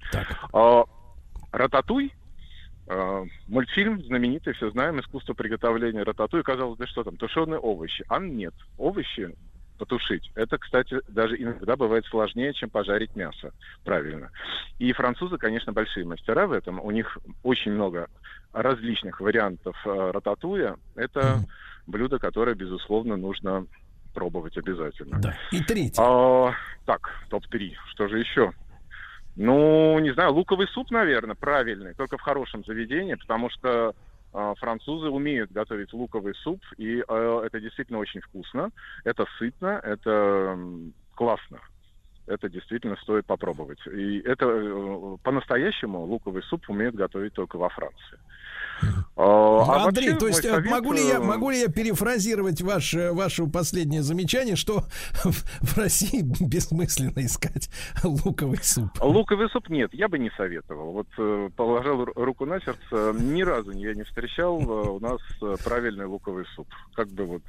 Э, 0.54 0.84
рататуй 1.52 2.14
мультфильм 3.48 4.04
знаменитый, 4.04 4.54
все 4.54 4.70
знаем, 4.72 5.00
искусство 5.00 5.34
приготовления 5.34 6.04
рататуй. 6.04 6.44
Казалось, 6.44 6.78
да 6.78 6.86
что 6.86 7.04
там, 7.04 7.16
тушеные 7.16 7.60
овощи. 7.60 8.04
А 8.10 8.20
нет, 8.20 8.54
овощи 8.78 9.34
потушить. 9.78 10.32
Это, 10.36 10.58
кстати, 10.58 11.00
даже 11.08 11.36
иногда 11.42 11.76
бывает 11.76 12.06
сложнее, 12.06 12.54
чем 12.54 12.70
пожарить 12.70 13.16
мясо. 13.16 13.52
Правильно. 13.84 14.32
И 14.80 14.92
французы, 14.94 15.38
конечно, 15.38 15.72
большие 15.74 16.06
мастера 16.06 16.48
в 16.48 16.52
этом. 16.52 16.80
У 16.80 16.92
них 16.92 17.18
очень 17.44 17.72
много 17.72 18.08
различных 18.52 19.20
вариантов 19.20 19.76
э, 19.86 20.12
рататуя. 20.12 20.78
Это 20.96 21.20
mm. 21.20 21.50
блюдо, 21.88 22.20
которое, 22.20 22.56
безусловно, 22.56 23.18
нужно 23.18 23.66
пробовать 24.14 24.58
обязательно. 24.58 25.20
Да. 25.20 25.36
И 25.52 25.62
третье. 25.62 26.02
А, 26.02 26.54
так, 26.86 27.10
топ-3. 27.30 27.74
Что 27.92 28.08
же 28.08 28.20
еще? 28.20 28.54
Ну, 29.36 29.98
не 30.00 30.14
знаю, 30.14 30.34
луковый 30.34 30.68
суп, 30.68 30.92
наверное, 30.92 31.36
правильный, 31.36 31.96
только 31.96 32.18
в 32.18 32.22
хорошем 32.22 32.64
заведении, 32.64 33.16
потому 33.16 33.50
что 33.50 33.96
французы 34.56 35.10
умеют 35.10 35.52
готовить 35.52 35.94
луковый 35.94 36.34
суп, 36.36 36.62
и 36.78 37.04
э, 37.08 37.42
это 37.46 37.60
действительно 37.60 38.00
очень 38.00 38.22
вкусно, 38.22 38.72
это 39.04 39.26
сытно, 39.38 39.80
это 39.84 40.58
классно. 41.16 41.60
Это 42.26 42.50
действительно 42.50 42.96
стоит 42.98 43.26
попробовать. 43.26 43.80
И 43.86 44.20
это 44.20 44.46
э, 44.46 45.18
по-настоящему 45.24 46.06
луковый 46.06 46.42
суп 46.44 46.70
умеют 46.70 46.96
готовить 46.96 47.34
только 47.34 47.58
во 47.58 47.68
Франции. 47.70 48.18
А, 49.24 49.64
а 49.64 49.88
Андрей, 49.88 50.12
вообще, 50.12 50.20
то 50.20 50.28
есть 50.28 50.42
совет... 50.42 50.66
могу 50.66 50.92
ли 50.92 51.08
я 51.08 51.20
могу 51.20 51.50
ли 51.50 51.62
я 51.62 51.68
перефразировать 51.70 52.62
ваше 52.62 53.12
ваше 53.14 53.46
последнее 53.48 54.04
замечание, 54.04 54.56
что 54.56 54.84
в 55.24 55.78
России 55.78 56.22
бессмысленно 56.22 57.26
искать 57.26 57.70
луковый 58.04 58.60
суп? 58.62 58.90
Луковый 59.02 59.50
суп 59.50 59.70
нет, 59.70 59.94
я 59.94 60.10
бы 60.10 60.20
не 60.20 60.30
советовал. 60.32 60.92
Вот 60.92 61.08
э, 61.18 61.50
положил 61.56 62.06
руку 62.16 62.46
на 62.46 62.60
сердце, 62.60 63.16
ни 63.20 63.44
разу 63.44 63.72
я 63.72 63.94
не 63.94 64.04
встречал 64.04 64.62
э, 64.62 64.90
у 64.90 65.00
нас 65.00 65.22
э, 65.42 65.56
правильный 65.64 66.06
луковый 66.06 66.46
суп. 66.56 66.68
Как 66.94 67.08
бы 67.10 67.26
вот 67.26 67.42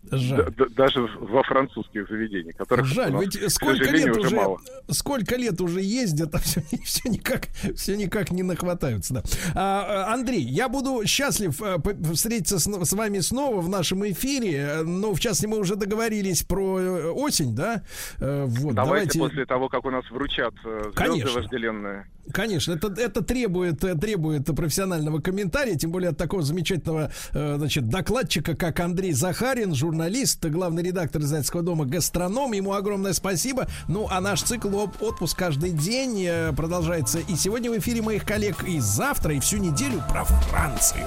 даже 0.00 1.02
во 1.20 1.42
французских 1.42 2.08
заведениях, 2.08 2.56
которых 2.56 2.86
Жаль, 2.86 3.12
ведь 3.20 3.52
сколько 3.52 3.90
лет 3.90 4.16
уже, 4.16 4.36
мало. 4.36 4.60
сколько 4.90 5.36
лет 5.36 5.60
уже 5.60 5.80
ездят, 5.80 6.34
а 6.34 6.38
все, 6.38 6.62
все 6.84 7.08
никак 7.08 7.48
все 7.76 7.96
никак 7.96 8.30
не 8.30 8.42
нахватаются. 8.42 9.14
Да. 9.14 9.22
А, 9.54 10.12
Андрей, 10.12 10.42
я 10.42 10.68
буду 10.68 11.04
счастлив 11.12 11.62
э, 11.62 11.78
встретиться 12.14 12.58
с, 12.58 12.64
с 12.64 12.92
вами 12.92 13.20
снова 13.20 13.60
в 13.60 13.68
нашем 13.68 14.08
эфире. 14.10 14.80
Ну, 14.84 15.14
в 15.14 15.20
частности, 15.20 15.46
мы 15.46 15.58
уже 15.58 15.76
договорились 15.76 16.42
про 16.42 16.78
э, 16.80 17.10
осень, 17.10 17.54
да? 17.54 17.82
Э, 18.18 18.44
Вот, 18.46 18.74
Давайте, 18.74 19.18
после 19.18 19.44
того, 19.46 19.68
как 19.68 19.84
у 19.84 19.90
нас 19.90 20.10
вручат 20.10 20.54
звезды 20.62 20.92
Конечно. 20.94 21.30
вожделенные. 21.32 22.06
Конечно, 22.30 22.72
это, 22.72 22.88
это 22.96 23.22
требует, 23.22 23.82
э, 23.84 23.94
требует 23.96 24.46
профессионального 24.46 25.20
комментария, 25.20 25.76
тем 25.76 25.90
более 25.90 26.10
от 26.10 26.16
такого 26.16 26.42
замечательного 26.42 27.10
э, 27.32 27.54
значит, 27.58 27.88
докладчика, 27.88 28.54
как 28.54 28.78
Андрей 28.80 29.12
Захарин, 29.12 29.74
журналист, 29.74 30.44
главный 30.46 30.82
редактор 30.82 31.22
издательского 31.22 31.62
дома 31.62 31.84
«Гастроном». 31.84 32.52
Ему 32.52 32.74
огромное 32.74 33.12
спасибо. 33.12 33.66
Ну, 33.88 34.06
а 34.10 34.20
наш 34.20 34.42
цикл 34.42 34.74
«Оп- 34.76 35.02
«Отпуск 35.02 35.36
каждый 35.36 35.70
день» 35.70 36.24
э, 36.24 36.52
продолжается 36.52 37.18
и 37.18 37.34
сегодня 37.34 37.70
в 37.70 37.78
эфире 37.78 38.02
моих 38.02 38.24
коллег, 38.24 38.62
и 38.64 38.78
завтра, 38.78 39.34
и 39.34 39.40
всю 39.40 39.56
неделю 39.56 40.02
про 40.08 40.24
Францию. 40.24 41.04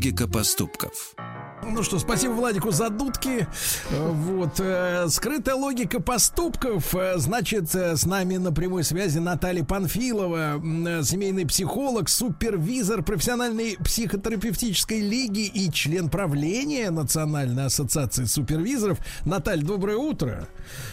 Логика 0.00 0.26
поступков. 0.26 1.14
Ну 1.62 1.82
что, 1.82 1.98
спасибо 1.98 2.32
Владику 2.32 2.70
за 2.70 2.88
дудки. 2.88 3.46
Вот. 3.90 4.58
э, 4.58 5.06
Скрытая 5.10 5.56
логика 5.56 6.00
поступков. 6.00 6.94
Э, 6.94 7.18
Значит, 7.18 7.74
э, 7.74 7.96
с 7.96 8.06
нами 8.06 8.38
на 8.38 8.50
прямой 8.50 8.82
связи 8.82 9.18
Наталья 9.18 9.62
Панфилова, 9.62 10.58
семейный 11.04 11.44
психолог, 11.46 12.08
супервизор 12.08 13.02
профессиональной 13.02 13.76
психотерапевтической 13.76 15.00
лиги 15.00 15.46
и 15.46 15.70
член 15.70 16.08
правления 16.08 16.90
Национальной 16.90 17.66
ассоциации 17.66 18.24
супервизоров. 18.24 19.00
Наталья, 19.26 19.62
доброе 19.62 19.98
утро. 19.98 20.48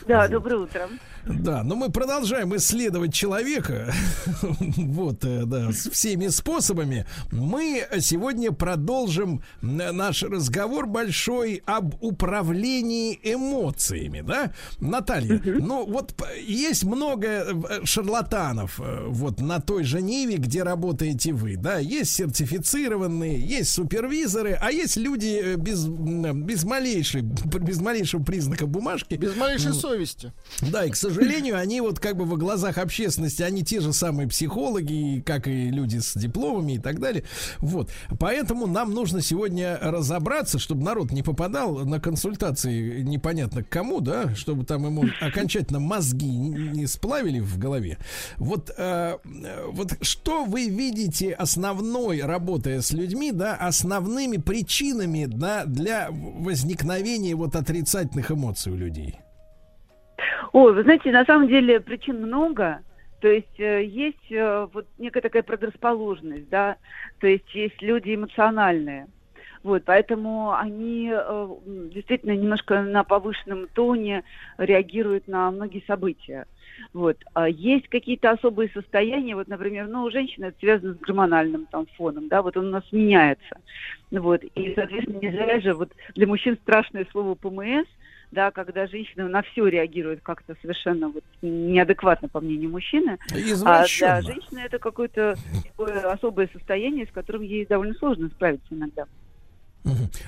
Да, 0.06 0.28
доброе 0.28 0.58
утро. 0.58 0.90
Да, 1.30 1.64
но 1.64 1.76
мы 1.76 1.90
продолжаем 1.92 2.56
исследовать 2.56 3.14
человека. 3.14 3.94
Вот, 4.78 5.24
э, 5.26 5.44
да, 5.46 5.72
с 5.72 5.90
всеми 5.90 6.28
способами. 6.28 7.06
Мы 7.32 7.86
сегодня 8.00 8.52
продолжим 8.52 9.42
м, 9.62 9.78
наш 9.78 10.24
разговор 10.24 10.88
большой 10.88 11.62
об 11.66 11.96
управлении 12.02 13.20
эмоциями, 13.24 14.22
да? 14.22 14.52
Наталья, 14.80 15.42
ну 15.44 15.86
вот 15.86 16.14
есть 16.46 16.84
много 16.84 17.28
э, 17.28 17.86
шарлатанов 17.86 18.80
э, 18.80 19.06
вот 19.08 19.40
на 19.42 19.60
той 19.60 19.84
же 19.84 20.02
Ниве, 20.02 20.38
где 20.38 20.64
работаете 20.64 21.34
вы, 21.34 21.58
да? 21.58 21.78
Есть 21.80 22.14
сертифицированные, 22.16 23.40
есть 23.40 23.72
супервизоры, 23.72 24.58
а 24.60 24.72
есть 24.72 24.98
люди 24.98 25.42
э, 25.44 25.56
без, 25.56 25.86
без 25.86 26.64
малейшей, 26.64 27.22
без 27.22 27.80
малейшего 27.82 28.24
признака 28.24 28.66
бумажки. 28.68 29.16
Без 29.16 29.36
малейшей 29.36 29.74
совести. 29.74 30.32
да, 30.62 30.86
и, 30.86 30.90
к 30.90 30.96
сожалению, 30.96 31.17
они 31.52 31.82
вот 31.82 32.00
как 32.00 32.18
бы 32.18 32.26
во 32.26 32.38
глазах 32.38 32.78
общественности, 32.78 33.42
они 33.44 33.64
те 33.64 33.80
же 33.80 33.94
самые 33.94 34.28
психологи, 34.28 35.24
как 35.26 35.48
и 35.48 35.70
люди 35.70 35.98
с 35.98 36.14
дипломами 36.14 36.74
и 36.74 36.80
так 36.80 37.00
далее. 37.00 37.24
Вот. 37.60 37.92
Поэтому 38.20 38.68
нам 38.68 38.94
нужно 38.94 39.22
сегодня 39.22 39.78
разобраться, 39.82 40.60
чтобы 40.60 40.84
народ 40.84 41.12
не 41.12 41.24
попадал 41.24 41.86
на 41.86 42.00
консультации 42.00 43.02
непонятно 43.02 43.64
к 43.64 43.70
кому, 43.70 44.02
да, 44.02 44.36
чтобы 44.36 44.66
там 44.66 44.86
ему 44.86 45.06
окончательно 45.22 45.80
мозги 45.80 46.28
не 46.28 46.88
сплавили 46.88 47.40
в 47.40 47.58
голове. 47.58 47.98
Вот, 48.38 48.72
э, 48.78 49.18
вот 49.72 49.94
что 50.02 50.46
вы 50.46 50.70
видите 50.70 51.32
основной, 51.34 52.22
работая 52.22 52.82
с 52.82 52.92
людьми, 52.92 53.32
да, 53.32 53.56
основными 53.56 54.38
причинами 54.38 55.26
да, 55.26 55.66
для 55.66 56.10
возникновения 56.12 57.36
вот 57.36 57.56
отрицательных 57.56 58.32
эмоций 58.32 58.72
у 58.72 58.76
людей? 58.76 59.20
Ой, 60.54 60.74
вы 60.74 60.84
знаете, 60.84 61.12
на 61.12 61.26
самом 61.26 61.48
деле 61.48 61.80
причин 61.80 62.22
много. 62.22 62.82
То 63.22 63.28
есть 63.28 63.60
э, 63.60 63.84
есть 63.84 64.32
э, 64.32 64.68
вот 64.72 64.86
некая 65.00 65.22
такая 65.22 65.42
предрасположенность, 65.42 66.50
да, 66.50 66.78
то 67.20 67.28
есть 67.28 67.54
есть 67.56 67.82
люди 67.82 68.14
эмоциональные. 68.14 69.08
Вот, 69.64 69.84
поэтому 69.86 70.54
они 70.54 71.12
э, 71.12 71.48
действительно 71.66 72.36
немножко 72.36 72.84
на 72.84 73.04
повышенном 73.04 73.68
тоне 73.74 74.24
реагируют 74.58 75.28
на 75.28 75.50
многие 75.50 75.84
события. 75.88 76.46
Вот. 76.94 77.18
А 77.34 77.50
есть 77.50 77.88
какие-то 77.88 78.32
особые 78.32 78.70
состояния, 78.70 79.36
вот, 79.36 79.48
например, 79.48 79.88
ну, 79.88 80.04
у 80.04 80.12
женщины 80.12 80.46
это 80.46 80.60
связано 80.60 80.94
с 80.94 81.00
гормональным 81.00 81.66
там 81.66 81.88
фоном, 81.98 82.28
да, 82.28 82.44
вот 82.44 82.56
он 82.56 82.68
у 82.68 82.72
нас 82.72 82.84
меняется. 82.92 83.60
Вот. 84.12 84.44
И, 84.44 84.74
соответственно, 84.76 85.18
не 85.20 85.32
зря 85.32 85.60
же 85.60 85.74
вот 85.74 85.92
для 86.16 86.28
мужчин 86.28 86.56
страшное 86.62 87.08
слово 87.12 87.34
ПМС, 87.34 87.88
да, 88.32 88.52
когда 88.52 88.88
женщина 88.88 89.28
на 89.28 89.42
все 89.42 89.68
реагирует 89.68 90.22
как-то 90.22 90.56
совершенно 90.62 91.10
вот 91.10 91.24
неадекватно, 91.42 92.28
по 92.28 92.42
мнению 92.42 92.70
мужчины. 92.72 93.18
А 93.66 93.86
для 93.86 94.22
женщины 94.22 94.60
это 94.60 94.80
какое-то 94.80 95.36
такое 95.66 96.12
особое 96.12 96.50
состояние, 96.52 97.06
с 97.08 97.12
которым 97.12 97.42
ей 97.42 97.66
довольно 97.66 97.94
сложно 97.96 98.28
справиться 98.30 98.68
иногда. 98.72 99.06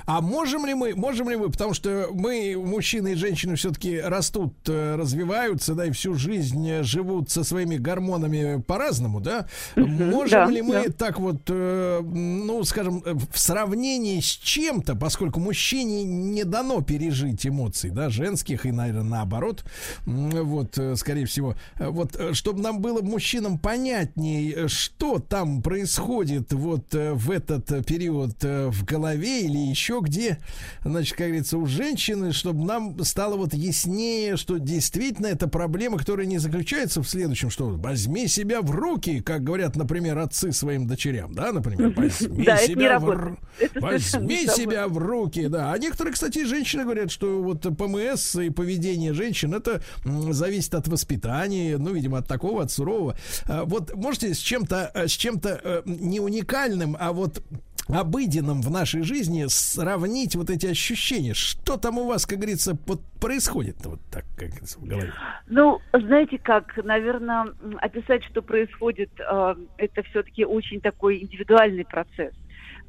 А 0.06 0.22
можем 0.22 0.66
ли 0.66 0.74
мы, 0.74 0.96
можем 0.96 1.30
ли 1.30 1.36
мы, 1.36 1.50
потому 1.50 1.74
что 1.74 2.10
мы, 2.12 2.56
мужчины 2.58 3.14
и 3.14 3.16
женщины, 3.16 3.56
все-таки 3.56 4.00
растут, 4.00 4.54
э, 4.68 4.96
развиваются, 4.96 5.76
да, 5.76 5.86
и 5.86 5.92
всю 5.92 6.16
жизнь 6.16 6.84
живут 6.84 7.30
со 7.30 7.44
своими 7.44 7.78
гормонами 7.78 8.62
по-разному, 8.62 9.20
да? 9.20 9.48
Можем 9.76 10.46
да, 10.48 10.52
ли 10.52 10.62
мы 10.62 10.88
да. 10.88 10.94
так 10.98 11.20
вот, 11.20 11.42
э, 11.48 12.02
ну, 12.02 12.64
скажем, 12.64 13.04
э, 13.06 13.14
в 13.14 13.40
сравнении 13.40 14.20
с 14.20 14.26
чем-то, 14.26 14.96
поскольку 14.96 15.40
мужчине 15.40 16.04
не 16.04 16.44
дано 16.44 16.82
пережить 16.82 17.46
эмоций, 17.46 17.90
да, 17.90 18.10
женских 18.10 18.66
и, 18.66 18.72
наверное, 18.72 19.04
наоборот, 19.04 19.64
вот, 20.06 20.80
скорее 20.96 21.26
всего, 21.26 21.56
вот, 21.78 22.20
чтобы 22.34 22.62
нам 22.62 22.80
было 22.82 23.02
мужчинам 23.02 23.58
понятней, 23.58 24.54
э, 24.56 24.68
что 24.68 25.20
там 25.20 25.62
происходит 25.62 26.54
вот 26.54 26.94
в 26.94 27.32
этот 27.32 27.86
период 27.86 28.36
в 28.42 28.86
голове 28.86 29.48
или 29.50 29.58
еще 29.58 30.00
где, 30.02 30.40
значит, 30.84 31.18
как 31.18 31.28
говорится, 31.28 31.58
у 31.58 31.66
женщины, 31.66 32.32
чтобы 32.32 32.66
нам 32.66 33.04
стало 33.04 33.36
вот 33.36 33.54
яснее, 33.54 34.38
что 34.38 34.58
действительно 34.58 35.28
это 35.28 35.48
проблема, 35.48 35.98
которая 35.98 36.26
не 36.26 36.38
заключается 36.38 37.02
в 37.02 37.10
следующем, 37.10 37.50
что 37.50 37.70
возьми 37.70 38.28
себя 38.28 38.62
в 38.62 38.72
руки, 38.72 39.22
как 39.22 39.44
говорят, 39.44 39.76
например, 39.76 40.18
отцы 40.20 40.52
своим 40.52 40.88
дочерям, 40.88 41.34
да, 41.34 41.52
например, 41.52 41.94
возьми 41.96 42.44
Да, 42.50 42.58
себя 42.58 43.00
в 43.00 43.10
совершенно 43.10 43.38
возьми 43.76 44.48
себя 44.48 44.88
в 44.88 44.98
руки, 44.98 45.48
да. 45.48 45.72
А 45.72 45.78
некоторые, 45.78 46.14
кстати, 46.14 46.46
женщины 46.46 46.84
говорят, 46.84 47.12
что 47.12 47.42
вот 47.42 47.62
ПМС 47.62 48.36
и 48.36 48.50
поведение 48.50 49.14
женщин 49.14 49.54
это 49.54 49.82
зависит 50.04 50.76
от 50.76 50.88
воспитания, 50.88 51.78
ну, 51.78 51.94
видимо, 51.94 52.20
от 52.20 52.28
такого, 52.28 52.64
от 52.64 52.72
сурового. 52.72 53.18
А, 53.46 53.66
Вот 53.66 53.96
можете 53.96 54.34
с 54.34 54.40
чем-то, 54.40 54.92
э, 54.94 55.08
с 55.08 55.12
чем-то 55.12 55.62
э, 55.64 55.82
не 55.86 56.20
уникальным, 56.20 56.96
а 57.00 57.12
вот 57.12 57.42
обыденным 57.90 58.62
в 58.62 58.72
нашей 58.72 59.04
жизни 59.04 59.46
сравнить 59.48 60.36
вот 60.36 60.50
эти 60.50 60.68
ощущения. 60.68 61.34
Что 61.34 61.78
там 61.78 61.98
у 61.98 62.06
вас, 62.06 62.26
как 62.26 62.40
говорится, 62.40 62.78
происходит 63.20 63.86
вот 63.86 64.00
так, 64.12 64.26
как 64.38 64.52
в 64.52 64.86
голове? 64.86 65.14
Ну, 65.48 65.80
знаете 65.94 66.38
как, 66.38 66.78
наверное, 66.84 67.48
описать, 67.80 68.24
что 68.26 68.42
происходит, 68.42 69.10
э, 69.20 69.56
это 69.78 70.04
все-таки 70.04 70.46
очень 70.46 70.82
такой 70.82 71.22
индивидуальный 71.22 71.86
процесс. 71.86 72.34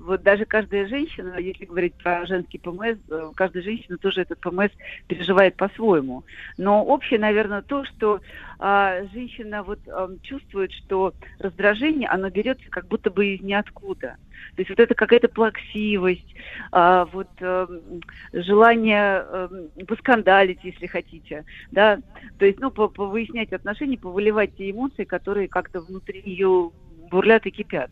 Вот 0.01 0.23
даже 0.23 0.47
каждая 0.47 0.87
женщина, 0.89 1.37
если 1.39 1.67
говорить 1.67 1.95
про 2.03 2.25
женский 2.27 2.59
ПМС, 2.59 2.99
э, 3.11 3.31
каждая 3.37 3.63
женщина 3.63 3.99
тоже 3.99 4.23
этот 4.23 4.41
ПМС 4.41 4.71
переживает 5.07 5.57
по-своему. 5.57 6.25
Но 6.57 6.83
общее, 6.85 7.21
наверное, 7.21 7.63
то, 7.63 7.85
что 7.85 8.21
а, 8.59 9.05
женщина 9.13 9.63
вот 9.63 9.81
ам, 9.89 10.19
чувствует, 10.23 10.73
что 10.73 11.13
раздражение, 11.39 12.09
оно 12.09 12.31
берется 12.31 12.65
как 12.71 12.87
будто 12.89 13.11
бы 13.11 13.35
из 13.35 13.43
ниоткуда. 13.43 14.17
То 14.57 14.61
есть 14.63 14.71
вот 14.71 14.81
это 14.81 14.95
какая-то 14.95 15.29
плаксивость, 15.29 16.35
а, 16.73 17.05
вот 17.07 17.29
эм, 17.41 18.01
желание 18.33 19.23
эм, 19.29 19.71
поскандалить, 19.87 20.65
если 20.65 20.87
хотите, 20.87 21.45
да, 21.71 21.99
то 22.39 22.47
есть, 22.47 22.59
ну, 22.59 22.71
по- 22.71 22.89
повыяснять 22.89 23.53
отношения, 23.53 23.99
повыливать 23.99 24.55
те 24.57 24.71
эмоции, 24.71 25.05
которые 25.05 25.49
как-то 25.49 25.81
внутри 25.83 26.23
ее 26.25 26.71
бурлят 27.11 27.47
и 27.47 27.51
кипят. 27.51 27.91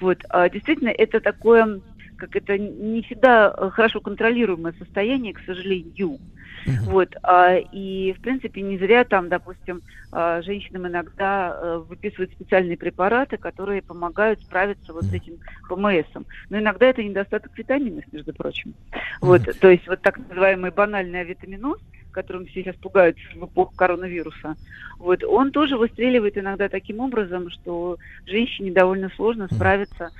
Вот, 0.00 0.18
а, 0.30 0.48
действительно, 0.48 0.90
это 0.90 1.20
такое, 1.20 1.80
как 2.18 2.36
это 2.36 2.58
не 2.58 3.02
всегда 3.02 3.54
э, 3.56 3.70
хорошо 3.70 4.00
контролируемое 4.00 4.74
состояние, 4.78 5.32
к 5.32 5.40
сожалению. 5.40 6.18
Вот, 6.84 7.14
а, 7.22 7.56
и, 7.56 8.12
в 8.12 8.20
принципе, 8.20 8.60
не 8.62 8.78
зря 8.78 9.04
там, 9.04 9.28
допустим, 9.28 9.80
а, 10.10 10.42
женщинам 10.42 10.88
иногда 10.88 11.56
э, 11.56 11.82
выписывают 11.88 12.32
специальные 12.32 12.76
препараты, 12.76 13.36
которые 13.36 13.80
помогают 13.80 14.40
справиться 14.40 14.92
вот 14.92 15.04
с 15.04 15.12
этим 15.12 15.34
ПМСом. 15.68 16.26
Но 16.50 16.58
иногда 16.58 16.86
это 16.86 17.02
недостаток 17.02 17.56
витаминов, 17.56 18.04
между 18.12 18.34
прочим. 18.34 18.74
Вот, 19.20 19.42
то 19.60 19.70
есть 19.70 19.86
вот 19.86 20.02
так 20.02 20.18
называемый 20.18 20.70
банальный 20.70 21.20
авитаминоз, 21.20 21.78
которым 22.10 22.46
все 22.46 22.62
сейчас 22.62 22.76
пугаются 22.76 23.22
в 23.34 23.44
эпоху 23.44 23.74
коронавируса, 23.76 24.56
вот, 24.98 25.22
он 25.22 25.52
тоже 25.52 25.76
выстреливает 25.76 26.36
иногда 26.36 26.68
таким 26.68 27.00
образом, 27.00 27.50
что 27.50 27.98
женщине 28.26 28.72
довольно 28.72 29.10
сложно 29.10 29.48
справиться 29.52 30.10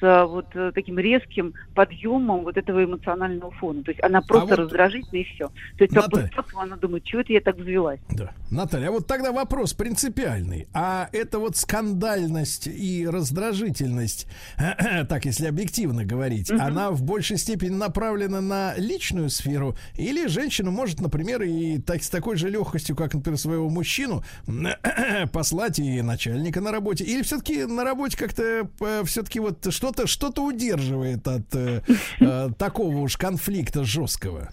с 0.00 0.26
вот 0.26 0.46
э, 0.54 0.72
таким 0.74 0.98
резким 0.98 1.54
подъемом 1.74 2.44
вот 2.44 2.56
этого 2.56 2.84
эмоционального 2.84 3.50
фона. 3.52 3.82
То 3.82 3.90
есть 3.90 4.02
она 4.02 4.20
просто 4.22 4.50
вот- 4.50 4.58
раздражительна 4.58 5.18
и 5.18 5.24
все. 5.24 5.48
То 5.76 5.84
есть 5.84 5.92
Наталья. 5.92 6.30
она 6.54 6.76
думает, 6.76 7.06
что 7.06 7.20
это 7.20 7.32
я 7.32 7.40
так 7.40 7.56
взвелась. 7.56 8.00
Да. 8.10 8.32
Наталья, 8.50 8.88
а 8.88 8.92
вот 8.92 9.06
тогда 9.06 9.32
вопрос 9.32 9.74
принципиальный. 9.74 10.68
А 10.72 11.08
это 11.12 11.38
вот 11.38 11.56
скандальность 11.56 12.66
и 12.66 13.06
раздражительность, 13.06 14.26
так 15.08 15.24
если 15.24 15.46
объективно 15.46 16.04
говорить, 16.04 16.50
она 16.50 16.90
в 16.90 17.02
большей 17.02 17.38
степени 17.38 17.74
направлена 17.74 18.40
на 18.40 18.74
личную 18.76 19.30
сферу? 19.30 19.76
Или 19.96 20.26
женщина 20.26 20.70
может, 20.70 21.00
например, 21.00 21.42
и 21.42 21.78
так, 21.78 22.02
с 22.02 22.10
такой 22.10 22.36
же 22.36 22.48
легкостью, 22.48 22.96
как, 22.96 23.14
например, 23.14 23.38
своего 23.38 23.68
мужчину, 23.68 24.22
послать 25.32 25.78
и 25.78 26.02
начальника 26.02 26.60
на 26.60 26.72
работе? 26.72 27.04
Или 27.04 27.22
все-таки 27.22 27.64
на 27.64 27.84
работе 27.84 28.16
как-то 28.16 28.68
все-таки 29.04 29.40
вот 29.40 29.66
что-то 29.88 30.06
что-то 30.06 30.42
удерживает 30.42 31.26
от 31.26 31.54
э, 31.54 31.80
э, 32.20 32.48
такого 32.58 32.96
уж 32.98 33.16
конфликта 33.16 33.84
жесткого? 33.84 34.50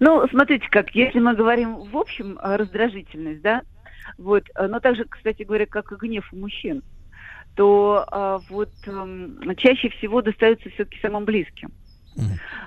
Ну, 0.00 0.26
смотрите, 0.28 0.66
как 0.70 0.94
если 0.94 1.18
мы 1.18 1.34
говорим 1.34 1.76
в 1.76 1.96
общем 1.96 2.38
э, 2.38 2.56
раздражительность, 2.56 3.40
да, 3.40 3.62
вот, 4.18 4.44
э, 4.54 4.66
но 4.66 4.80
также, 4.80 5.04
кстати 5.04 5.44
говоря, 5.44 5.66
как 5.66 5.92
и 5.92 5.96
гнев 5.96 6.28
у 6.32 6.36
мужчин, 6.36 6.82
то 7.54 8.04
а, 8.12 8.40
вот 8.50 8.70
эм, 8.86 9.40
чаще 9.56 9.88
всего 9.88 10.22
достается 10.22 10.70
все-таки 10.70 11.00
самым 11.02 11.24
близким. 11.24 11.70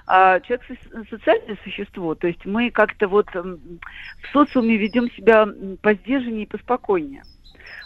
А, 0.06 0.42
человек 0.42 0.66
со- 0.68 1.06
социальное 1.10 1.58
существо, 1.64 2.14
то 2.14 2.28
есть 2.28 2.44
мы 2.44 2.72
как-то 2.72 3.08
вот 3.08 3.34
эм, 3.34 3.80
в 4.22 4.34
социуме 4.34 4.76
ведем 4.76 5.10
себя 5.12 5.44
м, 5.44 5.78
посдержаннее 5.82 6.44
и 6.44 6.50
поспокойнее. 6.50 7.24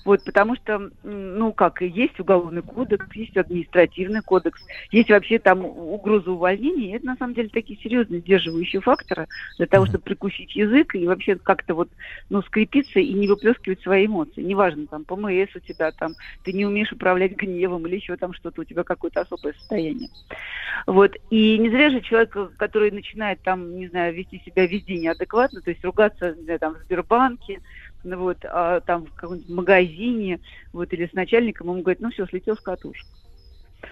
Вот, 0.06 0.24
потому 0.24 0.56
что, 0.56 0.92
ну, 1.04 1.52
как, 1.52 1.82
есть 1.82 2.20
уголовный 2.20 2.62
кодекс, 2.62 3.08
есть 3.16 3.36
административный 3.36 4.22
кодекс, 4.22 4.62
есть 4.92 5.10
вообще 5.10 5.40
там 5.40 5.66
угроза 5.66 6.32
увольнения, 6.32 6.92
и 6.92 6.96
это 6.96 7.08
на 7.08 7.18
самом 7.18 7.34
деле 7.34 7.50
такие 7.50 7.80
серьезные 7.80 8.22
сдерживающие 8.22 8.82
факторы 8.82 9.28
для 9.58 9.66
того, 9.66 9.88
чтобы 9.88 10.04
прикусить 10.04 10.56
язык 10.56 10.94
и 10.94 11.08
вообще 11.08 11.36
как-то 11.36 11.74
вот, 11.74 11.90
ну, 12.30 12.44
скрепиться 12.44 13.00
и 13.00 13.14
не 13.14 13.28
выплескивать 13.28 13.82
свои 13.82 14.06
эмоции. 14.06 14.44
Неважно, 14.44 14.86
там, 14.86 15.06
ПМС 15.06 15.56
у 15.56 15.60
тебя, 15.60 15.92
там, 15.92 16.14
ты 16.44 16.54
не 16.54 16.68
умеешь 16.68 16.92
управлять 16.92 17.36
гневом 17.36 17.88
или 17.88 17.96
еще 17.96 18.16
там 18.16 18.34
что-то, 18.34 18.62
у 18.62 18.66
тебя 18.66 18.84
какое-то 18.84 19.22
особое 19.22 19.54
состояние. 19.54 20.10
Вот, 20.86 21.16
и 21.32 21.58
не 21.58 21.70
зря 21.70 21.90
же 21.90 22.02
человек, 22.02 22.38
который 22.58 22.92
начинает 22.92 23.42
там, 23.42 23.76
не 23.76 23.88
знаю, 23.88 24.14
вести 24.14 24.40
себя 24.46 24.68
везде 24.68 25.00
неадекватно, 25.00 25.62
то 25.62 25.72
есть 25.72 25.84
ругаться, 25.84 26.36
не 26.36 26.44
знаю, 26.44 26.60
там, 26.60 26.76
в 26.76 26.84
Сбербанке, 26.84 27.60
вот, 28.06 28.38
а, 28.44 28.82
там 28.82 29.06
в 29.06 29.14
каком-нибудь 29.14 29.50
магазине, 29.50 30.40
вот, 30.74 30.94
или 30.94 31.08
с 31.08 31.14
начальником, 31.14 31.68
ему 31.68 31.82
говорит, 31.82 32.02
ну 32.02 32.12
все, 32.12 32.26
слетел 32.28 32.56
с 32.56 32.62
катушек. 32.62 33.06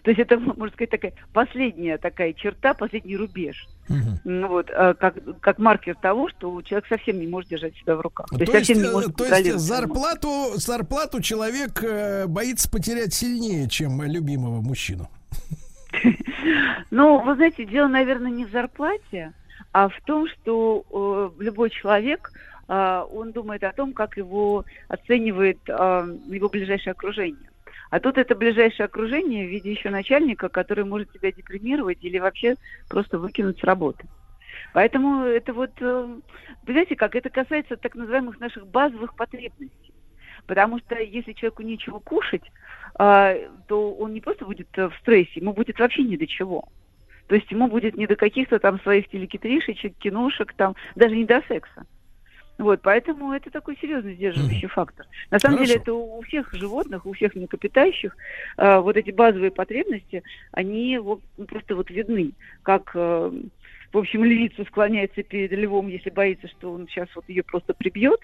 То 0.01 0.11
есть 0.11 0.19
это, 0.19 0.39
можно 0.39 0.73
сказать, 0.73 0.89
такая 0.89 1.13
последняя 1.33 1.97
такая 1.97 2.33
черта, 2.33 2.73
последний 2.73 3.15
рубеж. 3.15 3.67
Ну 4.23 4.47
вот, 4.47 4.71
а, 4.71 4.93
как, 4.93 5.15
как 5.39 5.59
маркер 5.59 5.95
того, 5.95 6.29
что 6.29 6.61
человек 6.61 6.87
совсем 6.87 7.19
не 7.19 7.27
может 7.27 7.49
держать 7.49 7.75
себя 7.75 7.95
в 7.95 8.01
руках. 8.01 8.27
То, 8.29 8.39
есть 8.39 8.51
совсем 8.51 8.77
не 8.77 8.89
э, 8.89 8.91
может 8.91 9.15
то 9.15 9.25
есть 9.25 9.59
зарплату, 9.59 10.53
зарплату 10.55 11.21
человек 11.21 11.83
э, 11.83 12.25
боится 12.27 12.69
потерять 12.69 13.13
сильнее, 13.13 13.69
чем 13.69 14.01
любимого 14.03 14.61
мужчину. 14.61 15.09
Ну, 16.91 17.19
вы 17.23 17.35
знаете, 17.35 17.65
дело, 17.65 17.87
наверное, 17.87 18.29
не 18.29 18.45
в 18.45 18.51
зарплате, 18.51 19.33
а 19.71 19.89
в 19.89 19.99
том, 20.05 20.27
что 20.27 20.85
э, 20.91 21.43
любой 21.43 21.71
человек, 21.71 22.31
он 23.11 23.31
думает 23.31 23.63
о 23.63 23.73
том, 23.73 23.93
как 23.93 24.17
его 24.17 24.65
оценивает 24.87 25.59
э, 25.67 25.71
его 26.27 26.49
ближайшее 26.49 26.91
окружение. 26.91 27.49
А 27.89 27.99
тут 27.99 28.17
это 28.17 28.35
ближайшее 28.35 28.85
окружение 28.85 29.45
в 29.45 29.49
виде 29.49 29.71
еще 29.71 29.89
начальника, 29.89 30.49
который 30.49 30.83
может 30.83 31.11
тебя 31.11 31.31
депримировать 31.31 31.99
или 32.01 32.17
вообще 32.17 32.55
просто 32.89 33.19
выкинуть 33.19 33.59
с 33.59 33.63
работы. 33.63 34.05
Поэтому 34.73 35.25
это 35.25 35.53
вот, 35.53 35.71
э, 35.79 36.15
знаете, 36.65 36.95
как 36.95 37.15
это 37.15 37.29
касается 37.29 37.77
так 37.77 37.95
называемых 37.95 38.39
наших 38.39 38.65
базовых 38.67 39.15
потребностей. 39.15 39.93
Потому 40.47 40.79
что 40.79 40.95
если 40.95 41.33
человеку 41.33 41.61
нечего 41.61 41.99
кушать, 41.99 42.43
то 42.95 43.47
он 43.69 44.13
не 44.13 44.21
просто 44.21 44.45
будет 44.45 44.67
э, 44.77 44.89
в 44.89 44.95
стрессе, 44.97 45.39
ему 45.39 45.53
будет 45.53 45.79
вообще 45.79 46.03
ни 46.03 46.15
до 46.15 46.27
чего. 46.27 46.67
То 47.27 47.35
есть 47.35 47.49
ему 47.51 47.67
будет 47.67 47.95
не 47.95 48.07
до 48.07 48.15
каких-то 48.15 48.59
там 48.59 48.79
своих 48.81 49.07
телекитришечек, 49.09 49.97
киношек, 49.97 50.53
там, 50.53 50.75
даже 50.95 51.15
не 51.15 51.25
до 51.25 51.41
секса. 51.47 51.85
Вот, 52.57 52.81
поэтому 52.83 53.33
это 53.33 53.49
такой 53.49 53.77
серьезный 53.81 54.13
сдерживающий 54.15 54.67
фактор. 54.67 55.07
На 55.31 55.39
самом 55.39 55.59
деле 55.59 55.75
это 55.75 55.93
у 55.93 56.21
всех 56.21 56.53
животных, 56.53 57.05
у 57.05 57.13
всех 57.13 57.33
млекопитающих 57.35 58.15
э, 58.57 58.79
вот 58.79 58.95
эти 58.95 59.11
базовые 59.11 59.51
потребности, 59.51 60.23
они 60.51 60.97
вот, 60.99 61.21
ну, 61.37 61.45
просто 61.45 61.75
вот 61.75 61.89
видны, 61.89 62.33
как, 62.61 62.91
э, 62.93 63.31
в 63.91 63.97
общем, 63.97 64.23
львица 64.23 64.65
склоняется 64.65 65.23
перед 65.23 65.51
львом, 65.51 65.87
если 65.87 66.11
боится, 66.11 66.47
что 66.47 66.71
он 66.71 66.87
сейчас 66.87 67.09
вот 67.15 67.27
ее 67.27 67.43
просто 67.43 67.73
прибьет. 67.73 68.19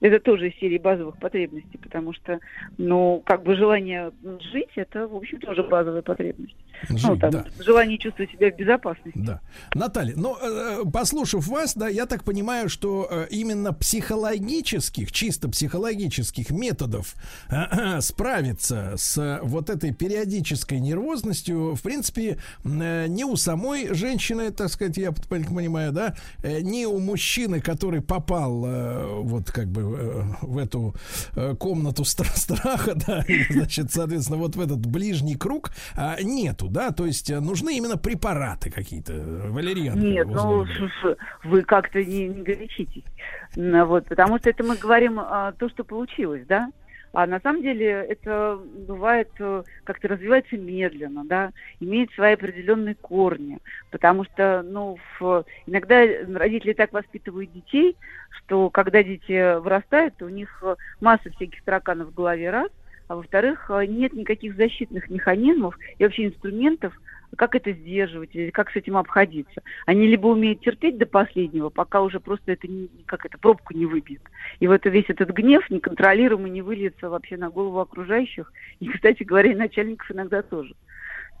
Это 0.00 0.18
тоже 0.18 0.48
из 0.48 0.58
серии 0.58 0.78
базовых 0.78 1.18
потребностей, 1.18 1.78
потому 1.78 2.12
что, 2.14 2.40
ну, 2.78 3.22
как 3.24 3.42
бы 3.42 3.54
желание 3.54 4.12
жить, 4.52 4.72
это, 4.76 5.06
в 5.06 5.14
общем, 5.14 5.40
тоже 5.40 5.62
базовая 5.62 6.02
потребность. 6.02 6.56
Ну, 6.88 6.98
Жить, 6.98 7.20
там, 7.20 7.30
да. 7.30 7.44
желание 7.58 7.98
чувствовать 7.98 8.30
себя 8.30 8.50
в 8.50 8.56
безопасности. 8.56 9.18
Да. 9.18 9.40
Наталья, 9.74 10.14
ну, 10.16 10.36
э, 10.40 10.84
послушав 10.92 11.46
вас, 11.46 11.74
да, 11.74 11.88
я 11.88 12.06
так 12.06 12.24
понимаю, 12.24 12.68
что 12.68 13.08
э, 13.10 13.26
именно 13.30 13.72
психологических, 13.72 15.12
чисто 15.12 15.48
психологических 15.48 16.50
методов 16.50 17.14
э, 17.50 18.00
справиться 18.00 18.94
с 18.96 19.18
э, 19.18 19.40
вот 19.42 19.70
этой 19.70 19.92
периодической 19.92 20.80
нервозностью, 20.80 21.74
в 21.74 21.82
принципе, 21.82 22.38
э, 22.64 23.06
не 23.08 23.24
у 23.24 23.36
самой 23.36 23.94
женщины, 23.94 24.50
так 24.50 24.68
сказать, 24.70 24.96
я 24.96 25.12
понимаю, 25.12 25.92
да, 25.92 26.14
э, 26.42 26.60
не 26.60 26.86
у 26.86 26.98
мужчины, 26.98 27.60
который 27.60 28.00
попал 28.00 28.64
э, 28.66 29.06
вот 29.22 29.50
как 29.50 29.68
бы 29.68 29.82
э, 29.82 30.22
в 30.42 30.58
эту 30.58 30.94
э, 31.34 31.54
комнату 31.58 32.02
стра- 32.02 32.36
страха, 32.36 32.94
да, 33.06 33.22
и, 33.22 33.52
значит, 33.52 33.92
соответственно, 33.92 34.38
вот 34.38 34.56
в 34.56 34.60
этот 34.60 34.84
ближний 34.86 35.34
круг 35.34 35.70
а, 35.94 36.16
нету, 36.64 36.72
да, 36.72 36.90
то 36.92 37.06
есть 37.06 37.30
э, 37.30 37.40
нужны 37.40 37.76
именно 37.76 37.96
препараты 37.96 38.70
какие-то, 38.70 39.12
э, 39.12 39.50
валерьянка. 39.50 39.98
Нет, 40.00 40.26
ну 40.26 40.64
вы 41.44 41.62
как-то 41.62 42.02
не, 42.04 42.28
не 42.28 42.42
горячитесь. 42.42 43.04
Ну, 43.56 43.84
Вот, 43.86 44.06
потому 44.06 44.38
что 44.38 44.50
это 44.50 44.64
мы 44.64 44.76
говорим 44.76 45.20
а, 45.20 45.52
то, 45.52 45.68
что 45.68 45.84
получилось, 45.84 46.44
да? 46.48 46.70
А 47.12 47.26
на 47.28 47.38
самом 47.38 47.62
деле 47.62 47.86
это 47.86 48.58
бывает 48.88 49.28
э, 49.38 49.62
как-то 49.84 50.08
развивается 50.08 50.56
медленно, 50.56 51.24
да, 51.24 51.50
имеет 51.78 52.10
свои 52.12 52.34
определенные 52.34 52.96
корни, 52.96 53.58
потому 53.92 54.24
что, 54.24 54.62
ну, 54.64 54.98
в- 55.20 55.44
иногда 55.66 56.04
родители 56.36 56.72
так 56.72 56.92
воспитывают 56.92 57.52
детей, 57.52 57.96
что 58.30 58.68
когда 58.68 59.04
дети 59.04 59.60
вырастают, 59.60 60.20
у 60.22 60.28
них 60.28 60.64
масса 61.00 61.30
всяких 61.36 61.62
тараканов 61.62 62.08
в 62.08 62.14
голове 62.14 62.50
раз, 62.50 62.70
а 63.08 63.16
во-вторых, 63.16 63.70
э, 63.70 63.86
нет 63.86 64.12
никаких 64.12 64.56
защитных 64.56 65.10
механизмов 65.10 65.78
и 65.98 66.04
вообще 66.04 66.26
инструментов, 66.26 66.94
как 67.36 67.54
это 67.54 67.72
сдерживать, 67.72 68.30
или 68.34 68.50
как 68.50 68.70
с 68.70 68.76
этим 68.76 68.96
обходиться. 68.96 69.62
Они 69.86 70.06
либо 70.06 70.28
умеют 70.28 70.60
терпеть 70.60 70.98
до 70.98 71.06
последнего, 71.06 71.68
пока 71.68 72.00
уже 72.00 72.20
просто 72.20 72.52
это 72.52 72.68
не, 72.68 72.88
как 73.06 73.26
это, 73.26 73.38
пробку 73.38 73.74
не 73.74 73.86
выбьет. 73.86 74.22
И 74.60 74.68
вот 74.68 74.84
весь 74.84 75.08
этот 75.08 75.30
гнев 75.30 75.68
неконтролируемый 75.68 76.50
не 76.50 76.62
выльется 76.62 77.10
вообще 77.10 77.36
на 77.36 77.50
голову 77.50 77.80
окружающих. 77.80 78.52
И, 78.80 78.88
кстати 78.88 79.22
говоря, 79.22 79.52
и 79.52 79.56
начальников 79.56 80.10
иногда 80.10 80.42
тоже. 80.42 80.74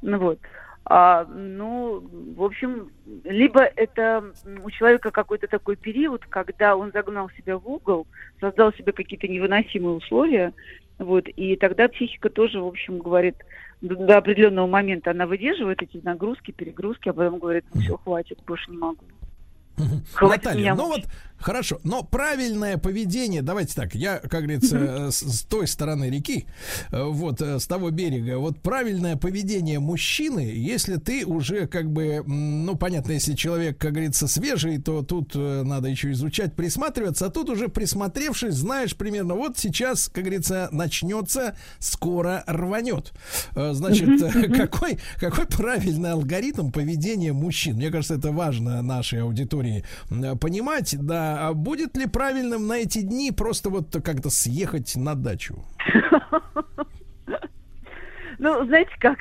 Ну 0.02 0.18
вот. 0.18 0.38
А, 0.86 1.24
ну, 1.24 2.06
в 2.36 2.42
общем, 2.42 2.90
либо 3.24 3.62
это 3.62 4.22
у 4.62 4.70
человека 4.70 5.10
какой-то 5.10 5.46
такой 5.46 5.76
период, 5.76 6.24
когда 6.28 6.76
он 6.76 6.92
загнал 6.92 7.30
себя 7.30 7.56
в 7.56 7.66
угол, 7.66 8.06
создал 8.38 8.72
себе 8.74 8.92
какие-то 8.92 9.26
невыносимые 9.26 9.96
условия, 9.96 10.52
вот, 10.98 11.26
и 11.26 11.56
тогда 11.56 11.88
психика 11.88 12.28
тоже, 12.28 12.60
в 12.60 12.66
общем, 12.66 12.98
говорит, 12.98 13.36
до, 13.80 13.96
до 13.96 14.18
определенного 14.18 14.66
момента 14.66 15.10
она 15.10 15.26
выдерживает 15.26 15.82
эти 15.82 15.96
нагрузки, 16.04 16.50
перегрузки, 16.50 17.08
а 17.08 17.14
потом 17.14 17.38
говорит, 17.38 17.64
ну 17.72 17.80
все, 17.80 17.96
хватит, 17.96 18.38
больше 18.46 18.70
не 18.70 18.76
могу. 18.76 19.04
Хватит 20.12 20.44
Наталья, 20.44 20.60
меня 20.60 20.74
ну 20.76 20.86
вот 20.86 21.00
хорошо, 21.44 21.78
но 21.84 22.02
правильное 22.02 22.78
поведение, 22.78 23.42
давайте 23.42 23.74
так, 23.74 23.94
я, 23.94 24.18
как 24.18 24.44
говорится, 24.44 25.10
с, 25.10 25.20
с 25.20 25.42
той 25.42 25.66
стороны 25.66 26.08
реки, 26.08 26.46
э, 26.90 27.04
вот 27.04 27.42
э, 27.42 27.58
с 27.58 27.66
того 27.66 27.90
берега, 27.90 28.38
вот 28.38 28.60
правильное 28.60 29.16
поведение 29.16 29.78
мужчины, 29.78 30.40
если 30.40 30.96
ты 30.96 31.26
уже 31.26 31.66
как 31.66 31.90
бы, 31.92 32.22
ну 32.26 32.76
понятно, 32.76 33.12
если 33.12 33.34
человек, 33.34 33.76
как 33.76 33.92
говорится, 33.92 34.26
свежий, 34.26 34.78
то 34.78 35.02
тут 35.02 35.32
э, 35.34 35.62
надо 35.64 35.88
еще 35.88 36.12
изучать, 36.12 36.54
присматриваться, 36.54 37.26
а 37.26 37.30
тут 37.30 37.50
уже 37.50 37.68
присмотревшись, 37.68 38.54
знаешь 38.54 38.96
примерно, 38.96 39.34
вот 39.34 39.58
сейчас, 39.58 40.08
как 40.08 40.24
говорится, 40.24 40.68
начнется, 40.72 41.56
скоро 41.78 42.42
рванет. 42.46 43.12
Значит, 43.54 44.08
какой, 44.56 44.98
какой 45.20 45.46
правильный 45.46 46.12
алгоритм 46.12 46.70
поведения 46.70 47.34
мужчин? 47.34 47.76
Мне 47.76 47.90
кажется, 47.90 48.14
это 48.14 48.32
важно 48.32 48.80
нашей 48.80 49.22
аудитории 49.22 49.84
понимать, 50.40 50.96
да, 50.98 51.33
а 51.38 51.54
будет 51.54 51.96
ли 51.96 52.06
правильным 52.06 52.66
на 52.66 52.78
эти 52.78 53.00
дни 53.00 53.32
просто 53.32 53.70
вот 53.70 53.94
как-то 54.04 54.30
съехать 54.30 54.96
на 54.96 55.14
дачу? 55.14 55.64
Ну, 58.38 58.64
знаете 58.66 58.90
как, 58.98 59.18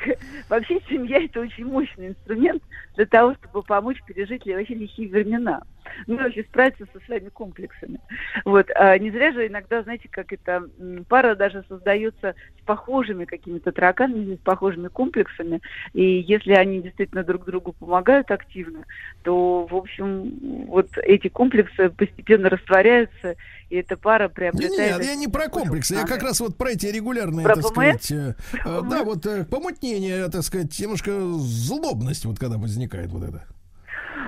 вообще 0.50 0.80
семья 0.90 1.24
это 1.24 1.42
очень 1.42 1.66
мощный 1.66 2.10
инструмент 2.10 2.64
для 2.96 3.06
того, 3.06 3.36
чтобы 3.36 3.64
помочь 3.64 4.02
пережить 4.06 4.46
вообще 4.46 4.76
лихие 4.76 5.10
времена. 5.10 5.64
Ну, 6.08 6.18
вообще 6.18 6.44
справиться 6.44 6.86
со 6.94 7.00
своими 7.06 7.30
комплексами. 7.30 8.00
Вот. 8.46 8.70
А 8.76 8.98
не 8.98 9.12
зря 9.12 9.32
же 9.32 9.48
иногда, 9.48 9.84
знаете, 9.84 10.08
как 10.10 10.32
это 10.32 10.70
пара 11.10 11.36
даже 11.36 11.64
создается 11.68 12.36
с 12.60 12.66
похожими 12.66 13.26
какими-то 13.26 13.72
тараканами, 13.72 14.36
с 14.36 14.40
похожими 14.40 14.88
комплексами. 14.88 15.62
И 15.94 16.04
если 16.22 16.54
они 16.54 16.82
действительно 16.82 17.24
друг 17.24 17.46
другу 17.46 17.74
помогают 17.74 18.32
активно, 18.32 18.86
то, 19.24 19.66
в 19.66 19.76
общем, 19.76 20.66
вот 20.68 20.90
эти 20.98 21.28
комплексы 21.28 21.90
постепенно 21.90 22.50
растворяются, 22.50 23.36
и 23.70 23.78
эта 23.78 23.98
пара 23.98 24.30
приобретает... 24.30 25.00
Нет, 25.00 25.06
я 25.06 25.16
не 25.16 25.28
про 25.28 25.50
комплексы, 25.50 25.96
я 25.96 26.06
как 26.06 26.22
раз 26.22 26.40
вот 26.40 26.56
про 26.56 26.72
эти 26.72 26.86
регулярные, 26.86 27.44
про 27.44 27.56
так 27.56 27.66
сказать, 27.66 28.12
э, 28.12 28.36
э, 28.54 28.82
да, 28.90 29.04
вот 29.04 29.26
э, 29.26 29.46
помутнение, 29.46 30.30
так 30.30 30.44
сказать, 30.44 30.78
немножко 30.80 31.12
злобность, 31.20 32.26
вот 32.26 32.38
когда 32.38 32.58
возникает 32.58 32.83
вот 33.12 33.24
это. 33.24 33.46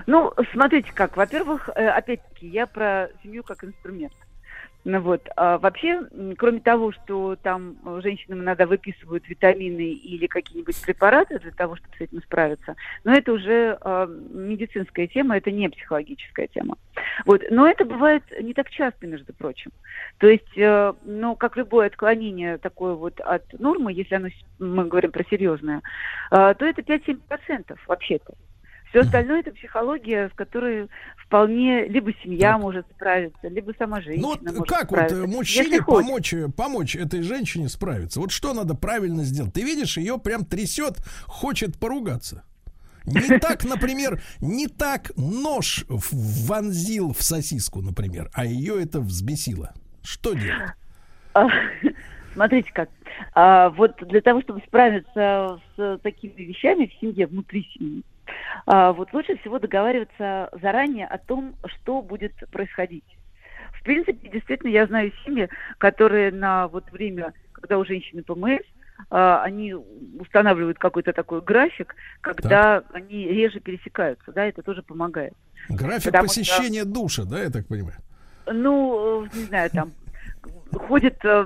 Ну, 0.07 0.33
смотрите 0.51 0.91
как. 0.93 1.17
Во-первых, 1.17 1.69
э, 1.75 1.87
опять-таки, 1.87 2.47
я 2.47 2.67
про 2.67 3.09
семью 3.23 3.43
как 3.43 3.63
инструмент. 3.63 4.13
Ну 4.85 5.01
вот. 5.01 5.27
А 5.35 5.57
вообще, 5.57 6.03
кроме 6.37 6.59
того, 6.59 6.91
что 6.91 7.35
там 7.35 7.75
женщинам 8.03 8.41
иногда 8.41 8.67
выписывают 8.67 9.27
витамины 9.27 9.93
или 9.93 10.27
какие-нибудь 10.27 10.79
препараты 10.79 11.39
для 11.39 11.51
того, 11.51 11.75
чтобы 11.75 11.95
с 11.97 12.01
этим 12.01 12.21
справиться, 12.21 12.75
но 13.03 13.11
это 13.11 13.33
уже 13.33 13.79
э, 13.81 14.07
медицинская 14.31 15.07
тема, 15.07 15.37
это 15.37 15.49
не 15.49 15.69
психологическая 15.69 16.47
тема. 16.47 16.77
Вот. 17.25 17.41
Но 17.49 17.67
это 17.67 17.83
бывает 17.83 18.23
не 18.39 18.53
так 18.53 18.69
часто, 18.69 19.07
между 19.07 19.33
прочим. 19.33 19.71
То 20.19 20.27
есть, 20.27 20.55
э, 20.55 20.93
ну, 21.03 21.35
как 21.35 21.57
любое 21.57 21.87
отклонение 21.87 22.59
такое 22.59 22.93
вот 22.93 23.19
от 23.21 23.59
нормы, 23.59 23.91
если 23.91 24.13
оно, 24.13 24.27
мы 24.59 24.85
говорим 24.85 25.11
про 25.11 25.25
серьезное, 25.27 25.81
э, 26.29 26.53
то 26.53 26.63
это 26.63 26.83
5-7% 26.83 27.75
вообще-то. 27.87 28.35
Все 28.89 29.01
остальное 29.01 29.41
это 29.41 29.51
психология, 29.51 30.29
с 30.29 30.37
которой 30.37 30.89
вполне 31.17 31.85
либо 31.87 32.13
семья 32.23 32.53
так. 32.53 32.61
может 32.61 32.85
справиться, 32.95 33.47
либо 33.47 33.73
сама 33.77 34.01
женщина. 34.01 34.37
Ну 34.41 34.53
вот 34.53 34.67
как 34.67 34.85
справиться, 34.85 35.21
вот 35.21 35.29
мужчине 35.29 35.81
помочь, 35.81 36.33
помочь 36.55 36.95
этой 36.95 37.21
женщине 37.21 37.67
справиться? 37.67 38.19
Вот 38.19 38.31
что 38.31 38.53
надо 38.53 38.75
правильно 38.75 39.23
сделать? 39.23 39.53
Ты 39.53 39.63
видишь, 39.63 39.97
ее 39.97 40.17
прям 40.19 40.45
трясет, 40.45 40.97
хочет 41.25 41.77
поругаться. 41.77 42.45
Не 43.05 43.39
так, 43.39 43.63
например, 43.65 44.21
не 44.41 44.67
так 44.67 45.11
нож 45.15 45.85
вонзил 45.89 47.13
в 47.13 47.21
сосиску, 47.21 47.81
например, 47.81 48.29
а 48.33 48.45
ее 48.45 48.81
это 48.81 48.99
взбесило. 48.99 49.73
Что 50.03 50.33
делать? 50.33 50.71
А, 51.33 51.47
смотрите 52.33 52.71
как. 52.73 52.89
А, 53.33 53.69
вот 53.69 53.95
для 54.07 54.21
того, 54.21 54.41
чтобы 54.41 54.61
справиться 54.67 55.59
с 55.75 55.99
такими 56.03 56.33
вещами 56.43 56.85
в 56.85 56.99
семье, 56.99 57.27
внутри 57.27 57.67
семьи, 57.73 58.03
вот 58.65 59.13
лучше 59.13 59.37
всего 59.37 59.59
договариваться 59.59 60.49
заранее 60.61 61.05
о 61.05 61.17
том, 61.17 61.55
что 61.65 62.01
будет 62.01 62.33
происходить. 62.51 63.05
В 63.73 63.83
принципе, 63.83 64.29
действительно, 64.29 64.69
я 64.69 64.87
знаю 64.87 65.11
семьи, 65.23 65.47
которые 65.77 66.31
на 66.31 66.67
вот 66.67 66.91
время, 66.91 67.33
когда 67.51 67.77
у 67.77 67.85
женщины 67.85 68.23
ПМС, 68.23 68.63
а, 69.09 69.43
они 69.43 69.73
устанавливают 69.73 70.79
какой-то 70.79 71.13
такой 71.13 71.41
график, 71.41 71.95
когда 72.21 72.81
так. 72.81 72.95
они 72.95 73.27
реже 73.27 73.59
пересекаются, 73.59 74.31
да, 74.31 74.45
это 74.45 74.61
тоже 74.63 74.81
помогает. 74.81 75.33
График 75.69 76.05
Потому 76.05 76.27
посещения 76.27 76.81
что, 76.81 76.93
душа, 76.93 77.23
да, 77.25 77.43
я 77.43 77.49
так 77.49 77.67
понимаю? 77.67 77.97
Ну, 78.47 79.25
не 79.33 79.43
знаю, 79.45 79.69
там 79.71 79.91
ходит 80.79 81.17
э, 81.23 81.45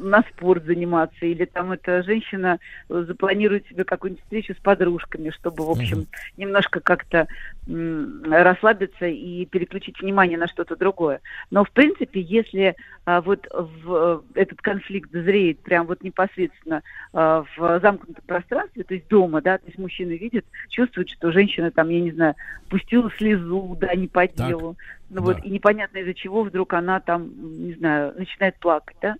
на 0.00 0.22
спорт 0.22 0.64
заниматься, 0.64 1.26
или 1.26 1.44
там 1.44 1.72
эта 1.72 2.02
женщина 2.02 2.58
запланирует 2.88 3.66
себе 3.68 3.84
какую-нибудь 3.84 4.22
встречу 4.24 4.54
с 4.54 4.58
подружками, 4.58 5.30
чтобы, 5.30 5.64
в 5.66 5.70
общем, 5.70 6.00
uh-huh. 6.00 6.06
немножко 6.36 6.80
как-то 6.80 7.26
э, 7.66 8.04
расслабиться 8.24 9.06
и 9.06 9.44
переключить 9.46 10.00
внимание 10.00 10.38
на 10.38 10.48
что-то 10.48 10.76
другое. 10.76 11.20
Но, 11.50 11.64
в 11.64 11.70
принципе, 11.70 12.20
если 12.20 12.76
э, 13.06 13.20
вот 13.20 13.46
в, 13.52 14.22
э, 14.34 14.40
этот 14.40 14.60
конфликт 14.60 15.10
дозреет 15.10 15.60
прям 15.60 15.86
вот 15.86 16.02
непосредственно 16.02 16.82
э, 17.12 17.44
в 17.56 17.80
замкнутом 17.80 18.24
пространстве, 18.26 18.84
то 18.84 18.94
есть 18.94 19.08
дома, 19.08 19.40
да, 19.40 19.58
то 19.58 19.66
есть 19.66 19.78
мужчина 19.78 20.12
видит, 20.12 20.44
чувствует, 20.68 21.10
что 21.10 21.32
женщина 21.32 21.70
там, 21.70 21.88
я 21.88 22.00
не 22.00 22.12
знаю, 22.12 22.34
пустила 22.68 23.10
слезу, 23.16 23.76
да, 23.80 23.94
не 23.94 24.08
по 24.08 24.26
делу, 24.26 24.74
так. 24.74 24.97
Ну 25.10 25.16
да. 25.16 25.22
вот, 25.22 25.44
и 25.44 25.50
непонятно 25.50 25.98
из-за 25.98 26.14
чего 26.14 26.42
вдруг 26.42 26.74
она 26.74 27.00
там, 27.00 27.30
не 27.66 27.74
знаю, 27.74 28.14
начинает 28.16 28.56
плакать, 28.58 28.96
да, 29.00 29.16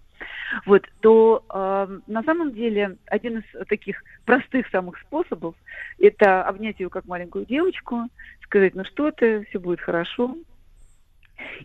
вот, 0.66 0.84
то 1.00 1.44
э, 1.52 1.98
на 2.06 2.22
самом 2.22 2.52
деле 2.52 2.96
один 3.06 3.38
из 3.38 3.68
таких 3.68 4.02
простых 4.24 4.68
самых 4.68 4.98
способов 5.00 5.54
это 5.98 6.42
обнять 6.42 6.80
ее 6.80 6.90
как 6.90 7.06
маленькую 7.06 7.46
девочку, 7.46 8.08
сказать, 8.42 8.74
ну 8.74 8.84
что 8.84 9.10
ты, 9.10 9.44
все 9.46 9.58
будет 9.58 9.80
хорошо. 9.80 10.36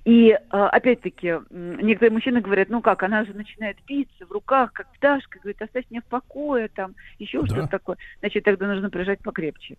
И 0.05 0.29
э, 0.29 0.37
опять-таки 0.49 1.35
некоторые 1.49 2.11
мужчины 2.11 2.41
говорят, 2.41 2.69
ну 2.69 2.81
как, 2.81 3.01
она 3.03 3.25
же 3.25 3.33
начинает 3.33 3.77
биться 3.87 4.25
в 4.25 4.31
руках, 4.31 4.71
как 4.71 4.91
пташка, 4.93 5.39
говорит, 5.39 5.61
оставь 5.61 5.85
меня 5.89 6.01
в 6.01 6.05
покое, 6.05 6.67
там 6.67 6.93
еще 7.17 7.41
да. 7.41 7.47
что-то 7.47 7.67
такое. 7.67 7.97
Значит, 8.19 8.43
тогда 8.43 8.67
нужно 8.67 8.89
прижать 8.89 9.19
покрепче. 9.21 9.77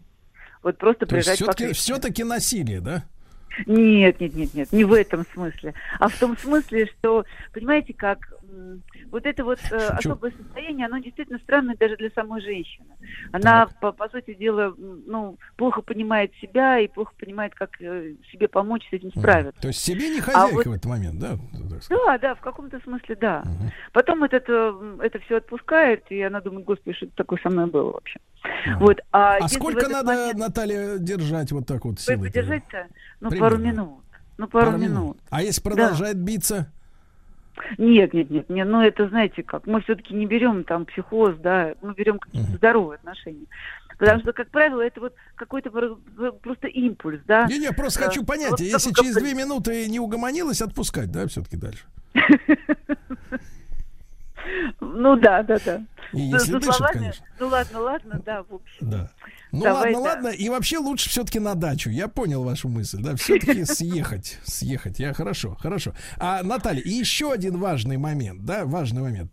Вот 0.62 0.78
просто 0.78 1.06
То 1.06 1.14
прижать 1.14 1.36
все-таки, 1.36 1.64
покрепче. 1.64 1.80
Все-таки 1.80 2.24
насилие, 2.24 2.80
да? 2.80 3.04
Нет, 3.66 4.20
нет, 4.20 4.34
нет, 4.34 4.54
нет, 4.54 4.72
не 4.72 4.84
в 4.84 4.92
этом 4.92 5.24
смысле, 5.32 5.74
а 5.98 6.08
в 6.08 6.18
том 6.18 6.36
смысле, 6.36 6.86
что, 6.86 7.24
понимаете, 7.52 7.94
как 7.94 8.34
вот 9.10 9.26
это 9.26 9.44
вот 9.44 9.58
э, 9.70 9.76
особое 9.76 10.32
состояние, 10.32 10.86
оно 10.86 10.98
действительно 10.98 11.38
странное 11.38 11.76
даже 11.76 11.96
для 11.96 12.10
самой 12.10 12.40
женщины. 12.40 12.86
Она, 13.32 13.68
по, 13.80 13.92
по 13.92 14.08
сути 14.08 14.34
дела, 14.34 14.74
ну, 14.76 15.38
плохо 15.56 15.82
понимает 15.82 16.32
себя 16.40 16.78
и 16.78 16.88
плохо 16.88 17.12
понимает, 17.18 17.54
как 17.54 17.80
э, 17.80 18.14
себе 18.30 18.48
помочь 18.48 18.88
с 18.90 18.92
этим 18.92 19.10
справиться. 19.10 19.60
То 19.60 19.68
есть 19.68 19.80
себе 19.80 20.08
не 20.10 20.20
а 20.20 20.22
хозяйка 20.22 20.48
а 20.48 20.54
вот, 20.54 20.66
в 20.66 20.72
этот 20.72 20.84
момент, 20.86 21.18
да? 21.18 21.36
Да, 21.88 22.18
да, 22.18 22.34
в 22.34 22.40
каком-то 22.40 22.80
смысле, 22.80 23.16
да. 23.20 23.42
Угу. 23.44 23.72
Потом 23.92 24.24
это, 24.24 24.36
это, 24.36 24.74
это 25.00 25.18
все 25.20 25.36
отпускает, 25.36 26.04
и 26.10 26.20
она 26.22 26.40
думает, 26.40 26.66
господи, 26.66 26.96
что 26.96 27.06
такое 27.14 27.38
со 27.42 27.50
мной 27.50 27.66
было 27.66 27.92
вообще. 27.92 28.20
Угу. 28.66 28.84
Вот, 28.84 29.00
а 29.12 29.36
а 29.36 29.48
сколько 29.48 29.88
надо, 29.88 30.06
момент... 30.06 30.38
Наталья, 30.38 30.98
держать 30.98 31.52
вот 31.52 31.66
так 31.66 31.84
вот 31.84 32.00
силой? 32.00 32.30
Держать-то? 32.30 32.86
Ну, 33.20 33.30
Примерно. 33.30 33.50
пару 33.50 33.62
минут. 33.62 34.04
Ну, 34.36 34.48
пару, 34.48 34.66
пару 34.66 34.78
минут. 34.78 34.96
минут. 34.96 35.18
А 35.30 35.42
если 35.42 35.62
продолжает 35.62 36.18
да. 36.18 36.22
биться? 36.24 36.72
Нет, 37.78 38.12
нет, 38.12 38.30
нет, 38.30 38.50
нет, 38.50 38.66
ну 38.68 38.82
это 38.82 39.08
знаете 39.08 39.42
как, 39.42 39.66
мы 39.66 39.80
все-таки 39.82 40.14
не 40.14 40.26
берем 40.26 40.64
там 40.64 40.86
психоз, 40.86 41.36
да, 41.38 41.74
мы 41.82 41.94
берем 41.94 42.18
какие-то 42.18 42.50
uh-huh. 42.50 42.56
здоровые 42.56 42.96
отношения. 42.96 43.46
Потому 43.98 44.20
что, 44.20 44.32
как 44.32 44.50
правило, 44.50 44.80
это 44.80 45.00
вот 45.00 45.14
какой-то 45.36 45.70
просто 46.42 46.66
импульс, 46.66 47.20
да. 47.26 47.46
Не-не, 47.46 47.72
просто 47.72 48.04
хочу 48.04 48.22
э, 48.22 48.26
понять, 48.26 48.50
вот 48.50 48.60
если 48.60 48.92
через 48.92 49.14
две 49.14 49.34
минуты 49.34 49.88
не 49.88 50.00
угомонилась, 50.00 50.60
отпускать, 50.62 51.12
да, 51.12 51.26
все-таки 51.28 51.56
дальше. 51.56 51.84
Ну 54.80 55.16
да, 55.16 55.42
да, 55.42 55.58
да. 55.64 55.82
И 56.12 56.20
если 56.20 56.52
ну, 56.52 56.60
дышит, 56.60 56.74
словами, 56.74 56.98
конечно. 56.98 57.26
Ну 57.40 57.48
ладно, 57.48 57.80
ладно, 57.80 58.22
да, 58.24 58.42
в 58.42 58.54
общем. 58.54 58.90
Да. 58.90 59.10
Ну 59.54 59.62
Давай, 59.62 59.94
ладно, 59.94 60.04
да. 60.04 60.14
ладно. 60.14 60.28
И 60.28 60.48
вообще 60.48 60.78
лучше 60.78 61.08
все-таки 61.08 61.38
на 61.38 61.54
дачу. 61.54 61.88
Я 61.88 62.08
понял 62.08 62.42
вашу 62.42 62.68
мысль, 62.68 63.00
да. 63.00 63.14
Все-таки 63.14 63.64
съехать, 63.64 64.38
съехать. 64.44 64.98
Я 64.98 65.14
хорошо, 65.14 65.56
хорошо. 65.60 65.94
А 66.18 66.42
Наталья, 66.42 66.82
еще 66.84 67.32
один 67.32 67.58
важный 67.58 67.96
момент, 67.96 68.44
да, 68.44 68.64
важный 68.64 69.02
момент. 69.02 69.30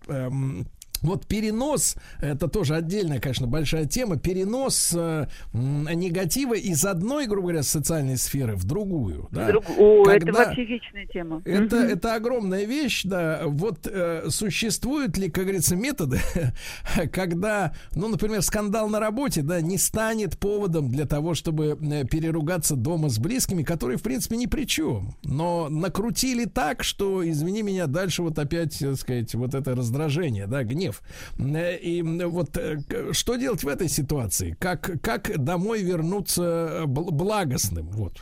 Вот 1.02 1.26
перенос, 1.26 1.96
это 2.20 2.48
тоже 2.48 2.76
отдельная, 2.76 3.20
конечно, 3.20 3.48
большая 3.48 3.86
тема, 3.86 4.18
перенос 4.18 4.94
э, 4.96 5.28
негатива 5.54 6.54
из 6.54 6.86
одной, 6.86 7.26
грубо 7.26 7.48
говоря, 7.48 7.64
социальной 7.64 8.18
сферы 8.18 8.56
в 8.56 8.66
другую. 8.66 9.28
Да? 9.32 9.48
Друг... 9.48 9.66
О, 9.78 10.04
Когда... 10.04 10.32
это 10.32 10.46
вообще 10.46 10.66
вечная 10.66 11.08
тема. 11.08 11.42
Это, 11.44 11.78
угу. 11.78 11.86
это 11.86 12.16
огромная 12.16 12.66
вещь, 12.66 13.02
да. 13.04 13.42
Вот 13.46 13.88
э, 13.88 14.30
существуют 14.30 15.18
ли, 15.18 15.30
как 15.30 15.46
говорится, 15.46 15.76
методы, 15.76 16.20
когда, 17.12 17.74
ну, 17.96 18.08
например, 18.08 18.44
скандал 18.44 18.88
на 18.88 19.00
работе, 19.00 19.42
да, 19.42 19.60
не 19.60 19.80
станет 19.80 20.38
поводом 20.38 20.92
для 20.92 21.06
того, 21.08 21.34
чтобы 21.34 21.80
э, 21.82 22.06
переругаться 22.06 22.76
дома 22.76 23.10
с 23.10 23.18
близкими, 23.18 23.64
которые, 23.64 23.98
в 23.98 24.04
принципе, 24.04 24.38
ни 24.38 24.46
при 24.46 24.66
чем. 24.66 25.16
Но 25.24 25.68
накрутили 25.70 26.46
так, 26.46 26.84
что, 26.84 27.28
извини 27.28 27.64
меня, 27.64 27.88
дальше 27.88 28.22
вот 28.22 28.38
опять, 28.38 28.78
так 28.78 28.96
сказать, 28.98 29.34
вот 29.34 29.56
это 29.56 29.74
раздражение, 29.74 30.46
да, 30.46 30.64
гнев 30.64 30.91
гнев. 30.92 31.02
Э, 31.40 31.78
и 31.78 32.02
вот 32.02 32.58
э, 32.58 32.78
что 33.14 33.36
делать 33.36 33.64
в 33.64 33.68
этой 33.68 33.88
ситуации? 33.88 34.56
Как, 34.60 34.92
как 35.02 35.38
домой 35.38 35.84
вернуться 35.84 36.84
благостным? 36.88 37.88
Вот. 37.88 38.14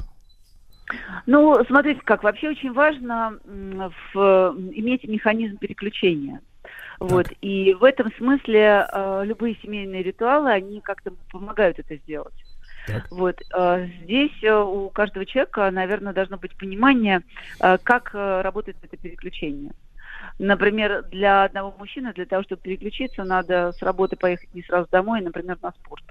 Ну, 1.27 1.63
смотрите, 1.65 2.01
как 2.03 2.23
вообще 2.23 2.49
очень 2.49 2.73
важно 2.73 3.37
в, 4.13 4.55
иметь 4.73 5.03
механизм 5.03 5.57
переключения. 5.57 6.41
Так. 6.99 7.11
Вот. 7.11 7.27
И 7.41 7.75
в 7.75 7.83
этом 7.83 8.11
смысле 8.17 8.87
э, 8.91 9.21
любые 9.25 9.55
семейные 9.61 10.03
ритуалы, 10.03 10.51
они 10.51 10.81
как-то 10.81 11.13
помогают 11.31 11.79
это 11.79 11.95
сделать. 11.97 12.33
Так. 12.87 13.07
Вот 13.11 13.39
э, 13.55 13.87
здесь 14.03 14.43
э, 14.43 14.53
у 14.53 14.89
каждого 14.89 15.25
человека, 15.25 15.69
наверное, 15.71 16.11
должно 16.11 16.37
быть 16.37 16.57
понимание, 16.57 17.21
э, 17.59 17.77
как 17.83 18.11
э, 18.13 18.41
работает 18.41 18.77
это 18.81 18.97
переключение. 18.97 19.71
Например, 20.39 21.03
для 21.03 21.43
одного 21.43 21.75
мужчины, 21.77 22.13
для 22.13 22.25
того, 22.25 22.43
чтобы 22.43 22.61
переключиться, 22.61 23.25
надо 23.25 23.73
с 23.73 23.81
работы 23.81 24.15
поехать 24.15 24.53
не 24.53 24.63
сразу 24.63 24.87
домой, 24.89 25.21
например, 25.21 25.57
на 25.61 25.71
спорт. 25.71 26.03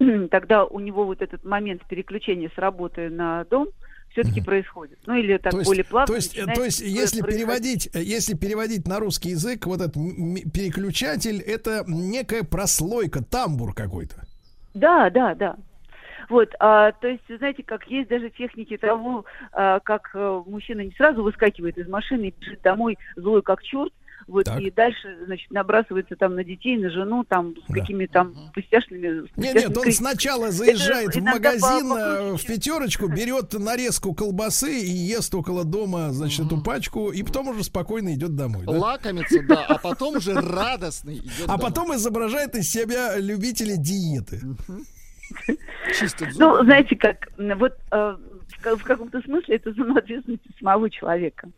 Тогда 0.30 0.64
у 0.64 0.80
него 0.80 1.06
вот 1.06 1.22
этот 1.22 1.44
момент 1.44 1.82
переключения 1.86 2.50
с 2.52 2.58
работы 2.58 3.08
на 3.08 3.44
дом 3.44 3.68
все-таки 4.10 4.40
происходит. 4.40 4.98
Ну 5.06 5.14
или 5.14 5.38
так 5.38 5.52
То 5.52 5.58
есть, 5.58 5.68
более 5.70 5.84
плавно. 5.84 6.06
то 6.08 6.16
есть, 6.16 6.36
э, 6.36 6.46
то 6.46 6.64
есть 6.64 6.80
если 6.80 7.22
переводить, 7.22 7.88
э, 7.94 8.02
если 8.02 8.34
переводить 8.34 8.88
на 8.88 8.98
русский 8.98 9.30
язык, 9.30 9.66
вот 9.66 9.80
этот 9.80 9.94
переключатель 9.94 11.40
это 11.40 11.84
некая 11.86 12.42
прослойка, 12.42 13.22
тамбур 13.22 13.72
какой-то. 13.72 14.26
Да, 14.74 15.10
да, 15.10 15.36
да. 15.36 15.56
Вот, 16.30 16.48
а, 16.60 16.92
то 16.92 17.08
есть, 17.08 17.24
знаете, 17.38 17.62
как 17.64 17.84
есть 17.88 18.08
даже 18.08 18.30
техники 18.30 18.76
того, 18.78 19.24
а, 19.52 19.80
как 19.80 20.10
а, 20.14 20.42
мужчина 20.46 20.80
не 20.80 20.92
сразу 20.92 21.22
выскакивает 21.22 21.76
из 21.76 21.88
машины 21.88 22.28
и 22.28 22.34
бежит 22.40 22.62
домой 22.62 22.96
злой 23.16 23.42
как 23.42 23.62
черт, 23.62 23.92
вот, 24.28 24.44
Так. 24.44 24.60
и 24.60 24.70
дальше, 24.70 25.18
значит, 25.26 25.50
набрасывается 25.50 26.14
там 26.14 26.36
на 26.36 26.44
детей, 26.44 26.76
на 26.76 26.88
жену, 26.88 27.24
там, 27.24 27.54
с 27.68 27.72
какими-то 27.72 28.12
там 28.12 28.34
пустяшными... 28.54 29.08
с 29.08 29.22
Нет, 29.22 29.30
пустяшными 29.34 29.68
нет, 29.68 29.76
он 29.78 29.92
сначала 29.92 30.50
заезжает 30.52 31.08
Это 31.08 31.18
в 31.20 31.22
магазин 31.24 31.88
по- 31.88 31.96
э, 31.98 32.36
в 32.36 32.46
пятерочку, 32.46 33.08
берет 33.08 33.52
нарезку 33.54 34.14
колбасы 34.14 34.78
и 34.78 34.88
ест 34.90 35.34
около 35.34 35.64
дома, 35.64 36.10
значит, 36.12 36.46
эту 36.46 36.62
пачку, 36.62 37.10
и 37.10 37.24
потом 37.24 37.48
уже 37.48 37.64
спокойно 37.64 38.14
идет 38.14 38.36
домой. 38.36 38.66
да? 38.66 38.72
Лакомится, 38.72 39.42
да, 39.48 39.64
а 39.66 39.78
потом 39.78 40.14
уже 40.18 40.34
радостный 40.34 41.16
идет 41.16 41.32
А 41.46 41.56
домой. 41.56 41.62
потом 41.66 41.94
изображает 41.96 42.54
из 42.54 42.70
себя 42.70 43.18
любителя 43.18 43.76
диеты. 43.76 44.38
Чистит 44.38 44.99
Ну, 46.38 46.64
знаете 46.64 46.96
как, 46.96 47.28
вот 47.36 47.74
э, 47.90 48.16
в 48.48 48.62
ка- 48.62 48.76
в 48.76 48.84
каком-то 48.84 49.20
смысле 49.22 49.56
это 49.56 49.72
зона 49.72 49.98
ответственности 49.98 50.50
самого 50.58 50.90
человека. 50.90 51.48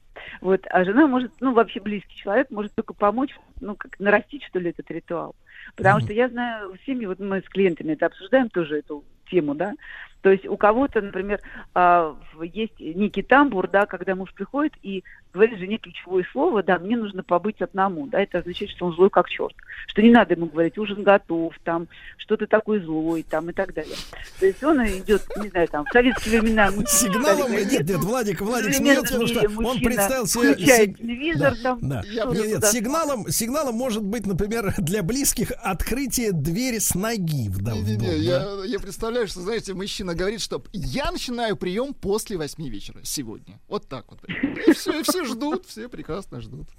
Вот, 0.40 0.60
а 0.70 0.84
жена 0.84 1.06
может, 1.06 1.32
ну, 1.40 1.52
вообще 1.52 1.80
близкий 1.80 2.16
человек 2.16 2.50
может 2.50 2.74
только 2.74 2.94
помочь, 2.94 3.34
ну, 3.60 3.74
как 3.74 3.98
нарастить, 3.98 4.44
что 4.44 4.58
ли, 4.58 4.70
этот 4.70 4.90
ритуал. 4.90 5.34
Потому 5.76 6.00
что 6.00 6.12
я 6.12 6.28
знаю 6.28 6.74
в 6.74 6.86
семье, 6.86 7.08
вот 7.08 7.18
мы 7.18 7.40
с 7.40 7.48
клиентами 7.48 7.92
это 7.92 8.06
обсуждаем 8.06 8.48
тоже 8.50 8.78
эту 8.78 9.04
тему, 9.30 9.54
да, 9.54 9.74
то 10.22 10.30
есть 10.30 10.46
у 10.46 10.56
кого-то, 10.56 11.00
например, 11.00 11.40
а, 11.74 12.16
есть 12.40 12.78
некий 12.78 13.22
тамбур, 13.22 13.68
да, 13.68 13.86
когда 13.86 14.14
муж 14.14 14.32
приходит 14.32 14.72
и 14.82 15.02
говорит 15.32 15.58
жене 15.58 15.78
ключевое 15.78 16.26
слово, 16.32 16.62
да, 16.62 16.78
мне 16.78 16.96
нужно 16.96 17.22
побыть 17.22 17.60
одному, 17.62 18.06
да, 18.06 18.20
это 18.20 18.38
означает, 18.38 18.70
что 18.72 18.86
он 18.86 18.94
злой 18.94 19.10
как 19.10 19.28
черт, 19.28 19.54
что 19.86 20.02
не 20.02 20.10
надо 20.10 20.34
ему 20.34 20.46
говорить, 20.46 20.78
ужин 20.78 21.02
готов, 21.02 21.54
там, 21.64 21.88
что 22.18 22.36
ты 22.36 22.46
такой 22.46 22.80
злой, 22.80 23.24
там, 23.28 23.50
и 23.50 23.52
так 23.52 23.72
далее. 23.74 23.96
То 24.38 24.46
есть 24.46 24.62
он 24.62 24.84
идет, 24.86 25.22
не 25.42 25.48
знаю, 25.48 25.68
там, 25.68 25.84
в 25.84 25.92
советские 25.92 26.40
времена... 26.40 26.70
Сигналом, 26.86 27.46
говорили, 27.48 27.70
нет, 27.70 27.88
нет, 27.88 27.98
Владик, 27.98 28.40
Владик 28.40 28.74
смеется, 28.74 29.14
потому 29.14 29.26
что 29.26 29.68
он 29.68 29.78
представил 29.80 30.26
себе... 30.26 30.54
включает 30.54 30.98
телевизор, 30.98 31.54
да, 31.54 31.62
там, 31.62 31.78
да. 31.80 32.02
Нет, 32.04 32.46
нет, 32.46 32.64
сигналом, 32.66 33.28
сигналом 33.28 33.74
может 33.74 34.02
быть, 34.02 34.26
например, 34.26 34.74
для 34.78 35.02
близких 35.02 35.52
открытие 35.62 36.32
двери 36.32 36.78
с 36.78 36.94
ноги 36.94 37.48
в 37.48 37.62
дом. 37.62 37.80
в 37.80 37.84
Не-не-не, 37.84 37.96
дом, 37.96 38.08
да. 38.08 38.64
я, 38.64 38.72
я 38.72 38.80
представляю, 38.80 39.26
что, 39.26 39.40
знаете, 39.40 39.74
мужчина 39.74 40.14
говорит, 40.14 40.40
что 40.40 40.62
я 40.72 41.10
начинаю 41.10 41.56
прием 41.56 41.94
после 41.94 42.36
восьми 42.36 42.68
вечера 42.68 43.00
сегодня. 43.02 43.60
Вот 43.68 43.88
так 43.88 44.04
вот. 44.10 44.20
И 44.66 44.72
все, 44.72 45.00
и 45.00 45.02
все 45.02 45.21
ждут, 45.24 45.66
все 45.66 45.88
прекрасно 45.88 46.40
ждут. 46.40 46.66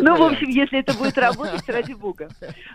Ну, 0.00 0.16
в 0.16 0.22
общем, 0.22 0.48
если 0.50 0.80
это 0.80 0.92
будет 0.92 1.16
работать, 1.16 1.66
ради 1.68 1.94
бога. 1.94 2.28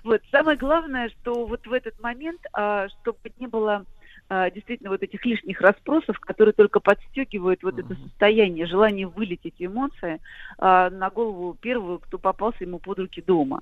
Вот 0.03 0.21
самое 0.31 0.57
главное, 0.57 1.09
что 1.09 1.45
вот 1.45 1.65
в 1.67 1.71
этот 1.71 2.01
момент, 2.01 2.41
а, 2.53 2.88
чтобы 2.89 3.19
не 3.39 3.45
было 3.45 3.85
а, 4.30 4.49
действительно 4.49 4.89
вот 4.89 5.03
этих 5.03 5.23
лишних 5.25 5.61
расспросов, 5.61 6.19
которые 6.19 6.53
только 6.53 6.80
подстегивают 6.80 7.61
вот 7.61 7.77
это 7.77 7.95
состояние, 7.95 8.65
желание 8.65 9.07
вылить 9.07 9.41
эти 9.43 9.65
эмоции 9.65 10.19
а, 10.57 10.89
на 10.89 11.09
голову 11.09 11.55
первого, 11.59 11.99
кто 11.99 12.17
попался 12.17 12.63
ему 12.63 12.80
под 12.80 12.99
руки 12.99 13.21
дома. 13.21 13.61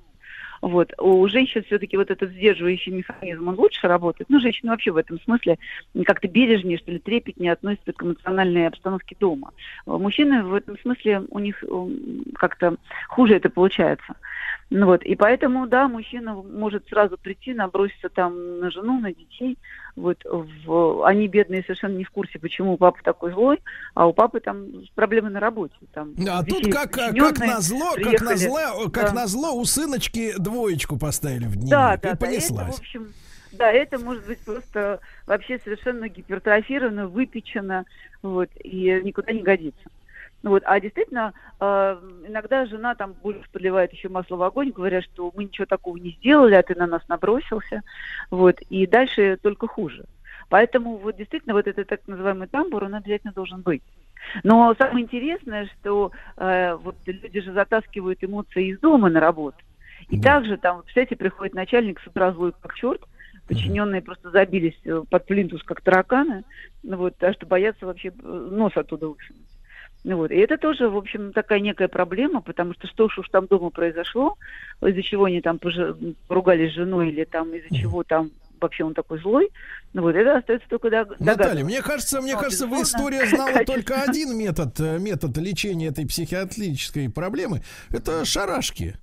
Вот. 0.62 0.92
У 0.98 1.26
женщин 1.28 1.64
все-таки 1.64 1.96
вот 1.96 2.10
этот 2.10 2.30
сдерживающий 2.30 2.92
механизм, 2.92 3.48
он 3.48 3.56
лучше 3.56 3.88
работает. 3.88 4.30
Ну, 4.30 4.40
женщины 4.40 4.70
вообще 4.70 4.92
в 4.92 4.96
этом 4.96 5.20
смысле 5.20 5.58
как-то 6.04 6.28
бережнее, 6.28 6.78
что 6.78 6.92
ли, 6.92 7.00
трепетнее 7.00 7.52
относятся 7.52 7.92
к 7.92 8.02
эмоциональной 8.02 8.68
обстановке 8.68 9.16
дома. 9.18 9.50
Мужчины 9.86 10.44
в 10.44 10.54
этом 10.54 10.78
смысле, 10.78 11.24
у 11.30 11.38
них 11.40 11.62
как-то 12.34 12.76
хуже 13.08 13.34
это 13.34 13.50
получается. 13.50 14.14
Ну 14.70 14.86
вот, 14.86 15.02
и 15.02 15.14
поэтому, 15.16 15.66
да, 15.66 15.86
мужчина 15.86 16.34
может 16.34 16.88
сразу 16.88 17.18
прийти, 17.18 17.52
наброситься 17.52 18.08
там 18.08 18.60
на 18.60 18.70
жену, 18.70 19.00
на 19.00 19.12
детей. 19.12 19.58
Вот, 19.96 20.24
в... 20.24 21.04
они 21.06 21.28
бедные 21.28 21.62
совершенно 21.62 21.96
не 21.98 22.04
в 22.04 22.10
курсе, 22.10 22.38
почему 22.38 22.78
папа 22.78 22.98
такой 23.04 23.32
злой, 23.32 23.60
а 23.94 24.06
у 24.06 24.14
папы 24.14 24.40
там 24.40 24.66
проблемы 24.94 25.28
на 25.28 25.40
работе. 25.40 25.74
Там, 25.92 26.14
А 26.26 26.42
тут 26.42 26.72
как, 26.72 26.90
как 26.90 27.10
подчиненные 27.10 27.54
назло, 27.54 27.90
как 27.90 27.96
приехали. 27.96 28.28
назло, 28.30 28.88
как 28.90 29.08
Да. 29.08 29.12
назло 29.12 29.52
у 29.52 29.64
сыночки 29.66 30.32
двоечку 30.38 30.98
поставили 30.98 31.44
в 31.44 31.56
дневник 31.56 31.70
Да, 31.70 31.94
и 31.94 31.96
да, 31.96 32.02
да. 32.02 32.08
Это, 32.08 32.16
понеслась. 32.16 32.76
в 32.76 32.80
общем, 32.80 33.12
да, 33.52 33.70
это 33.70 33.98
может 33.98 34.26
быть 34.26 34.38
просто 34.38 35.00
вообще 35.26 35.58
совершенно 35.62 36.08
гипертрофировано, 36.08 37.08
выпечено, 37.08 37.84
вот, 38.22 38.48
и 38.64 38.98
никуда 39.04 39.32
не 39.32 39.42
годится. 39.42 39.90
Вот, 40.42 40.62
а 40.66 40.80
действительно, 40.80 41.32
э, 41.60 41.98
иногда 42.26 42.66
жена 42.66 42.94
там 42.94 43.12
больше 43.12 43.48
подливает 43.52 43.92
еще 43.92 44.08
масло 44.08 44.36
в 44.36 44.42
огонь, 44.42 44.70
говоря, 44.70 45.00
что 45.00 45.32
мы 45.36 45.44
ничего 45.44 45.66
такого 45.66 45.96
не 45.96 46.10
сделали, 46.10 46.54
а 46.54 46.62
ты 46.62 46.74
на 46.74 46.86
нас 46.86 47.06
набросился. 47.08 47.82
Вот, 48.30 48.60
и 48.62 48.86
дальше 48.86 49.38
только 49.40 49.68
хуже. 49.68 50.04
Поэтому 50.48 50.96
вот 50.96 51.16
действительно 51.16 51.54
вот 51.54 51.66
этот 51.66 51.88
так 51.88 52.00
называемый 52.06 52.48
тамбур, 52.48 52.84
он 52.84 52.94
обязательно 52.94 53.32
должен 53.32 53.62
быть. 53.62 53.82
Но 54.42 54.74
самое 54.78 55.04
интересное, 55.04 55.66
что 55.66 56.12
э, 56.36 56.74
вот 56.74 56.96
люди 57.06 57.40
же 57.40 57.52
затаскивают 57.52 58.22
эмоции 58.22 58.68
из 58.68 58.78
дома 58.80 59.08
на 59.08 59.20
работу. 59.20 59.58
И 60.08 60.20
также 60.20 60.56
там, 60.56 60.82
кстати, 60.82 61.14
приходит 61.14 61.54
начальник 61.54 62.00
с 62.00 62.06
утра 62.06 62.32
злой 62.32 62.52
как 62.60 62.74
черт, 62.74 63.00
подчиненные 63.46 64.02
просто 64.02 64.30
забились 64.30 64.78
э, 64.84 65.02
под 65.08 65.26
плинтус 65.26 65.62
как 65.62 65.80
тараканы, 65.80 66.44
вот, 66.82 67.16
так 67.16 67.34
что 67.34 67.46
боятся 67.46 67.86
вообще 67.86 68.08
э, 68.08 68.48
нос 68.50 68.72
оттуда 68.76 69.08
высунуть. 69.08 69.51
Ну 70.04 70.16
вот. 70.16 70.30
И 70.30 70.36
это 70.36 70.58
тоже, 70.58 70.88
в 70.88 70.96
общем, 70.96 71.32
такая 71.32 71.60
некая 71.60 71.88
проблема, 71.88 72.40
потому 72.40 72.74
что 72.74 72.88
что 72.88 73.04
уж 73.04 73.28
там 73.30 73.46
дома 73.46 73.70
произошло, 73.70 74.36
из-за 74.84 75.02
чего 75.02 75.24
они 75.24 75.40
там 75.40 75.58
пожи- 75.58 76.14
поругались 76.26 76.72
с 76.72 76.74
женой 76.74 77.10
или 77.10 77.24
там 77.24 77.54
из-за 77.54 77.74
чего 77.76 78.02
там 78.02 78.30
вообще 78.60 78.84
он 78.84 78.94
такой 78.94 79.18
злой, 79.18 79.50
ну 79.92 80.02
вот 80.02 80.14
это 80.14 80.38
остается 80.38 80.68
только 80.68 80.90
дог- 80.90 81.10
Наталья, 81.20 81.36
догадываться. 81.36 81.64
мне 81.64 81.82
кажется, 81.82 82.20
мне 82.22 82.34
Но, 82.34 82.40
кажется, 82.40 82.66
вы 82.66 82.82
история 82.82 83.26
знала 83.26 83.52
качество. 83.52 83.74
только 83.74 84.02
один 84.02 84.36
метод, 84.36 84.80
э, 84.80 84.98
метод 84.98 85.36
лечения 85.38 85.88
этой 85.88 86.06
психиатрической 86.06 87.08
проблемы. 87.10 87.62
Это 87.90 88.24
шарашки, 88.24 88.96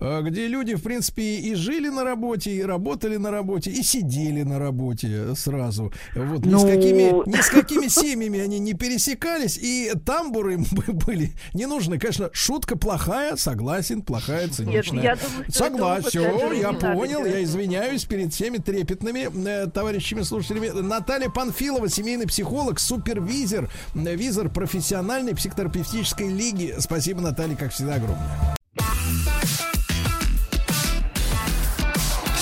э, 0.00 0.22
где 0.22 0.46
люди, 0.46 0.74
в 0.76 0.82
принципе, 0.82 1.22
и 1.38 1.54
жили 1.54 1.88
на 1.88 2.04
работе, 2.04 2.50
и 2.52 2.62
работали 2.62 3.16
на 3.16 3.30
работе, 3.30 3.70
и 3.70 3.82
сидели 3.82 4.42
на 4.42 4.58
работе 4.58 5.34
сразу. 5.34 5.92
Вот 6.14 6.44
ни 6.46 6.50
с 6.50 6.62
Ну. 6.62 6.68
какими, 6.68 7.28
ни 7.28 7.40
с 7.40 7.48
какими 7.50 7.88
семьями 7.88 8.38
они 8.40 8.58
не 8.58 8.74
пересекались, 8.74 9.58
и 9.58 9.92
тамбуры 10.06 10.54
им 10.54 10.64
бы- 10.70 10.92
были 10.92 11.32
не 11.52 11.66
нужны. 11.66 11.98
Конечно, 11.98 12.30
шутка 12.32 12.76
плохая, 12.78 13.36
согласен, 13.36 14.02
плохая, 14.02 14.48
циничная. 14.48 15.02
я 15.02 15.16
думаю, 15.16 15.44
что 15.48 15.52
Согласен, 15.58 16.08
все, 16.10 16.52
я 16.52 16.72
понял, 16.72 17.24
я 17.24 17.42
извиняюсь 17.42 18.04
перед 18.04 18.32
всеми 18.32 18.58
трепетными 18.58 19.28
э, 19.48 19.66
товарищами 19.68 20.22
слушателями. 20.28 20.68
Наталья 20.68 21.28
Панфилова, 21.28 21.88
семейный 21.88 22.26
психолог, 22.26 22.78
супервизор, 22.78 23.68
визор 23.94 24.48
профессиональной 24.48 25.34
психотерапевтической 25.34 26.28
лиги. 26.28 26.74
Спасибо, 26.78 27.20
Наталья, 27.20 27.56
как 27.56 27.72
всегда, 27.72 27.94
огромное. 27.94 28.56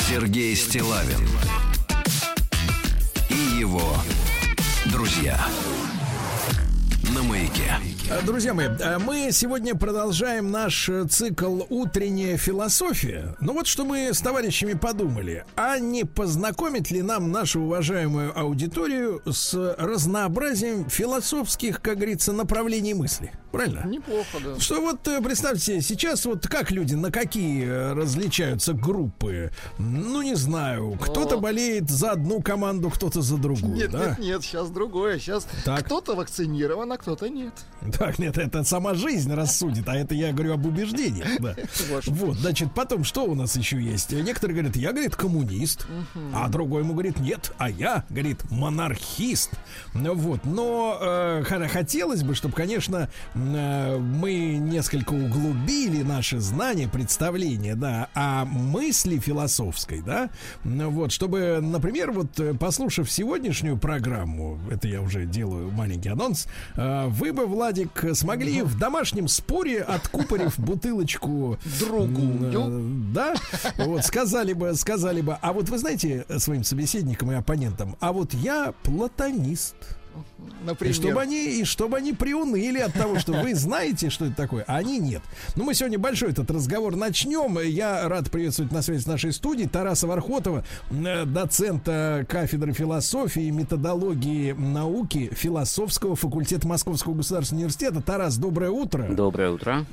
Сергей 0.09 0.55
Стилавин 0.55 1.29
и 3.29 3.59
его 3.59 3.83
друзья 4.87 5.39
на 7.17 7.23
маяке. 7.23 7.81
Э, 8.11 8.21
Друзья 8.23 8.53
мои, 8.53 8.67
э, 8.67 8.99
мы 8.99 9.31
сегодня 9.33 9.75
продолжаем 9.75 10.51
наш 10.51 10.89
э, 10.91 11.05
цикл 11.07 11.63
«Утренняя 11.71 12.37
философия». 12.37 13.35
Ну 13.41 13.55
вот 13.55 13.67
что 13.67 13.85
мы 13.85 14.13
с 14.13 14.21
товарищами 14.21 14.75
подумали. 14.75 15.45
А 15.57 15.79
не 15.79 16.05
познакомить 16.05 16.91
ли 16.91 17.01
нам 17.01 17.33
нашу 17.33 17.63
уважаемую 17.63 18.39
аудиторию 18.39 19.23
с 19.25 19.55
разнообразием 19.79 20.91
философских, 20.91 21.81
как 21.81 21.97
говорится, 21.97 22.33
направлений 22.33 22.93
мысли? 22.93 23.33
Правильно? 23.57 23.87
Неплохо, 23.87 24.39
да. 24.45 24.61
Что 24.61 24.81
вот 24.81 25.09
э, 25.09 25.21
представьте, 25.23 25.81
сейчас 25.81 26.27
вот 26.27 26.47
как 26.47 26.71
люди, 26.71 26.95
на 26.95 27.11
какие 27.11 27.67
э, 27.67 27.93
различаются 27.95 28.75
группы? 28.75 29.51
Ну, 29.79 30.21
не 30.21 30.35
знаю, 30.35 30.99
кто-то 31.01 31.39
болеет 31.39 31.89
за 31.89 32.13
одну 32.13 32.43
команду, 32.43 32.91
кто-то 32.91 33.23
за 33.23 33.39
другую, 33.39 33.75
Нет, 33.75 33.91
да? 33.91 34.11
нет, 34.11 34.19
нет, 34.19 34.43
сейчас 34.43 34.69
другое. 34.69 35.19
Сейчас 35.19 35.49
кто-то 35.65 36.15
вакцинирован, 36.15 36.93
а 36.93 36.99
кто-то 36.99 37.29
нет. 37.31 37.55
Так, 37.99 38.19
нет, 38.19 38.37
это 38.37 38.63
сама 38.65 38.95
жизнь 38.95 39.33
рассудит, 39.33 39.89
а 39.89 39.97
это 39.97 40.15
я 40.15 40.33
говорю 40.33 40.55
об 40.55 40.67
убеждениях. 40.67 41.29
Да. 41.41 41.55
Вот, 42.07 42.37
значит, 42.37 42.73
потом 42.75 43.05
что 43.05 43.25
у 43.25 43.35
нас 43.35 43.57
еще 43.57 43.81
есть? 43.81 44.13
Некоторые 44.13 44.57
говорят, 44.57 44.77
я, 44.77 44.93
говорит, 44.93 45.17
коммунист, 45.17 45.87
а 46.35 46.49
другой 46.49 46.83
ему 46.83 46.93
говорит, 46.93 47.19
нет, 47.21 47.53
а 47.59 47.71
я, 47.71 48.05
говорит, 48.11 48.51
монархист. 48.51 49.51
Ну 49.95 50.15
Вот, 50.15 50.45
но 50.45 50.99
э, 51.01 51.45
хотелось 51.69 52.23
бы, 52.23 52.35
чтобы, 52.35 52.55
конечно, 52.55 53.09
мы 53.47 54.57
несколько 54.57 55.13
углубили 55.13 56.03
наши 56.03 56.41
знания, 56.41 56.89
представления, 56.89 57.75
да, 57.75 58.09
о 58.15 58.45
мысли 58.45 59.19
философской, 59.19 60.03
да, 60.03 60.31
вот, 60.65 61.13
чтобы, 61.13 61.61
например, 61.61 62.13
вот, 62.13 62.39
э, 62.41 62.55
послушав 62.55 63.11
сегодняшнюю 63.11 63.79
программу, 63.79 64.59
это 64.71 64.89
я 64.89 65.01
уже 65.01 65.27
делаю 65.27 65.71
маленький 65.71 66.09
анонс, 66.09 66.47
э, 66.77 67.07
вы 67.09 67.33
бы, 67.33 67.47
Владик, 67.47 68.05
смогли 68.15 68.63
в 68.63 68.79
домашнем 68.79 69.29
споре, 69.29 69.83
откупорив 69.83 70.59
бутылочку 70.59 71.59
другую, 71.81 73.13
да, 73.13 73.35
вот, 73.79 74.05
сказали 74.05 74.53
бы, 74.53 74.75
сказали 74.75 75.21
бы, 75.21 75.37
а 75.41 75.53
вот 75.53 75.69
вы 75.69 75.79
знаете 75.79 76.25
своим 76.39 76.65
собеседникам 76.65 77.33
и 77.33 77.35
оппонентам, 77.35 77.97
а 78.01 78.13
вот 78.13 78.35
я 78.35 78.73
платонист. 78.83 79.77
Например. 80.65 80.93
И 80.93 80.95
чтобы 80.95 81.21
они, 81.21 81.61
и 81.61 81.65
чтобы 81.65 81.97
они 81.97 82.13
приуныли 82.13 82.79
от 82.79 82.93
того, 82.93 83.19
что 83.19 83.33
вы 83.33 83.55
знаете, 83.55 84.11
что 84.11 84.27
это 84.27 84.37
такое, 84.37 84.65
а 84.67 84.77
они 84.77 84.99
нет. 84.99 85.23
Ну, 85.55 85.65
мы 85.65 85.75
сегодня 85.75 85.99
большой 85.99 86.31
этот 86.31 86.51
разговор 86.51 86.97
начнем. 86.97 87.59
Я 87.59 88.09
рад 88.09 88.31
приветствовать 88.31 88.73
на 88.73 88.83
связи 88.83 89.03
с 89.03 89.07
нашей 89.07 89.33
студией 89.33 89.69
Тараса 89.69 90.07
Вархотова, 90.07 90.65
э, 90.91 91.25
доцента 91.25 92.27
кафедры 92.29 92.73
философии 92.73 93.45
и 93.45 93.51
методологии 93.51 94.53
науки 94.53 95.31
философского 95.33 96.17
факультета 96.17 96.67
Московского 96.67 97.15
государственного 97.15 97.65
университета. 97.65 98.03
Тарас, 98.03 98.37
доброе 98.37 98.71
утро. 98.71 99.07
Доброе 99.11 99.51
утро 99.51 99.87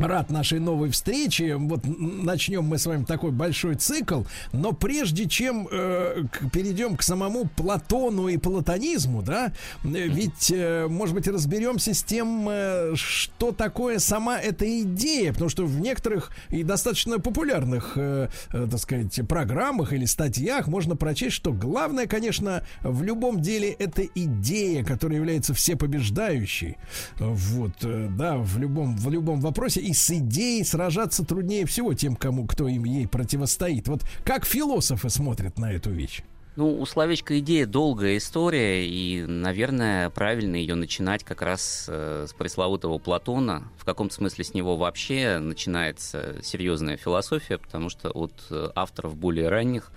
рад 0.00 0.30
нашей 0.30 0.60
новой 0.60 0.90
встрече. 0.90 1.56
Вот 1.56 1.82
начнем 1.84 2.64
мы 2.64 2.78
с 2.78 2.86
вами 2.86 3.04
такой 3.04 3.30
большой 3.30 3.74
цикл. 3.74 4.22
Но 4.52 4.72
прежде 4.72 5.28
чем 5.28 5.68
э, 5.70 6.24
к, 6.30 6.50
перейдем 6.50 6.96
к 6.96 7.02
самому 7.02 7.48
Платону 7.56 8.28
и 8.28 8.36
платонизму, 8.36 9.22
да, 9.22 9.52
ведь, 9.82 10.50
э, 10.50 10.86
может 10.88 11.14
быть, 11.14 11.28
разберемся 11.28 11.94
с 11.94 12.02
тем, 12.02 12.48
э, 12.48 12.92
что 12.94 13.52
такое 13.52 13.98
сама 13.98 14.38
эта 14.38 14.80
идея. 14.82 15.32
Потому 15.32 15.50
что 15.50 15.66
в 15.66 15.80
некоторых 15.80 16.30
и 16.48 16.62
достаточно 16.62 17.18
популярных, 17.18 17.92
э, 17.96 18.28
э, 18.52 18.68
так 18.70 18.80
сказать, 18.80 19.20
программах 19.28 19.92
или 19.92 20.04
статьях 20.04 20.66
можно 20.66 20.96
прочесть, 20.96 21.36
что 21.36 21.52
главное, 21.52 22.06
конечно, 22.06 22.64
в 22.82 23.02
любом 23.02 23.40
деле 23.40 23.70
это 23.70 24.02
идея, 24.14 24.84
которая 24.84 25.18
является 25.18 25.54
всепобеждающей. 25.54 26.76
Вот, 27.18 27.72
э, 27.82 28.08
да, 28.10 28.36
в 28.36 28.58
любом, 28.58 28.96
в 28.96 29.10
любом 29.10 29.40
вопросе 29.40 29.89
и 29.90 29.92
с 29.92 30.08
идеей 30.10 30.64
сражаться 30.64 31.24
труднее 31.24 31.66
всего 31.66 31.94
тем, 31.94 32.14
кому 32.14 32.46
кто 32.46 32.68
им 32.68 32.84
ей 32.84 33.08
противостоит. 33.08 33.88
Вот 33.88 34.02
как 34.24 34.46
философы 34.46 35.10
смотрят 35.10 35.58
на 35.58 35.72
эту 35.72 35.90
вещь? 35.90 36.22
Ну, 36.54 36.80
у 36.80 36.86
словечка 36.86 37.38
идея 37.40 37.66
долгая 37.66 38.16
история, 38.18 38.86
и, 38.86 39.24
наверное, 39.26 40.10
правильно 40.10 40.56
ее 40.56 40.74
начинать 40.74 41.24
как 41.24 41.42
раз 41.42 41.86
э, 41.88 42.26
с 42.28 42.32
пресловутого 42.34 42.98
Платона. 42.98 43.64
В 43.78 43.84
каком-то 43.84 44.14
смысле 44.14 44.44
с 44.44 44.54
него 44.54 44.76
вообще 44.76 45.38
начинается 45.38 46.36
серьезная 46.42 46.96
философия, 46.96 47.58
потому 47.58 47.88
что 47.88 48.10
от 48.10 48.32
э, 48.50 48.68
авторов 48.74 49.16
более 49.16 49.48
ранних 49.48 49.90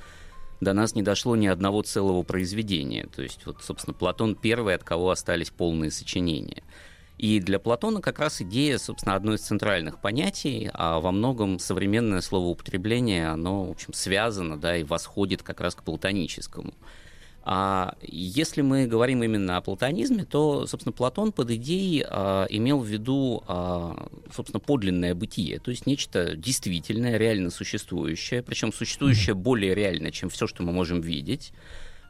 до 0.62 0.74
нас 0.74 0.96
не 0.96 1.04
дошло 1.04 1.36
ни 1.36 1.48
одного 1.48 1.82
целого 1.84 2.24
произведения. 2.24 3.08
То 3.16 3.22
есть, 3.22 3.46
вот, 3.46 3.58
собственно, 3.62 3.94
Платон 3.94 4.36
первый, 4.36 4.74
от 4.74 4.84
кого 4.84 5.12
остались 5.12 5.50
полные 5.50 5.92
сочинения. 5.92 6.64
И 7.18 7.40
для 7.40 7.60
Платона 7.60 8.02
как 8.02 8.20
раз 8.20 8.42
идея, 8.42 8.78
собственно, 8.78 9.16
одно 9.16 9.36
из 9.36 9.42
центральных 9.42 10.00
понятий, 10.00 10.70
а 10.74 11.00
во 11.00 11.12
многом 11.12 11.60
современное 11.60 12.22
словоупотребление, 12.22 13.30
оно, 13.30 13.66
в 13.66 13.72
общем, 13.72 13.94
связано, 13.94 14.60
да, 14.60 14.78
и 14.78 14.84
восходит 14.84 15.44
как 15.44 15.62
раз 15.62 15.76
к 15.76 15.84
платоническому. 15.84 16.74
А 17.46 17.96
если 18.02 18.62
мы 18.62 18.88
говорим 18.88 19.22
именно 19.22 19.58
о 19.58 19.62
платонизме, 19.62 20.24
то, 20.24 20.66
собственно, 20.66 20.94
Платон 20.94 21.34
под 21.34 21.52
идеей 21.52 22.06
а, 22.08 22.46
имел 22.50 22.80
в 22.80 22.88
виду, 22.88 23.44
а, 23.48 24.08
собственно, 24.34 24.62
подлинное 24.62 25.14
бытие, 25.14 25.60
то 25.60 25.70
есть 25.70 25.86
нечто 25.86 26.38
действительное, 26.38 27.18
реально 27.18 27.50
существующее, 27.50 28.44
причем 28.44 28.72
существующее 28.72 29.36
более 29.36 29.76
реально, 29.76 30.10
чем 30.12 30.30
все, 30.30 30.48
что 30.48 30.64
мы 30.64 30.72
можем 30.72 31.02
видеть, 31.02 31.52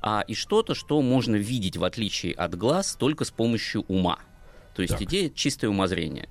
а, 0.04 0.24
и 0.28 0.36
что-то, 0.36 0.76
что 0.76 1.02
можно 1.02 1.36
видеть 1.36 1.78
в 1.78 1.84
отличие 1.84 2.34
от 2.34 2.56
глаз 2.56 2.96
только 2.96 3.26
с 3.26 3.32
помощью 3.32 3.86
ума. 3.88 4.20
То 4.76 4.82
есть 4.82 4.94
так. 4.94 5.04
идея 5.04 5.30
чистое 5.30 5.70
умозрение. 5.70 6.28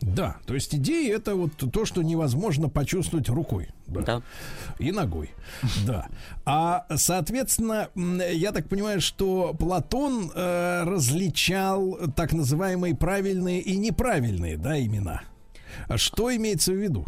Да, 0.00 0.36
то 0.46 0.54
есть 0.54 0.74
идея 0.74 1.16
это 1.16 1.34
вот 1.34 1.52
то, 1.56 1.84
что 1.84 2.02
невозможно 2.02 2.68
почувствовать 2.68 3.28
рукой. 3.28 3.70
Да. 3.86 4.02
да. 4.02 4.22
И 4.78 4.92
ногой. 4.92 5.30
Да. 5.86 6.08
А, 6.44 6.86
соответственно, 6.94 7.88
я 7.94 8.52
так 8.52 8.68
понимаю, 8.68 9.00
что 9.00 9.54
Платон 9.58 10.30
э, 10.34 10.82
различал 10.84 11.98
так 12.14 12.32
называемые 12.32 12.94
правильные 12.94 13.60
и 13.60 13.76
неправильные, 13.76 14.56
да, 14.58 14.78
имена. 14.78 15.22
Что 15.96 16.34
имеется 16.34 16.72
в 16.72 16.76
виду? 16.76 17.06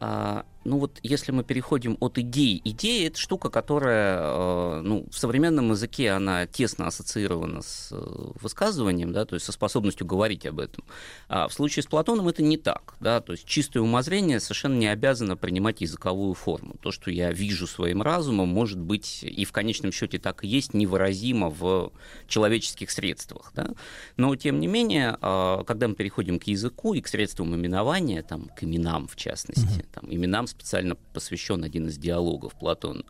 А, 0.00 0.44
ну 0.64 0.78
вот 0.78 0.98
если 1.02 1.32
мы 1.32 1.44
переходим 1.44 1.96
от 2.00 2.18
идеи, 2.18 2.60
идея 2.64 3.08
это 3.08 3.18
штука, 3.18 3.50
которая 3.50 4.18
э, 4.20 4.80
ну, 4.82 5.06
в 5.10 5.18
современном 5.18 5.70
языке 5.70 6.10
она 6.10 6.46
тесно 6.46 6.86
ассоциирована 6.86 7.62
с 7.62 7.90
э, 7.92 8.32
высказыванием, 8.40 9.12
да, 9.12 9.24
то 9.26 9.34
есть 9.34 9.44
со 9.46 9.52
способностью 9.52 10.06
говорить 10.06 10.46
об 10.46 10.60
этом. 10.60 10.84
А 11.28 11.48
в 11.48 11.52
случае 11.52 11.82
с 11.82 11.86
Платоном 11.86 12.28
это 12.28 12.42
не 12.42 12.56
так, 12.56 12.94
да, 13.00 13.20
то 13.20 13.32
есть 13.32 13.44
чистое 13.44 13.82
умозрение 13.82 14.40
совершенно 14.40 14.76
не 14.76 14.86
обязано 14.86 15.36
принимать 15.36 15.82
языковую 15.82 16.34
форму. 16.34 16.76
То, 16.80 16.90
что 16.90 17.10
я 17.10 17.30
вижу 17.32 17.66
своим 17.66 18.00
разумом, 18.00 18.48
может 18.48 18.80
быть 18.80 19.22
и 19.22 19.44
в 19.44 19.52
конечном 19.52 19.92
счете 19.92 20.18
так 20.18 20.44
и 20.44 20.48
есть 20.48 20.72
невыразимо 20.72 21.50
в 21.50 21.92
человеческих 22.26 22.90
средствах, 22.90 23.52
да. 23.54 23.70
Но 24.16 24.34
тем 24.36 24.60
не 24.60 24.66
менее, 24.66 25.18
э, 25.20 25.64
когда 25.66 25.88
мы 25.88 25.94
переходим 25.94 26.38
к 26.38 26.44
языку 26.44 26.94
и 26.94 27.02
к 27.02 27.08
средствам 27.08 27.54
именования, 27.54 28.22
там, 28.22 28.48
к 28.56 28.64
именам 28.64 29.08
в 29.08 29.16
частности, 29.16 29.80
mm-hmm. 29.80 29.88
там, 29.92 30.04
именам 30.08 30.46
специально 30.56 30.96
посвящен 31.12 31.64
один 31.64 31.88
из 31.88 31.98
диалогов 31.98 32.54
Платона, 32.54 33.04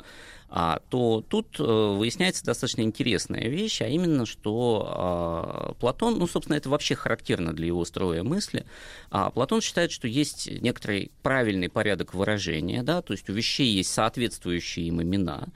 а, 0.48 0.80
то 0.88 1.24
тут 1.28 1.58
э, 1.58 1.62
выясняется 1.62 2.44
достаточно 2.44 2.82
интересная 2.82 3.48
вещь, 3.48 3.82
а 3.82 3.88
именно, 3.88 4.24
что 4.24 4.88
а, 4.88 5.74
Платон, 5.80 6.18
ну, 6.18 6.26
собственно, 6.26 6.56
это 6.56 6.68
вообще 6.68 6.94
характерно 6.94 7.52
для 7.52 7.66
его 7.66 7.84
строя 7.84 8.22
мысли, 8.22 8.64
а 9.10 9.30
Платон 9.30 9.60
считает, 9.60 9.90
что 9.90 10.06
есть 10.06 10.48
некоторый 10.60 11.10
правильный 11.22 11.68
порядок 11.68 12.14
выражения, 12.14 12.82
да, 12.82 13.02
то 13.02 13.12
есть 13.12 13.28
у 13.28 13.32
вещей 13.32 13.68
есть 13.68 13.92
соответствующие 13.92 14.86
им 14.86 15.02
имена, 15.02 15.48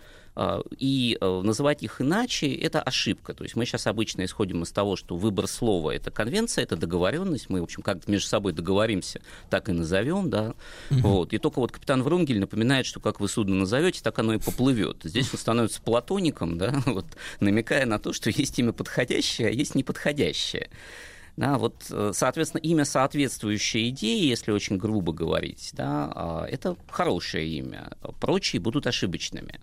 и 0.79 1.19
э, 1.21 1.41
называть 1.43 1.83
их 1.83 2.01
иначе– 2.01 2.53
это 2.55 2.81
ошибка. 2.81 3.35
То 3.35 3.43
есть 3.45 3.57
мы 3.57 3.67
сейчас 3.67 3.87
обычно 3.87 4.25
исходим 4.25 4.63
из 4.63 4.71
того, 4.71 4.95
что 4.95 5.17
выбор 5.17 5.49
слова– 5.49 5.91
это 5.95 6.11
конвенция, 6.11 6.63
это 6.63 6.77
договоренность. 6.77 7.51
Мы, 7.51 7.61
в 7.61 7.65
общем, 7.65 7.83
как 7.83 8.07
между 8.07 8.29
собой 8.29 8.53
договоримся, 8.53 9.21
так 9.51 9.69
и 9.69 9.73
назовем, 9.73 10.31
да. 10.31 10.55
Угу. 10.91 11.01
Вот. 11.01 11.33
И 11.33 11.39
только 11.39 11.59
вот 11.59 11.73
капитан 11.73 12.03
Врунгель 12.03 12.39
напоминает, 12.39 12.87
что 12.87 13.01
как 13.01 13.19
вы 13.21 13.29
судно 13.29 13.57
назовете, 13.57 14.01
так 14.03 14.19
оно 14.19 14.35
и 14.35 14.39
поплывет. 14.39 14.99
Здесь 15.03 15.33
он 15.33 15.39
становится 15.41 15.83
платоником, 15.83 16.57
да, 16.57 16.83
вот, 16.87 17.07
намекая 17.41 17.87
на 17.87 17.99
то, 17.99 18.13
что 18.13 18.31
есть 18.31 18.59
имя 18.59 18.73
подходящее, 18.73 19.49
а 19.49 19.51
есть 19.51 19.75
неподходящее. 19.75 20.69
Да, 21.37 21.57
вот, 21.57 21.87
э, 21.91 22.11
соответственно, 22.15 22.61
имя, 22.61 22.85
соответствующее 22.85 23.91
идее, 23.91 24.29
если 24.29 24.51
очень 24.51 24.77
грубо 24.77 25.13
говорить, 25.13 25.71
да, 25.73 26.11
а, 26.13 26.47
это 26.47 26.77
хорошее 26.91 27.49
имя. 27.49 27.93
Прочие 28.21 28.61
будут 28.61 28.89
ошибочными. 28.89 29.61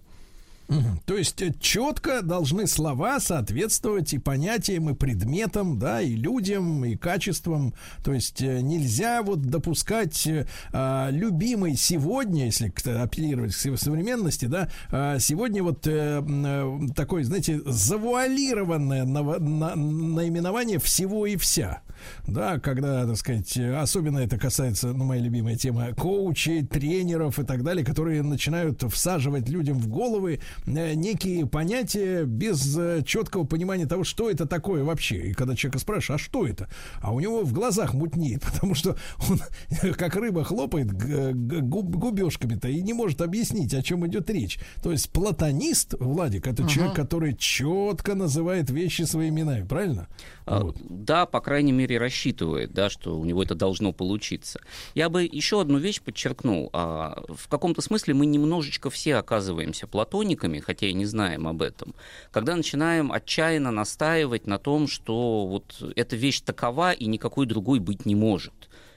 То 1.06 1.16
есть 1.16 1.42
э, 1.42 1.54
четко 1.60 2.22
должны 2.22 2.68
слова 2.68 3.20
соответствовать 3.20 4.14
и 4.14 4.18
понятиям, 4.18 4.90
и 4.90 4.94
предметам, 4.94 5.78
да, 5.78 6.02
и 6.02 6.16
людям, 6.16 6.84
и 6.86 6.96
качествам. 6.96 7.74
То 8.04 8.14
есть 8.14 8.42
э, 8.42 8.62
нельзя 8.62 9.22
вот 9.22 9.42
допускать 9.42 10.28
а, 10.72 11.10
любимый 11.12 11.76
сегодня, 11.76 12.46
если 12.46 12.74
апеллировать 12.98 13.54
к 13.54 13.78
современности, 13.78 14.46
да, 14.46 14.70
а, 14.92 15.20
сегодня 15.20 15.62
вот 15.62 15.86
а, 15.88 16.80
такой, 16.96 17.24
знаете, 17.24 17.62
завуалированное 17.66 19.06
на, 19.06 19.40
на, 19.40 19.76
наименование 19.76 20.80
всего 20.80 21.26
и 21.26 21.38
вся. 21.38 21.82
Да, 22.28 22.60
когда, 22.60 23.06
так 23.06 23.16
сказать, 23.18 23.58
особенно 23.58 24.20
это 24.20 24.38
касается, 24.38 24.90
ну, 24.90 25.06
моя 25.06 25.22
любимая 25.22 25.56
тема, 25.56 25.94
коучей, 25.94 26.66
тренеров 26.66 27.40
и 27.40 27.44
так 27.44 27.64
далее, 27.64 27.86
которые 27.86 28.22
начинают 28.22 28.84
всаживать 28.92 29.48
людям 29.48 29.78
в 29.78 29.88
головы 29.88 30.36
Э, 30.36 30.55
некие 30.66 31.46
понятия 31.46 32.26
без 32.26 32.78
э, 32.78 33.04
четкого 33.06 33.46
понимания 33.46 33.86
того, 33.86 34.04
что 34.04 34.30
это 34.30 34.46
такое 34.46 34.84
вообще. 34.84 35.30
И 35.30 35.34
когда 35.34 35.56
человека 35.56 35.80
спрашиваешь, 35.80 36.22
а 36.22 36.24
что 36.24 36.46
это? 36.46 36.70
А 37.02 37.14
у 37.14 37.20
него 37.20 37.44
в 37.44 37.54
глазах 37.54 37.94
мутнеет, 37.94 38.42
потому 38.54 38.76
что 38.76 38.98
он 39.30 39.40
как 39.94 40.16
рыба 40.16 40.44
хлопает 40.44 40.92
губ, 40.92 41.96
губежками-то 41.96 42.68
и 42.68 42.82
не 42.82 42.94
может 42.94 43.22
объяснить, 43.22 43.74
о 43.74 43.82
чем 43.82 44.06
идет 44.08 44.30
речь. 44.30 44.60
То 44.84 44.92
есть 44.92 45.10
платонист, 45.12 45.96
Владик, 46.00 46.48
это 46.48 46.64
uh-huh. 46.64 46.70
человек, 46.70 46.96
который 46.96 47.36
четко 47.36 48.16
называет 48.16 48.70
вещи 48.70 49.04
своими 49.04 49.36
именами, 49.36 49.66
правильно? 49.66 50.08
А, 50.46 50.62
вот. 50.62 50.78
Да, 50.90 51.26
по 51.26 51.42
крайней 51.42 51.72
мере, 51.72 51.86
мере, 51.86 51.98
рассчитывает, 52.00 52.74
да, 52.74 52.90
что 52.90 53.18
у 53.18 53.26
него 53.26 53.44
это 53.44 53.56
должно 53.56 53.94
получиться. 53.94 54.60
Я 54.96 55.10
бы 55.10 55.24
еще 55.24 55.62
одну 55.62 55.78
вещь 55.78 56.02
подчеркнул. 56.02 56.70
А, 56.74 57.24
в 57.30 57.48
каком-то 57.48 57.82
смысле 57.82 58.14
мы 58.14 58.26
немножечко 58.26 58.90
все 58.90 59.16
оказываемся 59.16 59.88
платониками, 59.88 60.45
хотя 60.60 60.88
и 60.88 60.94
не 60.94 61.06
знаем 61.06 61.48
об 61.48 61.62
этом, 61.62 61.96
когда 62.32 62.56
начинаем 62.56 63.12
отчаянно 63.12 63.72
настаивать 63.72 64.48
на 64.48 64.58
том, 64.58 64.88
что 64.88 65.46
вот 65.48 65.94
эта 65.96 66.16
вещь 66.16 66.42
такова 66.42 66.92
и 66.92 67.06
никакой 67.06 67.46
другой 67.46 67.80
быть 67.80 68.06
не 68.06 68.16
может 68.16 68.54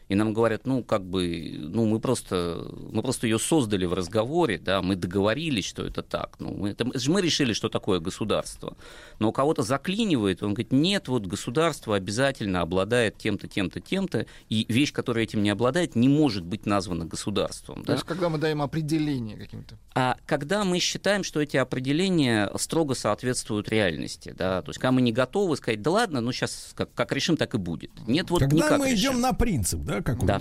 и 0.09 0.15
нам 0.15 0.33
говорят, 0.33 0.67
ну, 0.67 0.83
как 0.83 1.05
бы, 1.05 1.55
ну, 1.59 1.87
мы 1.87 2.01
просто, 2.01 2.67
мы 2.91 3.03
просто 3.03 3.27
ее 3.27 3.39
создали 3.39 3.85
в 3.85 3.93
разговоре, 3.93 4.59
да, 4.59 4.81
мы 4.81 4.97
договорились, 4.97 5.67
что 5.67 5.85
это 5.85 6.03
так. 6.03 6.37
Ну, 6.39 6.55
мы, 6.55 6.71
это, 6.71 6.85
это 6.89 6.99
же 6.99 7.11
мы 7.11 7.21
решили, 7.21 7.53
что 7.53 7.69
такое 7.69 8.01
государство. 8.01 8.77
Но 9.19 9.29
у 9.29 9.33
кого-то 9.33 9.63
заклинивает, 9.63 10.43
он 10.43 10.55
говорит, 10.55 10.73
нет, 10.73 11.09
вот 11.09 11.27
государство 11.27 11.95
обязательно 11.95 12.63
обладает 12.63 13.19
тем-то, 13.19 13.49
тем-то, 13.49 13.81
тем-то, 13.81 14.27
и 14.49 14.65
вещь, 14.69 14.93
которая 14.93 15.25
этим 15.25 15.43
не 15.43 15.51
обладает, 15.51 15.95
не 15.95 16.09
может 16.09 16.45
быть 16.45 16.65
названа 16.65 17.05
государством. 17.05 17.81
То 17.81 17.89
да? 17.89 17.93
есть, 17.95 18.05
когда 18.05 18.31
мы 18.31 18.39
даем 18.39 18.63
определение 18.63 19.37
каким-то. 19.37 19.77
А 19.95 20.17
когда 20.27 20.65
мы 20.65 20.79
считаем, 20.79 21.23
что 21.23 21.41
эти 21.41 21.57
определения 21.57 22.51
строго 22.57 22.95
соответствуют 22.95 23.69
реальности, 23.69 24.35
да, 24.37 24.63
то 24.63 24.71
есть 24.71 24.79
когда 24.79 24.93
мы 24.93 25.03
не 25.03 25.13
готовы 25.13 25.57
сказать, 25.57 25.83
да 25.83 25.91
ладно, 25.91 26.21
ну 26.21 26.33
сейчас 26.33 26.73
как, 26.75 26.95
как 26.95 27.13
решим, 27.13 27.37
так 27.37 27.55
и 27.55 27.59
будет. 27.59 27.91
Нет, 28.07 28.31
вот 28.31 28.41
Когда 28.41 28.57
никак 28.57 28.79
мы 28.79 28.93
решим. 28.93 29.13
идем 29.13 29.21
на 29.21 29.33
принцип, 29.33 29.81
да, 29.81 29.98
как 30.03 30.25
Да. 30.25 30.41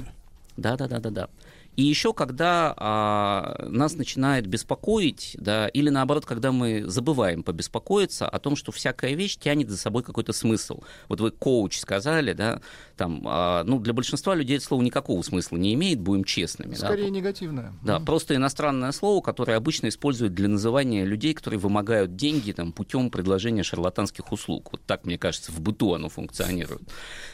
Да, 0.58 0.76
да, 0.76 0.88
да, 0.88 1.00
да, 1.00 1.10
да. 1.10 1.30
И 1.78 1.84
еще, 1.84 2.12
когда 2.12 2.74
а, 2.76 3.68
нас 3.70 3.96
начинает 3.96 4.48
беспокоить, 4.48 5.38
да, 5.40 5.68
или 5.68 5.90
наоборот, 5.90 6.26
когда 6.26 6.52
мы 6.52 6.84
забываем 6.88 7.44
побеспокоиться 7.44 8.28
о 8.28 8.40
том, 8.40 8.56
что 8.56 8.72
всякая 8.72 9.14
вещь 9.14 9.38
тянет 9.38 9.70
за 9.70 9.78
собой 9.78 10.02
какой-то 10.02 10.34
смысл. 10.34 10.82
Вот 11.08 11.22
вы 11.22 11.30
коуч 11.30 11.78
сказали, 11.78 12.34
да, 12.34 12.62
там, 12.96 13.22
а, 13.26 13.64
ну, 13.64 13.80
для 13.80 13.94
большинства 13.94 14.34
людей 14.34 14.58
это 14.58 14.66
слово 14.66 14.82
никакого 14.82 15.22
смысла 15.22 15.58
не 15.58 15.76
имеет, 15.76 16.00
будем 16.00 16.24
честными. 16.24 16.72
да. 16.72 16.78
Скорее 16.78 17.12
негативное. 17.12 17.74
Да, 17.84 18.00
просто 18.00 18.36
иностранное 18.36 18.92
слово, 18.92 19.22
которое 19.22 19.56
обычно 19.56 19.90
используют 19.90 20.34
для 20.34 20.48
называния 20.48 21.06
людей, 21.06 21.36
которые 21.36 21.60
вымогают 21.60 22.16
деньги 22.16 22.54
там, 22.54 22.72
путем 22.72 23.12
предложения 23.12 23.62
шарлатанских 23.62 24.32
услуг. 24.32 24.70
Вот 24.72 24.82
так, 24.88 25.06
мне 25.06 25.20
кажется, 25.20 25.52
в 25.52 25.62
быту 25.62 25.94
оно 25.94 26.10
функционирует. 26.10 26.82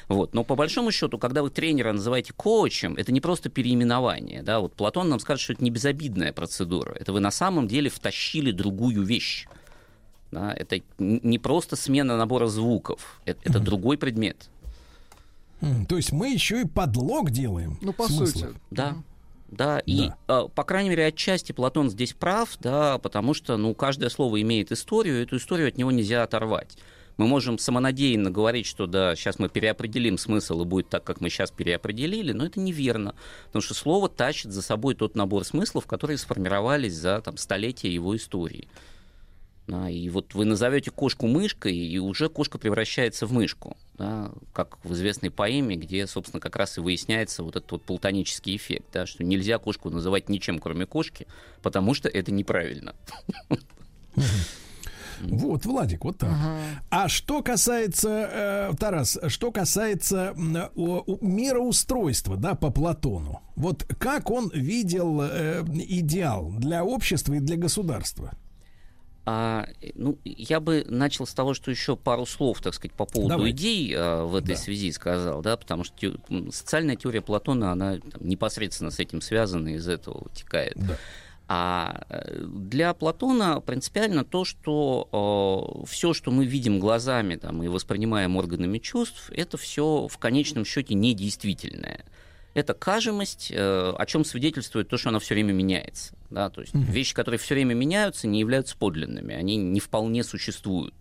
Вот. 0.09 0.33
Но 0.33 0.43
по 0.43 0.55
большому 0.55 0.91
счету, 0.91 1.17
когда 1.17 1.43
вы 1.43 1.49
тренера 1.49 1.93
называете 1.93 2.33
коучем, 2.33 2.95
это 2.97 3.13
не 3.13 3.21
просто 3.21 3.49
переименование. 3.49 4.32
Да? 4.41 4.59
Вот 4.59 4.73
Платон 4.73 5.09
нам 5.09 5.19
скажет, 5.19 5.43
что 5.43 5.53
это 5.53 5.63
не 5.63 5.69
безобидная 5.69 6.33
процедура. 6.33 6.95
Это 6.99 7.13
вы 7.13 7.19
на 7.19 7.31
самом 7.31 7.67
деле 7.67 7.89
втащили 7.89 8.51
другую 8.51 9.03
вещь. 9.03 9.47
Да? 10.31 10.53
Это 10.53 10.81
не 10.97 11.37
просто 11.39 11.75
смена 11.75 12.17
набора 12.17 12.47
звуков, 12.47 13.21
это, 13.25 13.39
это 13.43 13.59
другой 13.59 13.97
предмет. 13.97 14.49
М, 15.61 15.85
То 15.85 15.97
есть 15.97 16.11
мы 16.11 16.29
еще 16.33 16.61
и 16.61 16.65
подлог 16.65 17.29
делаем. 17.31 17.77
Ну, 17.81 17.93
по 17.93 18.07
Смысла. 18.07 18.25
сути. 18.47 18.47
Да. 18.71 18.95
Да, 19.49 19.77
и, 19.85 20.09
э, 20.27 20.47
по 20.55 20.63
крайней 20.63 20.89
мере, 20.89 21.05
отчасти 21.05 21.51
Платон 21.51 21.91
здесь 21.91 22.13
прав, 22.13 22.57
да, 22.59 22.97
потому 22.97 23.35
что, 23.35 23.55
ну, 23.55 23.75
каждое 23.75 24.09
слово 24.09 24.41
имеет 24.41 24.71
историю, 24.71 25.19
и 25.19 25.23
эту 25.25 25.37
историю 25.37 25.67
от 25.67 25.77
него 25.77 25.91
нельзя 25.91 26.23
оторвать. 26.23 26.75
Мы 27.17 27.27
можем 27.27 27.57
самонадеянно 27.57 28.31
говорить, 28.31 28.65
что 28.65 28.87
да, 28.87 29.15
сейчас 29.15 29.39
мы 29.39 29.49
переопределим 29.49 30.17
смысл 30.17 30.61
и 30.61 30.65
будет 30.65 30.89
так, 30.89 31.03
как 31.03 31.21
мы 31.21 31.29
сейчас 31.29 31.51
переопределили, 31.51 32.31
но 32.31 32.45
это 32.45 32.59
неверно, 32.59 33.15
потому 33.47 33.61
что 33.61 33.73
слово 33.73 34.09
тащит 34.09 34.51
за 34.51 34.61
собой 34.61 34.95
тот 34.95 35.15
набор 35.15 35.45
смыслов, 35.45 35.85
которые 35.85 36.17
сформировались 36.17 36.95
за 36.95 37.21
там, 37.21 37.37
столетия 37.37 37.93
его 37.93 38.15
истории. 38.15 38.67
Да, 39.65 39.89
и 39.89 40.09
вот 40.09 40.33
вы 40.33 40.43
назовете 40.43 40.91
кошку 40.91 41.25
мышкой, 41.25 41.73
и 41.73 41.97
уже 41.97 42.27
кошка 42.27 42.57
превращается 42.57 43.25
в 43.25 43.31
мышку, 43.31 43.77
да, 43.93 44.29
как 44.51 44.83
в 44.83 44.91
известной 44.91 45.31
поэме, 45.31 45.77
где, 45.77 46.05
собственно, 46.05 46.41
как 46.41 46.57
раз 46.57 46.77
и 46.77 46.81
выясняется 46.81 47.43
вот 47.43 47.55
этот 47.55 47.71
вот 47.71 47.83
платонический 47.83 48.57
эффект, 48.57 48.87
да, 48.91 49.05
что 49.05 49.23
нельзя 49.23 49.59
кошку 49.59 49.89
называть 49.89 50.27
ничем, 50.27 50.59
кроме 50.59 50.85
кошки, 50.85 51.27
потому 51.61 51.93
что 51.93 52.09
это 52.09 52.33
неправильно. 52.33 52.93
Вот, 55.21 55.65
Владик, 55.65 56.03
вот 56.05 56.17
так. 56.17 56.31
А 56.89 57.07
что 57.07 57.41
касается, 57.43 58.29
э, 58.71 58.73
Тарас, 58.79 59.17
что 59.27 59.51
касается 59.51 60.33
м, 60.37 60.55
о- 60.75 61.03
о- 61.05 61.17
мироустройства, 61.21 62.37
да, 62.37 62.55
по 62.55 62.69
Платону, 62.71 63.41
вот 63.55 63.83
как 63.99 64.29
он 64.31 64.49
видел 64.53 65.21
э, 65.21 65.63
идеал 65.87 66.51
для 66.57 66.83
общества 66.83 67.33
и 67.33 67.39
для 67.39 67.57
государства? 67.57 68.31
А, 69.25 69.67
ну, 69.95 70.17
я 70.25 70.59
бы 70.59 70.85
начал 70.89 71.25
с 71.25 71.33
того, 71.33 71.53
что 71.53 71.71
еще 71.71 71.95
пару 71.95 72.25
слов, 72.25 72.59
так 72.61 72.73
сказать, 72.73 72.91
по 72.91 73.05
поводу 73.05 73.29
Давайте. 73.29 73.55
идей 73.57 73.93
а, 73.95 74.25
в 74.25 74.35
этой 74.35 74.49
Да. 74.49 74.55
связи 74.57 74.91
сказал, 74.91 75.41
да, 75.41 75.55
потому 75.55 75.85
что 75.85 75.95
те- 75.97 76.51
социальная 76.51 76.97
теория 76.97 77.21
Платона, 77.21 77.71
она 77.71 77.99
там, 77.99 78.27
непосредственно 78.27 78.91
с 78.91 78.99
этим 78.99 79.21
связана, 79.21 79.69
из 79.69 79.87
этого 79.87 80.25
вытекает. 80.25 80.75
А 81.55 82.01
э, 82.09 82.45
для 82.47 82.95
Платона 82.95 83.61
принципиально 83.61 84.25
то, 84.25 84.43
что 84.43 85.83
все, 85.87 86.13
что 86.15 86.31
мы 86.31 86.47
видим 86.47 86.79
глазами 86.79 87.35
там, 87.35 87.61
и 87.61 87.67
воспринимаем 87.67 88.37
органами 88.37 88.79
чувств, 88.79 89.29
это 89.29 89.57
все 89.57 90.07
в 90.07 90.17
конечном 90.17 90.65
счете 90.65 90.95
недействительное. 90.95 92.05
Это 92.55 92.73
кажемость, 92.73 93.51
э, 93.51 93.93
о 93.95 94.05
чем 94.07 94.25
свидетельствует 94.25 94.87
то, 94.87 94.97
что 94.97 95.09
она 95.09 95.19
все 95.19 95.35
время 95.35 95.53
меняется. 95.53 96.15
Да? 96.31 96.49
То 96.49 96.61
есть 96.61 96.73
вещи, 96.73 97.13
которые 97.13 97.37
все 97.37 97.53
время 97.53 97.75
меняются, 97.75 98.27
не 98.27 98.39
являются 98.39 98.75
подлинными, 98.75 99.35
они 99.35 99.55
не 99.57 99.79
вполне 99.79 100.23
существуют. 100.23 100.95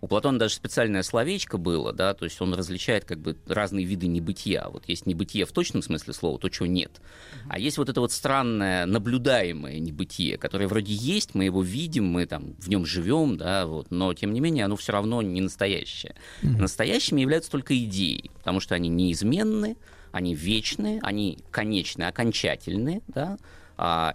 У 0.00 0.06
Платона 0.06 0.38
даже 0.38 0.54
специальное 0.54 1.02
словечко 1.02 1.58
было, 1.58 1.92
да, 1.92 2.14
то 2.14 2.24
есть 2.24 2.40
он 2.40 2.54
различает 2.54 3.04
как 3.04 3.18
бы 3.18 3.36
разные 3.46 3.84
виды 3.84 4.06
небытия. 4.06 4.66
Вот 4.68 4.88
есть 4.88 5.04
небытие 5.04 5.44
в 5.44 5.52
точном 5.52 5.82
смысле 5.82 6.14
слова, 6.14 6.38
то, 6.38 6.48
чего 6.48 6.66
нет. 6.66 7.00
А 7.48 7.58
есть 7.58 7.76
вот 7.76 7.88
это 7.90 8.00
вот 8.00 8.10
странное 8.10 8.86
наблюдаемое 8.86 9.78
небытие, 9.78 10.38
которое 10.38 10.68
вроде 10.68 10.94
есть, 10.94 11.34
мы 11.34 11.44
его 11.44 11.62
видим, 11.62 12.06
мы 12.06 12.26
там 12.26 12.54
в 12.58 12.68
нем 12.68 12.86
живем, 12.86 13.36
да, 13.36 13.66
вот, 13.66 13.90
но 13.90 14.14
тем 14.14 14.32
не 14.32 14.40
менее 14.40 14.64
оно 14.64 14.76
все 14.76 14.92
равно 14.92 15.20
не 15.20 15.40
настоящее. 15.40 16.14
Настоящими 16.42 17.20
являются 17.20 17.50
только 17.50 17.76
идеи, 17.84 18.30
потому 18.38 18.60
что 18.60 18.74
они 18.74 18.88
неизменны, 18.88 19.76
они 20.12 20.34
вечны, 20.34 20.98
они 21.02 21.38
конечны, 21.50 22.04
окончательны, 22.04 23.02
да, 23.06 23.38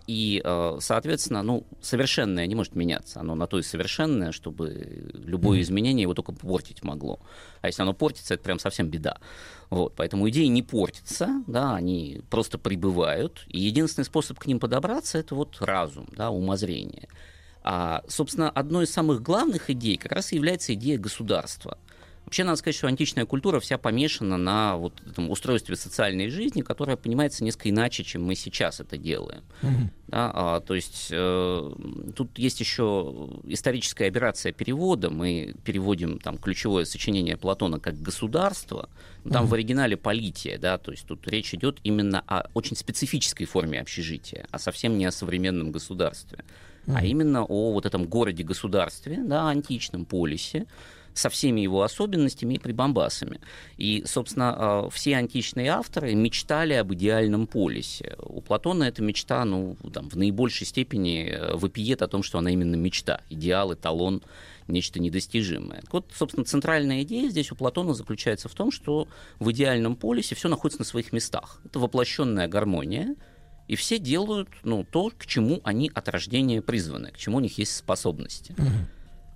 и, 0.06 0.42
э, 0.44 0.77
соответственно, 0.80 1.42
ну, 1.42 1.66
совершенное 1.82 2.45
не 2.45 2.53
может 2.53 2.76
меняться. 2.76 3.19
Оно 3.19 3.34
на 3.34 3.48
то 3.48 3.58
и 3.58 3.64
совершенное, 3.64 4.32
чтобы 4.32 5.10
любое 5.14 5.61
изменение 5.61 6.03
его 6.03 6.14
только 6.14 6.34
портить 6.34 6.84
могло. 6.84 7.19
А 7.61 7.68
если 7.68 7.82
оно 7.82 7.94
портится, 7.94 8.35
это 8.35 8.44
прям 8.44 8.60
совсем 8.60 8.90
беда. 8.90 9.18
Вот, 9.72 9.95
поэтому 9.95 10.30
идеи 10.30 10.45
не 10.45 10.61
портятся, 10.61 11.44
да, 11.48 11.76
они 11.76 12.22
просто 12.30 12.60
прибывают. 12.60 13.44
И 13.48 13.60
единственный 13.60 14.06
способ 14.06 14.38
к 14.38 14.45
ним 14.45 14.60
подобраться– 14.60 15.18
это 15.19 15.34
вот 15.34 15.58
разум, 15.60 16.08
да, 16.16 16.30
умозрение. 16.30 17.08
А, 17.64 18.03
собственно, 18.08 18.52
одной 18.52 18.84
из 18.84 18.92
самых 18.92 19.24
главных 19.24 19.72
идей 19.72 19.98
как 19.98 20.11
раз 20.11 20.32
и 20.32 20.35
является 20.35 20.76
идея 20.76 21.00
государства. 21.00 21.80
Вообще, 22.26 22.44
надо 22.44 22.58
сказать, 22.58 22.76
что 22.76 22.88
античная 22.88 23.26
культура 23.26 23.60
вся 23.60 23.78
помешана 23.78 24.38
на 24.38 24.78
вот 24.78 25.00
этом 25.08 25.30
устройстве 25.30 25.76
социальной 25.76 26.30
жизни, 26.30 26.62
которое 26.62 26.98
понимается 26.98 27.44
несколько 27.44 27.70
иначе, 27.70 28.04
чем 28.04 28.24
мы 28.24 28.36
сейчас 28.36 28.80
это 28.80 28.98
делаем. 28.98 29.44
Да, 30.08 30.32
а, 30.34 30.60
то 30.60 30.76
есть 30.76 31.08
э, 31.12 31.72
тут 32.16 32.38
есть 32.38 32.60
еще 32.60 33.30
историческая 33.45 34.06
операция 34.08 34.52
перевода. 34.54 35.10
Мы 35.10 35.56
переводим 35.64 36.20
там 36.20 36.38
ключевое 36.38 36.86
сочинение 36.86 37.38
Платона 37.38 37.80
как 37.80 38.00
государство. 38.02 38.90
но 39.24 39.32
Там 39.32 39.44
Мгм. 39.44 39.50
в 39.50 39.54
оригинале 39.56 39.98
полития, 39.98 40.60
да, 40.60 40.78
то 40.78 40.92
есть 40.92 41.08
тут 41.08 41.28
речь 41.28 41.54
идет 41.56 41.80
именно 41.84 42.24
о 42.28 42.48
очень 42.54 42.76
специфической 42.76 43.45
форме 43.45 43.80
общежития, 43.82 44.45
а 44.52 44.60
совсем 44.60 44.98
не 44.98 45.06
о 45.06 45.12
современном 45.12 45.72
государстве, 45.72 46.44
а 46.88 47.00
Мгм. 47.00 47.06
именно 47.06 47.44
о 47.44 47.72
вот 47.72 47.86
этом 47.88 48.06
городе-государстве, 48.06 49.24
да, 49.26 49.50
античном 49.50 50.06
полисе, 50.06 50.68
со 51.16 51.30
всеми 51.30 51.61
его 51.61 51.82
особенностями 51.82 52.56
и 52.56 52.60
прибамбасами. 52.60 53.40
И, 53.77 54.03
собственно, 54.06 54.85
э, 54.85 54.90
все 54.92 55.16
античные 55.16 55.69
авторы 55.69 56.14
мечтали 56.14 56.74
об 56.74 56.94
идеальном 56.94 57.48
полисе. 57.48 58.16
У 58.19 58.42
Платона 58.42 58.84
эта 58.84 59.02
мечта, 59.02 59.45
ну, 59.45 59.77
там, 59.94 60.10
в 60.10 60.16
наибольшей 60.16 60.68
степени 60.68 61.30
э, 61.30 61.56
вопиет 61.56 62.02
о 62.02 62.08
том, 62.08 62.22
что 62.22 62.38
она 62.38 62.52
именно 62.52 62.76
мечта, 62.76 63.22
идеал, 63.30 63.74
эталон, 63.74 64.22
нечто 64.68 65.00
недостижимое. 65.00 65.84
Вот, 65.92 66.11
собственно, 66.14 66.44
центральная 66.44 67.03
идея 67.03 67.30
здесь 67.30 67.52
у 67.52 67.56
Платона 67.56 67.94
заключается 67.94 68.50
в 68.50 68.53
том, 68.53 68.72
что 68.72 69.08
в 69.40 69.52
идеальном 69.52 69.95
полисе 69.95 70.35
все 70.35 70.50
находится 70.50 70.82
на 70.82 70.85
своих 70.85 71.14
местах. 71.14 71.61
Это 71.64 71.80
воплощенная 71.80 72.50
гармония, 72.50 73.16
и 73.69 73.76
все 73.76 74.00
делают 74.00 74.50
ну, 74.64 74.84
то, 74.84 75.11
к 75.18 75.26
чему 75.26 75.61
они 75.64 75.90
от 75.94 76.10
рождения 76.10 76.61
призваны, 76.61 77.11
к 77.11 77.18
чему 77.18 77.38
у 77.38 77.40
них 77.40 77.58
есть 77.58 77.76
способности. 77.76 78.53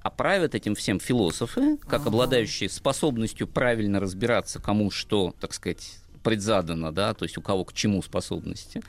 А 0.01 0.09
правят 0.09 0.55
этим 0.55 0.75
всем 0.75 0.99
философы, 0.99 1.77
как 1.77 2.07
обладающие 2.07 2.69
способностью 2.69 3.47
правильно 3.47 3.99
разбираться, 3.99 4.59
кому 4.59 4.91
что, 4.91 5.33
так 5.39 5.53
сказать, 5.53 5.97
предзадано, 6.23 6.91
да, 6.91 7.13
то 7.13 7.23
есть 7.23 7.37
у 7.37 7.41
кого 7.41 7.65
к 7.65 7.73
чему 7.73 8.01
способности. 8.01 8.81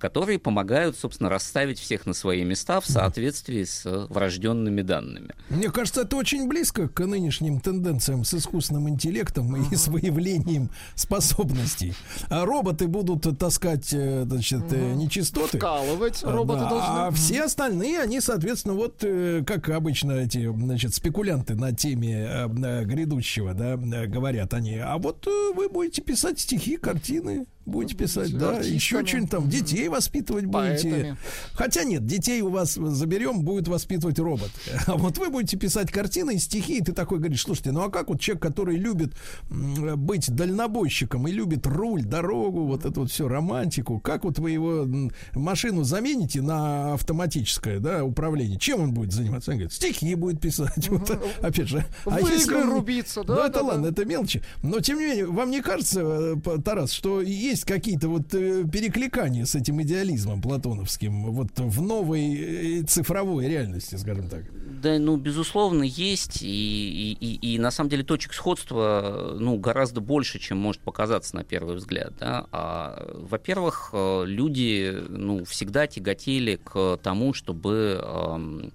Которые 0.00 0.38
помогают, 0.38 0.96
собственно, 0.96 1.28
расставить 1.30 1.78
всех 1.78 2.06
на 2.06 2.14
свои 2.14 2.42
места 2.42 2.80
в 2.80 2.86
соответствии 2.86 3.62
с 3.64 3.84
врожденными 4.08 4.82
данными. 4.82 5.34
Мне 5.50 5.70
кажется, 5.70 6.02
это 6.02 6.16
очень 6.16 6.48
близко 6.48 6.88
к 6.88 7.06
нынешним 7.06 7.60
тенденциям 7.60 8.24
с 8.24 8.34
искусственным 8.34 8.88
интеллектом 8.88 9.70
и 9.70 9.76
с 9.76 9.88
выявлением 9.88 10.70
способностей. 10.94 11.94
А 12.28 12.44
роботы 12.44 12.88
будут 12.88 13.38
таскать, 13.38 13.92
э, 13.92 14.24
значит, 14.26 14.62
э, 14.72 14.94
нечистоты. 14.94 15.58
Вкалывать 15.58 16.22
А, 16.24 16.32
роботы 16.32 16.60
да, 16.60 16.70
должны. 16.70 16.86
А 16.88 17.10
все 17.10 17.44
остальные, 17.44 18.00
они, 18.00 18.20
соответственно, 18.20 18.74
вот, 18.74 19.02
э, 19.02 19.44
как 19.46 19.68
обычно 19.68 20.12
эти, 20.12 20.50
значит, 20.50 20.94
спекулянты 20.94 21.54
на 21.54 21.72
теме 21.72 22.26
э, 22.26 22.48
э, 22.48 22.84
грядущего, 22.84 23.52
да, 23.54 23.74
э, 23.74 24.06
говорят 24.06 24.54
они, 24.54 24.78
а 24.78 24.96
вот 24.96 25.26
э, 25.26 25.52
вы 25.54 25.68
будете 25.68 26.00
писать 26.02 26.40
стихи, 26.40 26.76
картины, 26.78 27.46
будете 27.70 27.96
писать, 27.96 28.36
да, 28.36 28.58
еще 28.58 29.04
что-нибудь 29.06 29.30
там, 29.30 29.48
детей 29.48 29.88
воспитывать 29.88 30.46
будете. 30.46 31.16
Хотя 31.54 31.84
нет, 31.84 32.06
детей 32.06 32.40
у 32.42 32.50
вас 32.50 32.74
заберем, 32.74 33.42
будет 33.42 33.68
воспитывать 33.68 34.18
робот. 34.18 34.50
А 34.86 34.96
вот 34.96 35.18
вы 35.18 35.30
будете 35.30 35.56
писать 35.56 35.92
картины 35.92 36.34
и 36.34 36.38
стихи, 36.38 36.78
и 36.78 36.82
ты 36.82 36.92
такой 36.92 37.18
говоришь, 37.18 37.42
слушайте, 37.42 37.70
ну 37.70 37.82
а 37.82 37.90
как 37.90 38.08
вот 38.08 38.20
человек, 38.20 38.42
который 38.42 38.76
любит 38.76 39.14
быть 39.48 40.30
дальнобойщиком 40.34 41.28
и 41.28 41.32
любит 41.32 41.66
руль, 41.66 42.02
дорогу, 42.02 42.66
вот 42.66 42.84
это 42.84 43.00
вот 43.00 43.10
все, 43.10 43.28
романтику, 43.28 44.00
как 44.00 44.24
вот 44.24 44.38
вы 44.38 44.50
его 44.50 44.86
машину 45.34 45.84
замените 45.84 46.42
на 46.42 46.94
автоматическое, 46.94 47.78
да, 47.78 48.04
управление? 48.04 48.58
Чем 48.58 48.80
он 48.80 48.94
будет 48.94 49.12
заниматься? 49.12 49.52
Он 49.52 49.58
говорит, 49.58 49.72
стихи 49.72 50.14
будет 50.14 50.40
писать. 50.40 50.88
Вот, 50.90 51.08
опять 51.40 51.68
же. 51.68 51.84
В 52.04 52.18
игры 52.18 52.64
рубиться, 52.64 53.22
да, 53.22 53.34
Ну 53.34 53.40
да, 53.40 53.46
это 53.46 53.60
да. 53.60 53.64
ладно, 53.64 53.86
это 53.86 54.04
мелочи. 54.04 54.42
Но 54.62 54.80
тем 54.80 54.98
не 54.98 55.06
менее, 55.06 55.26
вам 55.26 55.50
не 55.50 55.62
кажется, 55.62 56.00
э, 56.44 56.58
Тарас, 56.64 56.90
что 56.92 57.20
есть 57.20 57.59
какие-то 57.64 58.08
вот 58.08 58.34
э, 58.34 58.64
перекликания 58.70 59.44
с 59.44 59.54
этим 59.54 59.80
идеализмом 59.82 60.42
платоновским 60.42 61.32
вот 61.32 61.58
в 61.58 61.82
новой 61.82 62.80
э, 62.80 62.82
цифровой 62.82 63.48
реальности, 63.48 63.96
скажем 63.96 64.28
так? 64.28 64.44
Да, 64.80 64.98
ну, 64.98 65.16
безусловно, 65.16 65.82
есть. 65.82 66.42
И, 66.42 66.46
и, 66.46 67.12
и, 67.12 67.54
и 67.54 67.58
на 67.58 67.70
самом 67.70 67.90
деле 67.90 68.02
точек 68.02 68.32
сходства 68.32 69.36
ну, 69.38 69.58
гораздо 69.58 70.00
больше, 70.00 70.38
чем 70.38 70.58
может 70.58 70.80
показаться 70.80 71.36
на 71.36 71.44
первый 71.44 71.76
взгляд. 71.76 72.14
Да? 72.18 72.46
А, 72.50 73.10
во-первых, 73.14 73.90
э, 73.92 74.24
люди 74.26 74.94
ну, 75.08 75.44
всегда 75.44 75.86
тяготели 75.86 76.56
к 76.62 76.98
тому, 77.02 77.34
чтобы 77.34 78.00
эм, 78.02 78.72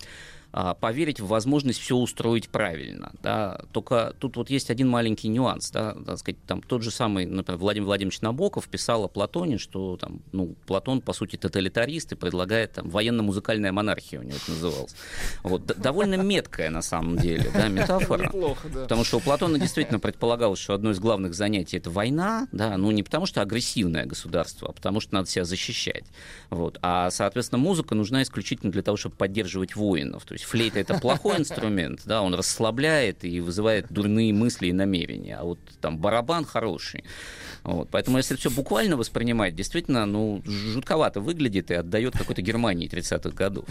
поверить 0.80 1.20
в 1.20 1.28
возможность 1.28 1.80
все 1.80 1.96
устроить 1.98 2.50
правильно. 2.50 3.12
Да? 3.22 3.62
Только 3.74 4.16
тут 4.20 4.38
вот 4.38 4.50
есть 4.50 4.70
один 4.70 4.88
маленький 4.88 5.28
нюанс. 5.28 5.70
Да? 5.72 5.96
Так 6.06 6.18
сказать, 6.20 6.42
там 6.46 6.62
тот 6.62 6.82
же 6.82 6.92
самый, 6.92 7.26
например, 7.26 7.60
Владимир 7.60 7.88
Владимирович 7.88 8.22
Набоков 8.22 8.70
писал 8.70 9.04
о 9.04 9.08
Платоне, 9.10 9.58
что 9.58 9.98
там, 9.98 10.22
ну, 10.32 10.56
Платон, 10.66 11.02
по 11.02 11.12
сути, 11.12 11.36
тоталитарист 11.36 12.14
и 12.14 12.16
предлагает 12.16 12.74
там, 12.74 12.90
военно-музыкальная 12.90 13.74
монархия, 13.74 14.20
у 14.20 14.24
него 14.24 14.38
это 14.38 14.52
называлось. 14.52 14.96
Вот, 15.44 15.66
довольно 15.66 16.16
меткая, 16.16 16.70
на 16.70 16.82
самом 16.82 17.18
деле, 17.18 17.52
да, 17.54 17.68
метафора. 17.70 18.24
Неплохо, 18.24 18.70
да. 18.74 18.84
Потому 18.84 19.04
что 19.04 19.18
у 19.18 19.20
Платона 19.20 19.60
действительно 19.60 20.00
предполагалось, 20.00 20.60
что 20.60 20.74
одно 20.74 20.92
из 20.92 21.00
главных 21.00 21.34
занятий 21.34 21.78
это 21.78 21.90
война, 21.90 22.48
да, 22.54 22.78
ну 22.78 22.92
не 22.92 23.04
потому 23.04 23.26
что 23.26 23.42
агрессивное 23.42 24.06
государство, 24.06 24.70
а 24.70 24.72
потому 24.72 25.02
что 25.02 25.16
надо 25.16 25.28
себя 25.30 25.44
защищать. 25.44 26.06
Вот. 26.50 26.80
А, 26.82 27.10
соответственно, 27.12 27.60
музыка 27.60 27.94
нужна 27.94 28.24
исключительно 28.24 28.72
для 28.72 28.82
того, 28.82 28.96
чтобы 28.96 29.16
поддерживать 29.16 29.76
воинов. 29.76 30.24
То 30.26 30.34
есть 30.34 30.45
флейта 30.46 30.80
это 30.80 31.00
плохой 31.00 31.38
инструмент, 31.38 32.02
да, 32.06 32.22
он 32.22 32.36
расслабляет 32.36 33.24
и 33.24 33.40
вызывает 33.42 33.88
дурные 33.90 34.34
мысли 34.34 34.68
и 34.68 34.74
намерения. 34.74 35.38
А 35.38 35.44
вот 35.44 35.60
там 35.82 35.98
барабан 35.98 36.46
хороший. 36.46 37.04
Вот. 37.64 37.90
Поэтому, 37.90 38.18
если 38.18 38.36
все 38.36 38.52
буквально 38.52 38.96
воспринимать, 38.96 39.56
действительно, 39.56 40.06
ну, 40.06 40.44
жутковато 40.46 41.20
выглядит 41.20 41.72
и 41.72 41.74
отдает 41.74 42.16
какой-то 42.16 42.44
Германии 42.44 42.88
30-х 42.88 43.32
годов. 43.32 43.66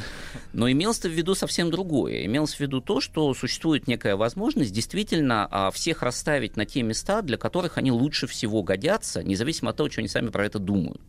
Но 0.52 0.68
имелось 0.70 0.98
в 0.98 1.08
виду 1.08 1.36
совсем 1.36 1.70
другое. 1.70 2.24
Имелось 2.26 2.54
в 2.54 2.60
виду 2.60 2.80
то, 2.80 3.00
что 3.00 3.32
существует 3.34 3.86
некая 3.86 4.16
возможность 4.16 4.72
действительно 4.72 5.46
а, 5.48 5.70
всех 5.70 6.02
расставить 6.02 6.56
на 6.56 6.66
те 6.66 6.82
места, 6.82 7.22
для 7.22 7.36
которых 7.36 7.78
они 7.78 7.92
лучше 7.92 8.26
всего 8.26 8.64
годятся, 8.64 9.22
независимо 9.22 9.70
от 9.70 9.76
того, 9.76 9.88
что 9.90 10.00
они 10.00 10.08
сами 10.08 10.30
про 10.30 10.44
это 10.44 10.58
думают. 10.58 11.02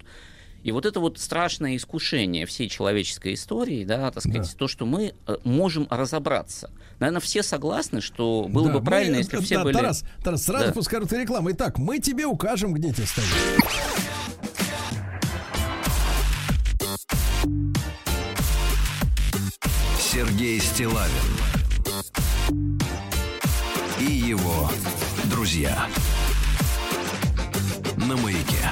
И 0.65 0.71
вот 0.71 0.87
это 0.87 0.99
вот 0.99 1.19
страшное 1.19 1.75
искушение 1.75 2.47
всей 2.47 2.69
человеческой 2.69 3.35
истории, 3.35 3.85
да, 3.85 4.09
так 4.09 4.23
сказать, 4.23 4.51
то, 4.57 4.67
что 4.67 4.87
мы 4.87 5.13
э, 5.27 5.37
можем 5.43 5.85
разобраться. 5.91 6.71
Наверное, 6.97 7.19
все 7.21 7.43
согласны, 7.43 8.01
что 8.01 8.47
было 8.49 8.65
Да, 8.69 8.73
бы 8.73 8.79
мы- 8.79 8.85
правильно, 8.85 9.17
если 9.17 9.37
да, 9.37 9.43
все 9.43 9.61
были... 9.63 9.75
Тарас, 9.75 10.03
Тарас, 10.23 10.43
сразу 10.43 10.65
Да. 10.65 10.71
после 10.71 10.89
короткой 10.89 11.21
рекламы. 11.21 11.51
Итак, 11.51 11.77
мы 11.77 11.99
тебе 11.99 12.25
укажем, 12.25 12.73
где 12.73 12.91
тебе 12.91 13.05
ставить. 13.05 13.29
Сергей 19.97 20.59
Стилавин 20.59 21.11
и 23.99 24.05
его 24.05 24.69
друзья 25.25 25.87
на 27.97 28.15
маяке. 28.17 28.69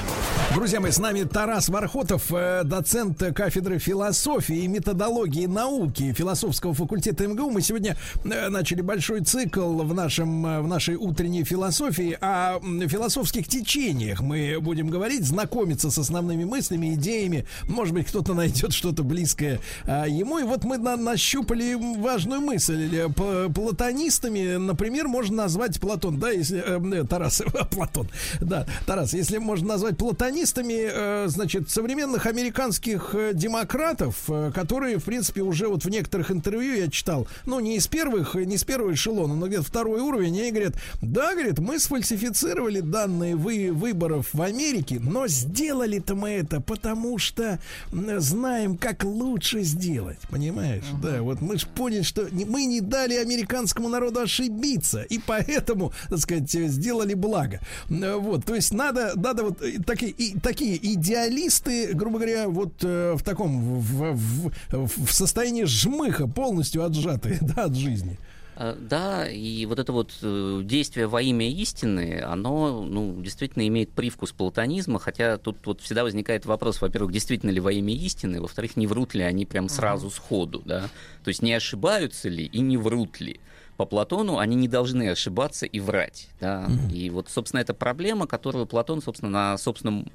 Друзья 0.54 0.78
мои, 0.78 0.92
с 0.92 0.98
нами 1.00 1.24
Тарас 1.24 1.68
Вархотов, 1.68 2.32
э, 2.32 2.62
доцент 2.64 3.18
кафедры 3.34 3.80
философии 3.80 4.58
и 4.58 4.68
методологии 4.68 5.46
науки 5.46 6.12
философского 6.12 6.74
факультета 6.74 7.26
МГУ. 7.26 7.50
Мы 7.50 7.60
сегодня 7.60 7.96
э, 8.24 8.48
начали 8.50 8.80
большой 8.80 9.22
цикл 9.22 9.82
в, 9.82 9.92
нашем, 9.92 10.46
э, 10.46 10.60
в 10.60 10.68
нашей 10.68 10.94
утренней 10.94 11.42
философии 11.42 12.16
о 12.20 12.60
философских 12.86 13.48
течениях. 13.48 14.20
Мы 14.20 14.58
будем 14.60 14.90
говорить, 14.90 15.24
знакомиться 15.24 15.90
с 15.90 15.98
основными 15.98 16.44
мыслями, 16.44 16.94
идеями. 16.94 17.46
Может 17.68 17.92
быть, 17.92 18.06
кто-то 18.06 18.32
найдет 18.34 18.72
что-то 18.72 19.02
близкое 19.02 19.58
ему. 19.86 20.38
И 20.38 20.44
вот 20.44 20.62
мы 20.62 20.78
на- 20.78 20.96
нащупали 20.96 21.74
важную 21.98 22.40
мысль. 22.40 23.08
Платонистами, 23.52 24.56
например, 24.56 25.08
можно 25.08 25.36
назвать 25.36 25.80
Платон, 25.80 26.20
да, 26.20 26.30
если 26.30 26.62
э, 26.64 27.04
Тарас, 27.04 27.42
Платон, 27.72 28.08
да, 28.40 28.66
Тарас, 28.86 29.14
если 29.14 29.38
можно 29.38 29.68
назвать 29.68 29.98
платонистами, 29.98 30.43
э, 30.44 31.24
значит, 31.28 31.70
современных 31.70 32.26
американских 32.26 33.14
э, 33.14 33.32
демократов, 33.34 34.24
э, 34.28 34.50
которые, 34.54 34.98
в 34.98 35.04
принципе, 35.04 35.42
уже 35.42 35.68
вот 35.68 35.84
в 35.84 35.88
некоторых 35.88 36.30
интервью 36.30 36.74
я 36.74 36.90
читал, 36.90 37.26
ну, 37.46 37.60
не 37.60 37.76
из 37.76 37.86
первых, 37.86 38.34
не 38.34 38.56
с 38.56 38.64
первого 38.64 38.92
эшелона, 38.92 39.34
но 39.34 39.46
где-то 39.46 39.62
второй 39.62 40.00
уровень, 40.00 40.38
они 40.40 40.50
говорят, 40.50 40.74
да, 41.02 41.32
говорит, 41.32 41.58
мы 41.58 41.78
сфальсифицировали 41.78 42.80
данные 42.80 43.36
вы, 43.36 43.70
выборов 43.72 44.28
в 44.32 44.42
Америке, 44.42 45.00
но 45.00 45.26
сделали-то 45.26 46.14
мы 46.14 46.30
это, 46.30 46.60
потому 46.60 47.18
что 47.18 47.58
знаем, 47.92 48.76
как 48.76 49.04
лучше 49.04 49.62
сделать, 49.62 50.18
понимаешь? 50.30 50.84
Да, 51.02 51.22
вот 51.22 51.40
мы 51.40 51.58
же 51.58 51.66
поняли, 51.66 52.02
что 52.02 52.28
мы 52.30 52.66
не 52.66 52.80
дали 52.80 53.14
американскому 53.14 53.88
народу 53.88 54.20
ошибиться, 54.20 55.02
и 55.02 55.18
поэтому, 55.18 55.92
так 56.08 56.18
сказать, 56.18 56.50
сделали 56.50 57.14
благо. 57.14 57.60
Вот, 57.88 58.44
то 58.44 58.54
есть 58.54 58.72
надо, 58.72 59.12
надо 59.16 59.44
вот 59.44 59.62
такие, 59.86 60.12
и, 60.12 60.33
такие 60.42 60.76
идеалисты, 60.94 61.94
грубо 61.94 62.18
говоря, 62.18 62.48
вот 62.48 62.72
э, 62.82 63.14
в 63.14 63.22
таком, 63.22 63.80
в, 63.80 64.12
в- 64.12 64.52
в- 64.70 65.12
состоянии 65.12 65.64
жмыха, 65.64 66.26
полностью 66.26 66.84
отжатые, 66.84 67.38
да, 67.42 67.64
от 67.64 67.74
жизни. 67.76 68.18
А, 68.56 68.76
Да, 68.80 69.28
и 69.28 69.66
вот 69.66 69.78
это 69.78 69.92
вот 69.92 70.12
э, 70.22 70.60
действие 70.64 71.06
во 71.08 71.20
имя 71.20 71.50
истины, 71.50 72.22
оно 72.24 72.84
ну, 72.84 73.20
действительно 73.20 73.66
имеет 73.66 73.90
привкус 73.90 74.30
платонизма, 74.32 74.98
хотя 74.98 75.38
тут 75.38 75.56
вот 75.66 75.80
всегда 75.80 76.04
возникает 76.04 76.46
вопрос, 76.46 76.80
во-первых, 76.80 77.12
действительно 77.12 77.50
ли 77.50 77.60
во 77.60 77.72
имя 77.72 77.94
истины, 77.94 78.40
во-вторых, 78.40 78.76
не 78.76 78.86
врут 78.86 79.14
ли 79.14 79.22
они 79.22 79.44
прям 79.44 79.68
сразу 79.68 80.10
сходу, 80.10 80.62
да? 80.64 80.88
То 81.24 81.28
есть 81.28 81.42
не 81.42 81.52
ошибаются 81.52 82.28
ли 82.28 82.44
и 82.44 82.60
не 82.60 82.76
врут 82.76 83.20
ли? 83.20 83.40
По 83.76 83.86
Платону 83.86 84.38
они 84.38 84.54
не 84.54 84.68
должны 84.68 85.10
ошибаться 85.10 85.66
и 85.66 85.80
врать. 85.80 86.28
Да? 86.40 86.68
И 86.92 87.10
вот, 87.10 87.28
собственно, 87.28 87.60
это 87.60 87.74
проблема, 87.74 88.26
которую 88.26 88.66
Платон, 88.66 89.02
собственно, 89.02 89.30
на 89.30 89.58
собственном 89.58 90.06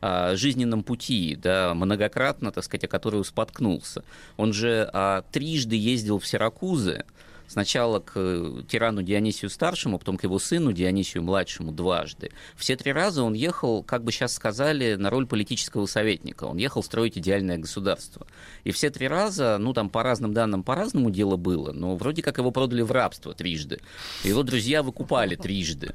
а, 0.00 0.36
жизненном 0.36 0.82
пути, 0.82 1.36
да, 1.40 1.74
многократно, 1.74 2.52
так 2.52 2.64
сказать, 2.64 2.84
о 2.84 2.88
которую 2.88 3.24
споткнулся. 3.24 4.04
Он 4.36 4.52
же 4.52 4.88
а, 4.92 5.24
трижды 5.32 5.76
ездил 5.76 6.18
в 6.18 6.26
Сиракузы, 6.26 7.04
Сначала 7.50 7.98
к 7.98 8.12
э, 8.14 8.62
тирану 8.68 9.02
Дионисию 9.02 9.50
старшему, 9.50 9.98
потом 9.98 10.16
к 10.16 10.22
его 10.22 10.38
сыну 10.38 10.72
Дионисию 10.72 11.24
младшему 11.24 11.72
дважды. 11.72 12.30
Все 12.54 12.76
три 12.76 12.92
раза 12.92 13.24
он 13.24 13.32
ехал, 13.34 13.82
как 13.82 14.04
бы 14.04 14.12
сейчас 14.12 14.34
сказали, 14.34 14.94
на 14.94 15.10
роль 15.10 15.26
политического 15.26 15.86
советника. 15.86 16.44
Он 16.44 16.58
ехал 16.58 16.84
строить 16.84 17.18
идеальное 17.18 17.58
государство. 17.58 18.24
И 18.62 18.70
все 18.70 18.90
три 18.90 19.08
раза, 19.08 19.58
ну 19.58 19.72
там 19.72 19.90
по 19.90 20.04
разным 20.04 20.32
данным 20.32 20.62
по-разному 20.62 21.10
дело 21.10 21.36
было, 21.36 21.72
но 21.72 21.96
вроде 21.96 22.22
как 22.22 22.38
его 22.38 22.52
продали 22.52 22.82
в 22.82 22.92
рабство 22.92 23.34
трижды. 23.34 23.80
Его 24.22 24.44
друзья 24.44 24.84
выкупали 24.84 25.34
трижды. 25.34 25.92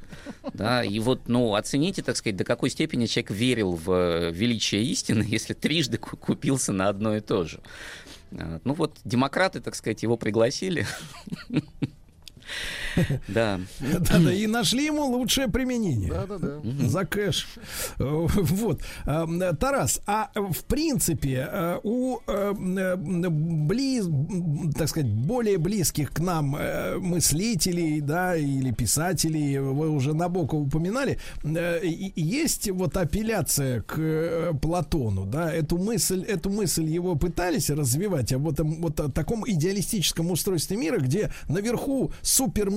Да, 0.52 0.84
и 0.84 0.98
вот, 0.98 1.22
ну, 1.26 1.54
оцените, 1.54 2.02
так 2.02 2.18
сказать, 2.18 2.36
до 2.36 2.44
какой 2.44 2.68
степени 2.68 3.06
человек 3.06 3.30
верил 3.30 3.72
в 3.72 3.90
э, 3.90 4.30
величие 4.30 4.84
истины, 4.84 5.24
если 5.26 5.54
трижды 5.54 5.96
ку- 5.96 6.18
купился 6.18 6.74
на 6.74 6.90
одно 6.90 7.16
и 7.16 7.20
то 7.20 7.44
же. 7.44 7.60
А, 8.32 8.60
Ну 8.64 8.74
вот, 8.74 8.98
демократы, 9.04 9.60
так 9.60 9.74
сказать, 9.74 10.02
его 10.02 10.16
пригласили. 10.16 10.86
Да. 13.28 13.60
Да-да, 13.80 14.32
и 14.32 14.46
нашли 14.46 14.86
ему 14.86 15.04
лучшее 15.06 15.48
применение. 15.48 16.10
Да-да-да. 16.10 16.60
За 16.88 17.04
кэш. 17.04 17.46
Э, 17.98 18.26
Вот. 18.36 18.80
А, 19.04 19.26
Тарас, 19.54 20.00
а 20.06 20.30
в 20.34 20.64
принципе 20.64 21.48
э, 21.50 21.78
у 21.82 22.18
э, 22.26 22.52
близ, 23.30 24.08
так 24.76 24.88
сказать, 24.88 25.10
более 25.10 25.58
близких 25.58 26.12
к 26.12 26.20
нам 26.20 26.56
э, 26.56 26.96
мыслителей, 26.98 28.00
да, 28.00 28.36
или 28.36 28.72
писателей, 28.72 29.58
вы 29.58 29.88
уже 29.90 30.14
Набокова 30.14 30.60
упоминали, 30.60 31.18
э, 31.44 31.80
и- 31.84 32.08
и 32.16 32.22
есть 32.22 32.70
вот 32.70 32.96
апелляция 32.96 33.82
к 33.82 33.94
э, 33.98 34.52
Платону, 34.60 35.24
да, 35.26 35.52
эту 35.52 35.78
мысль, 35.78 36.22
эту 36.22 36.50
мысль 36.50 36.84
его 36.84 37.16
пытались 37.16 37.70
развивать, 37.70 38.32
а 38.32 38.38
вот, 38.38 38.60
м, 38.60 38.80
вот 38.82 39.00
о 39.00 39.10
таком 39.10 39.44
идеалистическом 39.46 40.30
устройстве 40.30 40.76
мира, 40.76 40.98
где 40.98 41.30
наверху 41.48 42.12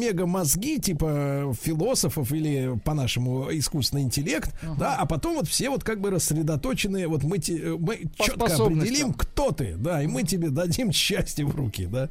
супер-мега 0.10 0.26
мозги, 0.26 0.80
типа 0.80 1.54
философов 1.62 2.32
или 2.32 2.78
по-нашему 2.84 3.48
искусственный 3.52 4.04
интеллект, 4.04 4.54
да, 4.78 4.96
а 4.96 5.06
потом 5.06 5.36
вот 5.36 5.48
все 5.48 5.70
вот 5.70 5.84
как 5.84 6.02
бы 6.02 6.10
рассредоточенные, 6.10 7.08
вот 7.08 7.24
мы, 7.24 7.38
те- 7.40 7.76
мы 7.80 8.08
По 8.18 8.24
четко 8.26 8.46
определим, 8.80 9.14
кто 9.14 9.52
ты, 9.52 9.76
да, 9.78 10.02
и 10.04 10.08
мы 10.08 10.24
тебе 10.24 10.50
дадим 10.50 10.92
счастье 10.94 11.46
в 11.46 11.56
руки, 11.56 11.86
да. 11.86 12.10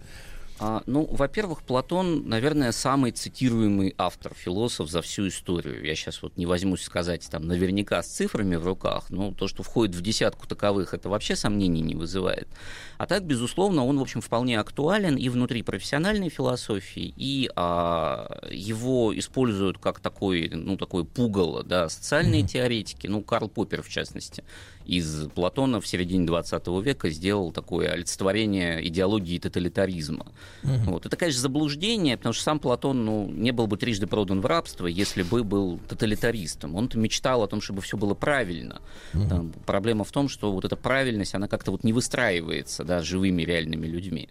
А, 0.60 0.82
ну, 0.86 1.06
во-первых, 1.10 1.62
Платон, 1.62 2.28
наверное, 2.28 2.72
самый 2.72 3.12
цитируемый 3.12 3.94
автор, 3.96 4.32
философ 4.34 4.90
за 4.90 5.02
всю 5.02 5.28
историю. 5.28 5.84
Я 5.84 5.94
сейчас 5.94 6.20
вот 6.20 6.36
не 6.36 6.46
возьмусь 6.46 6.82
сказать 6.82 7.28
там 7.30 7.46
наверняка 7.46 8.02
с 8.02 8.08
цифрами 8.08 8.56
в 8.56 8.66
руках, 8.66 9.10
но 9.10 9.32
то, 9.32 9.46
что 9.46 9.62
входит 9.62 9.94
в 9.94 10.02
десятку 10.02 10.48
таковых, 10.48 10.94
это 10.94 11.08
вообще 11.08 11.36
сомнений 11.36 11.80
не 11.80 11.94
вызывает. 11.94 12.48
А 12.96 13.06
так, 13.06 13.24
безусловно, 13.24 13.84
он, 13.84 13.98
в 13.98 14.02
общем, 14.02 14.20
вполне 14.20 14.58
актуален 14.58 15.16
и 15.16 15.28
внутри 15.28 15.62
профессиональной 15.62 16.28
философии, 16.28 17.14
и 17.16 17.48
а, 17.54 18.40
его 18.50 19.16
используют 19.16 19.78
как 19.78 20.00
такой, 20.00 20.50
ну, 20.52 20.76
такое 20.76 21.04
пугало, 21.04 21.62
да, 21.62 21.88
социальные 21.88 22.42
теоретики, 22.42 23.06
ну, 23.06 23.22
Карл 23.22 23.48
Поппер, 23.48 23.82
в 23.82 23.88
частности, 23.88 24.42
из 24.89 25.28
Платона 25.34 25.81
в 25.81 25.86
середине 25.86 26.26
20 26.26 26.67
века 26.83 27.10
сделал 27.10 27.52
такое 27.52 27.91
олицетворение 27.91 28.86
идеологии 28.89 29.39
тоталитаризма. 29.39 30.26
Вот. 30.62 31.05
Это, 31.05 31.17
конечно, 31.17 31.42
заблуждение, 31.42 32.17
потому 32.17 32.33
что 32.33 32.42
сам 32.42 32.58
Платон 32.58 33.05
ну, 33.05 33.28
не 33.28 33.52
был 33.52 33.67
бы 33.67 33.76
трижды 33.76 34.07
продан 34.07 34.41
в 34.41 34.47
рабство, 34.47 34.86
если 34.86 35.23
бы 35.23 35.44
был 35.44 35.78
тоталитаристом. 35.89 36.75
Он-то 36.75 36.99
мечтал 36.99 37.42
о 37.42 37.47
том, 37.47 37.60
чтобы 37.60 37.83
все 37.83 37.97
было 37.97 38.15
правильно. 38.15 38.81
Там 39.12 39.52
проблема 39.67 40.05
в 40.05 40.10
том, 40.10 40.28
что 40.28 40.52
вот 40.52 40.65
эта 40.65 40.76
правильность, 40.76 41.34
она 41.34 41.49
как-то 41.49 41.70
вот 41.70 41.84
не 41.84 41.92
выстраивается 41.92 42.84
да, 42.84 43.02
живыми 43.02 43.42
реальными 43.42 43.86
людьми. 43.86 44.28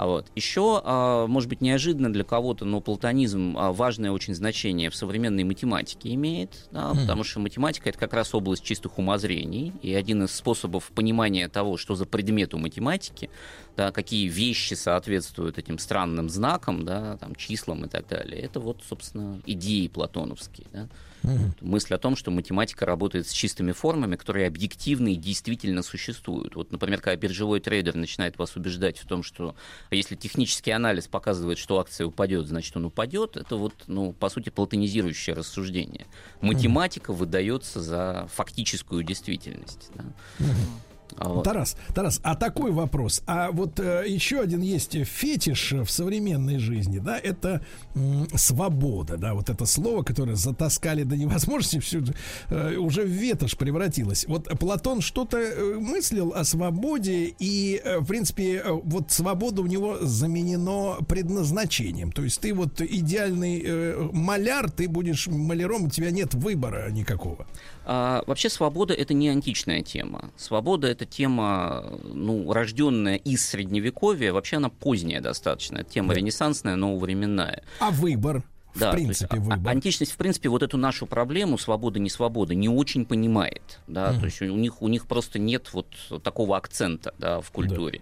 А 0.00 0.06
вот. 0.06 0.32
Еще, 0.34 0.80
а, 0.82 1.26
может 1.26 1.50
быть, 1.50 1.60
неожиданно 1.60 2.10
для 2.10 2.24
кого-то, 2.24 2.64
но 2.64 2.80
платонизм 2.80 3.54
а, 3.58 3.70
важное 3.70 4.12
очень 4.12 4.34
значение 4.34 4.88
в 4.88 4.96
современной 4.96 5.44
математике 5.44 6.14
имеет, 6.14 6.68
да, 6.70 6.94
Мгм. 6.94 7.00
потому 7.02 7.22
что 7.22 7.38
математика 7.38 7.90
это 7.90 7.98
как 7.98 8.14
раз 8.14 8.34
область 8.34 8.64
чистых 8.64 8.96
умозрений, 8.98 9.74
и 9.82 9.92
один 9.92 10.22
из 10.22 10.32
способов 10.32 10.90
понимания 10.94 11.50
того, 11.50 11.76
что 11.76 11.96
за 11.96 12.06
предмет 12.06 12.54
у 12.54 12.58
математики, 12.58 13.28
да, 13.76 13.92
какие 13.92 14.26
вещи 14.28 14.72
соответствуют 14.72 15.58
этим 15.58 15.78
странным 15.78 16.30
знакам, 16.30 16.86
да, 16.86 17.18
там, 17.18 17.34
числам 17.34 17.84
и 17.84 17.88
так 17.90 18.08
далее, 18.08 18.40
это 18.40 18.58
вот, 18.58 18.78
собственно, 18.88 19.42
идеи 19.44 19.88
платоновские. 19.88 20.66
Да. 20.72 20.88
Вот 21.22 21.60
Мысль 21.60 21.94
о 21.94 21.98
том, 21.98 22.16
что 22.16 22.30
математика 22.30 22.86
работает 22.86 23.26
с 23.28 23.32
чистыми 23.32 23.72
формами, 23.72 24.16
которые 24.16 24.46
объективно 24.46 25.08
и 25.08 25.16
действительно 25.16 25.82
существуют. 25.82 26.54
Вот, 26.56 26.72
например, 26.72 27.00
когда 27.00 27.16
биржевой 27.16 27.60
трейдер 27.60 27.94
начинает 27.94 28.38
вас 28.38 28.56
убеждать 28.56 28.98
в 28.98 29.06
том, 29.06 29.22
что 29.22 29.54
если 29.90 30.14
технический 30.14 30.70
анализ 30.70 31.06
показывает, 31.06 31.58
что 31.58 31.78
акция 31.78 32.06
упадет, 32.06 32.46
значит 32.46 32.76
он 32.76 32.86
упадет, 32.86 33.36
это 33.36 33.56
вот, 33.56 33.74
ну, 33.86 34.12
по 34.12 34.28
сути, 34.28 34.50
платонизирующее 34.50 35.34
рассуждение. 35.34 36.06
Математика 36.40 37.12
выдается 37.12 37.80
за 37.80 38.28
фактическую 38.32 39.02
действительность. 39.02 39.90
да. 39.94 40.04
А 40.38 40.89
вот. 41.18 41.44
Тарас, 41.44 41.76
Тарас, 41.94 42.20
а 42.22 42.34
такой 42.34 42.72
вопрос. 42.72 43.22
А 43.26 43.50
вот 43.50 43.80
э, 43.80 44.04
еще 44.06 44.40
один 44.40 44.60
есть 44.60 44.96
фетиш 45.04 45.72
в 45.72 45.88
современной 45.88 46.58
жизни, 46.58 46.98
да, 46.98 47.18
это 47.18 47.62
м, 47.94 48.28
свобода, 48.34 49.16
да, 49.16 49.34
вот 49.34 49.50
это 49.50 49.66
слово, 49.66 50.02
которое 50.02 50.36
затаскали 50.36 51.02
до 51.04 51.16
невозможности, 51.16 51.78
всю, 51.80 52.04
э, 52.48 52.76
уже 52.76 53.02
в 53.02 53.08
ветошь 53.08 53.56
превратилось. 53.56 54.24
Вот 54.28 54.48
Платон 54.58 55.00
что-то 55.00 55.38
э, 55.38 55.74
мыслил 55.78 56.32
о 56.34 56.44
свободе, 56.44 57.34
и, 57.38 57.80
э, 57.82 57.98
в 57.98 58.06
принципе, 58.06 58.56
э, 58.56 58.70
вот 58.70 59.10
свобода 59.10 59.62
у 59.62 59.66
него 59.66 59.98
заменено 60.00 60.96
предназначением. 61.08 62.12
То 62.12 62.22
есть 62.22 62.40
ты 62.40 62.54
вот 62.54 62.80
идеальный 62.80 63.62
э, 63.64 64.08
маляр, 64.12 64.70
ты 64.70 64.88
будешь 64.88 65.26
маляром, 65.26 65.84
у 65.84 65.88
тебя 65.90 66.10
нет 66.10 66.34
выбора 66.34 66.90
никакого. 66.90 67.46
А, 67.84 68.22
вообще 68.26 68.48
свобода 68.48 68.94
это 68.94 69.14
не 69.14 69.28
античная 69.28 69.82
тема. 69.82 70.30
Свобода 70.36 70.86
это 70.88 71.06
тема, 71.06 71.84
ну, 72.04 72.52
рожденная 72.52 73.16
из 73.16 73.44
средневековья. 73.48 74.32
Вообще 74.32 74.56
она 74.56 74.68
поздняя 74.68 75.20
достаточно. 75.20 75.78
Это 75.78 75.90
тема 75.90 76.14
ренессансная, 76.14 76.76
нововременная. 76.76 77.62
А 77.80 77.90
выбор? 77.90 78.42
Да, 78.76 78.90
в 78.90 78.92
то 78.92 78.98
есть 78.98 79.18
принципе, 79.18 79.36
а- 79.36 79.40
выбор. 79.40 79.58
а- 79.66 79.70
античность, 79.70 80.12
в 80.12 80.16
принципе, 80.16 80.48
вот 80.48 80.62
эту 80.62 80.76
нашу 80.76 81.06
проблему 81.06 81.58
свобода 81.58 81.98
не 81.98 82.08
свобода 82.08 82.54
не 82.54 82.68
очень 82.68 83.04
понимает, 83.04 83.80
да, 83.88 84.12
Мгм. 84.12 84.20
то 84.20 84.26
есть 84.26 84.42
у 84.42 84.54
них 84.56 84.80
у 84.80 84.86
них 84.86 85.08
просто 85.08 85.40
нет 85.40 85.70
вот 85.72 85.86
такого 86.22 86.56
акцента, 86.56 87.12
да, 87.18 87.40
в 87.40 87.50
культуре. 87.50 88.00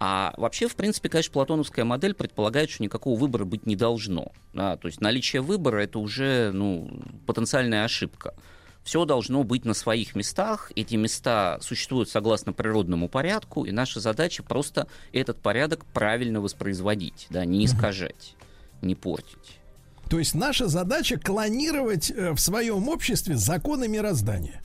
А 0.00 0.34
вообще, 0.36 0.66
в 0.66 0.74
принципе, 0.74 1.08
конечно, 1.10 1.32
платоновская 1.32 1.84
модель 1.84 2.14
предполагает, 2.14 2.70
что 2.70 2.82
никакого 2.82 3.16
выбора 3.16 3.44
быть 3.44 3.66
не 3.66 3.76
должно, 3.76 4.32
да, 4.52 4.76
то 4.76 4.88
есть 4.88 5.00
наличие 5.00 5.42
выбора 5.42 5.78
это 5.84 6.00
уже, 6.00 6.50
ну, 6.52 6.90
потенциальная 7.26 7.84
ошибка. 7.84 8.34
Все 8.82 9.04
должно 9.04 9.44
быть 9.44 9.64
на 9.64 9.74
своих 9.74 10.14
местах. 10.14 10.72
Эти 10.74 10.96
места 10.96 11.58
существуют 11.60 12.08
согласно 12.08 12.52
природному 12.52 13.08
порядку, 13.08 13.64
и 13.64 13.72
наша 13.72 14.00
задача 14.00 14.42
просто 14.42 14.86
этот 15.12 15.38
порядок 15.38 15.84
правильно 15.86 16.40
воспроизводить, 16.40 17.26
да, 17.30 17.44
не 17.44 17.64
искажать, 17.66 18.34
не 18.80 18.94
портить. 18.94 19.60
То 20.08 20.18
есть 20.18 20.34
наша 20.34 20.66
задача 20.66 21.18
клонировать 21.18 22.10
э, 22.10 22.32
в 22.32 22.38
своем 22.40 22.88
обществе 22.88 23.36
законы 23.36 23.86
мироздания. 23.86 24.60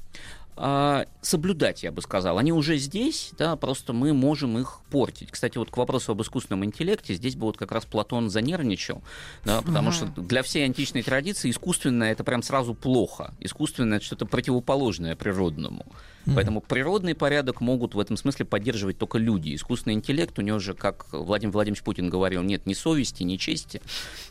А, 0.57 1.05
соблюдать, 1.21 1.83
я 1.83 1.91
бы 1.91 2.01
сказал. 2.01 2.37
Они 2.37 2.53
уже 2.53 2.77
здесь, 2.77 3.31
да, 3.37 3.55
просто 3.55 3.91
мы 3.93 4.13
можем 4.13 4.57
их 4.57 4.79
портить. 4.89 5.31
Кстати, 5.31 5.57
вот 5.57 5.69
к 5.69 5.77
вопросу 5.77 6.13
об 6.13 6.21
искусственном 6.21 6.63
интеллекте, 6.63 7.13
здесь 7.13 7.35
бы 7.35 7.47
вот 7.47 7.57
как 7.57 7.71
раз 7.71 7.85
Платон 7.85 8.29
занервничал, 8.29 9.01
да, 9.43 9.61
потому 9.61 9.91
что 9.91 10.05
для 10.05 10.43
всей 10.43 10.65
античной 10.65 11.03
традиции 11.03 11.49
искусственное 11.49 12.11
это 12.11 12.23
прям 12.23 12.41
сразу 12.41 12.73
плохо. 12.73 13.33
Искусственное 13.39 13.97
это 13.97 14.05
что-то 14.05 14.25
противоположное 14.25 15.15
природному. 15.15 15.85
Поэтому 16.33 16.61
природный 16.61 17.13
порядок 17.13 17.61
могут 17.61 17.93
в 17.93 17.99
этом 17.99 18.17
смысле 18.17 18.45
поддерживать 18.45 18.97
только 18.97 19.17
люди. 19.17 19.53
Искусственный 19.53 19.93
интеллект, 19.93 20.37
у 20.39 20.41
него 20.41 20.59
же, 20.59 20.73
как 20.73 21.05
Владимир 21.11 21.53
Владимирович 21.53 21.83
Путин 21.83 22.09
говорил, 22.09 22.41
нет 22.41 22.65
ни 22.65 22.73
совести, 22.73 23.23
ни 23.23 23.37
чести. 23.37 23.81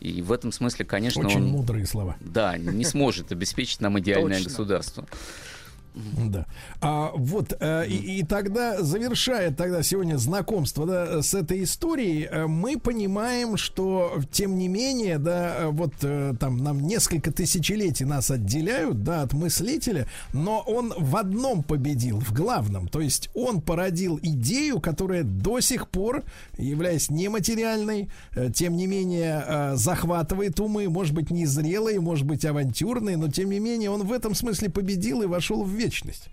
И 0.00 0.20
в 0.22 0.32
этом 0.32 0.50
смысле, 0.50 0.84
конечно, 0.84 1.24
Очень 1.24 1.42
он... 1.42 1.46
мудрые 1.48 1.86
слова. 1.86 2.16
Да, 2.20 2.56
не 2.58 2.84
сможет 2.84 3.30
обеспечить 3.30 3.80
нам 3.80 3.98
идеальное 4.00 4.42
государство. 4.42 5.06
Да. 5.94 6.46
А 6.80 7.12
вот 7.14 7.56
э, 7.58 7.86
и, 7.86 8.18
и 8.18 8.24
тогда, 8.24 8.82
завершая 8.82 9.52
тогда 9.52 9.82
сегодня 9.82 10.16
знакомство 10.16 10.86
да, 10.86 11.22
с 11.22 11.34
этой 11.34 11.62
историей, 11.62 12.26
э, 12.28 12.46
мы 12.46 12.78
понимаем, 12.78 13.56
что 13.56 14.20
тем 14.32 14.58
не 14.58 14.66
менее, 14.66 15.18
да, 15.18 15.54
э, 15.58 15.66
вот 15.68 15.92
э, 16.02 16.34
там 16.40 16.58
нам 16.58 16.80
несколько 16.80 17.30
тысячелетий 17.30 18.04
нас 18.04 18.30
отделяют, 18.30 19.04
да, 19.04 19.22
от 19.22 19.34
мыслителя, 19.34 20.08
но 20.32 20.60
он 20.66 20.92
в 20.96 21.16
одном 21.16 21.62
победил, 21.62 22.18
в 22.18 22.32
главном, 22.32 22.88
то 22.88 23.00
есть 23.00 23.30
он 23.34 23.60
породил 23.60 24.18
идею, 24.20 24.80
которая 24.80 25.22
до 25.22 25.60
сих 25.60 25.88
пор, 25.88 26.24
являясь 26.58 27.08
нематериальной, 27.08 28.10
э, 28.34 28.50
тем 28.52 28.76
не 28.76 28.88
менее 28.88 29.44
э, 29.46 29.76
захватывает 29.76 30.58
умы, 30.58 30.88
может 30.88 31.14
быть, 31.14 31.30
незрелые, 31.30 32.00
может 32.00 32.26
быть, 32.26 32.44
авантюрные, 32.44 33.16
но 33.16 33.28
тем 33.28 33.50
не 33.50 33.60
менее 33.60 33.90
он 33.90 34.02
в 34.02 34.12
этом 34.12 34.34
смысле 34.34 34.70
победил 34.70 35.22
и 35.22 35.26
вошел 35.26 35.62
в 35.62 35.83
вечность. 35.84 36.28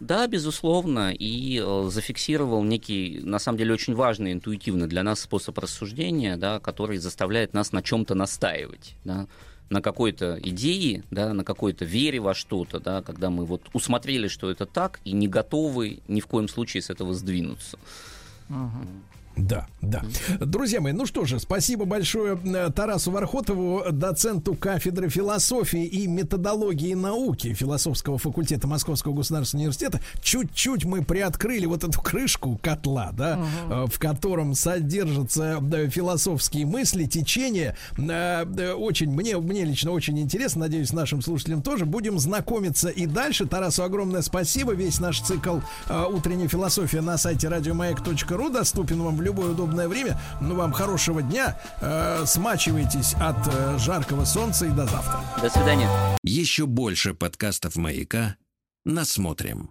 Да, 0.00 0.26
безусловно, 0.26 1.12
и 1.12 1.62
э, 1.64 1.88
зафиксировал 1.90 2.64
некий, 2.64 3.20
на 3.22 3.38
самом 3.38 3.58
деле, 3.58 3.74
очень 3.74 3.94
важный 3.94 4.32
интуитивно 4.32 4.88
для 4.88 5.02
нас 5.02 5.20
способ 5.20 5.56
рассуждения, 5.58 6.36
да, 6.36 6.58
который 6.58 6.98
заставляет 6.98 7.54
нас 7.54 7.72
на 7.72 7.80
чем-то 7.80 8.14
настаивать, 8.14 8.96
да, 9.04 9.28
на 9.70 9.80
какой-то 9.80 10.38
идее, 10.42 11.04
да, 11.10 11.32
на 11.32 11.44
какой-то 11.44 11.84
вере 11.84 12.20
во 12.20 12.34
что-то, 12.34 12.80
да, 12.80 13.02
когда 13.02 13.30
мы 13.30 13.44
вот 13.46 13.62
усмотрели, 13.72 14.28
что 14.28 14.50
это 14.50 14.66
так, 14.66 15.00
и 15.04 15.12
не 15.12 15.28
готовы 15.28 16.00
ни 16.08 16.20
в 16.20 16.26
коем 16.26 16.48
случае 16.48 16.82
с 16.82 16.90
этого 16.90 17.14
сдвинуться. 17.14 17.78
Да, 19.36 19.66
да. 19.82 20.02
Друзья 20.40 20.80
мои, 20.80 20.92
ну 20.92 21.06
что 21.06 21.24
же, 21.24 21.40
спасибо 21.40 21.84
большое 21.84 22.38
э, 22.44 22.70
Тарасу 22.74 23.10
Вархотову, 23.10 23.84
доценту 23.90 24.54
кафедры 24.54 25.08
философии 25.08 25.84
и 25.84 26.06
методологии 26.06 26.94
науки 26.94 27.52
философского 27.52 28.18
факультета 28.18 28.68
Московского 28.68 29.12
государственного 29.12 29.64
университета. 29.64 30.00
Чуть-чуть 30.22 30.84
мы 30.84 31.02
приоткрыли 31.02 31.66
вот 31.66 31.82
эту 31.82 32.00
крышку 32.00 32.58
котла, 32.62 33.10
да, 33.12 33.40
uh 33.68 33.84
в 33.84 33.98
котором 33.98 34.54
содержатся 34.54 35.60
философские 35.90 36.66
мысли, 36.66 37.04
течения. 37.04 37.76
Э, 37.98 38.44
очень, 38.72 39.10
мне, 39.10 39.36
мне 39.38 39.64
лично 39.64 39.90
очень 39.90 40.18
интересно, 40.20 40.62
надеюсь, 40.62 40.92
нашим 40.92 41.22
слушателям 41.22 41.60
тоже. 41.60 41.86
Будем 41.86 42.18
знакомиться 42.18 42.88
и 42.88 43.06
дальше. 43.06 43.46
Тарасу 43.46 43.82
огромное 43.82 44.22
спасибо. 44.22 44.74
Весь 44.74 45.00
наш 45.00 45.20
цикл 45.20 45.58
«Утренняя 45.88 46.48
философия» 46.48 47.00
на 47.00 47.18
сайте 47.18 47.48
радиомаяк.ру 47.48 48.48
доступен 48.48 49.02
вам 49.02 49.16
в 49.16 49.23
любое 49.24 49.50
удобное 49.50 49.88
время. 49.88 50.18
Ну, 50.40 50.54
вам 50.54 50.72
хорошего 50.72 51.22
дня. 51.22 51.58
Э, 51.80 52.24
смачивайтесь 52.26 53.14
от 53.14 53.36
э, 53.48 53.78
жаркого 53.78 54.24
солнца 54.24 54.66
и 54.66 54.70
до 54.70 54.86
завтра. 54.86 55.20
До 55.42 55.50
свидания. 55.50 55.88
Еще 56.22 56.66
больше 56.66 57.14
подкастов 57.14 57.76
«Маяка» 57.76 58.36
насмотрим. 58.84 59.70